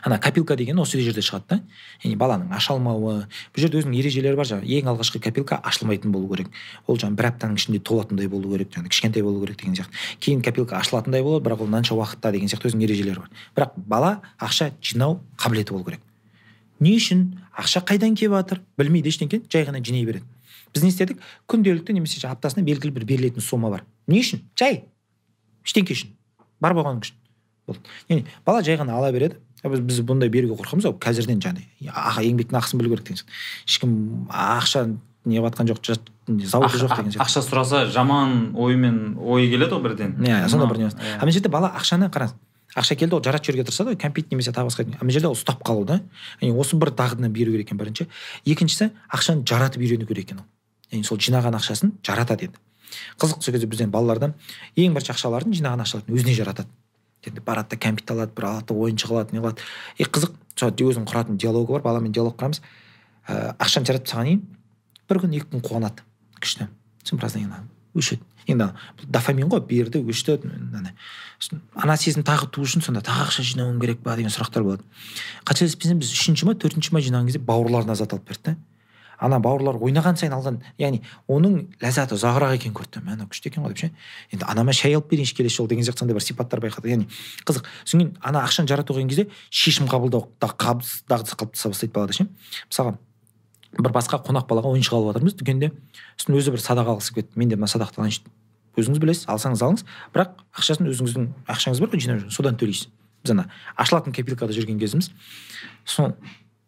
ана 0.05 0.19
копилка 0.21 0.57
деген 0.57 0.79
осы 0.79 1.01
жерде 1.01 1.23
шығады 1.25 1.49
да. 1.49 1.59
Яғни 2.03 2.17
баланың 2.21 2.53
аша 2.55 2.75
алмауы 2.75 3.15
бұл 3.25 3.63
жерде 3.65 3.81
өзінің 3.81 3.97
ережелері 3.99 4.37
бар 4.37 4.49
жаңағы. 4.51 4.69
Ең 4.69 4.91
алғашқы 4.93 5.21
копилка 5.25 5.61
ашылмайтын 5.65 6.13
болу 6.13 6.29
керек. 6.29 6.51
Ол 6.87 6.99
жаңағы 7.01 7.17
бір 7.17 7.29
аптаның 7.31 7.57
ішінде 7.57 7.81
толатындай 7.81 8.29
болу 8.29 8.53
керек 8.53 8.71
жаңағы 8.75 8.93
кішкентай 8.93 9.25
болу 9.25 9.41
керек 9.45 9.61
деген 9.63 9.79
сияқты. 9.79 9.97
Кейін 10.21 10.45
копилка 10.45 10.77
ашылатындай 10.79 11.25
болады 11.25 11.49
бірақ 11.49 11.65
ол 11.65 11.73
мынанша 11.73 11.97
уақытта 11.97 12.33
деген 12.37 12.53
сияқты 12.53 12.69
өзінің 12.69 12.85
ережелері 12.85 13.25
бар. 13.25 13.31
Бірақ 13.57 13.73
бала 13.89 14.13
ақша 14.39 14.73
жинау 14.83 15.21
қабілеті 15.41 15.73
болу 15.73 15.89
керек. 15.89 16.01
Не 16.81 16.97
үшін? 16.99 17.39
Ақша 17.57 17.81
қайдан 17.87 18.17
келіп 18.19 18.35
жатыр 18.35 18.61
білмейді 18.77 19.09
ештеңе 19.09 19.41
жай 19.49 19.65
ғана 19.65 19.81
жинай 19.81 20.05
береді. 20.05 20.27
Біз 20.75 20.83
не 20.83 20.91
істедік? 20.91 21.21
Күнделікті 21.47 21.95
немесе 21.95 22.27
аптасына 22.27 22.65
белгілі 22.67 22.91
бір 22.97 23.07
берілетін 23.07 23.41
сома 23.41 23.71
бар. 23.71 23.85
Не 24.11 24.19
үшін? 24.21 24.43
Жай! 24.59 24.83
Ештеңке 25.65 25.95
үшін. 25.95 26.11
Бар 26.61 26.75
болғаны 26.75 27.05
үшін. 27.05 27.21
Болды. 27.69 27.81
Яғни 28.11 28.27
бала 28.45 28.65
жай 28.67 28.77
ғана 28.81 28.99
ала 28.99 29.13
береді. 29.15 29.39
Біз 29.71 29.81
біз 29.81 30.01
бұндай 30.05 30.31
беруге 30.33 30.57
қорқамыз 30.59 30.87
ау 30.89 30.97
қазірден 31.01 31.41
жаңағыдай 31.43 32.29
еңбектің 32.29 32.59
ақысын 32.61 32.81
білу 32.81 32.95
керек 32.95 33.07
деген 33.09 33.21
сияқты 33.21 33.69
ешкім 33.69 33.95
ақша 34.29 34.87
неғып 35.25 35.49
жатқан 35.49 35.71
жоқ 35.71 35.81
зауыты 36.49 36.81
жоқ 36.81 36.97
деген 36.97 37.13
сияқты 37.15 37.25
ақша 37.25 37.45
сұраса 37.45 37.85
жаман 37.93 38.53
оймен 38.55 39.17
ой 39.21 39.49
келеді 39.49 39.77
ғой 39.77 39.83
бірден 39.89 40.17
иә 40.21 40.49
сондай 40.49 40.69
бір 40.69 40.79
не 40.79 40.89
иә. 40.89 41.17
а 41.17 41.25
мына 41.25 41.33
жерде 41.33 41.49
бала 41.49 41.73
ақшаны 41.79 42.11
қараңыз 42.11 42.35
ақша 42.75 42.97
келді 42.99 43.17
ол 43.17 43.23
жаратып 43.25 43.53
жіберуге 43.53 43.69
тырысады 43.71 43.95
ғой 43.95 43.99
кәмпит 44.01 44.31
немесе 44.33 44.53
тағы 44.53 44.69
басқа 44.69 44.87
а 44.99 45.05
мына 45.05 45.13
жерде 45.13 45.29
ол 45.29 45.37
ұстап 45.37 45.63
қалу 45.65 45.85
да 45.89 46.01
яғни 46.41 46.59
осы 46.59 46.77
бір 46.77 46.93
дағдыны 46.93 47.29
беру 47.29 47.53
керек 47.53 47.69
екен 47.69 47.79
бірінші 47.79 48.09
екіншісі 48.45 48.91
ақшаны 49.09 49.47
жаратып 49.49 49.83
үйрену 49.83 50.07
керек 50.07 50.29
екен 50.29 50.43
ол 50.43 50.49
яғни 50.91 51.07
сол 51.07 51.19
жинаған 51.19 51.57
ақшасын 51.61 51.95
жаратады 52.05 52.49
енді 52.51 52.59
қызық 53.21 53.43
сол 53.43 53.55
кезде 53.55 53.67
бізден 53.71 53.91
балалардан 53.95 54.35
ең 54.77 54.97
бірінші 54.97 55.15
ақшаларын 55.15 55.55
жинаған 55.55 55.85
ақшаларын 55.87 56.19
өзіне 56.19 56.35
жаратады 56.35 56.69
енді 57.31 57.45
барады 57.45 57.75
да 57.75 57.81
кәмпит 57.81 58.11
алады 58.11 58.35
бір 58.37 58.49
алады 58.51 58.69
да 58.71 58.75
ойыншық 58.75 59.15
алады 59.15 59.37
не 59.37 59.43
қылады. 59.43 59.63
И 59.99 60.05
қызық 60.05 60.35
сол 60.57 60.71
өзінің 60.71 61.07
құратын 61.11 61.39
диалогы 61.39 61.73
бар 61.73 61.83
баламен 61.83 62.13
диалог 62.13 62.37
құрамыз. 62.39 62.61
Ыыы 63.29 63.55
ақшаны 63.59 63.89
жаратып 63.89 64.07
тастағаннан 64.07 64.29
кейін 64.29 64.43
бір 65.09 65.23
күн 65.25 65.39
екі 65.39 65.51
күн 65.53 65.65
қуанады 65.65 66.05
күшті. 66.41 66.69
Сосын 67.03 67.21
біраздан 67.21 67.45
кейін 67.45 67.71
өшеді 67.95 68.23
енді 68.51 68.69
дофамин 69.09 69.49
ғой 69.49 69.63
берді 69.69 70.03
өшті 70.03 70.39
ана 71.75 71.97
сезім 71.97 72.25
тағы 72.27 72.51
туу 72.53 72.67
үшін 72.67 72.85
сонда 72.85 73.03
тағы 73.05 73.29
ақша 73.29 73.45
жинауым 73.47 73.81
керек 73.81 74.03
па 74.05 74.17
деген 74.19 74.33
сұрақтар 74.33 74.65
болады. 74.67 74.85
Қателеспесем 75.49 76.01
біз 76.03 76.13
үшінші 76.13 76.49
ма 76.49 76.55
төртінші 76.59 76.93
ма 76.93 77.03
жинаған 77.05 77.31
кезде 77.31 77.41
бауырларына 77.41 77.97
зат 77.97 78.13
алып 78.13 78.29
берді 78.29 78.53
да 78.53 78.57
ана 79.21 79.39
бауырлар 79.41 79.79
ойнаған 79.81 80.19
сайын 80.19 80.35
алған 80.37 80.61
яғни 80.79 81.03
оның 81.31 81.57
ләззаты 81.83 82.17
ұзағырақ 82.17 82.57
екенін 82.59 82.75
көрді. 82.75 83.03
Мә 83.05 83.15
мынау 83.15 83.29
күшті 83.31 83.51
екен 83.51 83.65
ғой 83.65 83.75
деп 83.75 83.83
ше? 83.85 83.91
Енді 84.33 84.47
анама 84.49 84.73
шай 84.73 84.95
алып 84.95 85.11
берейінші 85.11 85.35
келесі 85.39 85.61
жолы 85.61 85.69
деген 85.73 85.85
сияқты 85.85 86.05
сондай 86.05 86.17
бір 86.19 86.25
сипаттар 86.25 86.61
байқады. 86.61 86.91
Яғни 86.91 87.09
қызық. 87.47 87.65
Содан 87.85 88.01
кейін 88.01 88.15
ана 88.21 88.45
ақшаны 88.45 88.69
жарату 88.69 88.95
қойған 88.95 89.09
кезде 89.09 89.27
шешім 89.51 89.89
қабылдау 89.89 90.29
дағдысы 90.41 91.37
қалыптаса 91.39 91.69
бастайды 91.71 91.93
балада 91.95 92.13
ше? 92.13 92.29
Мысалға 92.71 92.97
бір 93.79 93.93
басқа 93.95 94.21
қонақ 94.25 94.49
балаға 94.49 94.75
ойыншық 94.75 94.95
алып 94.99 95.15
жатырмыз. 95.15 95.35
Дүкенде 95.39 95.73
сосын 96.17 96.39
өзі 96.39 96.55
бір 96.55 96.63
садақ 96.63 96.95
алғысы 96.95 97.15
келді 97.15 97.39
мен 97.39 97.49
де 97.51 97.57
мына 97.59 97.71
садақты 97.71 98.01
алайыншы 98.01 98.23
өзіңіз 98.79 99.01
білесіз 99.03 99.27
алсаңыз 99.31 99.63
алыңыз. 99.63 99.83
Бірақ 100.15 100.39
ақшасын 100.55 100.89
өзіңіздің 100.91 101.27
ақшаңыз 101.51 101.83
бар 101.83 101.91
ғой 101.91 102.03
жинап 102.03 102.23
жүрген 102.23 102.35
содан 102.35 102.59
төлейсіз. 102.59 102.89
Біз 103.23 103.35
ана 103.35 103.47
ашылатын 103.79 104.15
копилкада 104.15 104.55
жүрген 104.55 104.79
кезіміз. 104.79 105.11
Сол 105.87 106.15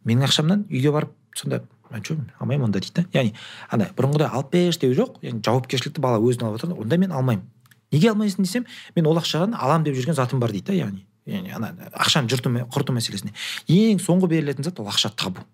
менің 0.07 0.27
ақшамнан 0.29 0.67
үйге 0.71 0.93
барып 0.95 1.15
сонда 1.35 1.63
че 2.03 2.17
алмаймын 2.39 2.67
онда 2.67 2.81
дейді 2.81 3.03
да 3.03 3.05
яғни 3.15 3.35
андай 3.71 3.91
бұрынғыдай 3.97 4.31
алып 4.31 4.53
берші 4.53 4.81
деу 4.83 4.95
жоқ 4.97 5.21
яғни 5.23 5.43
жауапкершілікті 5.47 6.01
бала 6.01 6.19
өзіне 6.19 6.49
алып 6.49 6.61
жатыр 6.61 6.81
онда 6.81 6.99
мен 6.99 7.13
алмаймын. 7.13 7.45
Неге 7.93 8.11
алмайсың 8.11 8.43
десем 8.43 8.67
мен 8.97 9.07
ол 9.07 9.19
ақшадан 9.19 9.55
алам 9.55 9.85
деп 9.85 9.95
жүрген 9.95 10.17
затым 10.17 10.41
бар 10.41 10.51
дейді 10.51 10.73
да 10.73 10.79
яғни. 10.79 11.07
Яғни 11.27 11.55
ана 11.55 11.73
ақшаны 11.93 12.29
жырту 12.31 12.51
құрту 12.51 12.95
мәселесіне. 12.97 13.33
Ең 13.69 14.01
соңғы 14.03 14.29
берілетін 14.35 14.67
зат 14.67 14.81
ол 14.81 14.91
ақша 14.91 15.13
табу. 15.15 15.45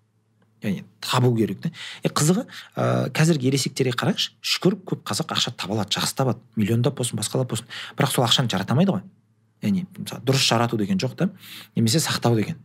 Яғни 0.63 0.83
табу 1.01 1.33
керек 1.35 1.61
та 1.61 1.71
е 2.03 2.09
қызығы 2.09 2.45
ә, 2.75 3.09
қазіргі 3.13 3.49
ересектерге 3.51 3.93
қараңызшы 3.93 4.37
шүкір 4.41 4.77
көп 4.87 5.03
қазақ 5.09 5.33
ақша 5.35 5.53
таба 5.57 5.75
алады 5.77 5.97
жақсы 5.97 6.15
табады 6.15 6.39
миллиондап 6.55 6.97
болсын 6.97 7.19
басқалап 7.19 7.49
болсын. 7.51 7.67
Бірақ 7.97 8.13
сол 8.13 8.25
ақшаны 8.25 8.49
жарата 8.49 8.73
алмайды 8.73 8.95
ғой. 8.95 9.03
Яғни 9.61 9.85
мысалы 9.97 10.23
дұрыс 10.23 10.47
жарату 10.47 10.77
деген 10.77 10.97
жоқ 10.97 11.17
та 11.19 11.29
немесе 11.75 11.99
сақтау 11.99 12.37
деген. 12.39 12.57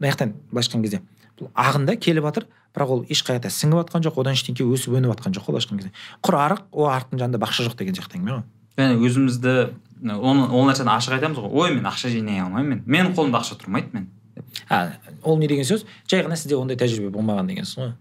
Мына 0.00 0.12
жақтан 0.12 0.34
былайша 0.50 0.70
айтқан 0.72 0.82
кезде 0.82 1.02
бұл 1.38 1.50
ағында 1.54 1.96
келіп 1.98 2.26
жатыр 2.28 2.46
бірақ 2.74 2.92
ол 2.94 3.02
ешқайда 3.10 3.50
сіңіп 3.52 3.82
жатқан 3.82 4.04
жоқ 4.06 4.18
одан 4.22 4.36
ештеңке 4.36 4.66
өсіп 4.66 4.96
өніп 4.98 5.14
жатқан 5.14 5.34
жоқ 5.36 5.48
қой 5.48 5.56
былайша 5.56 5.68
айтқан 5.68 5.80
кезде 5.82 5.92
құр 6.22 6.36
арық 6.38 6.62
ол 6.72 6.88
арықтың 6.90 7.22
жанында 7.22 7.40
бақша 7.42 7.66
жоқ 7.68 7.78
деген 7.78 7.96
сияқты 7.96 8.18
әңгіме 8.18 8.34
ғой. 8.36 8.44
Және 8.78 8.98
өзімізді 9.08 9.54
оны 10.14 10.48
ол 10.52 10.68
нәрсені 10.68 10.92
ашық 10.94 11.16
айтамыз 11.18 11.40
ғой. 11.42 11.50
Ой 11.50 11.74
мен 11.74 11.88
ақша 11.90 12.10
жинай 12.12 12.42
алмаймын 12.44 12.82
мен 12.84 12.84
менің 12.86 13.16
қолымда 13.16 13.40
ақша 13.40 13.58
тұрмайды 13.62 13.94
мен. 13.94 14.10
А 14.68 14.92
ол 15.22 15.38
не 15.38 15.48
деген 15.48 15.66
сөз? 15.66 15.86
Жай 16.10 16.22
ғана 16.22 16.36
сізде 16.36 16.56
ондай 16.56 16.78
тәжірибе 16.78 17.10
болмаған 17.14 17.50
деген 17.50 17.66
сөз 17.66 17.82
ғой. 17.82 17.94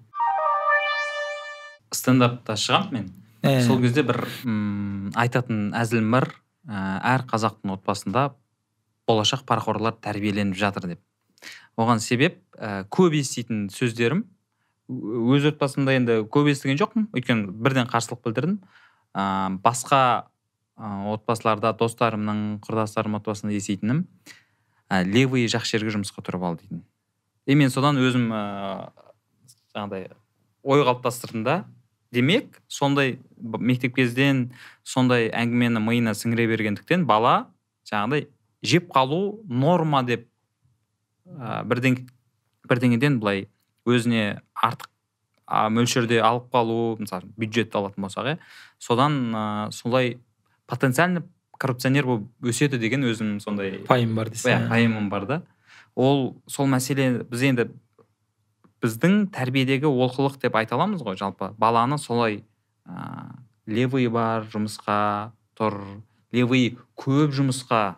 Стендапта 1.95 2.57
шығамын 2.59 2.91
мен. 2.93 3.07
Ә. 3.41 3.61
сол 3.65 3.79
кезде 3.81 4.03
бір 4.03 4.27
м 4.45 5.11
айтатын 5.15 5.71
әзілім 5.77 6.11
бар. 6.11 6.29
Ә, 6.67 6.99
әр 7.15 7.23
қазақтың 7.29 7.77
отбасында 7.77 8.33
болашақ 9.07 9.45
парақорлар 9.47 9.95
тәрбиеленіп 10.03 10.57
жатыр 10.59 10.89
деп. 10.91 11.01
Оған 11.77 12.01
себеп 12.03 12.41
ә, 12.57 12.83
көп 12.89 13.15
еститін 13.17 13.67
сөздерім. 13.73 14.25
Өз 14.87 15.45
отбасымда 15.51 15.95
енді 15.97 16.19
көп 16.31 16.49
естіген 16.51 16.79
жоқпын. 16.81 17.07
Өйткені 17.15 17.53
бірден 17.53 17.89
қарсылық 17.91 18.23
білдірдім. 18.25 18.59
Ә, 19.13 19.23
басқа 19.63 20.01
ә, 20.75 20.91
отбасыларда 21.13 21.73
достарымның 21.77 22.61
құрдастарым 22.65 23.19
отбасында 23.19 23.55
еститінім. 23.57 24.05
Ә, 24.89 25.03
левый 25.05 25.45
жақсы 25.51 25.77
жерге 25.77 25.93
жұмысқа 25.97 26.23
тұрып 26.25 26.47
ал 26.47 26.57
дейтін. 26.59 26.85
И 27.47 27.55
мен 27.55 27.69
содан 27.71 27.99
өзім 28.01 28.31
ыыы 28.31 29.07
жаңағыдай 29.77 30.09
ой 30.63 30.83
қалыптастырдым 30.83 31.43
да. 31.45 31.65
Демек 32.11 32.61
сондай 32.67 33.19
мектеп 33.37 33.95
кезден 33.95 34.53
сондай 34.83 35.29
әңгімені 35.29 35.81
миына 35.83 36.15
сіңіре 36.15 36.47
бергендіктен 36.47 37.05
бала 37.07 37.49
жаңағыдай 37.89 38.29
жеп 38.63 38.87
қалу 38.93 39.43
норма 39.47 40.03
деп 40.07 40.27
ә, 41.35 41.63
бірден 41.67 41.99
бірдеңеден 42.67 43.19
былай 43.21 43.47
өзіне 43.87 44.41
артық 44.55 44.89
а, 45.45 45.67
мөлшерде 45.71 46.19
алып 46.21 46.49
қалу 46.53 46.97
мысалы 46.99 47.29
бюджетті 47.39 47.79
алатын 47.79 48.03
болсақ 48.03 48.31
иә. 48.33 48.37
Содан 48.79 49.19
ә, 49.31 49.71
солай 49.71 50.17
потенциально 50.67 51.23
коррупционер 51.57 52.05
болып 52.05 52.27
өседі 52.51 52.79
деген 52.79 53.05
өзім 53.07 53.37
сондай 53.43 53.79
пайым 53.87 54.15
бар 54.15 54.31
дейсің 54.33 54.53
иә 54.53 54.69
пайымым 54.69 55.09
бар 55.09 55.25
да. 55.25 55.41
Ол 55.95 56.37
сол 56.47 56.67
мәселе 56.69 57.23
біз 57.23 57.45
енді 57.47 57.69
біздің 58.83 59.31
тәрбиедегі 59.33 59.89
олқылық 59.89 60.37
деп 60.41 60.55
айта 60.55 60.75
аламыз 60.77 61.01
ғой 61.01 61.17
жалпы. 61.17 61.53
Баланы 61.57 61.97
солай 61.97 62.43
ә, 62.85 63.31
левый 63.65 64.07
бар 64.11 64.45
жұмысқа 64.51 65.31
тұр 65.57 65.79
левый 66.35 66.77
көп 66.99 67.33
жұмысқа 67.33 67.97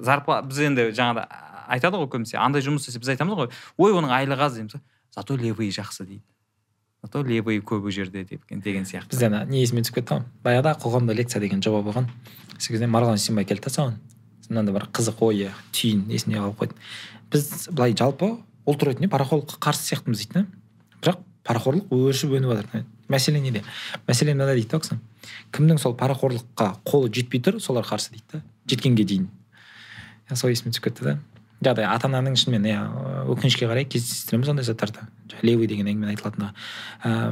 зарплата 0.00 0.48
біз 0.48 0.58
енді 0.68 0.88
жаңағыда 0.92 1.26
айтады 1.72 2.00
ғой 2.02 2.10
көбінесе 2.12 2.38
андай 2.40 2.64
жұмыс 2.64 2.86
істесе 2.86 3.00
біз 3.02 3.14
айтамыз 3.14 3.38
ғой 3.38 3.50
ой 3.78 3.96
оның 3.98 4.12
айлығы 4.12 4.46
аз 4.48 4.58
дейміз 4.58 4.76
зато 5.14 5.36
левый 5.36 5.70
жақсы 5.70 6.06
дейді. 6.06 6.22
Зато 7.02 7.22
левый 7.26 7.58
көп 7.60 7.84
ол 7.84 7.90
жерде 7.90 8.24
деген 8.24 8.84
сияқты. 8.84 9.10
Бізде 9.10 9.26
ана 9.26 9.44
не 9.44 9.60
есіме 9.62 9.82
түсіп 9.82 9.98
кетті 9.98 10.14
ғой. 10.14 10.22
Баяғыда 10.44 10.76
қоғамда 10.78 11.16
лекция 11.18 11.40
деген 11.42 11.62
жоба 11.62 11.82
болған. 11.82 12.06
Сол 12.58 12.76
кезде 12.76 12.86
марғұлан 12.86 13.18
дүйсенбай 13.18 13.44
келді 13.44 13.66
да 13.66 13.72
соған. 13.74 13.98
Мынандай 14.48 14.76
бір 14.76 14.86
қызық 14.94 15.18
ойы 15.26 15.50
түйін 15.74 16.06
есіне 16.12 16.38
қалып 16.38 16.62
қойды. 16.62 16.78
Біз 17.32 17.68
былай 17.72 17.96
жалпы 17.98 18.36
ұлт 18.70 18.86
ретінде 18.86 19.10
парақорлыққа 19.10 19.58
қарсы 19.66 19.90
сияқтымыз 19.90 20.22
дейді 20.22 20.32
да 20.38 20.46
бірақ 21.02 21.20
парақорлық 21.42 21.90
өршіп 21.90 22.36
өніп 22.38 22.54
жатыр. 22.54 22.86
Мәселе 23.10 23.42
неде? 23.42 23.64
Мәселе 24.06 24.36
мынада 24.36 24.54
дейді 24.54 24.70
да 24.70 24.80
кісі. 24.80 25.00
Кімнің 25.52 25.82
сол 25.82 25.96
парақорлыққа 25.98 26.68
қолы 26.86 27.10
жетпей 27.10 27.42
тұр 27.42 27.58
солар 27.60 27.84
қарсы 27.88 28.14
дейді 28.14 28.38
да 28.38 28.42
жеткенге 28.70 29.04
дейін. 29.04 29.30
Сол 30.36 30.52
есіме 30.52 30.72
түсіп 30.72 30.88
кетті 30.88 31.04
да 31.06 31.18
жаңағыдай 31.62 31.86
ата 31.86 32.08
ананың 32.08 32.36
шынымен 32.38 32.64
иә 32.66 32.78
өкінішке 33.30 33.68
қарай 33.70 33.86
кездестіреміз 33.86 34.50
ондай 34.50 34.66
заттарды. 34.66 35.04
Левый 35.42 35.68
деген 35.70 35.86
әңгімені 35.86 36.16
айтылатындығы 36.16 36.50
ә, 37.06 37.30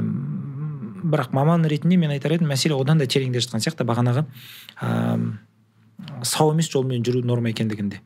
бірақ 1.03 1.33
маман 1.35 1.65
ретінде 1.67 1.97
мен 1.99 2.13
айтар 2.15 2.37
едім 2.37 2.47
мәселе 2.51 2.77
одан 2.79 3.01
да 3.01 3.07
тереңде 3.11 3.41
жатқан 3.43 3.63
сияқты 3.63 3.83
бағанағы. 3.87 4.23
Ә, 4.79 5.19
сау 6.23 6.53
емес 6.53 6.71
жолмен 6.71 7.03
жүру 7.03 7.25
норма 7.25 7.51
екендігінде. 7.51 7.99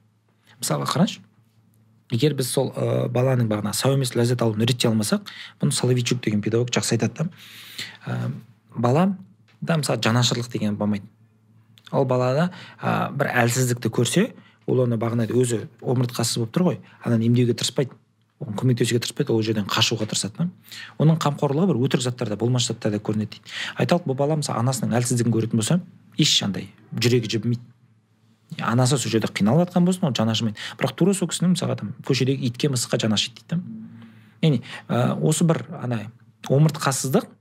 Мысалға 0.61 0.89
қараңызшы 0.95 1.21
егер 2.11 2.35
біз 2.37 2.49
сол 2.51 2.71
ә, 2.73 3.07
баланың 3.09 3.49
бағана 3.49 3.73
сау 3.73 3.95
емес 3.95 4.15
ләззат 4.15 4.41
алуын 4.45 4.65
реттей 4.65 4.89
алмасақ 4.89 5.29
бұны 5.61 5.73
соловейчук 5.73 6.21
деген 6.25 6.41
педагог 6.41 6.73
жақсы 6.73 6.97
айтады 6.97 7.25
да. 7.25 7.29
Ә, 8.05 8.31
бала 8.75 9.11
да 9.61 9.77
мысалы 9.77 10.01
жанашырлық 10.01 10.51
деген 10.51 10.75
болмайды. 10.77 11.05
Ол 11.91 12.05
балада 12.05 12.51
ә, 12.81 13.11
бір 13.13 13.31
әлсіздікті 13.45 13.89
көрсе 13.89 14.27
ол 14.65 14.81
оны 14.85 14.97
бағанағыдай 15.01 15.37
өзі 15.37 15.59
омыртқасыз 15.81 16.41
болып 16.41 16.53
тұр 16.55 16.65
ғой 16.69 16.79
ананы 17.03 17.27
емдеуге 17.29 17.53
тырыспайды. 17.53 17.93
Оған 18.41 18.57
көмектесуге 18.59 18.99
тырыспайды 18.99 19.31
ол 19.31 19.41
жерден 19.45 19.67
қашуға 19.69 20.07
тырысады 20.11 20.35
да. 20.37 20.49
Оның 20.99 21.19
қамқорлығы 21.23 21.69
бір 21.69 21.77
өтірік 21.85 22.03
заттарда 22.03 22.35
болмашы 22.35 22.73
заттарда 22.73 22.99
көрінеді 22.99 23.37
дейді. 23.37 23.53
Айталық 23.79 24.09
бұл 24.09 24.17
бала 24.19 24.35
мысалы 24.35 24.59
анасының 24.59 24.97
әлсіздігін 24.97 25.31
көретін 25.31 25.61
болса 25.61 25.79
еш 26.17 26.33
андай 26.43 26.67
жүрегі 26.91 27.31
жібімейді. 27.31 27.63
Анасы 28.59 28.97
сол 28.97 29.11
жерде 29.13 29.31
қиналып 29.31 29.69
жатқан 29.69 29.87
болсын 29.87 30.09
ол 30.09 30.15
жаны 30.17 30.35
ашымайды. 30.35 30.59
Бірақ 30.75 30.97
тура 30.99 31.13
сол 31.15 31.31
кісінің 31.31 31.55
мысалға 31.55 31.79
там 31.79 31.93
көшедегі 32.03 32.49
итке 32.49 32.67
мысыққа 32.67 32.99
жаны 33.05 33.15
ашиды 33.15 33.39
дейді 33.39 33.55
да. 33.55 33.61
Яғни 34.43 34.61
ә, 34.89 35.15
осы 35.15 35.47
бір 35.47 35.63
ана 35.79 36.11
омыртқасыздық 36.51 37.31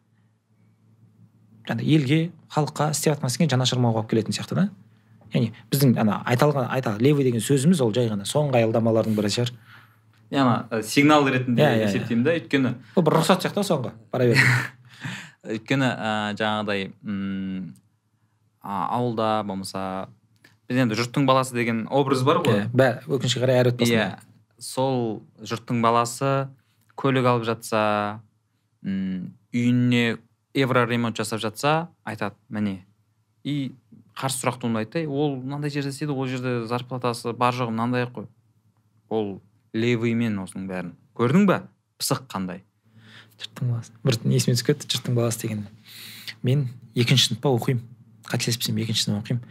елге 1.82 2.30
халыққа 2.54 2.90
істеп 2.94 3.16
жатқан 3.16 3.32
ісіңе 3.32 3.50
жанашырмауға 3.50 4.04
алып 4.04 4.10
келетін 4.14 4.36
сияқты 4.36 4.58
да. 4.58 4.68
Яғни 5.34 5.52
біздің 5.72 5.94
ана 6.00 6.20
айта 6.24 6.46
алған 6.48 6.68
айта 6.70 6.96
левый 7.02 7.26
деген 7.26 7.42
сөзіміз 7.42 7.82
ол 7.84 7.92
жай 7.94 8.08
ғана 8.10 8.26
соңғы 8.28 8.62
аялдамалардың 8.62 9.16
бірі 9.18 9.32
шығар. 9.34 9.52
Яғни 10.34 10.82
сигнал 10.86 11.26
ретінде 11.28 11.62
yeah, 11.62 11.78
yeah, 11.78 11.88
есептеймін 11.90 12.24
да 12.24 12.34
өйткені 12.38 12.74
ол 12.94 13.06
бір 13.06 13.18
рұқсат 13.18 13.44
сияқты 13.44 13.60
ғой 13.62 13.68
соңғы 13.68 13.94
бара 14.14 14.28
бер. 14.30 14.44
Өйткені 15.54 15.90
ә, 15.90 16.12
жаңағыдай 16.38 16.88
ауылда 18.64 19.30
болмаса 19.44 20.06
біз 20.70 20.80
енді 20.86 20.96
жұрттың 20.98 21.26
баласы 21.28 21.54
деген 21.56 21.84
образ 21.92 22.24
бар 22.24 22.40
ғой. 22.46 22.64
Иә 22.72 22.92
өкінішке 23.04 23.42
қарай 23.44 23.60
әр 23.60 23.74
отбасында 23.74 24.00
иә 24.00 24.08
сол 24.64 25.22
жұрттың 25.44 25.82
баласы 25.84 26.48
көлік 26.98 27.28
алып 27.28 27.48
жатса 27.50 27.82
м 28.82 29.34
үйіне 29.54 30.16
евроремонт 30.54 31.18
жасап 31.18 31.42
жатса 31.42 31.88
айтады 32.06 32.38
міне 32.48 32.84
и 33.44 33.74
қарсы 34.14 34.40
сұрақ 34.42 34.60
туындайды 34.62 35.04
да 35.04 35.10
ол 35.10 35.36
мынандай 35.36 35.70
жерде 35.70 35.90
істейді 35.90 36.14
ол 36.14 36.28
жерде 36.30 36.66
зарплатасы 36.70 37.32
бар 37.32 37.54
жоғы 37.54 37.74
мынандай 37.74 38.06
қой. 38.06 38.28
Ол 39.08 39.40
левыймен 39.74 40.38
осының 40.38 40.68
бәрін. 40.70 40.92
Көрдің 41.18 41.46
ба 41.50 41.62
пысық 41.98 42.24
қандай? 42.30 42.62
Жұрттың 43.40 43.72
баласы. 43.72 43.92
Бір 44.04 44.18
есіме 44.30 44.54
түсіп 44.54 44.70
кетті 44.70 44.90
жұрттың 44.94 45.18
баласы 45.18 45.42
деген 45.42 45.66
мен 46.42 46.68
екінші 46.94 47.30
сыныпта 47.32 47.50
оқимын. 47.50 47.82
Қателеспесем 48.30 48.78
екінші 48.80 49.08
сынып 49.08 49.24
оқимын. 49.24 49.42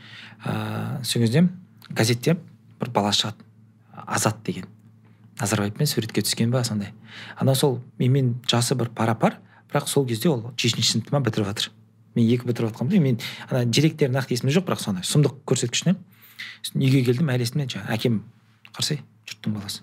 Ыыы 0.46 1.04
сол 1.04 1.26
кезде 1.26 1.48
газетте 1.90 2.38
бір 2.80 2.90
бала 2.96 3.12
шығады. 3.12 3.44
Азат 3.92 4.44
деген. 4.46 4.66
Назарбаевпен 5.40 5.88
суретке 5.88 6.22
түскен 6.22 6.52
ба 6.52 6.64
сондай. 6.64 6.94
Ана 7.38 7.56
сол 7.56 7.82
менімен 8.00 8.38
жасы 8.48 8.76
бір 8.80 8.90
пара 8.96 9.16
пар 9.16 9.40
бірақ 9.72 9.88
сол 9.88 10.08
кезде 10.08 10.30
ол 10.30 10.52
жетінші 10.56 10.98
сыныпты 10.98 11.12
ма 11.12 11.20
бітіріп 11.20 11.52
жатыр. 11.52 11.72
Мен 12.16 12.30
екі 12.30 12.48
бітіріп 12.50 12.72
жатқанмын 12.72 13.04
мен 13.04 13.20
ана 13.50 13.66
директоры 13.66 14.14
нақты 14.14 14.38
есімде 14.38 14.56
жоқ 14.58 14.68
бірақ 14.68 14.84
сондай 14.84 15.08
сұмдық 15.08 15.40
көрсеткішіне 15.50 15.96
үйге 16.76 17.04
келдім 17.08 17.32
әлі 17.34 17.48
есімде 17.48 17.68
жаңағы 17.74 17.96
әкем 17.98 18.22
қарсы 18.74 19.00
жұрттың 19.30 19.58
баласы. 19.58 19.82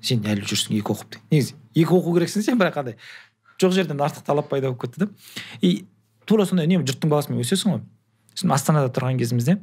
Сен 0.00 0.24
әлі 0.24 0.46
жүрсің 0.46 0.78
екі 0.78 0.94
оқып 0.94 1.16
деген 1.16 1.26
негізі 1.34 1.56
екі 1.74 1.96
оқу 1.96 2.14
керексің 2.16 2.46
сен 2.46 2.60
бірақ 2.60 2.80
андай 2.80 2.96
жоқ 3.60 3.74
жерден 3.76 4.00
артық 4.00 4.24
талап 4.24 4.48
пайда 4.48 4.70
болып 4.70 4.86
кетті 4.86 5.04
да. 5.04 5.08
И 5.60 5.84
тура 6.24 6.46
сондай 6.46 6.66
үнемі 6.68 6.86
жұрттың 6.88 7.12
баласымен 7.12 7.42
өсесің 7.44 7.74
ғой. 7.74 7.82
Сосын 8.34 8.54
астанада 8.56 8.92
тұрған 8.94 9.20
кезімізде 9.20 9.58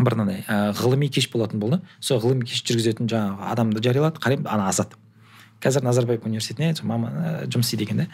бір 0.00 0.16
мынандай 0.16 0.44
ғылыми 0.76 1.08
кеш 1.12 1.30
болатын 1.32 1.60
болды. 1.62 1.80
Сол 2.00 2.20
ғылыми 2.20 2.46
кеш 2.48 2.62
жүргізетін 2.68 3.08
жаңағы 3.10 3.48
адамды 3.52 3.82
жариялады. 3.84 4.20
Қараймын 4.20 4.48
ана 4.48 4.68
азат. 4.68 4.96
Қазір 5.60 5.84
назарбаев 5.84 6.24
университетіне 6.26 6.74
мама 6.82 7.10
ә, 7.10 7.32
жұмыс 7.46 7.68
істейді 7.68 7.88
екен 7.88 8.04
да. 8.04 8.06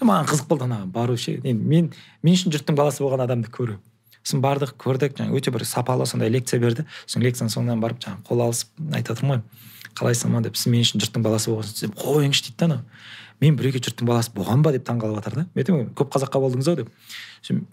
Маған 0.00 0.30
қызық 0.30 0.48
болды 0.48 0.64
ана 0.64 0.84
бару 0.86 1.16
ше. 1.16 1.38
Енді 1.42 1.54
мен 1.54 1.90
мен 2.22 2.34
үшін 2.34 2.54
жұрттың 2.54 2.78
баласы 2.78 3.04
болған 3.04 3.24
адамды 3.26 3.50
көру. 3.52 3.78
Сосын 4.24 4.40
бардық 4.40 4.76
көрдік 4.80 5.18
жаңағы 5.18 5.36
өте 5.36 5.52
бір 5.52 5.66
сапалы 5.68 6.06
сондай 6.08 6.32
лекция 6.32 6.60
берді. 6.60 6.86
Сосын 7.04 7.24
лекцияның 7.26 7.52
соңынан 7.52 7.82
барып 7.84 8.00
жаңағы 8.00 8.24
қол 8.28 8.44
алысып 8.46 8.70
айтып 8.96 9.18
жатырмын 9.18 9.36
ғой. 9.36 9.42
Қалайсың 9.94 10.40
деп. 10.42 10.56
Сіз 10.56 10.72
мен 10.72 10.80
үшін 10.80 11.04
жұрттың 11.04 11.22
баласы 11.22 11.52
болғансыз 11.52 11.84
деп 11.84 11.98
қойыңызшы 12.00 12.48
дейді 12.48 12.56
да 12.58 12.64
анау. 12.64 12.80
Мен 13.42 13.56
біреуге 13.58 13.82
жұрттың 13.84 14.08
баласы 14.08 14.32
болған 14.34 14.62
ба? 14.64 14.72
деп 14.72 14.86
таңқалып 14.88 15.20
жатыр 15.20 15.36
да. 15.36 15.46
Мен 15.54 15.88
көп 15.94 16.10
қазаққа 16.14 16.40
болдыңыз 16.40 16.70
ау 16.70 16.76
деп. 16.80 16.90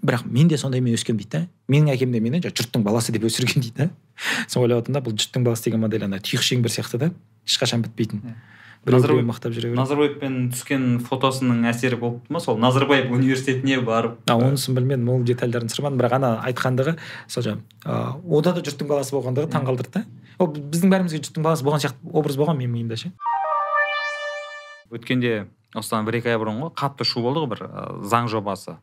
Бірақ 0.04 0.26
мен 0.28 0.50
де 0.52 0.58
сондаймен 0.58 0.98
өскенмін 0.98 1.24
дейді 1.24 1.32
да. 1.32 1.42
Менің 1.72 1.94
әкем 1.96 2.12
де 2.12 2.20
мені 2.20 2.42
жұрттың 2.44 2.84
баласы 2.84 3.14
деп 3.16 3.24
өсірген 3.30 3.64
дейді 3.64 3.78
да. 3.78 3.90
Соны 4.48 4.68
ойлап 4.68 4.84
отырмын 4.84 5.00
да 5.00 5.06
бұл 5.06 5.16
жұрттың 5.16 5.46
баласы 5.46 5.70
деген 5.70 5.82
модель 5.86 6.04
ана 6.04 6.20
тұйық 6.20 6.44
шеңбер 6.44 6.74
сияқты 6.74 7.00
да. 7.00 7.12
Ешқашан 7.48 7.86
бітпейтін. 7.86 8.36
Біреу 8.86 9.02
біреу 9.04 9.26
мақтап 9.28 9.54
жүре 9.54 9.70
береді. 9.70 9.78
Назарбаевпен 9.78 10.38
түскен 10.54 10.86
фотосының 11.06 11.68
әсері 11.70 12.00
болып 12.02 12.32
ма 12.34 12.42
сол? 12.42 12.58
Назарбаев 12.62 13.12
университетіне 13.14 13.80
барып 13.86 14.18
а 14.26 14.38
онысын 14.40 14.76
білмедім 14.78 15.10
ол 15.14 15.22
детальдарын 15.28 15.70
сұрамадым 15.70 16.02
бірақ 16.02 16.16
ана 16.18 16.32
айтқандығы 16.50 16.96
сол 17.30 17.46
жаңағы 17.46 18.16
ода 18.26 18.56
да 18.58 18.66
жұрттың 18.66 18.90
баласы 18.90 19.16
болғандығы 19.16 19.52
таңқалдырды 19.54 19.94
да. 19.94 20.04
Ол 20.42 20.50
біздің 20.56 20.96
бәрімізге 20.96 21.22
жұрттың 21.22 21.46
баласы 21.46 21.68
болған 21.68 21.86
сияқты 21.86 22.10
образ 22.10 22.40
болған 22.42 22.58
менің 22.58 22.74
миымда 22.80 22.98
ше. 22.98 23.14
Өткенде 24.90 25.46
осыдан 25.78 26.10
бір 26.10 26.20
екі 26.20 26.34
ай 26.34 26.42
бұрын 26.42 26.66
ғой 26.66 26.74
қатты 26.76 27.06
шу 27.06 27.22
болды 27.22 27.46
ғой 27.46 27.54
бір 27.54 27.64
заң 28.10 28.28
жобасы. 28.34 28.80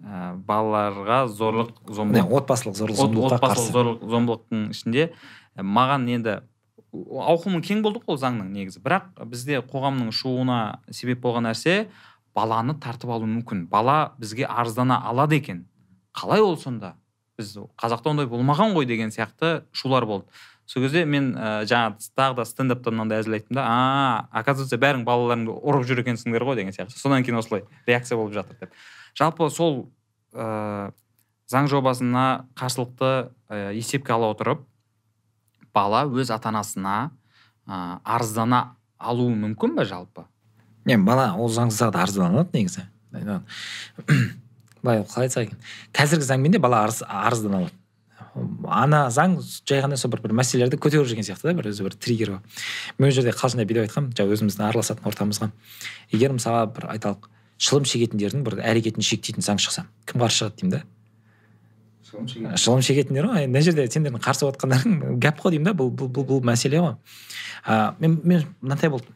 Ә, 0.00 0.32
балаларға 0.48 1.26
зорлық 1.28 1.74
зомбылық 1.92 2.30
отбасылық 2.38 2.76
зорлық 2.78 2.96
зомбылыққа 2.96 3.36
отбасылық 3.36 3.74
зорлық 3.74 4.06
зомбылықтың 4.08 4.62
ішінде 4.72 5.10
маған 5.60 6.06
енді 6.08 6.36
ауқымы 6.92 7.60
кең 7.62 7.82
болды 7.84 8.00
ғой 8.02 8.14
ол 8.14 8.20
заңның 8.20 8.50
негізі. 8.54 8.80
Бірақ 8.82 9.12
бізде 9.30 9.60
қоғамның 9.62 10.10
шуына 10.14 10.80
себеп 10.90 11.22
болған 11.22 11.46
нәрсе 11.48 11.88
баланы 12.34 12.74
тартып 12.80 13.10
алу 13.14 13.28
мүмкін. 13.30 13.66
Бала 13.70 14.12
бізге 14.18 14.46
арыздана 14.46 15.00
алады 15.06 15.38
екен. 15.38 15.66
Қалай 16.16 16.42
ол 16.42 16.56
сонда? 16.58 16.96
Біз 17.38 17.56
қазақта 17.78 18.10
ондай 18.10 18.26
болмаған 18.26 18.74
ғой 18.74 18.88
деген 18.90 19.14
сияқты 19.14 19.64
шулар 19.72 20.06
болды. 20.06 20.26
Сол 20.66 20.84
кезде 20.84 21.04
мен 21.04 21.32
ә, 21.34 21.64
жаңа 21.66 21.96
тағы 22.14 22.36
да 22.38 22.44
стендапта 22.46 22.92
мынандай 22.94 23.24
әзіл 23.24 23.34
айттым 23.38 23.56
да 23.58 23.64
а 23.66 24.28
оказывается 24.30 24.78
бәрің 24.78 25.02
балаларыңды 25.06 25.50
ұрып 25.50 25.86
жүр 25.88 26.04
екенсіңдер 26.04 26.44
ғой 26.46 26.60
деген 26.60 26.74
сияқты. 26.74 26.94
Содан 26.98 27.24
кейін 27.26 27.40
осылай 27.40 27.64
реакция 27.88 28.18
болып 28.18 28.36
жатыр 28.36 28.60
деп. 28.60 28.76
Жалпы 29.18 29.48
сол 29.50 29.88
ә, 30.32 30.92
заң 31.50 31.66
жобасына 31.72 32.46
қарсылықты 32.54 33.32
ә, 33.50 33.72
есепке 33.74 34.14
ала 34.14 34.30
отырып 34.30 34.62
бала 35.74 36.04
өз 36.06 36.32
ата 36.34 36.50
анасына 36.50 37.10
ә, 37.66 37.98
арыздана 38.04 38.76
алуы 38.98 39.34
мүмкін 39.34 39.76
ба 39.76 39.84
жалпы? 39.88 40.26
Не 40.84 40.98
бала 40.98 41.32
ол 41.36 41.50
заңсыз 41.52 41.90
да 41.90 42.04
арыздана 42.04 42.40
алады 42.40 42.58
негізі 42.58 42.86
былай 44.82 45.02
қалай 45.04 45.28
айтсақ 45.28 45.48
екен. 45.48 45.58
Қазіргі 45.92 46.26
заңмен 46.26 46.54
де 46.54 46.60
бала 46.62 46.84
арыз, 46.84 47.02
арыздана 47.06 47.64
алады. 47.64 47.74
Ана 48.70 49.00
заң 49.10 49.38
жай 49.66 49.82
ғана 49.82 49.98
сол 49.98 50.12
бір, 50.12 50.22
бір 50.24 50.34
мәселелерді 50.38 50.78
көтеріп 50.80 51.08
жүрген 51.10 51.26
сияқты 51.26 51.50
да 51.50 51.56
бір 51.58 51.70
өзі 51.72 51.84
бір 51.84 51.96
триггер 51.98 52.36
мен 52.98 53.08
ол 53.08 53.14
жерде 53.14 53.34
қалжыңдап 53.34 53.66
бүйтіп 53.66 53.88
айтқанмын 53.88 54.14
жаңағы 54.14 54.36
өзіміздің 54.38 54.66
араласатын 54.68 55.10
ортамызға. 55.10 55.50
Егер 56.14 56.36
мысалға 56.36 56.68
бір 56.76 56.86
айталық 56.94 57.28
шылым 57.58 57.88
шегетіндердің 57.90 58.46
бір 58.46 58.60
әрекетін 58.70 59.04
шектейтін 59.04 59.44
заң 59.44 59.60
шықса 59.60 59.88
кім 60.06 60.22
қарсы 60.22 60.44
шығады 60.44 60.60
деймін 60.62 60.76
да? 60.76 60.82
Шылым 62.10 62.82
шегетіндер 62.84 63.28
ғой. 63.30 63.46
Мына 63.46 63.62
жерде 63.64 63.86
сендердің 63.86 64.22
қарсы 64.24 64.44
болып 64.46 64.58
жатқандарың 64.58 65.18
гәп 65.22 65.40
қой 65.42 65.54
деймін 65.54 65.70
да 65.70 65.74
бұл 65.78 65.90
бұл, 65.94 66.10
бұл, 66.10 66.26
бұл 66.28 66.42
мәселе 66.44 66.82
ғой. 66.82 66.94
А, 67.64 67.94
мен 68.00 68.20
мен 68.24 68.44
мынандай 68.60 68.90
болды 68.90 69.06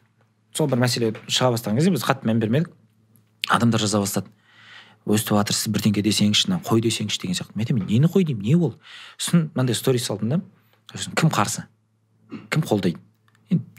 сол 0.55 0.69
бір 0.71 0.81
мәселе 0.85 1.11
шыға 1.27 1.51
бастаған 1.55 1.79
кезде 1.79 1.93
біз 1.93 2.05
қатты 2.07 2.29
мән 2.29 2.39
бермедік. 2.39 2.71
Адамдар 3.51 3.81
жаза 3.83 3.99
бастады. 4.01 4.31
Өстіп 5.05 5.37
жатыр 5.37 5.53
сіз 5.53 5.69
бірдеңке 5.73 6.01
десеңізші 6.01 6.49
мына 6.49 6.61
қой 6.65 6.81
десеңізші 6.81 7.21
деген 7.21 7.37
сияқты. 7.37 7.53
Мен 7.53 7.67
айтамын 7.67 7.85
нені 7.85 8.09
қой 8.09 8.25
деймін 8.25 8.47
не 8.47 8.55
ол? 8.55 8.73
Сосын 9.19 9.51
мынандай 9.53 9.77
сторис 9.77 10.07
салдым 10.07 10.31
да 10.31 10.39
сосын 10.95 11.13
кім 11.13 11.29
қарсы? 11.29 11.67
Кім 12.49 12.65
қолдайды? 12.65 12.97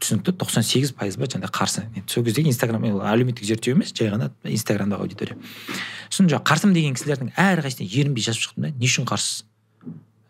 Түсінікті 0.00 0.34
тоқсан 0.40 0.64
сегіз 0.66 0.92
пайыз 0.96 1.16
ба 1.18 1.26
жаңағыдай 1.26 1.52
қарсы. 1.54 1.84
Енді 1.96 2.12
сол 2.12 2.24
кездегі 2.26 2.50
инстаграм 2.52 2.84
әлеуметтік 2.84 3.44
зерттеу 3.46 3.74
емес 3.76 3.92
жай 3.96 4.10
ғана 4.12 4.30
инстаграмдағы 4.44 5.06
аудитория. 5.06 5.36
Сосын 6.10 6.30
жаңағы 6.30 6.46
қарсымын 6.50 6.74
деген 6.76 6.96
кісілердің 6.96 7.32
әрқайсысына 7.36 7.88
ерінбей 7.88 8.24
жазып 8.26 8.46
шықтым 8.46 8.66
да 8.66 8.72
не 8.72 8.86
үшін 8.86 9.06
қарсысыз 9.08 9.44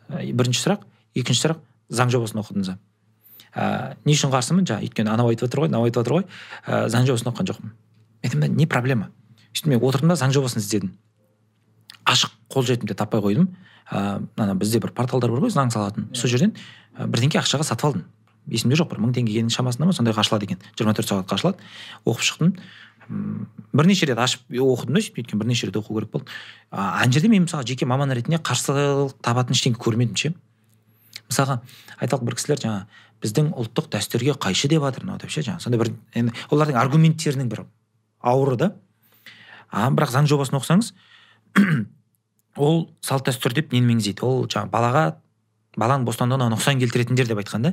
бірінші 0.09 0.63
сұрақ. 0.63 0.87
Екінші 1.17 1.47
сұрақ 1.47 1.63
заң 1.91 2.13
жобасын 2.15 2.41
оқыдыңыз 2.43 2.73
ба? 2.73 2.79
Ә, 3.57 3.97
не 4.05 4.15
үшін 4.17 4.33
қарсымын? 4.33 4.67
Жаңағы 4.69 4.89
өйткені 4.91 5.13
анау 5.13 5.31
айтып 5.31 5.49
жатыр 5.49 5.65
ғой 5.65 5.71
мынау 5.71 5.87
айтып 5.89 6.03
жатыр 6.03 6.17
ғой. 6.19 6.27
Ә, 6.67 6.89
заң 6.93 7.07
жобасын 7.09 7.31
оқыған 7.33 7.51
жоқпын. 7.51 7.73
Айтамын 8.25 8.47
да 8.47 8.49
не 8.53 8.67
проблема? 8.67 9.11
Сөйтіп 9.53 9.71
мен 9.73 9.81
отырдым 9.81 10.13
да 10.13 10.19
заң 10.21 10.35
жобасын 10.37 10.61
іздедім. 10.61 10.93
Ашық 12.05 12.35
қолжетімді 12.53 12.95
таппай 12.95 13.23
қойдым. 13.25 13.49
Ыыы 13.87 14.27
ана 14.37 14.55
бізде 14.59 14.81
бір 14.83 14.93
порталдар 14.93 15.31
бар 15.31 15.47
ғой 15.47 15.55
заң 15.55 15.73
салатын. 15.73 16.11
Сол 16.13 16.31
жерден 16.31 16.53
бірдеңке 16.99 17.41
ақшаға 17.41 17.65
сатып 17.65 17.89
алдым. 17.89 18.05
Есімде 18.51 18.77
жоқ 18.77 18.91
бір. 18.91 19.01
мың 19.03 19.15
теңгенің 19.17 19.51
шамасында 19.53 19.87
ма? 19.87 19.93
сондайға 19.93 20.23
ашылады 20.23 20.47
екен. 20.47 20.59
жиырма 20.79 20.95
төрт 20.95 21.09
сағатқа 21.11 21.35
ашылады 21.35 21.59
оқып 22.05 22.23
шықтым. 22.23 22.57
Бірнеше 23.73 24.07
рет 24.07 24.19
ашып 24.19 24.43
оқыдым 24.51 24.95
да 24.95 25.01
сөйтіп. 25.01 25.19
Өйткені 25.23 25.41
бірнеше 25.41 25.67
рет 25.67 25.77
оқу 25.77 25.95
керек 25.95 26.11
болды. 26.11 26.27
Ана 26.71 27.13
жерде 27.13 27.29
мен 27.29 27.47
мысалға 27.47 27.67
жеке 27.67 27.87
маман 27.87 28.11
ретінде 28.11 28.39
қарсылық 28.39 29.15
табатын 29.23 29.55
ештеңе 29.55 29.79
көрмедім 29.79 30.17
ше. 30.17 30.35
Мысалға 31.31 31.61
айталық 32.01 32.27
бір 32.27 32.39
кісілер 32.39 32.63
жаңағы 32.63 32.87
біздің 33.23 33.53
ұлттық 33.57 33.91
дәстүрге 33.95 34.37
қайшы 34.39 34.69
деп 34.69 34.85
жатыр 34.85 35.07
мынау 35.07 35.21
деп 35.23 35.31
ше 35.33 35.43
жаңағы 35.47 35.65
сондай 35.65 35.81
бір 35.81 35.93
енді 36.15 36.35
олардың 36.53 36.79
аргументтерінің 36.83 37.49
бір 37.51 37.65
ауыры 38.21 38.57
да. 38.61 38.73
А 39.71 39.89
бірақ 39.91 40.13
заң 40.13 40.29
жобасын 40.31 40.59
оқысаңыз 40.61 40.93
ол 42.67 42.91
салт 43.01 43.27
дәстүр 43.29 43.57
деп 43.57 43.73
нені 43.73 43.95
меңзейді? 43.95 44.23
Ол 44.27 44.47
жаңағы 44.47 44.71
балаға 44.71 45.05
баланың 45.77 46.07
бостандығына 46.09 46.49
нұқсан 46.55 46.81
келтіретіндер 46.81 47.29
деп 47.31 47.41
айтқан 47.43 47.69
да. 47.69 47.73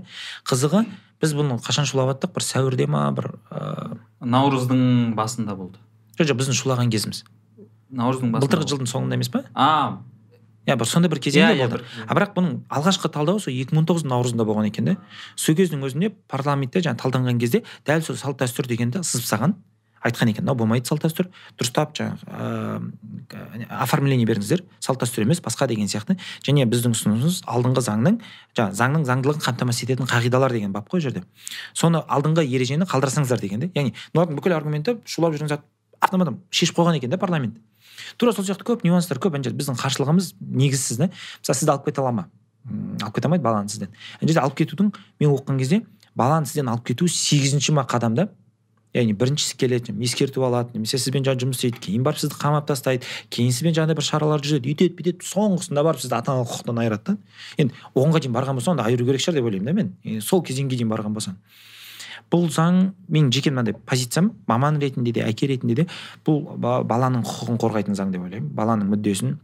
Қызығы 0.50 0.84
біз 1.24 1.36
бұны 1.38 1.58
қашан 1.64 1.88
шулап 1.90 2.14
жаттық 2.14 2.34
бір 2.36 2.46
сәуірде 2.46 2.88
ма 2.92 3.06
бір 3.16 3.30
ыыы 3.50 4.00
наурыздың 4.34 5.14
басында 5.18 5.56
болды. 5.56 5.80
жоқ 6.20 6.32
жоқ 6.32 6.40
біздің 6.42 6.60
шулаған 6.60 6.92
кезіміз. 6.94 7.24
Наурыздың 7.90 8.34
басында 8.34 8.46
былтырғы 8.46 8.70
жылдың 8.74 8.92
соңында 8.92 9.20
емес 9.20 9.32
па? 9.32 9.44
А. 9.56 10.00
Иә 10.68 10.78
бір 10.80 10.88
сондай 10.88 11.12
бір 11.12 11.20
кезеңде 11.20 11.58
иә, 11.58 11.66
иә, 11.66 11.70
болды. 11.72 11.84
а 12.08 12.16
бірақ 12.16 12.36
бұның 12.38 12.54
алғашқы 12.72 13.12
талдауы 13.12 13.42
сол 13.44 13.52
екі 13.52 13.76
мың 13.76 13.88
тоғыздың 13.90 14.12
наурызында 14.14 14.46
болған 14.48 14.70
екен 14.70 14.86
да. 14.88 14.96
Сол 15.36 15.56
кездің 15.60 15.84
өзінде 15.84 16.14
парламентте 16.32 16.80
жаңағы 16.80 17.04
талданған 17.04 17.40
кезде 17.40 17.64
дәл 17.88 18.02
сол 18.02 18.16
салт 18.16 18.40
дәстүр 18.40 18.68
дегенді 18.72 19.04
сызып 19.04 19.28
тастаған 19.28 19.58
айтқан 20.04 20.30
екен 20.30 20.44
мынау 20.44 20.58
болмайды 20.60 20.88
салт 20.88 21.04
дәстүр 21.06 21.30
дұрыстап 21.60 21.94
жаңағы 21.98 22.28
ыыы 23.34 23.68
оформление 23.84 24.28
беріңіздер 24.28 24.64
салт 24.84 25.02
дәстүр 25.02 25.24
емес 25.24 25.42
басқа 25.44 25.68
деген 25.68 25.88
сияқты. 25.88 26.18
Және 26.44 26.66
біздің 26.68 26.96
ұсынысымыз 26.96 27.42
алдыңғы 27.48 27.84
заңның 27.88 28.20
жаңағы 28.58 28.78
заңның 28.80 29.06
заңдылығын 29.08 29.46
қамтамасыз 29.48 29.88
ететін 29.88 30.10
қағидалар 30.10 30.52
деген 30.52 30.74
бап 30.76 30.90
қой 30.92 31.02
жерде. 31.02 31.24
Соны 31.74 32.04
алдыңғы 32.04 32.44
ережені 32.44 32.88
қалдырсаңыздар 32.90 33.40
деген 33.40 33.64
де. 33.64 33.72
Яғни 33.76 33.94
бұлардың 34.14 34.40
бүкіл 34.40 34.58
аргументі 34.58 34.98
шулап 35.06 35.38
жүрген 35.38 35.54
зат 35.56 35.66
автоматом 36.04 36.42
шешіп 36.52 36.78
қойған 36.78 37.00
екен 37.00 37.10
да 37.10 37.18
парламент. 37.18 37.58
Тура 38.18 38.34
сол 38.34 38.44
сияқты 38.44 38.68
көп 38.68 38.84
нюанстар 38.84 39.20
көп 39.24 39.36
ана 39.36 39.44
жерде 39.44 39.58
біздің 39.62 39.80
қарсылығымыз 39.80 40.34
негізсіз 40.42 41.00
да. 41.00 41.10
Мысалы 41.40 41.58
сізді 41.60 41.72
алып 41.72 41.86
кете 41.88 42.02
ала 42.02 42.12
ма? 42.12 42.28
Алып 43.02 43.16
кете 43.16 43.28
алмайды 43.28 43.44
баланы 43.44 43.70
сізден. 43.70 43.94
Ана 44.20 44.28
жерде 44.28 44.44
алып 44.44 44.58
кетудің 44.60 44.92
мен 45.22 45.32
оқыған 45.32 45.60
кезде 45.62 45.84
баланы 46.16 46.50
сізден 46.50 46.72
алып 46.74 46.88
кету 46.92 47.08
сегізінші 47.08 47.78
ма 47.78 47.88
қадамда 47.90 48.30
яғни 48.94 49.16
біріншісі 49.18 49.58
келеді 49.58 49.94
ескертіп 50.06 50.44
алады 50.46 50.78
немесе 50.78 51.00
сізбен 51.02 51.26
жаңағы 51.26 51.48
жұмыс 51.48 51.60
істейді 51.60 51.82
кейін 51.82 52.04
барып 52.06 52.22
сізді 52.22 52.38
қамап 52.38 52.68
тастайды 52.70 53.08
кейін 53.34 53.54
сізбен 53.54 53.74
жаңағыдай 53.74 53.98
бір 53.98 54.06
шаралар 54.06 54.44
жүргізеді 54.44 54.70
өйтеді 54.70 54.96
бүйтеді 55.00 55.28
соңғысында 55.30 55.84
барып 55.88 56.04
сізді 56.04 56.18
ата 56.20 56.34
аналық 56.34 56.52
құқықтан 56.54 56.82
айырады 56.84 57.04
да. 57.08 57.18
Енді 57.58 57.74
оғанға 57.96 58.22
дейін 58.22 58.36
барған 58.38 58.60
болса 58.60 58.72
онда 58.74 58.86
айыру 58.86 59.08
керек 59.08 59.24
шығар 59.24 59.40
деп 59.40 59.48
ойлаймын 59.50 59.66
да 59.66 59.74
мен. 59.74 59.94
E, 60.04 60.22
сол 60.22 60.44
кезеңге 60.46 60.78
дейін 60.78 60.92
барған 60.94 61.16
болсаң. 61.18 61.40
Бұл 62.30 62.46
заң 62.54 62.94
менің 63.10 63.32
жеке 63.34 63.50
мынандай 63.50 63.74
позициям 63.74 64.32
маман 64.48 64.78
ретінде 64.82 65.12
де 65.14 65.26
әке 65.26 65.50
ретінде 65.50 65.82
де 65.82 65.88
бұл 66.26 66.46
баланың 66.62 67.26
құқығын 67.26 67.60
қорғайтын 67.62 67.98
заң 67.98 68.14
деп 68.14 68.24
ойлаймын 68.28 68.54
баланың 68.54 68.94
мүддесін. 68.94 69.36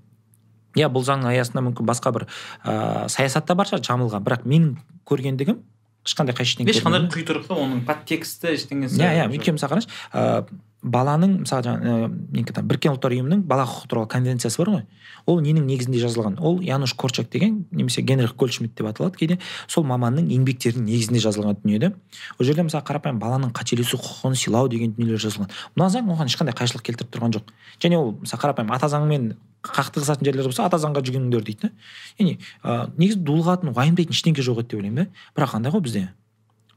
Иә 0.78 0.90
бұл 0.94 1.06
заңның 1.06 1.34
аясында 1.34 1.66
мүмкін 1.66 1.90
басқа 1.90 2.14
бір 2.14 2.28
ыыы 2.64 3.10
саясат 3.10 3.46
та 3.50 3.56
бар 3.58 3.70
шығар 3.70 3.84
жамылған. 3.86 4.26
Бірақ 4.26 4.46
менің 4.46 4.76
көргендігім 5.10 5.62
ешқандай 6.08 6.36
қайшы 6.38 6.64
ешқандай 6.64 7.08
құйтырқы 7.12 7.56
оның 7.56 7.84
подтексті 7.88 8.54
ештеңесі 8.56 9.02
иә 9.02 9.12
иә 9.20 9.28
өйткені 9.30 9.58
мысалы 9.58 9.76
қарашы 9.76 9.90
ыыы 10.14 10.60
баланың 10.84 11.42
мысалы 11.44 11.66
жаңағы 11.66 12.62
біріккен 12.64 12.94
ұлттар 12.94 13.14
ұйымының 13.16 13.42
бала 13.48 13.66
құқығы 13.68 13.90
туралы 13.92 14.08
конвенциясы 14.12 14.62
бар 14.62 14.70
ғой. 14.72 14.84
Ол 15.28 15.42
ненің 15.44 15.66
негізінде 15.68 16.00
жазылған? 16.00 16.38
Ол 16.40 16.62
януш 16.64 16.94
корчак 16.96 17.30
деген 17.30 17.66
немесе 17.72 18.02
генрих 18.02 18.36
гольдшмидт 18.36 18.78
деп 18.78 18.88
аталады. 18.88 19.18
Кейде 19.20 19.40
сол 19.68 19.84
маманның 19.84 20.30
еңбектерінің 20.32 20.88
негізінде 20.88 21.20
жазылған 21.26 21.60
дүние 21.64 21.80
да 21.84 21.92
ол 22.40 22.48
жерде 22.48 22.64
мысалы 22.64 22.86
қарапайым 22.88 23.20
баланың 23.20 23.52
қателесу 23.52 24.00
құқығын 24.00 24.40
сыйлау 24.40 24.70
деген 24.72 24.96
дүниелер 24.96 25.20
жазылған. 25.20 25.52
Мына 25.76 25.90
заң 25.92 26.14
оған 26.16 26.32
ешқандай 26.32 26.56
қайшылық 26.56 26.86
келтіріп 26.88 27.12
тұрған 27.12 27.36
жоқ. 27.36 27.52
Және 27.84 28.00
ол 28.00 28.16
мысалы 28.24 28.42
қарапайым 28.46 28.72
ата 28.72 28.88
заңмен 28.88 29.34
қақтығысатын 29.68 30.24
жерлер 30.24 30.48
болса 30.48 30.64
ата 30.64 30.80
заңға 30.80 31.04
жүгініңдер 31.04 31.44
дейді 31.44 31.68
да. 31.68 31.72
Яғни 32.20 32.38
ә, 32.64 32.88
негізі 32.96 33.20
дулығатын 33.28 33.74
уайымдайтын 33.74 34.16
ештеңе 34.16 34.46
жоқ 34.46 34.64
еді 34.64 34.72
деп 34.72 34.80
ойлаймын 34.80 35.04
да. 35.04 35.24
Бірақ 35.36 35.58
қандай 35.58 35.74
ғой 35.76 35.84
бізде. 35.84 36.06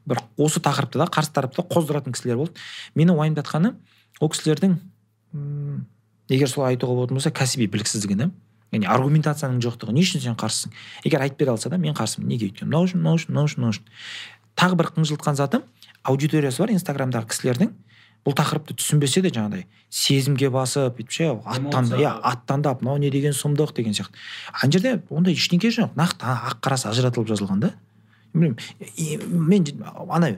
Бір 0.07 0.23
осы 0.37 0.61
тақырыпты 0.63 0.99
да 1.01 1.07
қарсы 1.07 1.33
тарапта 1.33 1.63
қоздыратын 1.63 2.15
кісілер 2.15 2.41
болды. 2.41 2.59
Мені 2.95 3.15
уайымдатқаны 3.17 3.75
ол 4.21 4.31
кісілердің 4.33 4.79
егер 6.29 6.49
солай 6.49 6.75
айтуға 6.75 6.97
болатын 6.97 7.19
болса 7.19 7.31
кәсіби 7.31 7.69
біліксіздігі 7.73 8.19
да 8.19 8.31
яғни 8.73 8.89
аргументацияның 8.89 9.61
жоқтығы. 9.61 9.93
Не 9.93 10.03
үшін 10.03 10.23
сен 10.25 10.37
қарсысың? 10.39 10.73
Егер 11.05 11.21
айтып 11.21 11.43
бере 11.43 11.53
алса 11.53 11.69
да 11.69 11.77
мен 11.77 11.95
қарсымын. 11.95 12.29
Неге 12.29 12.49
өйткені 12.49 12.71
мынау 12.71 12.87
үшін 12.89 13.03
мынау 13.03 13.19
үшін 13.19 13.35
мынау 13.35 13.49
үшін 13.51 13.61
мынау 13.61 13.75
үшін. 13.75 13.85
Тағы 14.57 14.79
бір 14.81 14.89
қынжылтқан 14.97 15.37
заты 15.37 15.61
аудиториясы 16.09 16.63
бар 16.63 16.73
инстаграмдағы 16.73 17.29
кісілердің 17.29 17.75
бұл 18.25 18.37
тақырыпты 18.39 18.77
түсінбесе 18.79 19.21
де 19.23 19.33
жаңағыдай 19.35 19.67
сезімге 19.91 20.49
басып 20.55 20.97
бүйтіп 20.97 21.13
ше 21.13 21.31
аттан 21.45 21.89
иә 21.99 22.13
аттандап 22.23 22.83
мынау 22.83 23.01
не 23.03 23.11
деген 23.11 23.35
сұмдық 23.35 23.75
деген 23.77 23.93
сияқты. 23.93 24.15
Ана 24.53 24.73
жерде 24.73 25.03
ондай 25.11 25.35
ештеңе 25.35 25.73
жоқ. 25.75 25.97
Нақты 25.99 26.29
ақ 26.31 26.61
қарасы 26.63 26.89
ажыратылып 26.89 27.33
жазылған 27.33 27.65
да. 27.67 27.73
Білмеймін. 28.35 28.57
Мен 29.49 29.67
ана 30.09 30.31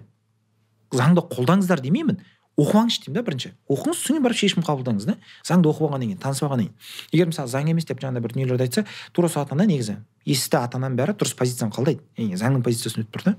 заңды 0.95 1.25
қолдаңыздар 1.33 1.83
демеймін. 1.85 2.21
Оқымаңызшы 2.55 3.07
деймін 3.07 3.17
да 3.19 3.23
бірінші. 3.27 3.51
Оқыңыз 3.67 3.99
содан 3.99 4.23
барып 4.23 4.39
шешім 4.39 4.63
қабылдаңыз 4.63 5.09
да. 5.09 5.17
Заңды 5.43 5.67
оқып 5.73 5.89
алғаннан 5.89 6.13
кейін 6.13 6.21
танысып 6.23 6.47
алғаннан 6.47 6.69
кейін 6.69 7.17
егер 7.17 7.31
мысалы 7.33 7.51
заң 7.51 7.71
емес 7.73 7.89
деп 7.89 7.99
жаңағыдай 7.99 8.23
бір 8.23 8.35
дүниелерді 8.37 8.67
айтса 8.69 8.85
тура 9.11 9.29
сол 9.29 9.43
ата 9.43 9.57
ана 9.57 9.67
негізі. 9.67 9.97
Есті 10.23 10.61
ата 10.61 10.79
ананың 10.79 11.01
бәрі 11.01 11.17
дұрыс 11.19 11.35
позицияны 11.35 11.75
қолдайды 11.75 12.05
яғни 12.15 12.39
заңның 12.39 12.63
позициясын 12.63 13.03
өтіп 13.03 13.17
тұр 13.17 13.25
да. 13.27 13.35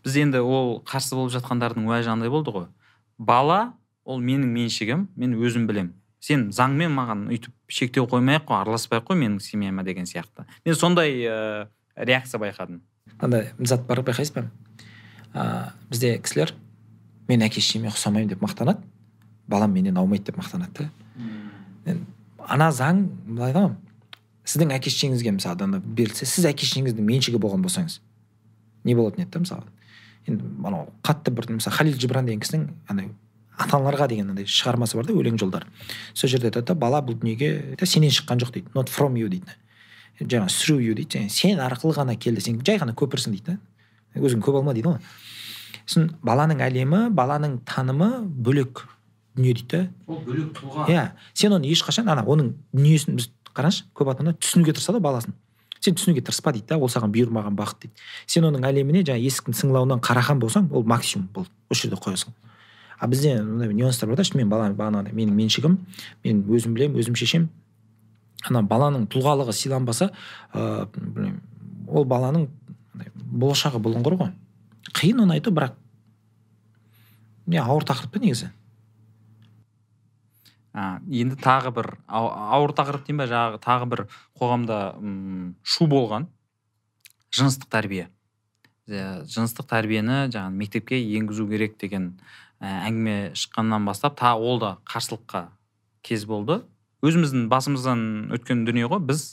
Біз 0.00 0.16
енді 0.16 0.40
ол 0.40 0.80
қарсы 0.88 1.12
болып 1.12 1.34
жатқандардың 1.36 1.84
уәжі 1.84 2.14
андай 2.14 2.32
болды 2.32 2.56
ғой. 2.56 2.70
Бала 3.18 3.74
ол 4.04 4.24
менің 4.24 4.48
меншігім 4.56 5.10
мен 5.12 5.36
өзім 5.36 5.68
білем 5.68 5.92
сен 6.24 6.48
заңмен 6.56 6.92
маған 6.94 7.26
өйтіп 7.32 7.52
шектеу 7.68 8.06
қоймай 8.08 8.38
ақ 8.38 8.48
қой 8.48 8.60
араласпай 8.62 9.00
ақ 9.00 9.10
қой 9.10 9.18
менің 9.20 9.40
семьяма 9.44 9.84
деген 9.84 10.08
сияқты. 10.08 10.46
Мен 10.64 10.74
сондай 10.74 11.18
ә, 11.28 11.66
реакция 11.96 12.40
байқадым. 12.40 12.80
Андай 13.20 13.52
зат 13.58 13.86
бар 13.86 14.02
байқайсыз 14.02 14.34
ба? 14.34 14.48
Ә, 15.34 15.72
бізде 15.90 16.18
кісілер 16.18 16.54
мен 17.28 17.44
әке 17.46 17.60
шешеме 17.60 17.90
ұқсамаймын 17.90 18.34
деп 18.34 18.42
мақтанады. 18.44 18.82
Балам 19.48 19.72
менен 19.72 19.98
аумайды 19.98 20.30
деп 20.30 20.38
мақтанады 20.40 20.88
да. 21.86 21.96
Ана 22.44 22.70
заң 22.72 23.06
былай 23.26 23.54
ғой 23.56 23.72
сіздің 24.44 24.74
әке 24.76 24.92
шешеңізге 24.92 25.32
мысалы 25.38 25.80
берілсе 25.84 26.26
сіз 26.28 26.48
әке 26.50 26.66
шешеңіздің 26.68 27.06
меншігі 27.08 27.40
болған 27.40 27.64
болсаңыз 27.64 28.00
не 28.84 28.94
болатын 28.94 29.24
еді 29.24 29.30
да 29.32 29.40
мысалы? 29.44 29.64
Енді 30.26 30.44
анау 30.64 30.88
қатты 31.02 31.32
бір 31.32 31.48
мысалы 31.56 31.76
халил 31.76 31.98
жибран 31.98 32.26
деген 32.28 32.42
кісінің 32.44 32.66
андай 32.88 33.08
ата 33.56 33.78
аналарға 33.78 34.08
деген 34.12 34.30
андай 34.34 34.44
шығармасы 34.44 34.98
бар 34.98 35.08
да 35.08 35.16
өлең 35.16 35.38
жолдар 35.40 35.66
сол 36.12 36.28
жерде 36.28 36.50
айтады 36.50 36.72
да 36.72 36.74
бала 36.74 37.00
бұл 37.04 37.16
дүниеге 37.20 37.76
сенен 37.86 38.12
шыққан 38.12 38.42
жоқ 38.42 38.52
дейді. 38.52 38.72
Not 38.74 38.92
from 38.92 39.16
you 39.16 39.28
дейді. 39.28 39.56
Жаңағы 40.20 40.80
you 40.82 40.94
дейді 40.94 41.28
сен 41.28 41.58
арқылы 41.58 41.94
ғана 41.94 42.16
келді 42.16 42.40
сен 42.40 42.60
жай 42.64 42.78
ғана 42.78 42.94
көпірсің 42.94 43.34
дейді 43.34 43.54
да. 43.54 43.58
Өзің 44.14 44.42
көп 44.44 44.58
алма 44.60 44.74
дейді 44.74 44.88
ғой. 44.88 44.98
Сосын 45.86 46.10
баланың 46.22 46.62
әлемі 46.62 47.08
баланың 47.10 47.58
танымы 47.66 48.22
бөлек 48.24 48.84
дүние 49.34 49.54
дейді 49.54 49.70
да. 49.70 49.88
Ол 50.06 50.20
бөлек 50.26 50.54
тұлға. 50.58 50.86
Иә 50.88 51.08
сен 51.34 51.56
оны 51.56 51.66
ешқашан 51.66 52.10
ана 52.10 52.22
оның 52.22 52.54
дүниесін 52.72 53.18
біз 53.18 53.30
қараңызшы 53.54 53.90
көп 53.94 54.12
ата 54.12 54.22
ана 54.22 54.36
түсінуге 54.38 54.76
тырысады 54.76 55.00
ғой 55.00 55.06
баласын. 55.08 55.34
Сен 55.80 55.98
түсінуге 55.98 56.22
тырыспа 56.24 56.54
дейді 56.54 56.70
да 56.70 56.78
ол 56.78 56.88
саған 56.88 57.12
бұйырмаған 57.12 57.58
бақыт 57.58 57.84
дейді. 57.84 58.06
Сен 58.26 58.46
оның 58.46 58.64
әлеміне 58.70 59.02
жаңағы 59.02 59.26
есіктің 59.28 59.58
сыңылауынан 59.58 60.00
қараған 60.04 60.40
болсаң 60.40 60.70
ол 60.72 60.86
максимум 60.86 61.28
бұл 61.34 61.50
осы 61.70 61.88
жерде 61.88 62.00
қоя 62.00 62.16
сал 62.16 62.32
а 62.98 63.06
бізде 63.06 63.42
мындай 63.42 63.68
нюанстар 63.74 64.08
бар 64.08 64.16
да 64.16 64.22
мен 64.34 64.48
бала 64.48 64.70
бағанағыдай 64.70 65.12
менің 65.12 65.34
меншігім 65.36 65.78
мен 66.24 66.42
өзім 66.48 66.74
білемін 66.74 67.00
өзім 67.00 67.16
шешемін. 67.18 67.48
Ана 68.48 68.62
баланың 68.62 69.06
тұлғалығы 69.12 69.54
сыйланбаса 69.56 70.10
ыыы 70.54 70.86
білмеймін 70.94 71.40
ол 71.88 72.06
баланың 72.08 72.48
болашағы 73.14 73.80
бұлыңғыр 73.82 74.18
ғой. 74.20 74.34
Қиын 74.94 75.24
оны 75.24 75.38
айту 75.38 75.52
бірақ 75.54 75.74
не 77.46 77.58
ауыр 77.60 77.84
тақырып 77.88 78.14
та 78.14 78.22
негізі? 78.22 78.50
А, 80.74 80.98
енді 81.06 81.36
тағы 81.38 81.70
бір 81.74 81.90
ауыр 82.08 82.74
тақырып 82.74 83.06
деймін 83.06 83.22
ба 83.22 83.28
жаңағы 83.30 83.60
тағы 83.62 83.88
бір 83.92 84.04
қоғамда 84.40 84.78
м 84.98 85.54
шу 85.62 85.86
болған 85.90 86.28
жыныстық 87.34 87.70
тәрбие. 87.70 88.08
Жыныстық 88.88 89.68
тәрбиені 89.70 90.24
жаңағы 90.34 90.58
мектепке 90.58 90.98
енгізу 90.98 91.46
керек 91.48 91.78
деген 91.78 92.14
ә, 92.60 92.88
әңгіме 92.88 93.34
шыққаннан 93.38 93.86
бастап 93.86 94.18
та 94.18 94.34
ол 94.34 94.58
да 94.58 94.76
қарсылыққа 94.88 95.46
кез 96.02 96.26
болды. 96.26 96.62
Өзіміздің 97.04 97.48
басымыздан 97.52 98.04
өткен 98.34 98.64
дүние 98.68 98.88
ғой 98.90 99.02
біз 99.04 99.24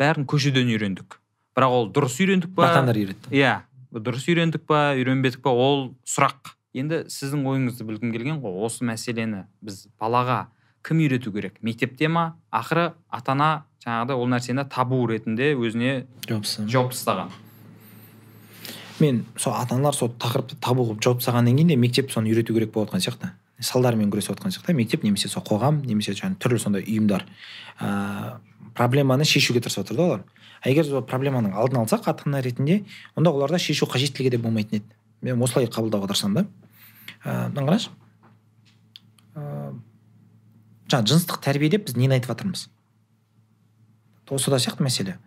бәрін 0.00 0.26
көшеден 0.30 0.70
үйрендік. 0.72 1.18
Бірақ 1.56 1.74
ол 1.76 1.90
дұрыс 1.94 2.18
үйрендік 2.22 2.54
па? 2.56 2.70
Ата 2.70 2.94
үйретті. 2.94 3.32
Иә 3.34 3.60
дұрыс 3.94 4.26
үйрендік 4.30 4.66
па 4.68 4.90
үйренбедік 4.98 5.42
па 5.44 5.54
ол 5.54 5.92
сұрақ. 6.06 6.54
Енді 6.74 7.04
сіздің 7.10 7.46
ойыңызды 7.50 7.86
білгім 7.86 8.14
келген 8.14 8.40
ғой 8.42 8.60
осы 8.66 8.86
мәселені 8.86 9.44
біз 9.62 9.86
балаға 10.00 10.48
кім 10.86 11.02
үйрету 11.02 11.32
керек? 11.34 11.58
Мектепте 11.62 12.08
ма? 12.08 12.36
Ақыры 12.54 12.92
ата 13.10 13.34
ана 13.34 13.50
жаңағыдай 13.84 14.18
ол 14.18 14.28
нәрсені 14.30 14.66
табу 14.70 15.02
ретінде 15.10 15.54
өзіне 15.58 16.04
жауып 16.28 16.94
тастаған 16.94 17.32
мен 19.00 19.24
сол 19.36 19.54
ата 19.56 19.74
аналар 19.74 19.94
сол 19.96 20.10
тақырыпты 20.20 20.58
табу 20.60 20.84
қылып 20.84 21.02
жауып 21.04 21.22
тастағаннан 21.22 21.56
кейін 21.56 21.72
де 21.72 21.76
мектеп 21.80 22.10
соны 22.12 22.30
үйрету 22.30 22.54
керек 22.54 22.72
болып 22.72 22.92
жатқан 22.92 23.04
сияқты. 23.04 23.30
Салдарымен 23.60 24.10
күресіп 24.12 24.34
жатқан 24.34 24.54
сияқты 24.54 24.74
мектеп 24.76 25.04
немесе 25.04 25.28
сол 25.28 25.44
қоғам 25.46 25.82
немесе 25.84 26.14
жаңағы 26.16 26.40
түрлі 26.40 26.60
сондай 26.62 26.84
ұйымдар. 26.84 27.26
Ыыы 27.80 28.38
проблеманы 28.74 29.24
шешуге 29.24 29.60
тырысып 29.60 29.84
жатыр 29.84 29.96
да 29.96 30.02
олар. 30.02 30.24
А 30.62 30.70
егер 30.70 30.86
сол 30.86 31.02
проблеманың 31.02 31.54
алдын 31.58 31.82
алсақ 31.82 32.08
ата 32.08 32.24
ана 32.26 32.40
ретінде 32.40 32.84
онда 33.16 33.30
оларда 33.30 33.58
шешу 33.58 33.86
қажеттілігі 33.86 34.30
де 34.30 34.38
болмайтын 34.38 34.80
еді. 34.80 34.86
Мен 35.22 35.42
осылай 35.42 35.66
қабылдауға 35.66 36.08
тырысамын 36.10 36.42
да. 36.42 36.46
Мынаны 37.24 37.66
қарашы 37.66 37.90
ыыы 39.36 39.74
жаңағы 40.90 41.12
жыныстық 41.12 41.40
тәрбие 41.44 41.70
деп 41.70 41.86
біз 41.86 41.96
нені 41.96 42.16
айтып 42.16 42.32
жатырмыз? 42.32 42.68
Осы 44.30 44.50
да 44.50 44.58
сияқты 44.62 44.84
мәселе. 44.86 45.18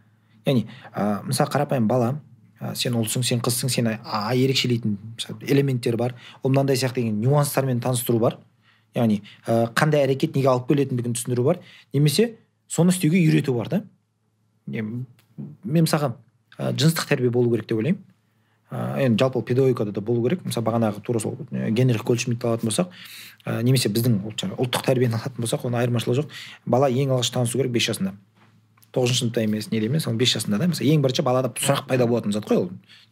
Яғни 0.45 0.67
ә, 0.93 1.23
мысалы 1.23 1.51
қарапайым 1.51 1.87
бала 1.87 2.15
ә, 2.63 2.73
сен 2.79 2.95
ұлсың 2.95 3.25
сен 3.27 3.41
қызсың 3.43 3.71
сені 3.71 3.97
ерекшелейтін 4.31 4.97
элементтер 5.41 5.97
бар. 5.99 6.15
Ол 6.41 6.53
мынандай 6.53 6.77
сияқты 6.79 7.01
деген 7.01 7.19
нюанстармен 7.21 7.81
таныстыру 7.83 8.19
бар. 8.19 8.37
Яғни 8.95 9.21
ә, 9.45 9.67
қандай 9.75 10.05
әрекет 10.07 10.37
неге 10.37 10.51
алып 10.53 10.69
келетіндігін 10.71 11.17
түсіндіру 11.17 11.43
бар. 11.49 11.59
Немесе 11.93 12.37
соны 12.69 12.93
істеуге 12.95 13.19
үйрету 13.19 13.55
бар 13.57 13.69
да. 13.69 13.83
Мен 14.67 15.05
мысалға 15.63 16.13
ә, 16.57 16.71
жыныстық 16.71 17.09
тәрбие 17.09 17.31
болу 17.33 17.51
керек 17.51 17.67
деп 17.67 17.81
ойлаймын. 17.81 18.01
Ә, 18.71 18.99
енді 19.05 19.23
жалпы 19.25 19.43
педагогикада 19.43 19.91
да 19.91 20.01
болу 20.01 20.23
керек. 20.27 20.45
Мысалы 20.45 20.69
бағанағы 20.69 21.03
тура 21.03 21.19
сол 21.19 21.37
генрих 21.51 22.05
гольдшмидтті 22.05 22.47
алатын 22.47 22.69
болсақ 22.69 22.93
ә, 23.45 23.61
немесе 23.61 23.89
біздің 23.89 24.21
ұлттық 24.25 24.85
тәрбиені 24.87 25.19
алатын 25.19 25.43
болсақ 25.43 25.67
оның 25.67 25.81
айырмашылығы 25.83 26.21
жоқ. 26.21 26.37
Бала 26.65 26.89
ең 26.89 27.13
алғаш 27.17 27.33
танысу 27.33 27.59
керек 27.59 27.73
бес 27.73 27.89
жасында. 27.89 28.15
Тоғызыншы 28.93 29.23
сыныпта 29.23 29.43
емес 29.43 29.69
неде 29.71 29.87
емес 29.89 30.07
ол 30.07 30.13
бес 30.17 30.33
жасында 30.35 30.59
да 30.61 30.67
мысалы 30.69 30.91
ең 30.93 31.01
бірінші 31.01 31.25
балада 31.25 31.49
сұрақ 31.57 31.87
пайда 31.89 32.05
болатын 32.07 32.33
зат 32.35 32.45
қой 32.45 32.61
ол. 32.61 32.69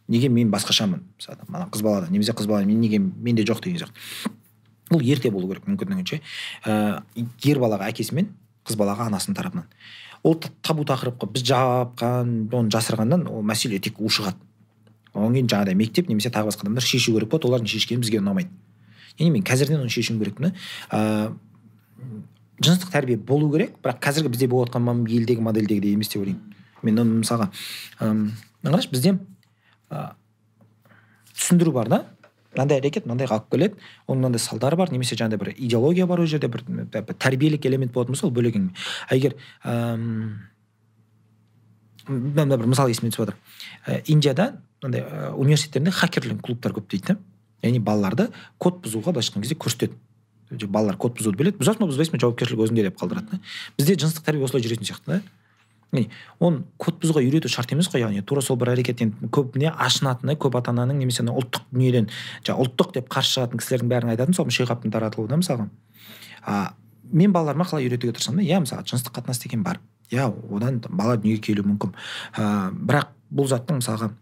Неге 0.08 0.28
мен 0.28 0.50
басқашамын? 0.52 1.02
Мысалы 1.18 1.38
ана 1.48 1.66
қыз 1.72 1.82
балада 1.82 2.10
немесе 2.10 2.32
қыз 2.32 2.46
бала 2.46 2.64
мен 2.64 2.80
неге 2.80 2.98
менде 2.98 3.42
жоқ 3.42 3.64
деген 3.64 3.82
сияқты. 3.82 4.30
Бұл 4.92 5.02
ерте 5.02 5.30
болу 5.30 5.48
керек 5.48 5.66
мүмкіндігінше. 5.66 6.20
Ә, 6.66 7.02
ер 7.16 7.58
балаға 7.58 7.90
әкесімен 7.90 8.30
қыз 8.66 8.78
балаға 8.78 9.08
анасының 9.10 9.36
тарапынан. 9.38 9.68
Ол 10.22 10.38
табу 10.62 10.84
тақырыпқа 10.86 11.30
біз 11.32 11.46
жапқан 11.50 12.34
оны 12.52 12.70
жасырғаннан 12.70 13.26
ол 13.30 13.42
мәселе 13.42 13.80
тек 13.82 13.98
ушығады. 13.98 14.38
Одан 15.14 15.34
кейін 15.34 15.48
жаңағыдай 15.50 15.74
мектеп 15.74 16.08
немесе 16.08 16.30
тағы 16.30 16.50
басқа 16.50 16.66
адамдар 16.66 16.84
шешу 16.86 17.16
керек 17.16 17.32
болады 17.32 17.48
олардың 17.48 17.72
шешкені 17.72 18.04
бізге 18.04 18.20
ұнамайды. 18.22 18.52
Яғни 19.18 19.32
мен 19.34 19.42
қазірден 19.44 19.82
оны 19.82 19.90
шешуім 19.92 20.20
керекпін 20.22 20.52
ыыы 20.92 21.32
жыныстық 22.62 22.92
тәрбие 22.92 23.16
болу 23.18 23.50
керек 23.52 23.76
бірақ 23.82 24.00
қазіргі 24.02 24.32
бізде 24.32 24.48
болып 24.48 24.72
жатқан 24.72 25.04
елдегі 25.08 25.42
модельдегідей 25.42 25.94
емес 25.94 26.08
деп 26.12 26.22
ойлаймын. 26.22 26.54
Мен 26.82 26.98
оны 26.98 27.20
мысалға 27.22 27.50
қарашы 27.98 28.90
бізде 28.90 29.18
ә, 29.90 30.14
түсіндіру 31.34 31.72
бар 31.72 31.88
да. 31.88 32.04
Мынандай 32.52 32.82
әрекет 32.82 33.06
мынандайға 33.06 33.38
алып 33.38 33.50
келеді 33.54 33.78
оның 34.06 34.20
мынандай 34.26 34.42
салдары 34.42 34.76
бар 34.76 34.92
немесе 34.92 35.16
жаңағыдай 35.16 35.40
бір 35.40 35.54
идеология 35.56 36.06
бар 36.06 36.20
ол 36.20 36.26
жерде 36.28 36.48
бір, 36.52 36.64
тәрбиелік 37.16 37.64
элемент 37.66 37.92
болатын 37.94 38.12
болса 38.12 38.26
ол 38.26 38.34
бөлек 38.36 38.58
әңгіме 38.58 38.76
а 39.08 39.16
егер 39.16 39.36
мына 42.08 42.58
бір 42.58 42.68
мысал 42.68 42.92
есіме 42.92 43.08
түсіп 43.08 43.24
жатыр 43.24 43.36
ә, 43.86 44.02
индияда 44.04 44.60
мынандай 44.82 45.06
ә, 45.06 45.32
университеттерінде 45.32 45.94
хакерлік 45.96 46.42
клубтар 46.44 46.76
көп 46.76 46.90
дейді 46.90 47.14
да. 47.14 47.18
Яғни 47.62 47.78
балаларды 47.78 48.28
код 48.58 48.80
бұзуға 48.82 49.12
былайша 49.14 49.30
айтқан 49.30 49.44
кезде 49.44 49.54
көрсетеді. 49.54 49.94
Балалар 50.66 50.96
код 50.96 51.18
бұзуды 51.18 51.38
біледі. 51.38 51.60
Бұзасың 51.60 51.84
ба 51.84 51.90
бұзбайсың 51.90 52.16
ба 52.16 52.22
жауапкершілік 52.24 52.64
өзіңде 52.66 52.88
деп 52.88 52.98
қалдырады 53.00 53.36
да. 53.36 53.40
Бізде 53.78 53.96
жыныстық 53.96 54.26
тәрбие 54.26 54.44
осылай 54.46 54.64
жүретін 54.64 54.88
сияқты 54.88 55.16
да. 55.16 55.22
Яғни 55.92 56.08
оны 56.40 56.62
код 56.80 57.02
бұзуға 57.02 57.20
үйрету 57.20 57.50
шарт 57.52 57.72
емес 57.74 57.90
қой 57.92 58.00
яғни 58.00 58.22
тура 58.24 58.40
сол 58.40 58.56
бір 58.56 58.72
әрекет 58.72 59.02
енді 59.04 59.28
көбіне 59.28 59.74
ашынатыны 59.76 60.38
көп 60.40 60.56
ата 60.56 60.72
ананың 60.72 61.02
немесе 61.02 61.20
ұлттық 61.20 61.66
дүниеден 61.68 62.08
жаңағы 62.46 62.64
ұлттық 62.64 62.94
деп 62.96 63.10
қарсы 63.12 63.36
шығатын 63.36 63.60
кісілердің 63.60 63.90
бәрін 63.92 64.12
айтатын 64.14 64.32
сол 64.32 64.48
шиғаптың 64.48 64.94
таратылуы 64.94 65.28
да 65.28 65.36
мысалға. 65.36 65.68
А, 66.46 66.72
мен 67.12 67.32
балаларыма 67.32 67.66
қалай 67.68 67.90
үйретуге 67.90 68.16
тырысамын 68.16 68.40
да? 68.40 68.48
Иә 68.48 68.62
мысалы 68.64 68.88
жыныстық 68.88 69.18
қатынас 69.20 69.42
деген 69.42 69.62
бар. 69.62 69.80
Иә 70.08 70.32
одан 70.32 70.80
бала 70.88 71.18
дүниеге 71.20 71.42
келуі 71.44 71.68
мүмкін. 71.68 71.92
Ә, 72.40 72.72
бірақ 72.72 73.12
бұл 73.28 73.52
заттың 73.52 73.82
мысалға 73.82 74.14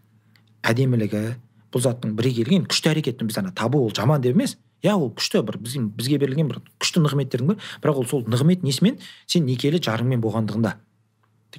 әдемілігі 0.66 1.22
бұл 1.70 1.84
заттың 1.86 2.16
бірегейлігі 2.18 2.66
күшті 2.66 2.90
әрекет 2.90 3.22
біз 3.22 3.38
ана 3.38 3.54
табу 3.54 3.84
ол 3.86 3.94
жаман 3.94 4.20
деп 4.20 4.34
емес. 4.34 4.56
Иә 4.82 4.94
ол 4.94 5.10
күшті 5.12 5.42
бір 5.46 5.58
бізге, 5.60 6.18
берілген 6.18 6.48
бір 6.48 6.60
күшті 6.80 7.02
нығметтердің 7.04 7.54
бірі. 7.54 7.66
Бірақ 7.82 8.00
ол 8.02 8.06
сол 8.08 8.24
нығмет 8.28 8.64
несімен 8.64 9.00
сен 9.26 9.46
некелі 9.46 9.82
жарыңмен 9.82 10.22
болғандығында 10.24 10.76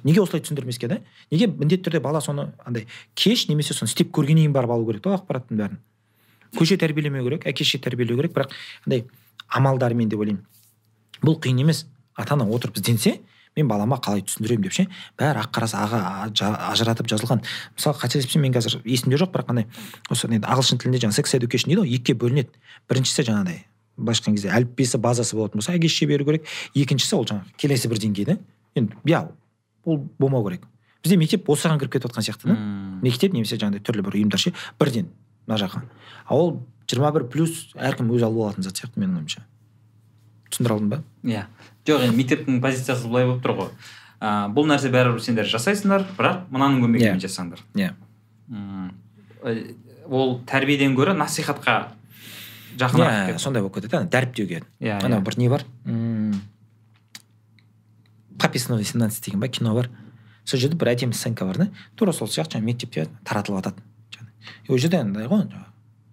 неге 0.04 0.22
осылай 0.22 0.42
түсіндірмеске 0.42 0.88
да 0.88 1.00
неге 1.30 1.46
міндетті 1.46 1.90
түрде 1.90 2.00
бала 2.00 2.20
соны 2.24 2.48
андай 2.64 2.86
кеш 3.14 3.48
немесе 3.48 3.74
соны 3.76 3.90
істеп 3.90 4.12
көргеннен 4.16 4.46
кейін 4.46 4.54
барып 4.56 4.72
алу 4.72 4.86
керек 4.88 5.04
та 5.04 5.16
ақпараттың 5.18 5.60
бәрін? 5.60 5.80
Көше 6.56 6.78
тәрбиелемеу 6.80 7.24
керек 7.26 7.46
әке 7.48 7.64
шеше 7.64 7.80
тәрбиелеу 7.84 8.18
керек. 8.18 8.32
Бірақ 8.36 8.52
андай 8.86 9.04
амалдармен 9.48 10.08
деп 10.08 10.20
ойлаймын. 10.20 10.44
Бұл 11.22 11.38
қиын 11.40 11.62
емес. 11.64 11.86
Ата 12.16 12.34
ана 12.34 12.44
отырып 12.44 12.76
ізденсе 12.76 13.20
мен 13.56 13.68
балама 13.68 13.98
қалай 14.00 14.22
түсіндіремін 14.24 14.64
деп 14.64 14.72
ше 14.76 14.86
бәрі 15.20 15.42
ақ 15.42 15.50
қарасы 15.52 15.76
аға 15.76 16.00
ажыратып 16.70 17.08
жазылған. 17.10 17.42
Мысалы 17.76 17.98
қателеспесем 18.00 18.40
мен 18.40 18.54
қазір 18.54 18.80
есімде 18.84 19.18
жоқ 19.20 19.34
бірақ 19.34 19.52
андай 19.52 19.66
осы 20.08 20.28
енді 20.28 20.48
ағылшын 20.48 20.80
тілінде 20.80 21.02
жаңағы 21.04 21.18
секс 21.20 21.36
эдукейшн 21.36 21.68
дейді 21.68 21.82
ғой 21.82 21.94
екіге 21.98 22.18
бөлінеді. 22.22 22.48
Біріншісі 22.88 23.26
жаңағыдай 23.28 23.64
былайша 23.96 24.22
айтқан 24.22 24.36
кезде 24.38 24.52
әліппесі 24.56 24.98
базасы 25.04 25.36
болатын 25.36 25.60
болса 25.60 25.76
әке 25.76 25.88
шеше 25.92 26.08
беру 26.08 26.24
керек. 26.24 26.48
Екіншісі 26.74 27.16
ол 27.18 27.26
жаңағы 27.28 27.56
келесі 27.60 27.92
бір 27.92 28.00
деңгей 28.00 28.24
да 28.24 28.38
енді 28.74 28.96
иә 29.04 29.26
ол 29.84 30.00
болмау 30.18 30.48
керек. 30.48 30.64
Бізде 31.04 31.18
мектеп 31.20 31.48
осыған 31.50 31.78
кіріп 31.82 31.98
кетіп 31.98 32.08
жатқан 32.08 32.24
сияқты 32.24 32.48
да. 32.48 32.56
Мектеп 33.02 33.34
немесе 33.34 33.58
жаңағыдай 33.58 33.84
түрлі 33.84 34.06
бір 34.06 34.16
ұйымдар 34.16 34.40
ше 34.40 34.54
бірден 34.80 35.10
мына 35.46 35.58
жаққа. 35.60 35.82
А 36.24 36.34
ол 36.34 36.62
жиырма 36.88 37.12
бір 37.12 37.26
плюс 37.28 37.72
әркім 37.74 38.12
өзі 38.14 38.28
алып 38.28 38.46
алатын 38.46 38.62
зат 38.64 38.78
сияқты 38.78 39.02
менің 39.02 39.18
ойымша. 39.22 39.42
Түсіндіре 40.52 40.76
алдым 40.76 40.90
ба? 40.92 40.98
Иә. 41.24 41.46
Жоқ 41.88 42.04
енді 42.06 42.18
мектептің 42.20 42.60
позициясы 42.62 43.08
былай 43.08 43.26
болып 43.26 43.42
тұр 43.44 43.54
ғой. 43.58 43.70
Ә, 44.22 44.48
бұл 44.54 44.68
нәрсе 44.70 44.92
бәрібір 44.92 45.22
сендер 45.24 45.48
жасайсыңдар 45.50 46.04
бірақ 46.18 46.44
мынаның 46.52 46.84
көмегімен 46.84 47.08
yeah. 47.08 47.18
Иә. 47.18 47.24
жасаңдар. 47.24 47.64
Иә. 47.74 47.90
Yeah. 48.52 49.74
ол 50.06 50.36
тәрбиеден 50.46 50.94
гөрі 50.94 51.16
насихатқа 51.18 51.76
жақынырақ 52.78 53.32
yeah, 53.32 53.38
сондай 53.42 53.64
болып 53.64 53.80
кетеді 53.80 54.04
дәріптеуге. 54.12 54.62
Иә 54.78 54.92
yeah, 54.92 55.04
анау 55.04 55.24
бір 55.26 55.38
не 55.38 55.48
бар? 55.48 55.64
Прописной 58.38 58.84
семнадцать 58.84 59.24
деген 59.24 59.40
ба 59.40 59.48
кино 59.48 59.74
бар. 59.74 59.90
Сол 60.44 60.60
жерде 60.60 60.76
бір 60.76 60.92
әдемі 60.94 61.14
сценка 61.14 61.46
бар 61.46 61.58
да. 61.58 61.68
Тура 61.96 62.12
сол 62.12 62.28
сияқты 62.28 62.58
жаңағы 62.58 62.66
мектепте 62.66 63.08
таратылып 63.24 63.64
жатады 63.64 63.82
ол 64.68 64.78
жерде 64.78 64.98
андай 64.98 65.26
ғой 65.30 65.46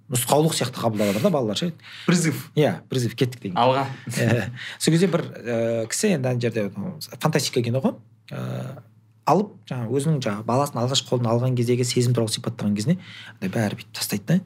нұсқаулық 0.10 0.56
сияқты 0.57 0.81
қабылдап 0.81 1.14
жатыр 1.14 1.26
да 1.27 1.30
балалар 1.34 1.57
ше. 1.57 1.72
Призыв. 2.07 2.49
Иә 2.57 2.80
призыв 2.90 3.15
кеттік 3.15 3.41
деген. 3.41 3.57
Алға. 3.57 3.86
Сол 4.80 4.94
кезде 4.94 5.07
бір 5.07 5.26
ііі 5.30 5.90
кісі 5.91 6.14
енді 6.18 6.31
ана 6.34 6.41
жерде 6.41 6.69
фантастика 7.19 7.61
кино 7.61 7.81
ғой. 7.84 7.98
Ыыы 8.31 8.77
алып 9.30 9.52
жаңағы 9.69 9.99
өзінің 9.99 10.22
жаңағы 10.26 10.45
баласын 10.48 10.80
алғашқы 10.81 11.11
қолына 11.11 11.34
алған 11.34 11.57
кездегі 11.57 11.86
сезім 11.86 12.15
туралы 12.18 12.34
сипаттаған 12.34 12.73
кезінде 12.77 12.98
андай 13.36 13.52
бәрі 13.53 13.77
бүйтіп 13.77 13.99
тастайды 13.99 14.26
да. 14.26 14.40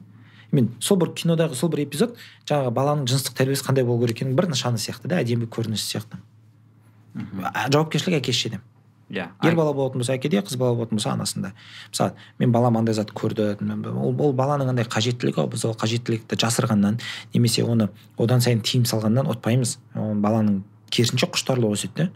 Мен 0.52 0.68
сол 0.84 0.98
бір 1.00 1.14
кинодағы 1.16 1.56
сол 1.56 1.72
бір 1.72 1.86
эпизод 1.86 2.18
жаңағы 2.44 2.74
баланың 2.76 3.08
жыныстық 3.08 3.38
тәрбиесі 3.38 3.64
қандай 3.64 3.86
болу 3.88 4.04
керек 4.04 4.20
екенінің 4.20 4.36
бір 4.36 4.50
нышаны 4.52 4.82
сияқты 4.82 5.08
да 5.08 5.22
әдемі 5.22 5.48
көрінісі 5.48 5.94
сияқты. 5.94 6.20
Жауапкершілік 7.14 8.20
әке 8.20 8.36
шешеде 8.36 8.60
иә 9.14 9.28
ер 9.46 9.54
бала 9.56 9.72
болатын 9.72 10.02
болса 10.02 10.16
әкеде 10.16 10.42
қыз 10.44 10.58
бала 10.58 10.74
болатын 10.74 10.98
болса 10.98 11.12
анасында. 11.12 11.52
Мысалы 11.90 12.12
мен 12.38 12.52
балам 12.52 12.76
андай 12.76 12.94
зат 12.94 13.12
көрді 13.14 13.54
ол, 13.94 14.14
ол 14.18 14.34
баланың 14.34 14.74
андай 14.74 14.84
қажеттілігі 14.84 15.40
ғой 15.40 15.48
біз 15.54 15.64
ол 15.68 15.76
қажеттілікті 15.78 16.38
жасырғаннан 16.40 17.00
немесе 17.34 17.64
оны 17.64 17.88
одан 18.18 18.44
сайын 18.44 18.60
тыйым 18.60 18.84
салғаннан 18.90 19.30
ұтпаймыз. 19.34 19.78
Баланың 19.94 20.62
керісінше 20.90 21.30
құштарлығы 21.32 21.78
өседі 21.78 22.04
да 22.04 22.10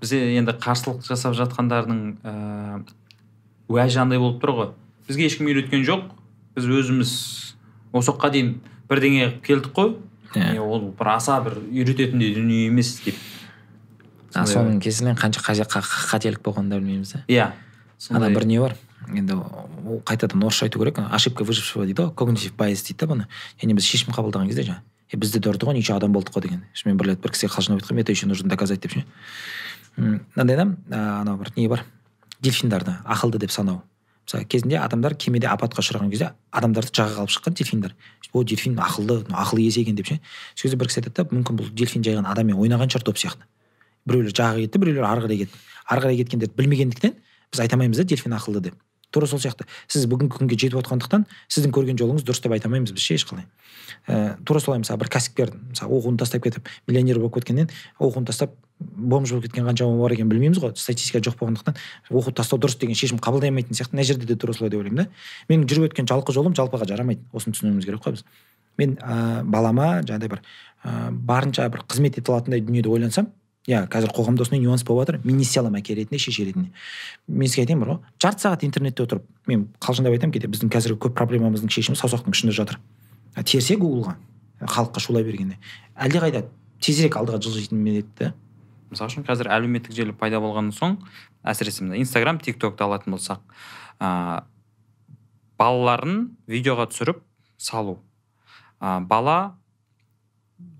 бізде 0.00 0.20
енді 0.40 0.54
қарсылық 0.56 1.04
жасап 1.04 1.34
жатқандардың 1.36 2.00
ыыы 2.24 2.84
уәжі 3.70 4.00
андай 4.02 4.18
болып 4.18 4.40
тұр 4.42 4.54
ғой. 4.56 4.70
Бізге 5.08 5.28
ешкім 5.28 5.50
үйреткен 5.50 5.84
жоқ 5.86 6.06
біз 6.56 6.68
өзіміз 6.80 7.12
осы 7.92 8.10
уақытқа 8.10 8.30
дейін 8.34 8.54
бірдеңе 8.90 9.28
келдік 9.44 9.74
қой. 9.76 9.92
Yeah. 10.34 10.54
Иә. 10.56 10.62
ол 10.62 10.92
бір 10.94 11.08
аса 11.16 11.40
бір 11.42 11.58
үйрететіндей 11.58 12.34
дүние 12.36 12.68
емес 12.68 13.00
деп. 13.04 13.16
Соның 14.34 14.80
кесірінен 14.82 15.18
қанша 15.18 15.42
қателік 15.42 16.42
болғанын 16.44 16.70
да 16.70 16.78
білмейміз 16.78 17.12
да? 17.12 17.24
Иә 17.28 17.50
ана 18.10 18.30
бір 18.30 18.46
не 18.46 18.60
бар? 18.60 18.76
Енді 19.08 19.34
ол 19.34 20.02
қайтадан 20.06 20.44
орысша 20.44 20.66
айту 20.66 20.78
керек 20.78 20.98
ошибка 20.98 21.44
выжившего 21.44 21.84
дейді 21.84 22.02
ғой 22.02 22.14
когнитив 22.14 22.54
байс 22.56 22.82
дейді 22.82 23.00
да 23.00 23.12
бұны. 23.12 23.26
Яғни 23.60 23.74
біз 23.74 23.84
шешім 23.84 24.14
қабылдаған 24.14 24.48
кезде 24.48 24.66
жаңағы 24.68 24.82
е 25.10 25.16
бізді 25.16 25.40
де 25.40 25.50
ұрды 25.50 25.66
ғой 25.66 25.74
неше 25.74 25.94
адам 25.94 26.12
болдық 26.12 26.36
қой 26.36 26.42
деген. 26.42 26.64
Мен 26.84 26.96
бір 26.96 27.10
рет 27.10 27.20
бір 27.20 27.32
кісіге 27.34 27.50
қалжыңдап 27.52 27.82
айтқанмын 27.82 28.02
это 28.04 28.12
еще 28.12 28.26
нужно 28.26 28.48
доказать 28.48 28.80
деп 28.80 28.92
ше. 28.92 29.04
Мынандай 29.96 30.56
да 30.56 31.20
анау 31.20 31.36
бір 31.36 31.52
не 31.56 31.68
бар? 31.68 31.84
Дельфиндарды 32.40 32.94
ақылды 33.04 33.38
деп 33.38 33.50
санау. 33.50 33.82
Мысалы 34.26 34.44
кезінде 34.44 34.78
адамдар 34.78 35.14
кемеде 35.14 35.48
апатқа 35.48 35.82
ұшыраған 35.82 36.10
кезде 36.10 36.30
адамдарды 36.52 36.94
жағаға 36.94 37.24
алып 37.24 37.34
шыққан 37.34 37.56
дельфиндар. 37.58 37.96
О 38.32 38.44
дельфин 38.44 38.78
ақылды 38.78 39.24
ақыл 39.34 39.58
иесі 39.58 39.82
екен 39.82 39.96
деп 39.96 40.06
ше. 40.06 40.20
Сол 40.54 40.68
кезде 40.68 40.76
бір 40.76 40.86
кісі 40.86 41.00
айтады 41.02 41.24
да 41.24 41.36
мүмкін 41.36 41.58
бұл 41.58 41.72
дельфин 41.74 42.04
жай 42.04 42.14
ғана 42.14 42.30
адаммен 42.30 42.56
ойнаған 42.56 42.92
шығар 42.92 43.04
доп 43.10 43.18
сияқты. 43.18 43.42
Біреулер 44.10 44.34
жағы 44.34 44.66
кетті 44.66 44.82
біреулер 44.82 45.08
ары 45.08 45.24
қарай 45.24 45.44
кетті. 45.44 45.64
Ары 45.86 46.04
қарай 46.04 46.20
кеткендерді 46.20 46.58
білмегендіктен 46.58 47.16
біз 47.50 47.62
айта 47.62 47.78
алмаймыз 47.78 48.02
да 48.02 48.04
дельфин 48.04 48.34
ақылды 48.36 48.68
деп. 48.68 48.78
Тура 49.10 49.26
сол 49.26 49.40
сияқты. 49.42 49.66
Сіз 49.90 50.06
бүгінгі 50.06 50.36
күнге 50.36 50.58
жетіп 50.58 50.82
отқандықтан 50.84 51.24
сіздің 51.50 51.72
көрген 51.74 51.98
жолыңыз 51.98 52.22
дұрыс 52.26 52.44
деп 52.44 52.54
айта 52.54 52.68
алмаймыз 52.68 52.92
біз 52.94 53.02
ше 53.02 53.16
ешқалай 53.18 53.48
ә, 54.06 54.36
тура 54.46 54.60
солай 54.60 54.80
мысалы 54.80 55.00
бір 55.00 55.10
кәсіпкер 55.10 55.52
мысалы 55.54 55.96
оқуын 55.98 56.18
тастап 56.20 56.44
кетіп 56.44 56.68
миллионер 56.86 57.18
болып 57.18 57.40
кеткеннен 57.40 57.70
оқуын 57.98 58.26
тастап 58.26 58.54
бомж 58.78 59.32
болып 59.32 59.48
кеткен 59.48 59.66
қаншама 59.66 59.98
бар 60.00 60.14
екенін 60.14 60.30
білмейміз 60.30 60.60
ғой. 60.62 60.72
Статистика 60.76 61.20
жоқ 61.20 61.40
болғандықтан 61.40 61.76
оқуды 62.10 62.36
тастау 62.40 62.60
дұрыс 62.60 62.78
деген 62.80 62.96
шешім 62.96 63.18
қабылдай 63.18 63.50
алмайтын 63.50 63.76
сияқты 63.76 63.96
мына 63.96 64.06
жерде 64.06 64.26
де 64.26 64.36
тура 64.36 64.54
солай 64.54 64.70
деп 64.70 64.80
ойлаймын 64.80 65.04
да. 65.04 65.10
Менің 65.50 65.66
жүріп 65.68 65.90
өткен 65.90 66.08
жалқы 66.08 66.32
жолым 66.32 66.54
жалпыға 66.56 66.88
жарамайды. 66.88 67.26
Осыны 67.32 67.54
түсінуіміз 67.54 67.84
керек 67.84 68.00
қой 68.04 68.16
біз. 68.16 68.24
Мен 68.78 68.96
ә, 69.02 69.42
балама 69.44 70.00
жаңағыдай 70.00 70.32
бір 70.32 70.40
ә, 70.84 71.10
барынша 71.10 71.68
бір 71.68 71.84
қызмет 71.84 72.16
ете 72.16 72.32
алатындай 72.32 72.64
дүниеде 72.64 72.88
ойлансам 72.88 73.28
иә 73.70 73.84
қазір 73.90 74.12
қоғамда 74.16 74.44
осындай 74.44 74.60
нюанс 74.60 74.84
болып 74.84 75.06
жатыр. 75.06 75.20
Мен 75.24 75.38
не 75.38 75.46
істей 75.46 75.60
аламын 75.62 75.80
әке 75.80 75.94
ретінде 75.94 76.18
шеше 76.18 76.44
ретінде. 76.44 76.72
Мен 77.28 77.48
сізге 77.48 77.62
айтайын 77.62 77.80
бар 77.84 77.92
ғой 77.94 77.98
жарты 78.22 78.44
сағат 78.44 78.64
интернетте 78.66 79.04
отырып 79.06 79.26
мен 79.46 79.68
қалжыңдап 79.78 80.16
айтамын 80.16 80.34
кейде 80.34 80.50
біздің 80.50 80.72
қазіргі 80.74 80.98
көп 81.06 81.16
проблемамыздың 81.20 81.70
шешімі 81.70 81.98
саусақтың 82.00 82.34
ұшында 82.34 82.56
жатыр. 82.56 82.80
Терсе 83.46 83.76
гуглға 83.78 84.16
халыққа 84.60 85.00
шулай 85.00 85.24
бергенде. 85.24 85.58
Әлдеқайда 85.96 86.44
тезірек 86.82 87.16
алдыға 87.20 87.40
жылжитын 87.44 87.86
еді 87.86 88.06
да 88.18 88.32
мысалы 88.90 89.12
үшін 89.12 89.26
қазір 89.26 89.50
әлеуметтік 89.54 89.94
желі 89.94 90.14
пайда 90.18 90.40
болғаннан 90.42 90.74
соң 90.74 90.96
әсіресе 91.46 91.84
мына 91.84 91.98
инстаграм 92.00 92.40
тик 92.42 92.58
токты 92.60 92.84
алатын 92.84 93.14
болсақ 93.14 93.40
ә, 94.02 94.42
балаларын 95.60 96.30
видеоға 96.50 96.88
түсіріп 96.90 97.22
салу. 97.56 98.00
Ә, 98.80 98.98
бала 99.06 99.54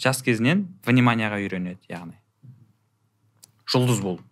жас 0.01 0.25
кезінен 0.27 0.67
вниманияға 0.87 1.41
үйренеді 1.41 1.93
яғни. 1.93 2.20
Жұлдыз 3.71 4.03
болып 4.03 4.25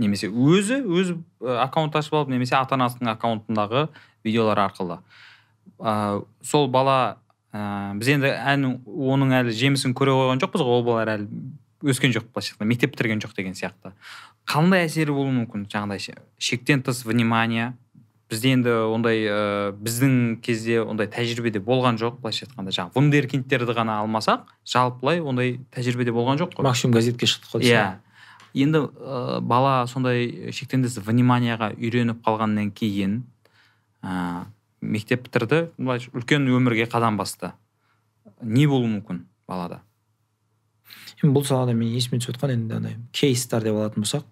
немесе 0.00 0.30
өзі 0.30 0.80
өз 0.88 1.14
аккаунт 1.60 1.96
ашып 1.96 2.16
алып 2.16 2.32
немесе 2.32 2.56
ата 2.56 2.76
анасының 2.78 3.12
аккаунтындағы 3.14 3.88
видеолар 4.24 4.64
арқылы. 4.66 5.00
Ә, 5.78 6.22
сол 6.42 6.68
бала 6.72 7.18
ә, 7.52 7.92
біз 8.00 8.14
енді 8.16 8.32
ән 8.32 8.66
оның 8.86 9.34
әлі 9.40 9.54
жемісін 9.56 9.94
көре 9.96 10.14
қойған 10.16 10.40
жоқпыз 10.42 10.64
ғой 10.64 10.80
ол 10.80 10.86
балалар 10.86 11.14
әлі 11.18 11.28
өскен 11.84 12.12
жоқ 12.16 12.30
былайша 12.32 12.54
айтқанда 12.54 12.70
мектеп 12.72 12.96
бітірген 12.96 13.22
жоқ 13.24 13.36
деген 13.36 13.56
сияқты. 13.56 13.94
Қандай 14.48 14.88
әсері 14.88 15.14
болуы 15.16 15.32
мүмкін? 15.36 15.68
Жаңағыдай 15.72 16.18
шектен 16.40 16.82
тыс 16.84 17.04
внимание. 17.04 17.72
Бізде 18.30 18.52
енді 18.54 18.74
ондай 18.92 19.24
ә, 19.26 19.72
біздің 19.74 20.40
кезде 20.44 20.82
ондай 20.84 21.08
тәжірибеде 21.10 21.60
болған 21.64 21.96
жоқ 21.98 22.20
былайша 22.20 22.46
айтқанда 22.46 22.70
жаңағы 22.76 22.94
вундеркиндтерді 22.94 23.74
ғана 23.74 23.96
алмасақ 24.04 24.52
жалпылай 24.70 25.18
ондай 25.18 25.56
тәжірибеде 25.74 26.14
болған 26.14 26.38
жоқ 26.38 26.54
қой. 26.54 26.68
Максимум 26.68 26.94
газетке 26.94 27.26
шықтық 27.26 27.56
қой 27.56 27.66
иә. 27.66 27.88
Енді 28.54 28.86
ә, 28.88 29.40
бала 29.40 29.86
сондай 29.90 30.52
шектендес 30.54 30.98
вниманияға 31.04 31.72
үйреніп 31.76 32.24
қалғаннан 32.26 32.72
кейін 32.74 33.22
ә, 34.02 34.46
мектеп 34.80 35.26
бітірді 35.28 35.70
былай 35.78 36.02
үлкен 36.12 36.48
өмірге 36.48 36.88
қадам 36.90 37.18
басты. 37.20 37.52
Не 38.42 38.66
болуы 38.66 38.88
мүмкін 38.96 39.24
балада? 39.48 39.82
Енді 41.20 41.34
бұл 41.36 41.44
салада 41.46 41.74
мен 41.76 41.92
есіме 41.94 42.20
түсіп 42.20 42.36
отқан 42.36 42.54
енді 42.56 42.78
андай 42.78 42.96
кейстар 43.12 43.62
деп 43.62 43.76
алатын 43.76 44.04
болсақ 44.04 44.24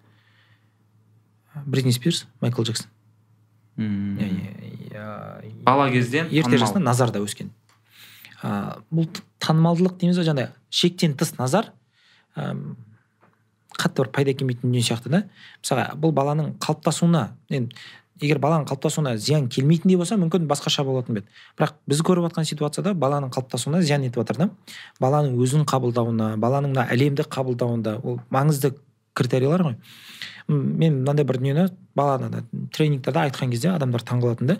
бритни 1.65 1.91
спирс 1.91 2.25
майкл 2.41 2.63
джексон. 2.63 2.89
Бала 5.63 5.89
кезден 5.91 6.27
ерте 6.31 6.57
жаста 6.57 6.79
назарда 6.79 7.21
өскен. 7.23 7.53
Ә, 8.41 8.79
бұл 8.91 9.07
танымалдылық 9.39 9.99
дейміз 9.99 10.19
ғой 10.19 10.27
жаңағыдай 10.27 10.53
шектен 10.69 11.15
тыс 11.19 11.37
назар. 11.37 11.73
Қатты 13.79 14.03
бір 14.03 14.11
пайда 14.13 14.33
әкелмейтін 14.35 14.67
дүние 14.67 14.83
сияқты 14.83 15.11
да. 15.13 15.23
Мысалға 15.63 15.95
бұл 15.99 16.13
баланың 16.15 16.53
қалыптасуына 16.59 17.29
енді 17.49 17.75
егер 18.21 18.39
баланың 18.43 18.67
қалыптасуына 18.67 19.15
зиян 19.17 19.47
келмейтіндей 19.47 19.97
болса 19.97 20.17
мүмкін 20.19 20.47
басқаша 20.49 20.83
болатын 20.83 21.15
ба 21.15 21.21
еді. 21.21 21.31
Бірақ 21.57 21.77
біз 21.87 22.03
көріп 22.03 22.27
жатқан 22.27 22.47
ситуацияда 22.49 22.93
баланың 22.93 23.31
қалыптасуына 23.31 23.81
зиян 23.81 24.03
етіп 24.03 24.23
жатыр 24.23 24.41
да. 24.43 24.49
Баланың 24.99 25.39
өзін 25.39 25.65
қабылдауына 25.69 26.35
баланың 26.37 26.75
мына 26.75 26.87
әлемді 26.91 27.23
қабылдауында 27.31 27.99
ол 28.03 28.19
маңызды 28.29 28.73
критерийлер 29.15 29.63
ғой. 29.69 29.75
Мен 30.49 31.01
мынандай 31.01 31.25
бір 31.25 31.39
дүниені 31.39 31.67
баланы 31.95 32.43
тренингтерде 32.75 33.27
айтқан 33.27 33.51
кезде 33.53 33.71
адамдар 33.71 34.03
таңқалатын 34.03 34.51
да 34.51 34.57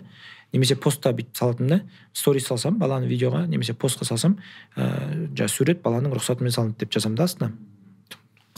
немесе 0.52 0.76
постта 0.76 1.12
бүйтіп 1.14 1.36
салатын 1.36 1.68
да 1.70 1.80
сторис 2.12 2.46
салсам 2.48 2.78
баланы 2.78 3.08
видеоға 3.10 3.44
немесе 3.50 3.74
постқа 3.74 4.06
салсам 4.08 4.38
ыыы 4.76 5.28
жаңағы 5.34 5.52
сурет 5.52 5.82
баланың 5.84 6.14
рұқсатымен 6.16 6.54
салынды 6.54 6.84
деп 6.84 6.94
жазамын 6.94 7.18
да 7.18 7.28
астына. 7.28 7.52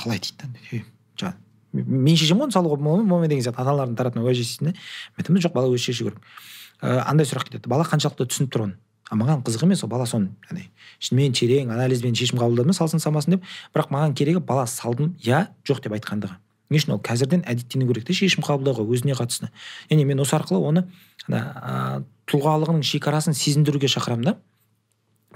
Қалай 0.03 0.21
дейді 0.23 0.43
да 0.43 0.67
«Е, 0.73 0.85
жаңағы 1.17 1.37
мен 1.73 2.17
шешемін 2.17 2.53
ғой 2.53 2.77
болмай 2.77 3.07
болмай 3.07 3.29
деген 3.29 3.45
сияқты 3.45 3.63
ата 3.63 3.71
аналардың 3.71 3.97
тарапынан 3.97 4.27
уәж 4.27 4.43
естисің 4.43 4.67
да 4.67 4.73
мен 4.73 5.23
айтамын 5.23 5.43
жоқ 5.43 5.55
бала 5.55 5.73
өзі 5.73 5.89
шешу 5.89 6.11
керек. 6.11 6.21
Ыыы 6.83 7.01
андай 7.07 7.27
сұрақ 7.27 7.49
кетеді 7.49 7.71
бала 7.71 7.87
қаншалықты 7.89 8.27
түсініп 8.29 8.53
тұр 8.53 8.67
оны? 8.67 8.77
А 9.09 9.17
маған 9.17 9.43
қызық 9.45 9.65
емес 9.65 9.83
ол 9.85 9.91
бала 9.93 10.07
соны 10.07 10.33
яғни 10.51 10.69
шынымен 11.01 11.35
терең 11.37 11.73
анализбен 11.73 12.15
шешім 12.17 12.41
қабылдады 12.41 12.73
ма 12.73 12.77
салсын 12.77 13.01
салмасын 13.01 13.37
деп. 13.37 13.45
Бірақ 13.75 13.91
маған 13.93 14.15
керегі 14.17 14.41
бала 14.41 14.67
салдым 14.67 15.15
иә 15.21 15.47
жоқ 15.69 15.83
деп 15.85 15.97
айтқандығы. 15.97 16.37
Не 16.73 16.81
үшін 16.81 16.95
ол 16.97 17.01
қазірден 17.05 17.45
әдеттену 17.45 17.87
керек 17.91 18.07
те 18.09 18.17
шешім 18.17 18.45
қабылдауға 18.47 18.87
өзіне 18.89 19.17
қатысты. 19.19 19.51
Яғни 19.91 20.07
мен 20.09 20.25
осы 20.25 20.37
арқылы 20.39 20.65
оны 20.65 20.87
ана 21.29 21.43
ә, 21.61 21.75
тұлғалығының 22.33 22.81
шекарасын 22.89 23.37
сезіндіруге 23.37 23.91
шақырамын 23.93 24.31
да. 24.31 24.37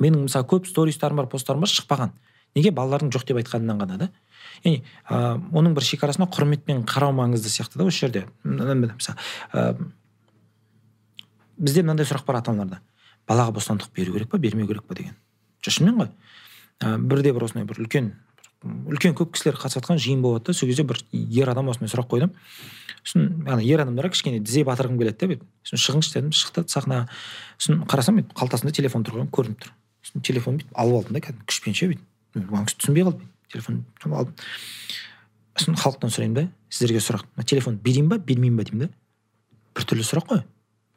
Менің 0.01 0.25
мысалы 0.25 0.49
көп 0.49 0.71
стористарым 0.71 1.21
бар 1.21 1.29
посттарым 1.29 1.61
бар 1.61 1.69
шықпаған. 1.69 2.17
Неге 2.57 2.73
балалардың 2.73 3.13
жоқ 3.13 3.29
деп 3.29 3.43
айтқанынан 3.43 3.85
ғана 3.85 3.99
да. 4.01 4.09
Яғни 4.65 4.83
ә, 5.09 5.37
оның 5.53 5.77
бір 5.77 5.87
шекарасына 5.87 6.28
құрметпен 6.33 6.85
қарау 6.89 7.15
маңызды 7.16 7.53
сияқты 7.53 7.81
да 7.81 7.87
осы 7.87 8.07
жерде. 8.07 8.27
Мысалы 8.45 9.19
ә, 9.53 9.77
бізде 11.57 11.83
мынандай 11.83 12.07
сұрақ 12.09 12.27
бар 12.27 12.41
ата 12.41 12.53
аналарда 12.53 12.81
балаға 13.28 13.57
бостандық 13.59 13.91
беру 13.95 14.15
керек 14.15 14.31
па 14.31 14.39
бермеу 14.39 14.66
керек 14.69 14.87
па? 14.87 14.95
деген. 14.95 15.16
Шынымен 15.66 15.99
ғой. 15.99 16.11
Ә, 16.81 16.97
бірде 16.99 17.33
бір 17.35 17.49
осындай 17.49 17.66
бір 17.66 17.83
үлкен 17.83 18.12
үлкен 18.65 19.15
көп 19.16 19.35
кісілер 19.35 19.59
қатысып 19.59 19.83
жатқан 19.83 20.01
жиын 20.01 20.23
болады 20.23 20.49
да. 20.49 20.55
Сол 20.55 20.69
кезде 20.69 20.85
бір 20.87 21.01
ер 21.12 21.51
адам 21.51 21.69
осындай 21.70 21.91
сұрақ 21.93 22.09
қойды. 22.11 22.31
Сосын 23.03 23.45
ана 23.47 23.62
ер 23.62 23.83
адамдарға 23.83 24.15
кішкене 24.15 24.41
тізе 24.45 24.65
батырғым 24.66 24.99
келеді 25.01 25.19
да 25.20 25.28
бүйтіп 25.33 25.45
сосын 25.66 25.83
шығыңызшы 25.85 26.15
дедім. 26.16 26.33
Шықты 26.35 26.65
сахнаға. 26.73 27.07
Сосын 27.59 27.85
қарасам 27.87 28.20
бүйтіп 28.20 28.35
қалтасында 28.41 28.74
телефон 28.78 29.07
тұрған 29.07 29.31
көрініп 29.35 29.62
тұр. 29.62 29.73
Сосын 30.07 30.27
телефонды 30.27 30.65
бүйтіп 30.65 30.81
алып 30.83 31.01
алдым 31.01 31.19
да 31.19 31.24
кәдімгі 31.27 31.49
күшпенше 31.51 31.91
бүйтіп. 31.93 32.07
Маған 32.51 32.70
түсінбей 32.73 33.07
қалды. 33.07 33.31
Телефон 33.52 33.85
алдым. 34.05 34.35
Сосын 35.56 35.77
халықтан 35.81 36.12
сұраймын 36.12 36.35
да 36.35 36.44
сіздерге 36.70 37.01
сұрақ. 37.01 37.24
Телефон 37.44 37.78
берейін 37.82 38.09
ба 38.10 38.18
бермеймін 38.18 38.59
ба 38.59 38.64
деймін 38.68 38.86
да. 38.86 38.90
Біртүрлі 39.77 40.05
сұрақ 40.05 40.28
қой. 40.32 40.43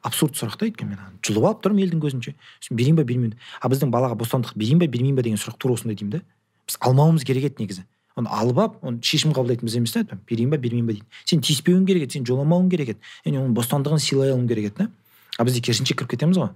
Абсурд 0.02 0.36
сұрақ 0.36 0.58
та 0.58 0.68
өйткені 0.68 0.96
мен 0.96 1.20
жұлып 1.24 1.46
алып 1.46 1.62
тұрмын 1.64 1.84
елдің 1.86 2.02
көзінше. 2.04 2.34
Сосын 2.60 2.76
берейін 2.76 2.98
ба 2.98 3.04
бермеймін. 3.04 3.38
А 3.60 3.68
біздің 3.72 3.92
балаға 3.92 4.18
бостандық 4.20 4.56
берейін 4.56 4.80
ба 4.80 4.88
бермеймін 4.88 5.16
ба 5.16 5.24
деген 5.24 5.40
сұрақ 5.40 5.58
тура 5.60 5.76
осындай 5.76 5.96
деймін 5.96 6.18
да. 6.18 6.22
Біз 6.68 6.78
алмауымыз 6.80 7.24
керек 7.24 7.50
еді 7.50 7.64
негізі. 7.64 7.84
Оны 8.16 8.32
алып 8.32 8.58
алып 8.58 8.80
оны 8.84 9.00
шешім 9.04 9.34
қабылдайтын 9.36 9.68
біз 9.68 9.76
емес 9.76 9.92
та 9.92 10.18
берейін 10.28 10.50
ба 10.50 10.58
бермеймін 10.58 10.88
ба 10.88 10.96
дейді 10.96 11.06
сен 11.24 11.44
тиіспеуің 11.44 11.86
керек 11.86 12.08
еді 12.08 12.18
сен 12.18 12.26
жоламауың 12.28 12.70
керек 12.72 12.94
еді. 12.94 13.00
Және 13.26 13.40
оның 13.40 13.54
бостандығын 13.56 14.02
сыйлай 14.02 14.32
алуың 14.32 14.48
керек 14.48 14.72
еді 14.72 14.84
да. 14.84 14.88
А 15.38 15.44
бізде 15.44 15.60
керісінше 15.60 15.94
кіріп 15.94 16.10
кетеміз 16.16 16.40
ғой. 16.40 16.50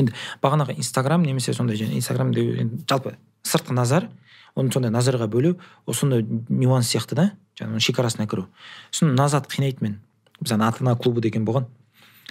Енді 0.00 0.14
бағанағы 0.42 0.76
инстаграм 0.76 1.22
немесе 1.22 1.54
сондай 1.54 1.78
және 1.78 1.96
инстаграм 2.00 2.32
жалпы 2.34 3.14
сыртқы 3.44 3.76
назар. 3.76 4.08
Оны 4.54 4.72
сондай 4.72 4.92
назарға 4.92 5.28
бөлеу 5.30 5.58
осындай 5.86 6.24
нюанс 6.48 6.90
сияқты 6.92 7.16
да 7.16 7.26
жаңағы 7.60 7.80
шекарасына 7.86 8.28
кіру. 8.28 8.48
Сосын 8.90 9.14
назат 9.14 9.48
қинайды 9.50 9.80
мені 9.80 9.98
біз 10.40 10.52
ана 10.52 10.68
ата 10.68 10.84
ана 10.84 10.96
клубы 10.96 11.20
деген 11.20 11.44
болған. 11.44 11.66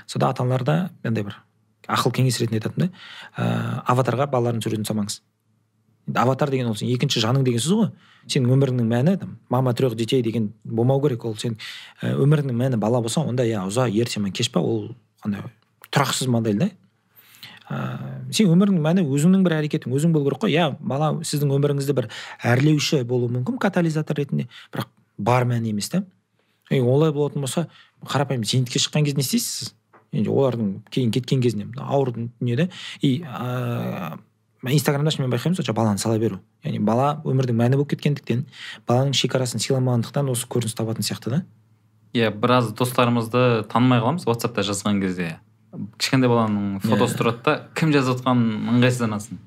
Сонда 0.05 0.29
ата 0.29 0.43
аналарда 0.43 0.91
андай 1.03 1.23
бір 1.23 1.39
ақыл 1.87 2.13
кеңес 2.13 2.39
ретінде 2.41 2.59
айтатын 2.61 2.87
да 2.87 2.91
ыыы 3.37 3.81
аватарға 3.93 4.29
балалардың 4.29 4.63
суретін 4.63 4.87
салмаңыз 4.89 5.21
аватар 6.15 6.49
деген 6.49 6.67
ол 6.69 6.75
сен 6.75 6.89
екінші 6.89 7.21
жаның 7.23 7.43
деген 7.45 7.61
сөз 7.61 7.75
ғой. 7.77 7.89
Сенің 8.29 8.53
өміріңнің 8.55 8.89
мәні 8.89 9.15
там 9.19 9.37
мама 9.49 9.73
трех 9.73 9.95
детей 9.95 10.21
деген 10.23 10.53
болмау 10.63 11.01
керек. 11.01 11.25
Ол 11.25 11.35
сен 11.37 11.57
ә, 12.01 12.13
өміріңнің 12.15 12.57
мәні 12.57 12.77
бала 12.77 13.01
болса 13.01 13.21
онда 13.21 13.45
иә 13.45 13.65
ұзақ 13.69 13.93
ерте 13.93 14.19
ме 14.19 14.31
кеш 14.31 14.51
па 14.51 14.59
ол 14.59 14.95
андай 15.23 15.43
тұрақсыз 15.91 16.27
модель 16.27 16.57
да. 16.57 16.69
Ыыы 17.69 18.33
сен 18.33 18.51
өміріңнің 18.53 18.83
мәні 18.83 19.03
өзіңнің 19.05 19.43
бір 19.45 19.57
әрекетің 19.59 19.93
өзің 19.95 20.13
болу 20.13 20.29
керек 20.29 20.43
қой. 20.43 20.53
Иә 20.53 20.75
бала 20.79 21.11
сіздің 21.23 21.53
өміріңізді 21.57 21.95
бір 21.97 22.09
әрлеуші 22.41 23.03
болуы 23.07 23.29
мүмкін 23.37 23.59
катализатор 23.61 24.17
ретінде. 24.17 24.47
Бірақ 24.73 24.89
бар 25.17 25.45
мәні 25.45 25.73
емес 25.73 25.89
та 25.89 26.03
егер 26.69 26.87
олай 26.87 27.11
болатын 27.11 27.41
болса 27.41 27.67
қарапайым 28.05 28.43
зейнетке 28.45 28.79
шыққан 28.79 29.05
кезде 29.05 29.17
не 29.17 29.25
істейсіз 29.25 29.49
сіз? 29.49 29.73
Енді 30.13 30.29
олардың 30.29 30.71
кейін 30.89 31.11
кеткен 31.13 31.41
кезінде 31.41 31.67
ауыр 31.77 32.13
дүние 32.15 32.55
да 32.57 32.67
и 33.01 33.21
ыыы 33.21 34.73
инстаграмда 34.73 35.11
мен 35.19 35.31
байқаймын 35.31 35.55
сол 35.55 35.73
баланы 35.73 35.97
сала 35.97 36.17
беру. 36.19 36.39
Яғни 36.63 36.79
бала 36.79 37.21
өмірдің 37.23 37.55
мәні 37.55 37.77
болып 37.77 37.93
кеткендіктен 37.93 38.45
баланың 38.87 39.13
шекарасын 39.13 39.61
сыйламағандықтан 39.63 40.29
осы 40.33 40.47
көрініс 40.49 40.75
табатын 40.75 41.05
сияқты 41.05 41.29
да. 41.29 41.43
Иә 42.13 42.31
біраз 42.33 42.73
достарымызды 42.73 43.63
танымай 43.71 44.01
қаламыз 44.01 44.25
ватсапта 44.25 44.65
жазған 44.65 44.99
кезде. 45.01 45.37
Кішкентай 45.97 46.29
баланың 46.29 46.79
фотосы 46.83 47.17
тұрады 47.19 47.43
да 47.45 47.55
кім 47.77 47.91
жазып 47.93 48.19
жатқанын 48.19 48.71
ыңғайсызданасың? 48.75 49.41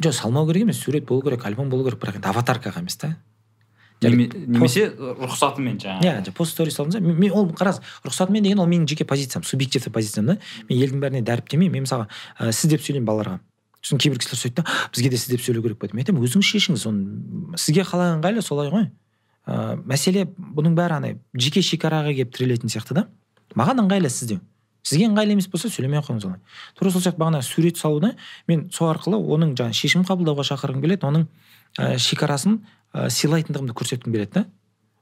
Жоқ 0.00 0.14
салмау 0.16 0.46
керек 0.48 0.64
емес 0.64 0.80
сурет 0.80 1.04
болу 1.08 1.22
керек 1.22 1.44
альбом 1.44 1.68
болу 1.70 1.84
керек 1.84 2.00
бірақ 2.00 2.20
енді 2.20 2.30
аватаркаға 2.32 2.80
емес 2.80 2.96
та. 2.96 3.16
Неме- 4.00 4.30
немесе 4.32 4.86
рұқсатымен 4.96 5.76
жаңағы. 5.82 6.24
Иә 6.24 6.32
пост 6.32 6.54
сторис 6.54 6.76
да 6.76 7.00
мен 7.00 7.18
мен- 7.18 7.32
ол 7.32 7.50
қараңыз 7.52 7.82
рұқсатымен 8.06 8.40
деген 8.40 8.58
ол 8.58 8.66
менің 8.66 8.86
жеке 8.88 9.04
позициям 9.04 9.42
субъективті 9.44 9.90
позициям 9.90 10.26
да. 10.26 10.38
Мен 10.70 10.78
елдің 10.80 11.00
бәріне 11.04 11.22
дәріптемеймін 11.22 11.72
мен 11.72 11.84
мысалға 11.84 12.08
ә, 12.40 12.50
сіз 12.52 12.70
деп 12.70 12.80
сөйлеймін 12.80 13.04
балаларға. 13.04 13.40
Сосын 13.82 13.98
кейбір 14.00 14.18
кісілер 14.18 14.40
сөйтеді 14.40 14.54
да 14.56 14.64
бізге 14.94 15.10
де 15.10 15.16
сіз 15.18 15.28
деп 15.28 15.40
сөйлеу 15.40 15.62
керек 15.62 15.78
па 15.78 15.86
деп 15.86 15.94
мен 15.94 16.04
айтамын 16.04 16.24
өзіңіз 16.24 16.48
шешіңіз 16.48 16.86
оны 16.88 17.56
сізге 17.60 17.84
қалай 17.84 18.16
ыңғайлы 18.16 18.42
солай 18.42 18.70
ғой 18.72 18.88
ыыы 19.48 19.76
мәселе 19.84 20.24
бұның 20.38 20.74
бәрі 20.76 20.96
ана 20.96 21.14
жеке 21.34 21.60
шекараға 21.60 22.14
келіп 22.14 22.32
тірелетін 22.32 22.72
сияқты 22.72 22.94
да. 22.94 23.06
Маған 23.54 23.84
ыңғайлы 23.84 24.08
сіз 24.08 24.28
деу. 24.28 24.40
Сізге 24.82 25.08
ыңғайлы 25.10 25.36
емес 25.36 25.48
болса 25.50 25.68
сөйлемей 25.70 26.00
ақ 26.00 26.10
қойыңыз 26.10 26.26
олай. 26.28 26.40
Тура 26.78 26.90
сол 26.90 27.02
сияқты 27.02 27.20
бағана 27.20 27.42
сурет 27.42 27.76
салуды 27.76 28.14
мен 28.48 28.68
сол 28.72 28.90
арқылы 28.92 29.18
оның 29.20 29.54
жаңағы 29.58 29.76
шешім 29.76 30.06
қабылдауға 30.08 30.46
шақырғым 30.48 30.80
келеді 30.84 31.06
оның 31.08 31.26
ә, 31.78 31.98
шекарасын 31.98 32.60
ә, 32.94 33.10
сыйлайтындығымды 33.10 33.76
көрсеткім 33.76 34.14
келеді 34.14 34.32
да. 34.40 34.46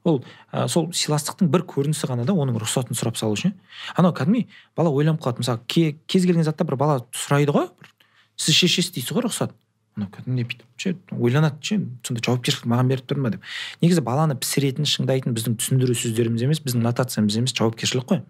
Ол 0.03 0.21
ә, 0.51 0.67
сол 0.67 0.91
сыйластықтың 0.95 1.49
бір 1.51 1.63
көрінісі 1.69 2.09
ғана 2.11 2.25
да 2.27 2.35
оның 2.35 2.59
рұқсатын 2.59 2.97
сұрап 2.97 3.17
салу 3.19 3.39
ше 3.39 3.53
анау 3.95 4.13
кәдімгідей 4.15 4.47
бала 4.75 4.91
ойланып 4.91 5.23
қалады. 5.23 5.43
Мысалы 5.43 5.63
ке, 5.67 5.97
кез 6.07 6.25
келген 6.25 6.43
затта 6.47 6.67
бір 6.67 6.79
бала 6.79 7.01
сұрайды 7.11 7.55
ғой 7.55 7.67
бір, 7.67 7.91
сіз 8.39 8.55
шешесіз 8.55 8.93
дейсіз 8.95 9.15
ғой 9.15 9.27
рұқсат. 9.27 9.55
Анау 9.97 10.07
кәдімгідей 10.15 10.47
бүйтіп 10.47 10.79
ше 10.79 10.95
ойланады 11.19 11.59
ше 11.59 11.81
сонда 12.07 12.23
жауапкершілік 12.23 12.69
маған 12.71 12.93
беріп 12.93 13.11
тұр 13.11 13.19
ма 13.19 13.33
деп. 13.35 13.43
Негізі 13.83 14.05
баланы 14.07 14.39
пісіретін 14.39 14.87
шыңдайтын 14.87 15.35
біздің 15.35 15.59
түсіндіру 15.59 15.97
сөздеріміз 15.99 16.47
емес 16.47 16.63
біздің 16.63 16.85
нотациямыз 16.87 17.41
емес 17.41 17.55
жауапкершілік 17.59 18.07
қой. 18.07 18.23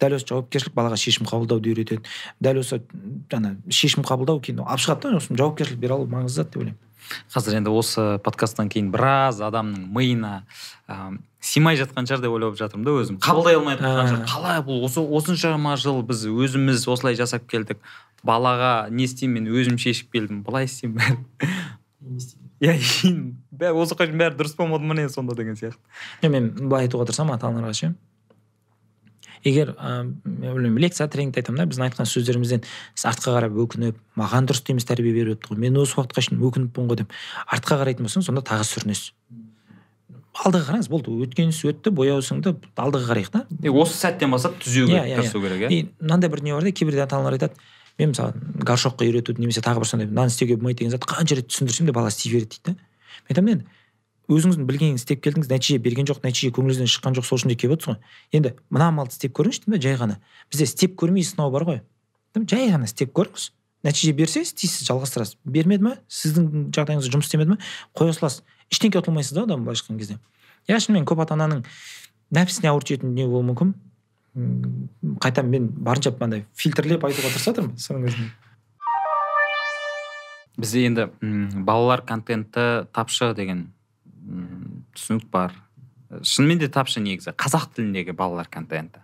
Дәл 0.00 0.16
осы 0.16 0.28
жауапкершілік 0.30 0.76
балаға 0.76 0.98
шешім 1.00 1.26
қабылдауды 1.28 1.72
үйретеді. 1.72 2.06
Дәл 2.40 2.62
осы 2.62 2.80
ана 3.32 3.56
шешім 3.68 4.06
қабылдау 4.06 4.40
кейін 4.44 4.62
алып 4.64 4.84
шығады 4.84 5.12
да 5.12 5.20
сосын 5.20 5.40
жауапкершілік 5.40 5.82
бере 5.82 5.96
алу 5.98 6.08
маңызды 6.10 6.42
зат 6.42 6.52
деп 6.52 6.62
ойлаймын. 6.62 6.80
Қазір 7.34 7.58
енді 7.58 7.72
осы 7.74 8.04
подкасттан 8.24 8.70
кейін 8.72 8.92
біраз 8.94 9.40
адамның 9.42 9.88
миына 9.92 10.44
ә, 10.86 11.18
сыймай 11.42 11.76
жатқан 11.80 12.06
шығар 12.08 12.22
деп 12.22 12.36
ойлап 12.36 12.56
жатырмын 12.60 12.86
да 12.86 12.94
өзім. 13.02 13.18
Қабылдай 13.24 13.58
алмай 13.58 13.76
жатқан 13.76 14.12
шығар. 14.12 14.22
А. 14.22 14.30
қалай 14.30 14.62
бұл? 14.64 14.84
Осы 14.86 15.02
осыншама 15.02 15.74
жыл 15.82 16.00
біз 16.06 16.24
өзіміз 16.30 16.86
осылай 16.86 17.18
жасап 17.18 17.48
келдік. 17.50 17.82
Балаға 18.22 18.86
не 18.88 19.08
істеймін 19.08 19.48
мен? 19.48 19.52
Өзім 19.58 19.80
шешіп 19.82 20.14
келдім. 20.14 20.44
Былай 20.46 20.70
істеймін 20.70 21.18
иә 22.62 22.76
бәрі 23.50 23.74
осы 23.82 23.94
уақытқа 23.94 24.06
дейін 24.06 24.20
бәрі 24.20 24.38
дұрыс 24.38 24.56
болмады 24.58 24.86
ма 24.86 24.96
не 24.98 25.08
сонда 25.10 25.34
деген 25.38 25.58
сияқты. 25.58 25.78
Мен 26.30 26.50
былай 26.58 26.86
айтуға 26.86 27.08
тырысамын 27.08 27.36
ата 27.36 27.50
аналарға 27.50 27.74
ше. 27.78 27.92
Егер 29.44 29.74
ә, 29.76 30.02
мен 30.24 30.50
ойлаймын 30.52 30.82
лекция 30.82 31.08
тренингте 31.08 31.42
айтамын 31.42 31.62
да 31.62 31.68
біздің 31.70 31.86
айтқан 31.88 32.08
сөздерімізден 32.08 32.64
сіз 32.94 33.06
артқа 33.10 33.36
қарап 33.36 33.56
өкініп 33.64 33.98
маған 34.18 34.48
дұрыс 34.50 34.62
емес 34.70 34.86
тәрбие 34.88 35.14
беріп 35.14 35.36
жатты 35.36 35.54
ғой 35.54 35.62
мен 35.64 35.78
осы 35.82 35.98
уақытқа 35.98 36.24
шейін 36.28 36.42
өкініппін 36.46 36.90
ғой 36.92 37.02
деп 37.02 37.16
артқа 37.46 37.80
қарайтын 37.82 38.06
болсаңыз 38.06 38.30
сонда 38.30 38.44
тағы 38.46 38.68
сүрінесіз 38.70 39.12
алдыға 40.32 40.64
қараңыз 40.70 40.88
болды 40.88 41.12
өткен 41.26 41.50
іс 41.52 41.60
өтті 41.68 41.92
бояу 41.92 42.22
сіңді 42.24 42.54
алдыға 42.80 43.10
қарайық 43.10 43.34
е, 43.62 43.70
осы 43.70 43.98
сәттен 43.98 44.32
бастап 44.32 44.56
түзеуге 44.62 44.94
Иә, 44.96 45.02
иә, 45.04 45.10
иә. 45.12 45.20
тырысу 45.20 45.42
керек 45.42 45.60
иә? 45.66 45.68
И 45.68 45.90
мынандай 46.00 46.30
бір 46.32 46.42
не 46.42 46.54
бар 46.54 46.64
да 46.64 46.72
кейбірде 46.72 47.02
ата 47.04 47.16
аналар 47.18 47.36
айтады 47.36 47.54
мен 47.98 48.14
мысалы 48.14 48.32
горшокқа 48.64 49.04
үйретуді 49.04 49.42
немесе 49.44 49.60
тағы 49.60 49.82
бір 49.82 49.90
сондай 49.90 50.08
мынаны 50.08 50.32
істеуге 50.32 50.56
болмайды 50.56 50.78
деген 50.80 50.94
зат 50.96 51.04
қанша 51.04 51.36
рет 51.36 51.50
түсіндірсем 51.52 51.86
де 51.86 51.92
бала 51.92 52.08
істей 52.08 52.32
береді 52.32 52.56
дейді 52.64 52.64
да. 52.64 52.76
Мен 53.28 53.28
айтамын 53.28 53.52
енді 53.52 53.66
өзіңіздің 54.32 54.66
білгеніңізді 54.68 55.02
істеп 55.02 55.22
келдіңіз 55.24 55.50
нәтиже 55.50 55.78
берген 55.82 56.08
жоқ 56.08 56.22
нәтиже 56.24 56.50
көңіліңізден 56.56 56.90
шыққан 56.92 57.16
жоқ 57.18 57.26
сол 57.28 57.38
үшін 57.38 57.52
де 57.52 57.56
келіп 57.60 57.76
отырсыз 57.76 57.92
ғой. 57.92 57.98
Енді 58.32 58.54
мына 58.70 58.88
амалды 58.92 59.16
істеп 59.16 59.34
көріңізші 59.38 59.64
деймін 59.66 59.82
жай 59.82 59.96
ғана. 60.00 60.18
Бізде 60.50 60.68
істеп 60.68 60.96
көрмей 61.00 61.26
сынау 61.26 61.50
бар 61.52 61.66
ғой. 61.68 61.80
Жай 62.36 62.70
ғана 62.72 62.88
істеп 62.88 63.12
көріңіз. 63.16 63.50
Нәтиже 63.82 64.12
берсе 64.14 64.42
істейсіз 64.46 64.86
жалғастырасыз. 64.88 65.38
Бермеді 65.44 65.82
ма 65.82 65.96
сіздің 66.06 66.70
жағдайыңызда 66.74 67.14
жұмыс 67.16 67.26
істемеді 67.26 67.56
ма 67.56 67.58
қоя 67.98 68.14
саласыз. 68.14 68.44
Ештеңке 68.70 69.00
ұтылмайсыз 69.02 69.34
да 69.34 69.42
одан 69.42 69.64
былайша 69.66 69.82
айтқан 69.82 69.98
кезде. 69.98 70.18
Иә 70.70 70.78
шынымен 70.78 71.04
көп 71.08 71.24
ата 71.24 71.34
ананың 71.34 71.64
нәпсісіне 72.30 72.70
ауыр 72.70 72.86
тиетін 72.86 73.10
дүние 73.10 73.26
болуы 73.26 73.48
мүмкін. 73.50 73.74
Қайта 75.20 75.42
мен 75.42 75.66
барынша 75.82 76.14
андай 76.20 76.46
фильтрлеп 76.54 77.02
айтуға 77.04 77.34
тырысып 77.34 77.50
жатырмын 77.50 77.74
соның 77.82 78.06
өзінде. 78.06 78.30
Бізде 80.62 80.86
енді 80.86 81.08
балалар 81.66 82.04
контенті 82.06 82.86
тапшы 82.94 83.34
деген 83.34 83.66
түсінік 84.96 85.28
бар. 85.32 85.54
Шынымен 86.22 86.60
де 86.60 86.68
тапшы 86.72 87.00
негізі 87.00 87.34
қазақ 87.38 87.70
тіліндегі 87.76 88.14
балалар 88.16 88.48
контенті. 88.52 89.02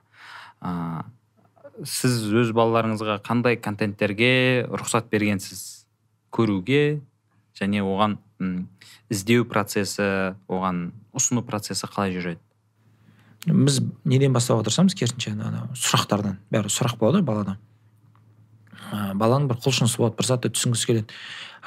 Ә, 0.60 1.04
сіз 1.84 2.20
өз 2.32 2.52
балаларыңызға 2.56 3.20
қандай 3.26 3.58
контенттерге 3.60 4.66
рұқсат 4.68 5.08
бергенсіз? 5.12 5.86
Көруге 6.34 7.00
және 7.58 7.80
оған 7.80 8.18
іздеу 9.08 9.46
процесі 9.48 10.36
оған 10.48 10.90
ұсыну 11.16 11.42
процесі 11.46 11.88
қалай 11.88 12.12
жүреді? 12.16 12.42
Біз 13.48 13.80
неден 14.04 14.34
бастауға 14.36 14.66
тырысамыз 14.66 14.98
керісінше 14.98 15.32
ана 15.38 15.64
сұрақтардан. 15.72 16.36
Бәрі 16.52 16.70
сұрақ 16.72 16.98
болады 17.00 17.22
ғой 17.22 17.26
балада 17.30 17.56
ә, 18.92 19.14
баланың 19.18 19.48
бір 19.50 19.60
құлшынысы 19.62 20.00
болады 20.00 20.18
бір 20.18 20.28
затты 20.28 20.50
түсінгісі 20.54 20.88
келеді. 20.88 21.16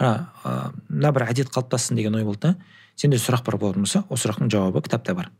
Мына 0.01 1.11
бір 1.13 1.27
әдет 1.29 1.51
қалыптассын 1.53 1.99
деген 1.99 2.15
ой 2.17 2.25
болды 2.27 2.51
да. 2.51 2.55
Сенде 2.95 3.17
сұрақ 3.21 3.45
бар 3.45 3.57
болатын 3.61 3.85
болса 3.85 4.03
ол 4.09 4.19
сұрақтың 4.19 4.51
жауабы 4.51 4.81
кітапта 4.85 5.15
бар. 5.15 5.31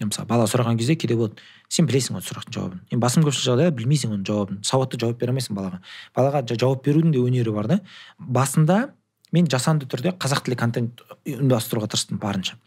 Мысалы 0.00 0.28
бала 0.28 0.44
сұраған 0.44 0.76
кезде 0.76 0.94
кейде 0.94 1.16
болады 1.16 1.40
сен 1.72 1.86
білесің 1.88 2.18
ол 2.18 2.24
сұрақтың 2.24 2.52
жауабын. 2.52 2.80
Енді 2.90 3.00
басым 3.00 3.24
көпшілік 3.24 3.46
жағдайда 3.48 3.76
білмейсің 3.78 4.12
оның 4.12 4.26
жауабын. 4.28 4.58
Сауатты 4.66 5.00
жауап 5.00 5.16
бере 5.22 5.32
алмайсың 5.32 5.56
балаға 5.56 5.80
балаға 6.16 6.42
жауап 6.52 6.84
берудің 6.84 7.14
де 7.14 7.22
өнері 7.22 7.54
бар 7.56 7.70
да. 7.70 7.78
Басында 8.18 8.90
мен 9.32 9.48
жасанды 9.48 9.88
түрде 9.88 10.12
қазақ 10.20 10.44
тілі 10.44 10.58
контент 10.60 11.00
ұйымдастыруға 11.24 11.88
тырыстым 11.94 12.20
барынша. 12.20 12.58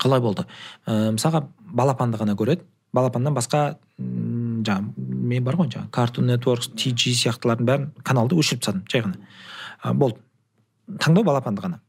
Қалай 0.00 0.24
болды? 0.24 0.46
Ә, 0.86 1.12
мысалға 1.12 1.44
балапанды 1.60 2.16
ғана 2.16 2.32
көреді. 2.38 2.64
Балапаннан 2.96 3.36
басқа 3.36 3.76
жаңағы 3.98 4.92
мен 4.96 5.44
бар 5.44 5.60
ғой 5.60 5.68
жаңағы 5.68 5.92
картун 5.92 6.32
нетворк 6.32 6.72
тиджи 6.76 7.12
сияқтылардың 7.12 7.68
бәрін 7.68 7.86
каналды 8.04 8.40
өшіріп 8.40 8.64
тастадым 8.64 8.84
жай 8.88 9.04
ғана. 9.04 9.20
Ә, 9.84 9.92
болды. 9.92 10.20
Таңдау 10.98 11.28
балапанды 11.28 11.64
ғана. 11.64 11.80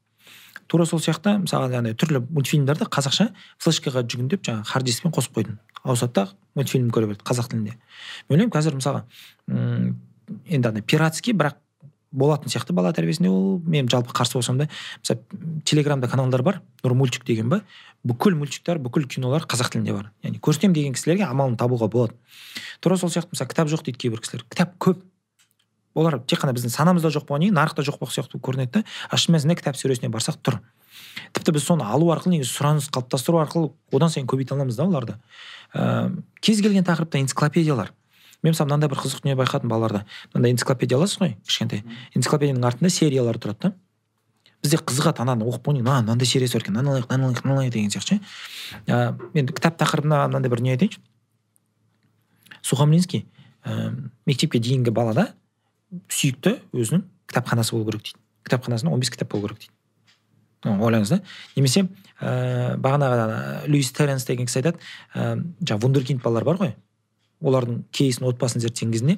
Тура 0.68 0.85
сол 0.85 0.99
сияқты 0.99 1.38
мысалы 1.44 1.73
андай 1.76 1.94
түрлі 1.94 2.23
мультфильмдерді 2.30 2.88
қазақша 2.91 3.31
флешкаға 3.61 4.06
жүгіндеп 4.07 4.45
жаңағы 4.45 4.69
хард 4.69 4.85
дискпен 4.88 5.14
қосып 5.14 5.35
қойдым. 5.38 5.60
Ауысады 5.84 6.14
да 6.14 6.27
мультфильм 6.56 6.90
көре 6.90 7.10
береді 7.11 7.26
қазақ 7.27 7.52
тілінде. 7.52 7.77
Мен 8.30 8.38
ойлаймын 8.38 8.53
қазір 8.53 8.77
мысалға 8.80 9.03
енді 10.48 10.68
андай 10.69 10.81
пиратский 10.84 11.34
бірақ 11.34 11.60
болатын 12.14 12.52
сияқты 12.53 12.73
бала 12.77 12.94
тәрбиесінде 12.94 13.30
ол 13.30 13.60
мен 13.65 13.88
жалпы 13.90 14.14
қарсы 14.14 14.38
болсам 14.38 14.57
да 14.57 14.68
мысалы 15.02 15.22
телеграмда 15.65 16.07
каналдар 16.07 16.44
бар 16.45 16.61
нұр 16.84 16.94
мультик 16.94 17.26
деген 17.26 17.49
ба 17.49 17.61
бүкіл 18.06 18.38
мультиктер 18.38 18.77
бүкіл 18.77 19.07
кинолар 19.10 19.48
қазақ 19.49 19.73
тілінде 19.73 19.94
бар. 19.94 20.11
Яғни 20.23 20.40
көрсетемін 20.40 20.77
деген 20.77 20.94
кісілерге 20.94 21.26
амалын 21.26 21.57
табуға 21.57 21.90
болады. 21.90 22.14
Тура 22.80 22.98
сол 22.98 23.10
сияқты 23.10 23.34
мысалы 23.34 23.49
кітап 23.49 23.72
жоқ 23.73 23.85
дейді 23.88 23.98
кейбір 23.98 24.22
кісілер. 24.22 24.45
Кітап 24.45 24.77
көп. 24.77 25.02
Олар 25.95 26.20
тек 26.28 26.41
қана 26.41 26.53
біздің 26.56 26.74
санамызда 26.74 27.11
жоқ 27.14 27.28
болғаннан 27.28 27.49
кейін 27.49 27.57
нарықта 27.60 27.86
жоқ 27.86 27.99
болған 28.02 28.15
сияқты 28.18 28.40
көрінеді 28.41 28.80
да 28.80 28.84
а 29.10 29.18
шын 29.18 29.36
мәнісінде 29.36 29.57
кітап 29.60 29.78
сөресіне 29.78 30.10
барсақ 30.14 30.40
тұр. 30.41 30.60
Тіпті 31.34 31.53
біз 31.53 31.65
соны 31.68 31.86
алу 31.86 32.10
арқылы 32.14 32.38
негізі 32.38 32.53
сұраныс 32.53 32.90
қалыптастыру 32.94 33.41
арқылы 33.41 33.72
одан 33.94 34.10
сайын 34.10 34.28
көбейте 34.30 34.56
аламыз 34.56 34.78
да 34.78 34.88
оларды. 34.88 35.15
Ә, 35.74 36.10
кез 36.41 36.61
келген 36.61 36.86
тақырыпта 36.86 37.22
энциклопедиялар. 37.22 37.94
Мен 38.44 38.53
мысалы 38.53 38.70
мынандай 38.70 38.90
бір 38.90 39.02
қызық 39.03 39.24
дүние 39.24 39.38
байқадым 39.38 39.70
балаларда. 39.70 40.06
Мынандай 40.34 40.53
энциклопедия 40.53 40.98
аласыз 40.98 41.22
ғой 41.22 41.36
кішкентай. 41.45 41.84
Энциклопедияның 42.18 42.65
артында 42.68 42.90
сериялар 42.90 43.38
тұрады 43.38 43.70
да. 43.70 43.74
Бізде 44.64 44.80
қызығады 44.80 45.24
ананы 45.24 45.45
оқып 45.48 45.70
болғаннан 45.70 45.86
кейін 45.86 46.07
мынандай 46.07 46.28
сериясы 46.28 46.57
бар 46.57 46.65
екен 46.65 46.76
мынаны 46.76 46.91
алайық 46.94 47.10
мынаны 47.10 47.30
алайық 47.30 47.45
мынаны 47.45 47.60
алайық 47.60 47.74
деген 47.74 47.94
сияқты 47.94 48.15
ше. 48.15 48.20
Ә, 48.88 49.15
енді 49.34 49.53
кітап 49.53 49.80
тақырыбына 49.80 50.28
мынандай 50.28 50.52
бір 50.52 50.61
не 50.64 50.76
айтайыншы. 50.76 51.02
Сухомлинский 52.61 53.26
ә, 53.65 53.91
мектепке 54.26 54.60
дейінгі 54.60 54.91
балада 54.91 55.34
сүйікті 56.10 56.57
өзінің 56.74 57.06
кітапханасы 57.30 57.76
болу 57.76 57.90
керек 57.90 58.03
дейді. 58.03 58.20
Кітапханасында 58.48 58.94
он 58.94 58.99
бес 58.99 59.11
кітап 59.14 59.32
болу 59.32 59.48
керек 59.48 59.65
дейді. 59.65 59.74
Ойлаңыз 60.64 61.11
да. 61.11 61.20
Немесе 61.56 61.88
ә, 62.22 62.78
бағанағы 62.80 63.68
луис 63.72 63.91
теренс 63.95 64.26
деген 64.26 64.48
кісі 64.48 64.61
айтады 64.61 64.80
ә, 65.14 65.36
жаңағы 65.61 65.82
вундеркинд 65.84 66.24
балалар 66.24 66.48
бар 66.48 66.61
ғой. 66.61 66.74
Олардың 67.44 67.84
кейсін 67.91 68.30
отбасын 68.30 68.64
зерттеген 68.64 68.94
кезінде 68.95 69.18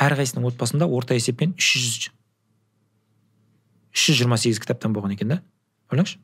әрқайсысының 0.00 0.48
отбасында 0.50 0.88
орта 0.90 1.14
есеппен 1.14 1.54
үш 1.54 1.70
жүз 1.76 2.10
үш 3.92 4.06
жүз 4.08 4.20
жиырма 4.22 4.38
сегіз 4.40 4.58
кітаптан 4.62 4.94
болған 4.96 5.14
екен 5.14 5.36
да. 5.36 5.42
Ойлаңызшы. 5.92 6.18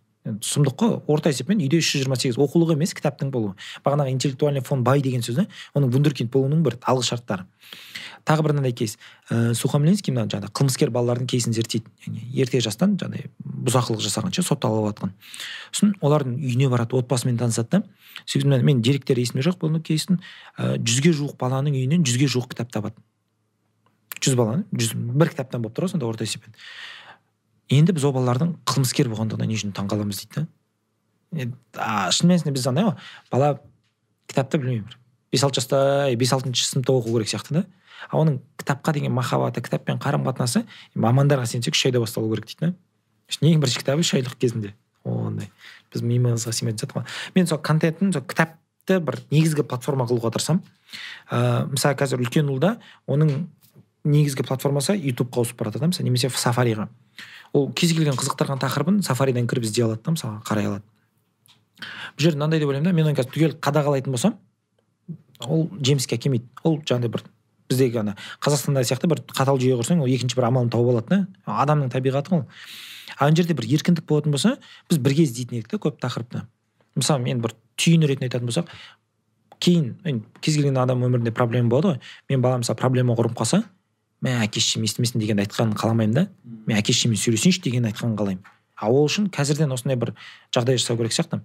Сұмдық 0.45 0.75
қой. 0.81 0.95
Орта 1.09 1.31
есеппен 1.31 1.61
үйде 1.63 1.79
үш 1.79 1.93
жүз 1.93 2.03
жиырма 2.03 2.19
сегіз 2.19 2.41
оқулық 2.41 2.75
емес 2.75 2.95
кітаптың 2.97 3.31
болуы. 3.33 3.55
Бағанағы 3.85 4.13
интеллектуальный 4.13 4.65
фон 4.65 4.83
бай 4.85 5.03
деген 5.05 5.23
сөз 5.25 5.39
да 5.43 5.47
оның 5.79 5.93
вундеркинд 5.95 6.33
болуының 6.33 6.65
бір 6.67 6.79
алғы 6.83 7.07
шарттары. 7.13 7.47
Тағы 8.29 8.45
бір 8.45 8.53
мынандай 8.53 8.75
кейс. 8.77 8.99
Ә, 9.31 9.55
сухомлинский 9.57 10.13
мына 10.13 10.29
жаңағы 10.29 10.53
қылмыскер 10.53 10.93
балалардың 10.93 11.29
кейсін 11.33 11.55
зерттейді 11.57 11.89
яғни 12.05 12.25
ерте 12.43 12.61
жастан 12.61 12.97
жаңағыдай 13.01 13.31
бұзақылық 13.69 14.03
жасағанша 14.05 14.45
сотталып 14.45 14.91
жатқан 14.91 15.15
сосын 15.73 15.95
олардың 16.05 16.37
үйіне 16.37 16.69
барады 16.69 16.99
отбасымен 16.99 17.41
танысады 17.41 17.79
да. 17.79 17.83
Сөйтіп 18.27 18.53
мен 18.67 18.83
деректері 18.85 19.25
есімде 19.25 19.47
жоқ 19.49 19.63
бұл 19.63 19.81
кейстің 19.81 20.21
ә, 20.59 20.77
жүзге 20.77 21.15
жуық 21.17 21.39
баланың 21.41 21.79
үйінен 21.79 22.05
жүзге 22.05 22.29
жуық 22.29 22.53
кітап 22.53 22.73
табады. 22.75 23.01
Жүз 24.21 24.37
баланы 24.37 24.65
жүз 24.75 24.95
бір 24.95 25.33
кітаптан 25.33 25.63
болып 25.63 25.77
тұр 25.79 25.87
ғой 25.87 25.95
сонда 25.95 26.09
орта 26.09 26.27
есеппен. 26.27 26.55
Енді 27.71 27.95
біз 27.95 28.05
ол 28.09 28.17
балалардың 28.17 28.57
қылмыскер 28.67 29.09
болғандығына 29.13 29.47
не 29.47 29.57
үшін 29.57 29.75
таңқаламыз 29.77 30.25
дейді 30.25 30.47
да. 31.33 32.11
Шын 32.11 32.33
мәнісінде 32.33 32.55
біз 32.57 32.67
андай 32.67 32.89
ғой 32.89 32.97
бала 33.31 33.59
кітапты 34.27 34.59
білмеймін 34.59 34.89
бір. 34.89 34.99
Бес 35.33 35.45
алты 35.45 35.61
жаста 35.61 36.09
бес 36.17 36.33
алтыншы 36.33 36.65
сыныпта 36.67 36.97
оқу 36.97 37.13
керек 37.13 37.31
сияқты 37.31 37.61
да. 37.61 37.65
А 38.11 38.19
оның 38.21 38.39
кітапқа 38.61 38.93
деген 38.95 39.13
махаббаты 39.13 39.63
кітаппен 39.65 39.99
қарым 39.99 40.25
қатынасы 40.27 40.65
мамандарға 40.95 41.47
сенсек 41.47 41.75
үш 41.75 41.87
айда 41.89 42.01
басталу 42.01 42.31
керек 42.35 42.47
дейді 42.47 42.73
да. 42.73 42.75
Ең 43.43 43.61
бірінші 43.61 43.83
кітабы 43.83 44.05
үш 44.07 44.15
айлық 44.15 44.39
кезінде. 44.39 44.75
Ондай. 45.05 45.51
Біз 45.93 46.03
миымызға 46.03 46.53
сыймайтын 46.53 46.81
сияқты 46.81 46.99
ғой 46.99 47.07
мен 47.35 47.47
сол 47.47 47.59
контентін 47.59 48.13
сол 48.13 48.23
кітапты 48.23 49.01
бір 49.01 49.21
негізгі 49.31 49.67
платформа 49.69 50.07
қылуға 50.09 50.33
тырысамын. 50.37 50.63
Ыыы 51.31 51.67
мысалы 51.75 51.99
қазір 51.99 52.23
үлкен 52.25 52.49
ұлда 52.49 52.77
оның 53.07 53.49
негізгі 54.05 54.47
платформасы 54.49 54.97
ютубқа 54.97 55.43
ауысып 55.43 55.59
бара 55.59 55.73
жатыр 55.73 55.85
да 55.87 55.91
мысалы 55.93 56.09
немесе 56.09 56.31
сафариға 56.31 56.89
ол 57.53 57.71
кез 57.73 57.93
келген 57.93 58.17
қызықтырған 58.17 58.61
тақырыбын 58.63 59.03
сафаридан 59.05 59.49
кіріп 59.49 59.65
іздей 59.65 59.85
алады 59.85 60.03
да 60.05 60.15
мысалы 60.15 60.41
қарай 60.47 60.69
алады. 60.69 60.85
Бұл 62.17 62.25
жерде 62.25 62.39
мынандай 62.39 62.61
деп 62.61 62.69
ойлаймын 62.69 62.91
да 62.91 62.97
мен 62.97 63.09
оны 63.11 63.17
қазір 63.19 63.33
түгел 63.35 63.57
қадағалайтын 63.61 64.13
болсам 64.13 64.39
ол 65.47 65.69
жеміске 65.81 66.17
әкелмейді 66.17 66.49
ол 66.65 66.81
жаңағыдай 66.83 67.13
бір 67.15 67.25
біздегі 67.69 68.03
ана 68.03 68.17
қазақстанда 68.45 68.85
сияқты 68.85 69.11
бір 69.11 69.23
қатал 69.29 69.61
жүйе 69.61 69.79
құрсаң 69.79 70.03
ол 70.03 70.11
екінші 70.11 70.39
бір 70.39 70.49
амалын 70.49 70.71
тауып 70.73 70.93
алады 70.95 71.09
да. 71.09 71.19
Адамның 71.47 71.93
табиғаты 71.93 72.35
ғой. 72.35 72.45
Ана 73.19 73.37
жерде 73.37 73.55
бір 73.55 73.69
еркіндік 73.69 74.07
болатын 74.09 74.35
болса 74.35 74.57
біз 74.91 74.99
бірге 74.99 75.27
іздейтін 75.27 75.61
едік 75.61 75.73
та 75.73 75.81
көп 75.83 75.99
тақырыпты. 76.03 76.45
Мысалы 76.97 77.25
мен 77.25 77.43
бір 77.45 77.55
түйін 77.79 78.07
ретінде 78.09 78.29
айтатын 78.29 78.49
болсақ 78.49 78.73
кейін 79.59 80.23
кез 80.41 80.55
келген 80.57 80.79
адам 80.79 81.03
өмірінде 81.07 81.33
проблема 81.35 81.69
болады 81.73 81.95
ғой. 81.95 82.01
Мен 82.31 82.43
балам 82.43 82.63
мысалы 82.63 82.79
проблема 82.79 83.17
құрып 83.19 83.35
қалса 83.39 83.65
мә 84.23 84.39
әке 84.45 84.61
шешем 84.63 84.87
естімесін 84.87 85.23
дегенді 85.23 85.45
айтқанын 85.47 85.77
қаламаймын 85.79 86.15
да. 86.15 86.27
Мен 86.67 86.79
әке 86.79 86.95
шешеммен 86.95 87.19
сөйлесейінші 87.21 87.63
дегенді 87.67 87.93
айтқанын 87.93 88.17
қалаймын. 88.19 88.45
А 88.79 88.91
ол 88.91 89.09
үшін 89.09 89.29
қазірден 89.35 89.75
осындай 89.75 89.99
бір 89.99 90.15
жағдай 90.55 90.79
жасау 90.79 90.99
керек 90.99 91.15
сияқты. 91.15 91.41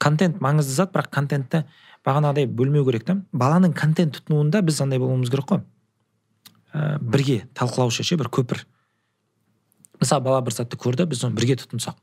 Контент 0.00 0.40
маңызды 0.40 0.72
зат 0.72 0.94
бірақ 0.94 1.10
контентті 1.12 1.64
бағанағыдай 2.06 2.48
бөлмеу 2.48 2.84
керек 2.88 3.04
та 3.06 3.16
баланың 3.32 3.74
контент 3.76 4.16
тұтынуында 4.18 4.62
біз 4.64 4.80
андай 4.84 5.00
болуымыз 5.02 5.30
керек 5.32 5.48
қой. 5.50 5.62
Ә, 6.72 6.98
бірге 7.00 7.42
талқылаушы 7.54 8.04
ше 8.06 8.16
бір 8.20 8.30
көпір. 8.32 8.64
Мысалы 10.00 10.24
бала 10.24 10.40
бір 10.44 10.56
затты 10.56 10.78
көрді 10.80 11.06
біз 11.10 11.24
оны 11.26 11.36
бірге 11.36 11.58
тұтынсақ. 11.60 11.98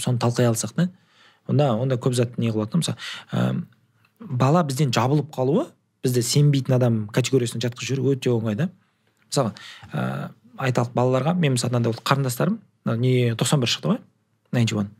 Соны 0.00 0.18
талқылай 0.22 0.48
алсақ 0.48 0.74
та. 0.76 0.88
Онда 1.46 1.74
онда 1.76 1.98
көп 2.00 2.14
зат 2.16 2.38
не 2.38 2.52
қылады 2.52 2.72
да 2.72 2.80
мысалы 2.80 2.98
ә, 3.32 3.64
бала 4.20 4.64
бізден 4.64 4.92
жабылып 4.94 5.28
қалуы 5.34 5.66
бізді 6.04 6.22
сенбейтін 6.24 6.78
адам 6.78 7.02
категориясына 7.12 7.60
жатқызып 7.66 7.98
жіберу 7.98 8.14
өте 8.14 8.32
оңай 8.32 8.56
да. 8.56 8.70
Мысалға 9.28 9.52
ә, 9.92 10.30
айталық 10.56 10.94
балаларға 10.96 11.34
мен 11.36 11.58
мысалы 11.58 11.74
мынандай 11.74 12.00
қарындастарым 12.00 12.60
не 12.84 13.34
тоқсан 13.36 13.60
бір 13.60 13.72
шықты 13.74 13.92
ғой 13.92 14.00
найнти 14.52 14.74
уан. 14.74 14.90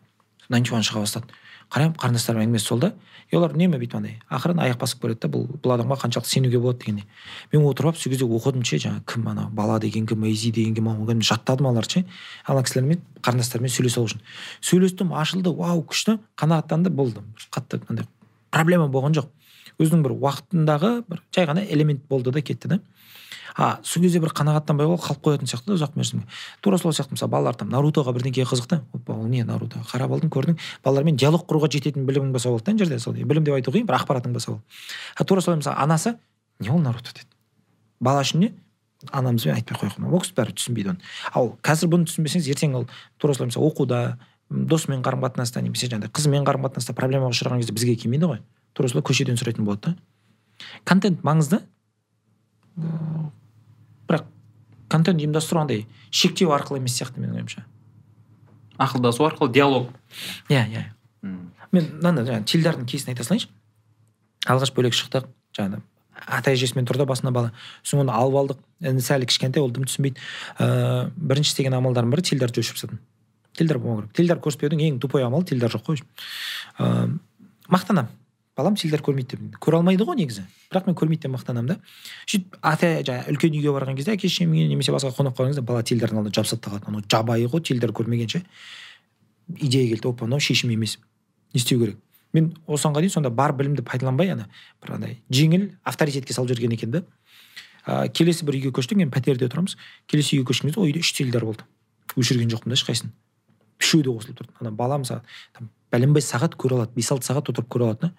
Найнти 0.49 0.75
уан 0.75 0.85
шыға 0.85 1.05
бастады. 1.05 1.33
Қараймын 1.75 1.97
қарындастарым 1.99 2.45
әңгімесі 2.45 2.69
сол 2.71 2.79
да. 2.79 2.93
И 3.33 3.37
олар 3.37 3.55
үнемі 3.57 3.81
бүйтіп 3.81 3.97
андай 3.99 4.19
ақырын 4.31 4.61
аяқ 4.63 4.79
басып 4.79 5.01
көреді 5.03 5.25
да 5.25 5.31
бұл 5.33 5.47
бұл 5.59 5.75
адамға 5.75 5.97
қаншалықты 6.05 6.31
сенуге 6.31 6.59
болады? 6.63 6.85
дегендей. 6.85 7.07
Мен 7.53 7.65
отырып 7.67 7.91
алып 7.91 7.99
сол 7.99 8.13
кезде 8.13 8.29
оқыдым 8.29 8.63
ше 8.63 8.79
жаңағы 8.79 9.03
кім 9.11 9.29
ана 9.33 9.49
бала 9.51 9.81
деген 9.81 10.07
кім 10.07 10.21
мейзи 10.23 10.53
деген 10.53 10.75
кім 10.75 11.23
жаттадым 11.23 11.67
аларды 11.67 11.91
ше 11.91 12.05
ана 12.47 12.63
кісілермен 12.63 13.01
қарындастармен 13.23 13.73
сөйлесе 13.73 13.99
алу 13.99 14.07
үшін. 14.07 14.21
Сөйлестім 14.61 15.15
ашылды 15.19 15.51
вау 15.51 15.83
күшті 15.83 16.21
қанағаттанды 16.39 16.91
болды 16.91 17.25
қатты 17.51 17.81
андай 17.89 18.07
проблема 18.51 18.87
болған 18.87 19.17
жоқ. 19.17 19.31
Өзінің 19.81 20.05
бір 20.05 20.15
уақытындағы 20.21 20.91
бір 21.09 21.23
жай 21.35 21.49
ғана 21.49 21.65
элемент 21.67 22.05
болды 22.09 22.31
да 22.31 22.43
кетті 22.43 22.69
да. 22.69 22.79
А 23.57 23.79
сол 23.83 24.03
кезде 24.03 24.21
бір 24.21 24.33
қанағаттанбай 24.35 24.87
қалып 24.89 25.03
қалып 25.05 25.21
қоятын 25.23 25.49
сияқты 25.49 25.71
да 25.71 25.77
ұзақ 25.79 25.95
мерзімге. 25.95 26.27
Тура 26.61 26.79
сол 26.79 26.93
сияқты 26.93 27.15
мысалы 27.15 27.31
балалар 27.31 27.55
там 27.55 27.71
нарутоға 27.71 28.13
бірдеңеге 28.17 28.47
қызықты. 28.51 28.81
Опа 28.93 29.15
ол 29.15 29.29
не 29.31 29.45
наруто? 29.45 29.79
Қарап 29.91 30.11
алдың 30.17 30.33
көрдің 30.35 30.59
балалармен 30.83 31.17
диалог 31.17 31.47
құруға 31.47 31.71
жететін 31.71 32.07
білімің 32.09 32.33
болса 32.35 32.51
болды 32.51 32.65
да 32.65 32.73
ана 32.73 32.85
жерде 32.85 32.99
сол 32.99 33.15
білім 33.15 33.45
деп 33.45 33.55
айту 33.55 33.71
қиын 33.71 33.87
бір 33.87 34.01
ақпаратың 34.01 34.35
болса 34.35 34.51
болды. 34.51 34.65
А 35.15 35.25
тура 35.25 35.41
солай 35.41 35.59
мысалы 35.59 35.77
анасы 35.77 36.17
не 36.59 36.71
ол 36.71 36.79
наруто? 36.79 37.15
деді. 37.15 37.27
Бала 38.01 38.23
үшін 38.23 38.41
не? 38.41 38.53
Анамызбен 39.13 39.55
айтпай 39.55 39.79
қояйық 39.79 40.11
ол 40.11 40.21
кісі 40.21 40.35
бәрі 40.35 40.55
түсінбейді 40.59 40.95
оны. 40.95 41.01
Ал 41.33 41.55
қазір 41.63 41.93
бұны 41.93 42.09
түсінбесеңіз 42.09 42.49
ертең 42.51 42.75
ол 42.75 42.89
тура 43.19 43.35
солай 43.35 43.53
мысалы 43.53 43.69
оқуда 43.69 44.19
досымен 44.51 45.05
қарым 45.05 45.23
қатынаста 45.23 45.61
немесе 45.63 45.87
жаңағыдай 45.87 46.11
қызымен 46.11 46.47
қарым 46.49 46.65
қатынаста 46.67 46.97
проблемаға 46.97 47.37
ұшыраған 47.37 47.61
кезде 47.61 47.77
бізге 47.77 47.97
келмейді 48.01 48.31
ғой. 48.33 48.41
Тура 48.73 48.89
солай 48.89 49.05
көшеден 49.05 49.37
сұрайтын 49.37 49.67
болады 49.69 49.93
да. 49.93 49.97
Контент 50.89 51.21
маңызды? 51.25 51.61
бірақ 52.77 53.44
контент 54.95 55.21
ұйымдастыру 55.21 55.65
андай 55.65 55.87
шектеу 56.11 56.55
арқылы 56.55 56.81
емес 56.81 56.95
сияқты 56.99 57.23
менің 57.23 57.41
ойымша. 57.41 57.65
Ақылдасу 58.79 59.27
арқылы 59.27 59.53
диалог. 59.53 59.91
Иә 60.49 60.67
иә. 60.71 60.85
Мен 61.75 61.91
мынаны 61.99 62.23
жаңағы 62.29 62.47
теледидардың 62.51 62.87
кейсін 62.91 63.15
айта 63.15 63.27
салайыншы. 63.27 63.51
Алғаш 64.47 64.75
бөлек 64.77 64.95
шықтық 64.95 65.27
жаңағы 65.57 65.83
ата 66.15 66.53
әжесімен 66.55 66.87
тұрды 66.87 67.07
басында 67.09 67.33
бала. 67.35 67.53
Сосын 67.83 68.05
оны 68.05 68.15
алып 68.15 68.39
алдық. 68.39 68.61
Інісі 68.85 69.17
әлі 69.17 69.27
кішкентай 69.31 69.63
ол 69.63 69.73
дым 69.75 69.89
түсінбейді. 69.89 70.23
Ыыы 70.63 71.11
бірінші 71.17 71.51
істеген 71.51 71.75
амалдардың 71.81 72.15
бірі 72.15 72.23
теледидарды 72.29 72.63
өшіріп 72.63 72.79
тастадым 72.79 73.01
теледидар 73.55 73.79
болмау 73.79 74.03
керек. 74.03 74.15
Теледидар 74.15 74.43
көрсетпеудің 74.43 74.83
ең 74.89 75.01
тупой 75.03 75.25
амалы 75.25 75.47
теледидар 75.49 75.75
жоқ 75.75 75.87
қой. 75.89 76.03
Ыыы 76.79 77.19
мақтанамын. 77.71 78.11
Балам 78.57 78.77
теледидар 78.77 79.03
көрмейді 79.03 79.37
деп. 79.37 79.59
Көре 79.63 79.81
алмайды 79.81 80.05
ғой 80.07 80.19
негізі. 80.19 80.45
Бірақ 80.71 80.87
мен 80.87 80.97
көрмейді 80.99 81.27
деп 81.27 81.35
мақтанамын 81.35 81.75
да. 81.75 81.77
Сөйтіп 82.27 82.59
ата 82.63 82.91
жаңағы 83.03 83.35
үлкен 83.35 83.57
үйге 83.59 83.75
барған 83.75 83.99
кезде 83.99 84.15
әке 84.15 84.29
шешеммен 84.31 84.69
немесе 84.71 84.95
басқа 84.95 85.11
қонақ 85.17 85.35
қалған 85.35 85.53
кезде 85.53 85.65
бала 85.67 85.83
теледидардың 85.83 86.21
алдына 86.23 86.35
жабысады 86.39 86.63
да 86.63 86.71
қалады 86.71 86.89
анау 86.89 87.03
жабайы 87.11 87.49
ғой 87.51 87.65
теледидар 87.67 87.91
көрмегенше. 87.91 88.45
Идея 89.59 89.89
келді 89.91 90.09
опа 90.09 90.29
мынау 90.29 90.41
шешім 90.41 90.71
емес. 90.71 90.99
Не 91.53 91.59
істеу 91.59 91.81
керек. 91.81 91.99
Мен 92.33 92.55
осыған 92.67 92.99
дейін 92.99 93.11
сонда 93.11 93.31
бар 93.31 93.53
білімді 93.55 93.83
пайдаланбай 93.83 94.31
ана 94.35 94.49
бір 94.83 94.97
андай 94.97 95.19
жеңіл 95.31 95.69
авторитетке 95.85 96.35
салып 96.35 96.55
жіберген 96.55 96.75
екен 96.79 96.91
да. 96.91 97.03
Ә, 97.87 98.09
келесі 98.09 98.47
бір 98.47 98.59
үйге 98.59 98.73
көштік 98.75 98.99
енді 98.99 99.13
пәтерде 99.15 99.47
тұрамыз. 99.51 99.77
Келесі 100.11 100.39
үйге 100.39 100.49
көшкен 100.51 100.71
кезде 100.71 100.81
ол 100.81 100.89
үйде 100.89 101.03
үш 101.05 101.13
теледидар 101.15 101.45
болды. 101.45 101.67
Өшірген 102.17 102.51
жоқпын 102.51 102.73
да 102.73 102.79
ешқайсысын. 102.79 103.13
Үшеуі 103.81 104.05
де 104.05 104.11
қосылып 104.11 104.41
тұрды. 104.41 104.55
Ана 104.61 104.71
бала 104.71 104.99
мысалы 104.99 105.23
там 105.57 105.71
бәленбай 105.93 106.25
сағат 106.25 106.57
көре 106.59 106.79
алады 106.79 106.95
бес 106.97 107.11
алты 107.13 107.31
сағат 107.31 107.51
отырып 107.53 107.71
көре 107.71 107.91
алады 107.91 108.13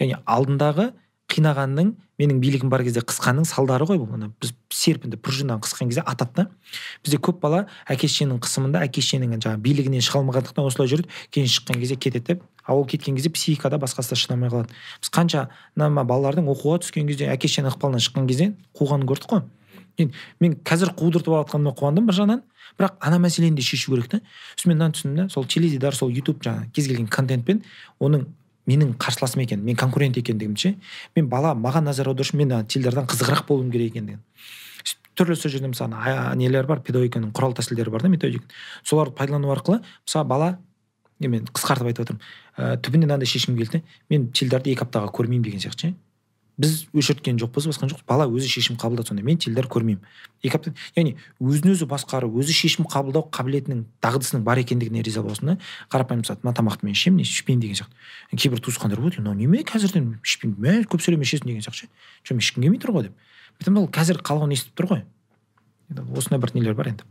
яғни 0.00 0.18
алдындағы 0.24 0.92
қинағанның 1.32 1.92
менің 2.20 2.40
билігім 2.42 2.68
бар 2.70 2.82
кезде 2.84 3.00
қысқанның 3.00 3.46
салдары 3.48 3.86
ғой 3.88 3.98
бұл. 4.02 4.10
Ана 4.18 4.28
біз 4.42 4.52
серпінді 4.68 5.16
пружинаны 5.16 5.62
қысқан 5.64 5.88
кезде 5.88 6.02
атады 6.04 6.34
да. 6.36 6.44
Бізде 7.04 7.18
көп 7.22 7.40
бала 7.40 7.64
әке 7.88 8.10
шешенің 8.10 8.42
қысымында 8.42 8.82
әке 8.84 9.00
шешенің 9.00 9.40
жаңағы 9.40 9.62
билігінен 9.64 10.04
шыға 10.04 10.20
алмағандықтан 10.20 10.68
осылай 10.68 10.90
жүреді. 10.92 11.08
Кейін 11.32 11.48
шыққан 11.48 11.80
кезде 11.80 11.96
кетеді 11.96 12.34
да 12.34 12.40
ал 12.66 12.82
ол 12.82 12.86
кеткен 12.86 13.16
кезде 13.16 13.30
психикада 13.30 13.80
басқасы 13.80 14.12
да 14.12 14.20
шыдамай 14.20 14.52
қалады. 14.52 14.76
Біз 15.00 15.10
қанша 15.10 15.48
мына 15.74 16.04
балалардың 16.04 16.52
оқуға 16.52 16.82
түскен 16.84 17.08
кезде 17.08 17.32
әке 17.32 17.48
шешенің 17.48 17.72
ықпалынан 17.72 18.04
шыққан 18.04 18.28
кезде 18.28 18.52
қуғанын 18.76 19.08
көрдік 19.08 19.32
қой. 19.32 19.42
Мен, 19.98 20.12
мен 20.40 20.54
қазір 20.64 20.94
қудыртып 20.98 21.34
алатқаныма 21.36 21.74
қуандым 21.78 22.06
бір 22.08 22.18
жағынан. 22.20 22.42
Бірақ 22.78 22.96
ана 23.00 23.18
мәселені 23.22 23.56
де 23.56 23.62
шешу 23.62 23.92
керек 23.92 24.08
та. 24.08 24.20
Сосын 24.56 24.72
мен 24.72 24.78
мынаны 24.78 24.96
түсіндім 24.96 25.16
да 25.16 25.28
сол 25.32 25.44
теледидар 25.44 25.94
сол 25.94 26.10
ютуб 26.10 26.42
жаңағы 26.42 26.70
кез 26.72 26.88
келген 26.88 27.08
контентпен 27.12 27.62
оның 28.00 28.26
менің 28.66 28.96
қарсыласым 28.96 29.42
екен 29.44 29.64
мен 29.64 29.76
конкурент 29.76 30.16
екендігімді 30.16 30.60
ше. 30.60 30.74
Мен 31.16 31.28
бала 31.28 31.54
маған 31.54 31.90
назар 31.90 32.08
аудару 32.08 32.24
үшін 32.24 32.44
мен 32.44 32.54
теледидардан 32.66 33.08
қызығырақ 33.10 33.46
болуым 33.48 33.70
керек 33.70 33.96
екендігін 33.96 34.22
түрлі 35.18 35.36
сол 35.36 35.52
жерде 35.52 35.68
мысалы 35.68 36.36
нелер 36.40 36.66
бар 36.66 36.80
педагогиканың 36.84 37.32
құрал 37.36 37.54
тәсілдері 37.56 37.92
бар 37.92 38.04
да 38.04 38.08
методик 38.08 38.44
соларды 38.82 39.16
пайдалану 39.18 39.52
арқылы 39.52 39.82
мысалы 40.06 40.28
бала 40.28 40.48
мен 41.20 41.44
қысқартып 41.52 41.90
айтып 41.90 42.06
отырмын 42.06 42.22
ә, 42.56 42.76
түбінде 42.80 43.06
мынандай 43.06 43.28
шешім 43.28 43.56
келді 43.58 43.82
мен 44.10 44.30
теледидарды 44.32 44.72
екі 44.72 44.86
аптаға 44.86 45.12
көрмеймін 45.12 45.44
деген 45.44 45.60
сияқты 45.60 45.90
ше. 45.90 45.94
Біз 46.60 46.86
өшірткен 46.92 47.38
жоқпыз 47.40 47.68
басқан 47.70 47.90
жоқпыз. 47.92 48.04
Бала 48.06 48.26
өзі 48.28 48.48
шешім 48.50 48.76
қабылдады 48.80 49.08
сонда. 49.08 49.24
Мен 49.24 49.38
теледидар 49.40 49.68
көрмеймін. 49.72 50.02
Екі 50.44 50.58
апта 50.58 50.72
яғни 50.96 51.14
өзін 51.40 51.72
өзі 51.72 51.88
басқару 51.88 52.28
өзі 52.28 52.52
шешім 52.52 52.86
қабылдау 52.90 53.28
қабілетінің 53.32 53.86
дағдысының 54.04 54.44
бар 54.44 54.60
екендігіне 54.60 55.02
риза 55.02 55.22
болсын 55.24 55.54
да. 55.54 55.56
Қарапайым 55.88 56.22
мысалы 56.22 56.44
мына 56.44 56.54
тамақты 56.56 56.84
мен 56.84 56.92
ішемін 56.92 57.22
не 57.22 57.26
ішпеймін 57.26 57.64
деген 57.64 57.80
сияқты. 57.80 58.36
Кейбір 58.36 58.60
туысқандар 58.60 59.00
болады 59.00 59.22
мынау 59.22 59.34
неме 59.34 59.64
қазірден 59.64 60.18
ішпеймін? 60.20 60.58
Мә 60.60 60.84
көп 60.92 61.00
сөйлеме 61.00 61.24
ішесің? 61.24 61.48
деген 61.48 61.64
сияқты 61.64 61.86
ше. 61.86 61.90
Жоқ 62.26 62.36
мен 62.36 62.44
ішкім 62.44 62.62
келмей 62.68 62.82
тұр 62.82 62.94
ғой 62.98 63.08
деп. 63.08 63.16
Айтамын 63.62 63.84
ол 63.84 63.88
қазір 63.88 64.20
қалауын 64.20 64.52
естіп 64.52 64.76
тұр 64.76 64.92
ғой. 64.92 65.02
Осындай 66.16 66.40
бір 66.42 66.54
нелер 66.56 66.76
бар 66.76 66.92
енді. 66.92 67.08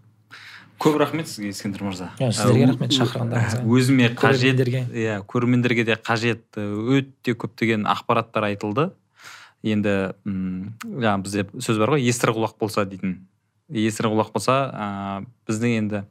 Көп 0.82 0.98
рахмет 0.98 1.30
сізге 1.30 1.52
ескендір 1.54 1.84
мырза. 1.86 2.08
Сіздерге 2.18 2.72
рахмет 2.72 2.96
шақырғандарыңызға 2.96 3.68
өзіме 3.70 4.08
қажет 4.18 4.64
иә 4.66 5.20
көрермендерге 5.30 5.86
де 5.86 5.94
қажет 5.94 6.58
өте 6.58 7.36
көптеген 7.38 7.86
ақпараттар 7.86 8.48
айтылды. 8.50 8.88
Енді 9.64 10.14
м 10.26 10.74
жаңағы 10.82 11.24
бізде 11.26 11.46
сөз 11.62 11.80
бар 11.82 11.96
ғой 11.96 12.08
естір 12.10 12.34
құлақ 12.36 12.58
болса 12.60 12.86
дейтін. 12.86 13.20
Естір 13.70 14.10
құлақ 14.12 14.34
болса 14.34 14.56
ә, 14.74 14.88
біздің 15.48 15.78
енді 15.80 16.02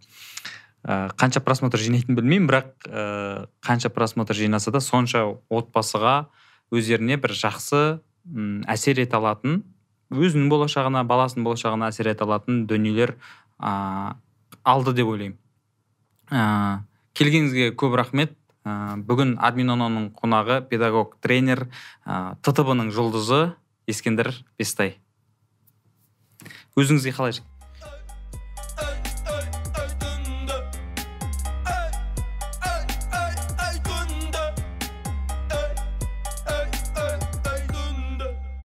ә, 0.84 1.10
қанша 1.18 1.42
просмотр 1.44 1.82
жинайтынын 1.82 2.16
білмеймін 2.20 2.48
бірақ 2.48 2.70
ә, 2.86 3.46
қанша 3.66 3.90
просмотр 3.92 4.38
жинаса 4.38 4.70
да 4.70 4.80
сонша 4.80 5.26
отбасыға 5.50 6.30
өздеріне 6.70 7.18
бір 7.20 7.34
жақсы 7.36 8.00
м 8.30 8.62
әсер 8.70 9.02
ете 9.02 9.18
алатын 9.18 9.62
өзінің 10.10 10.48
болашағына 10.50 11.04
баласының 11.06 11.46
болашағына 11.46 11.90
әсер 11.90 12.10
ете 12.10 12.24
алатын 12.24 12.64
дүниелер 12.70 13.16
ә, 13.60 14.16
алды 14.64 14.94
деп 14.96 15.10
ойлаймын. 15.12 15.38
Ә, 16.30 16.82
келгеніңізге 17.18 17.72
көп 17.78 17.96
рахмет. 17.98 18.36
Ә, 18.64 18.96
бүгін 19.06 19.36
админононың 19.40 20.10
қонағы 20.16 20.60
педагог 20.70 21.16
тренер 21.24 21.66
ә, 22.04 22.36
ттб 22.44 22.76
ның 22.76 22.90
жұлдызы 22.94 23.54
ескендір 23.90 24.32
бестай. 24.58 24.98
Өзіңізге 26.78 27.14
қалай 27.16 27.40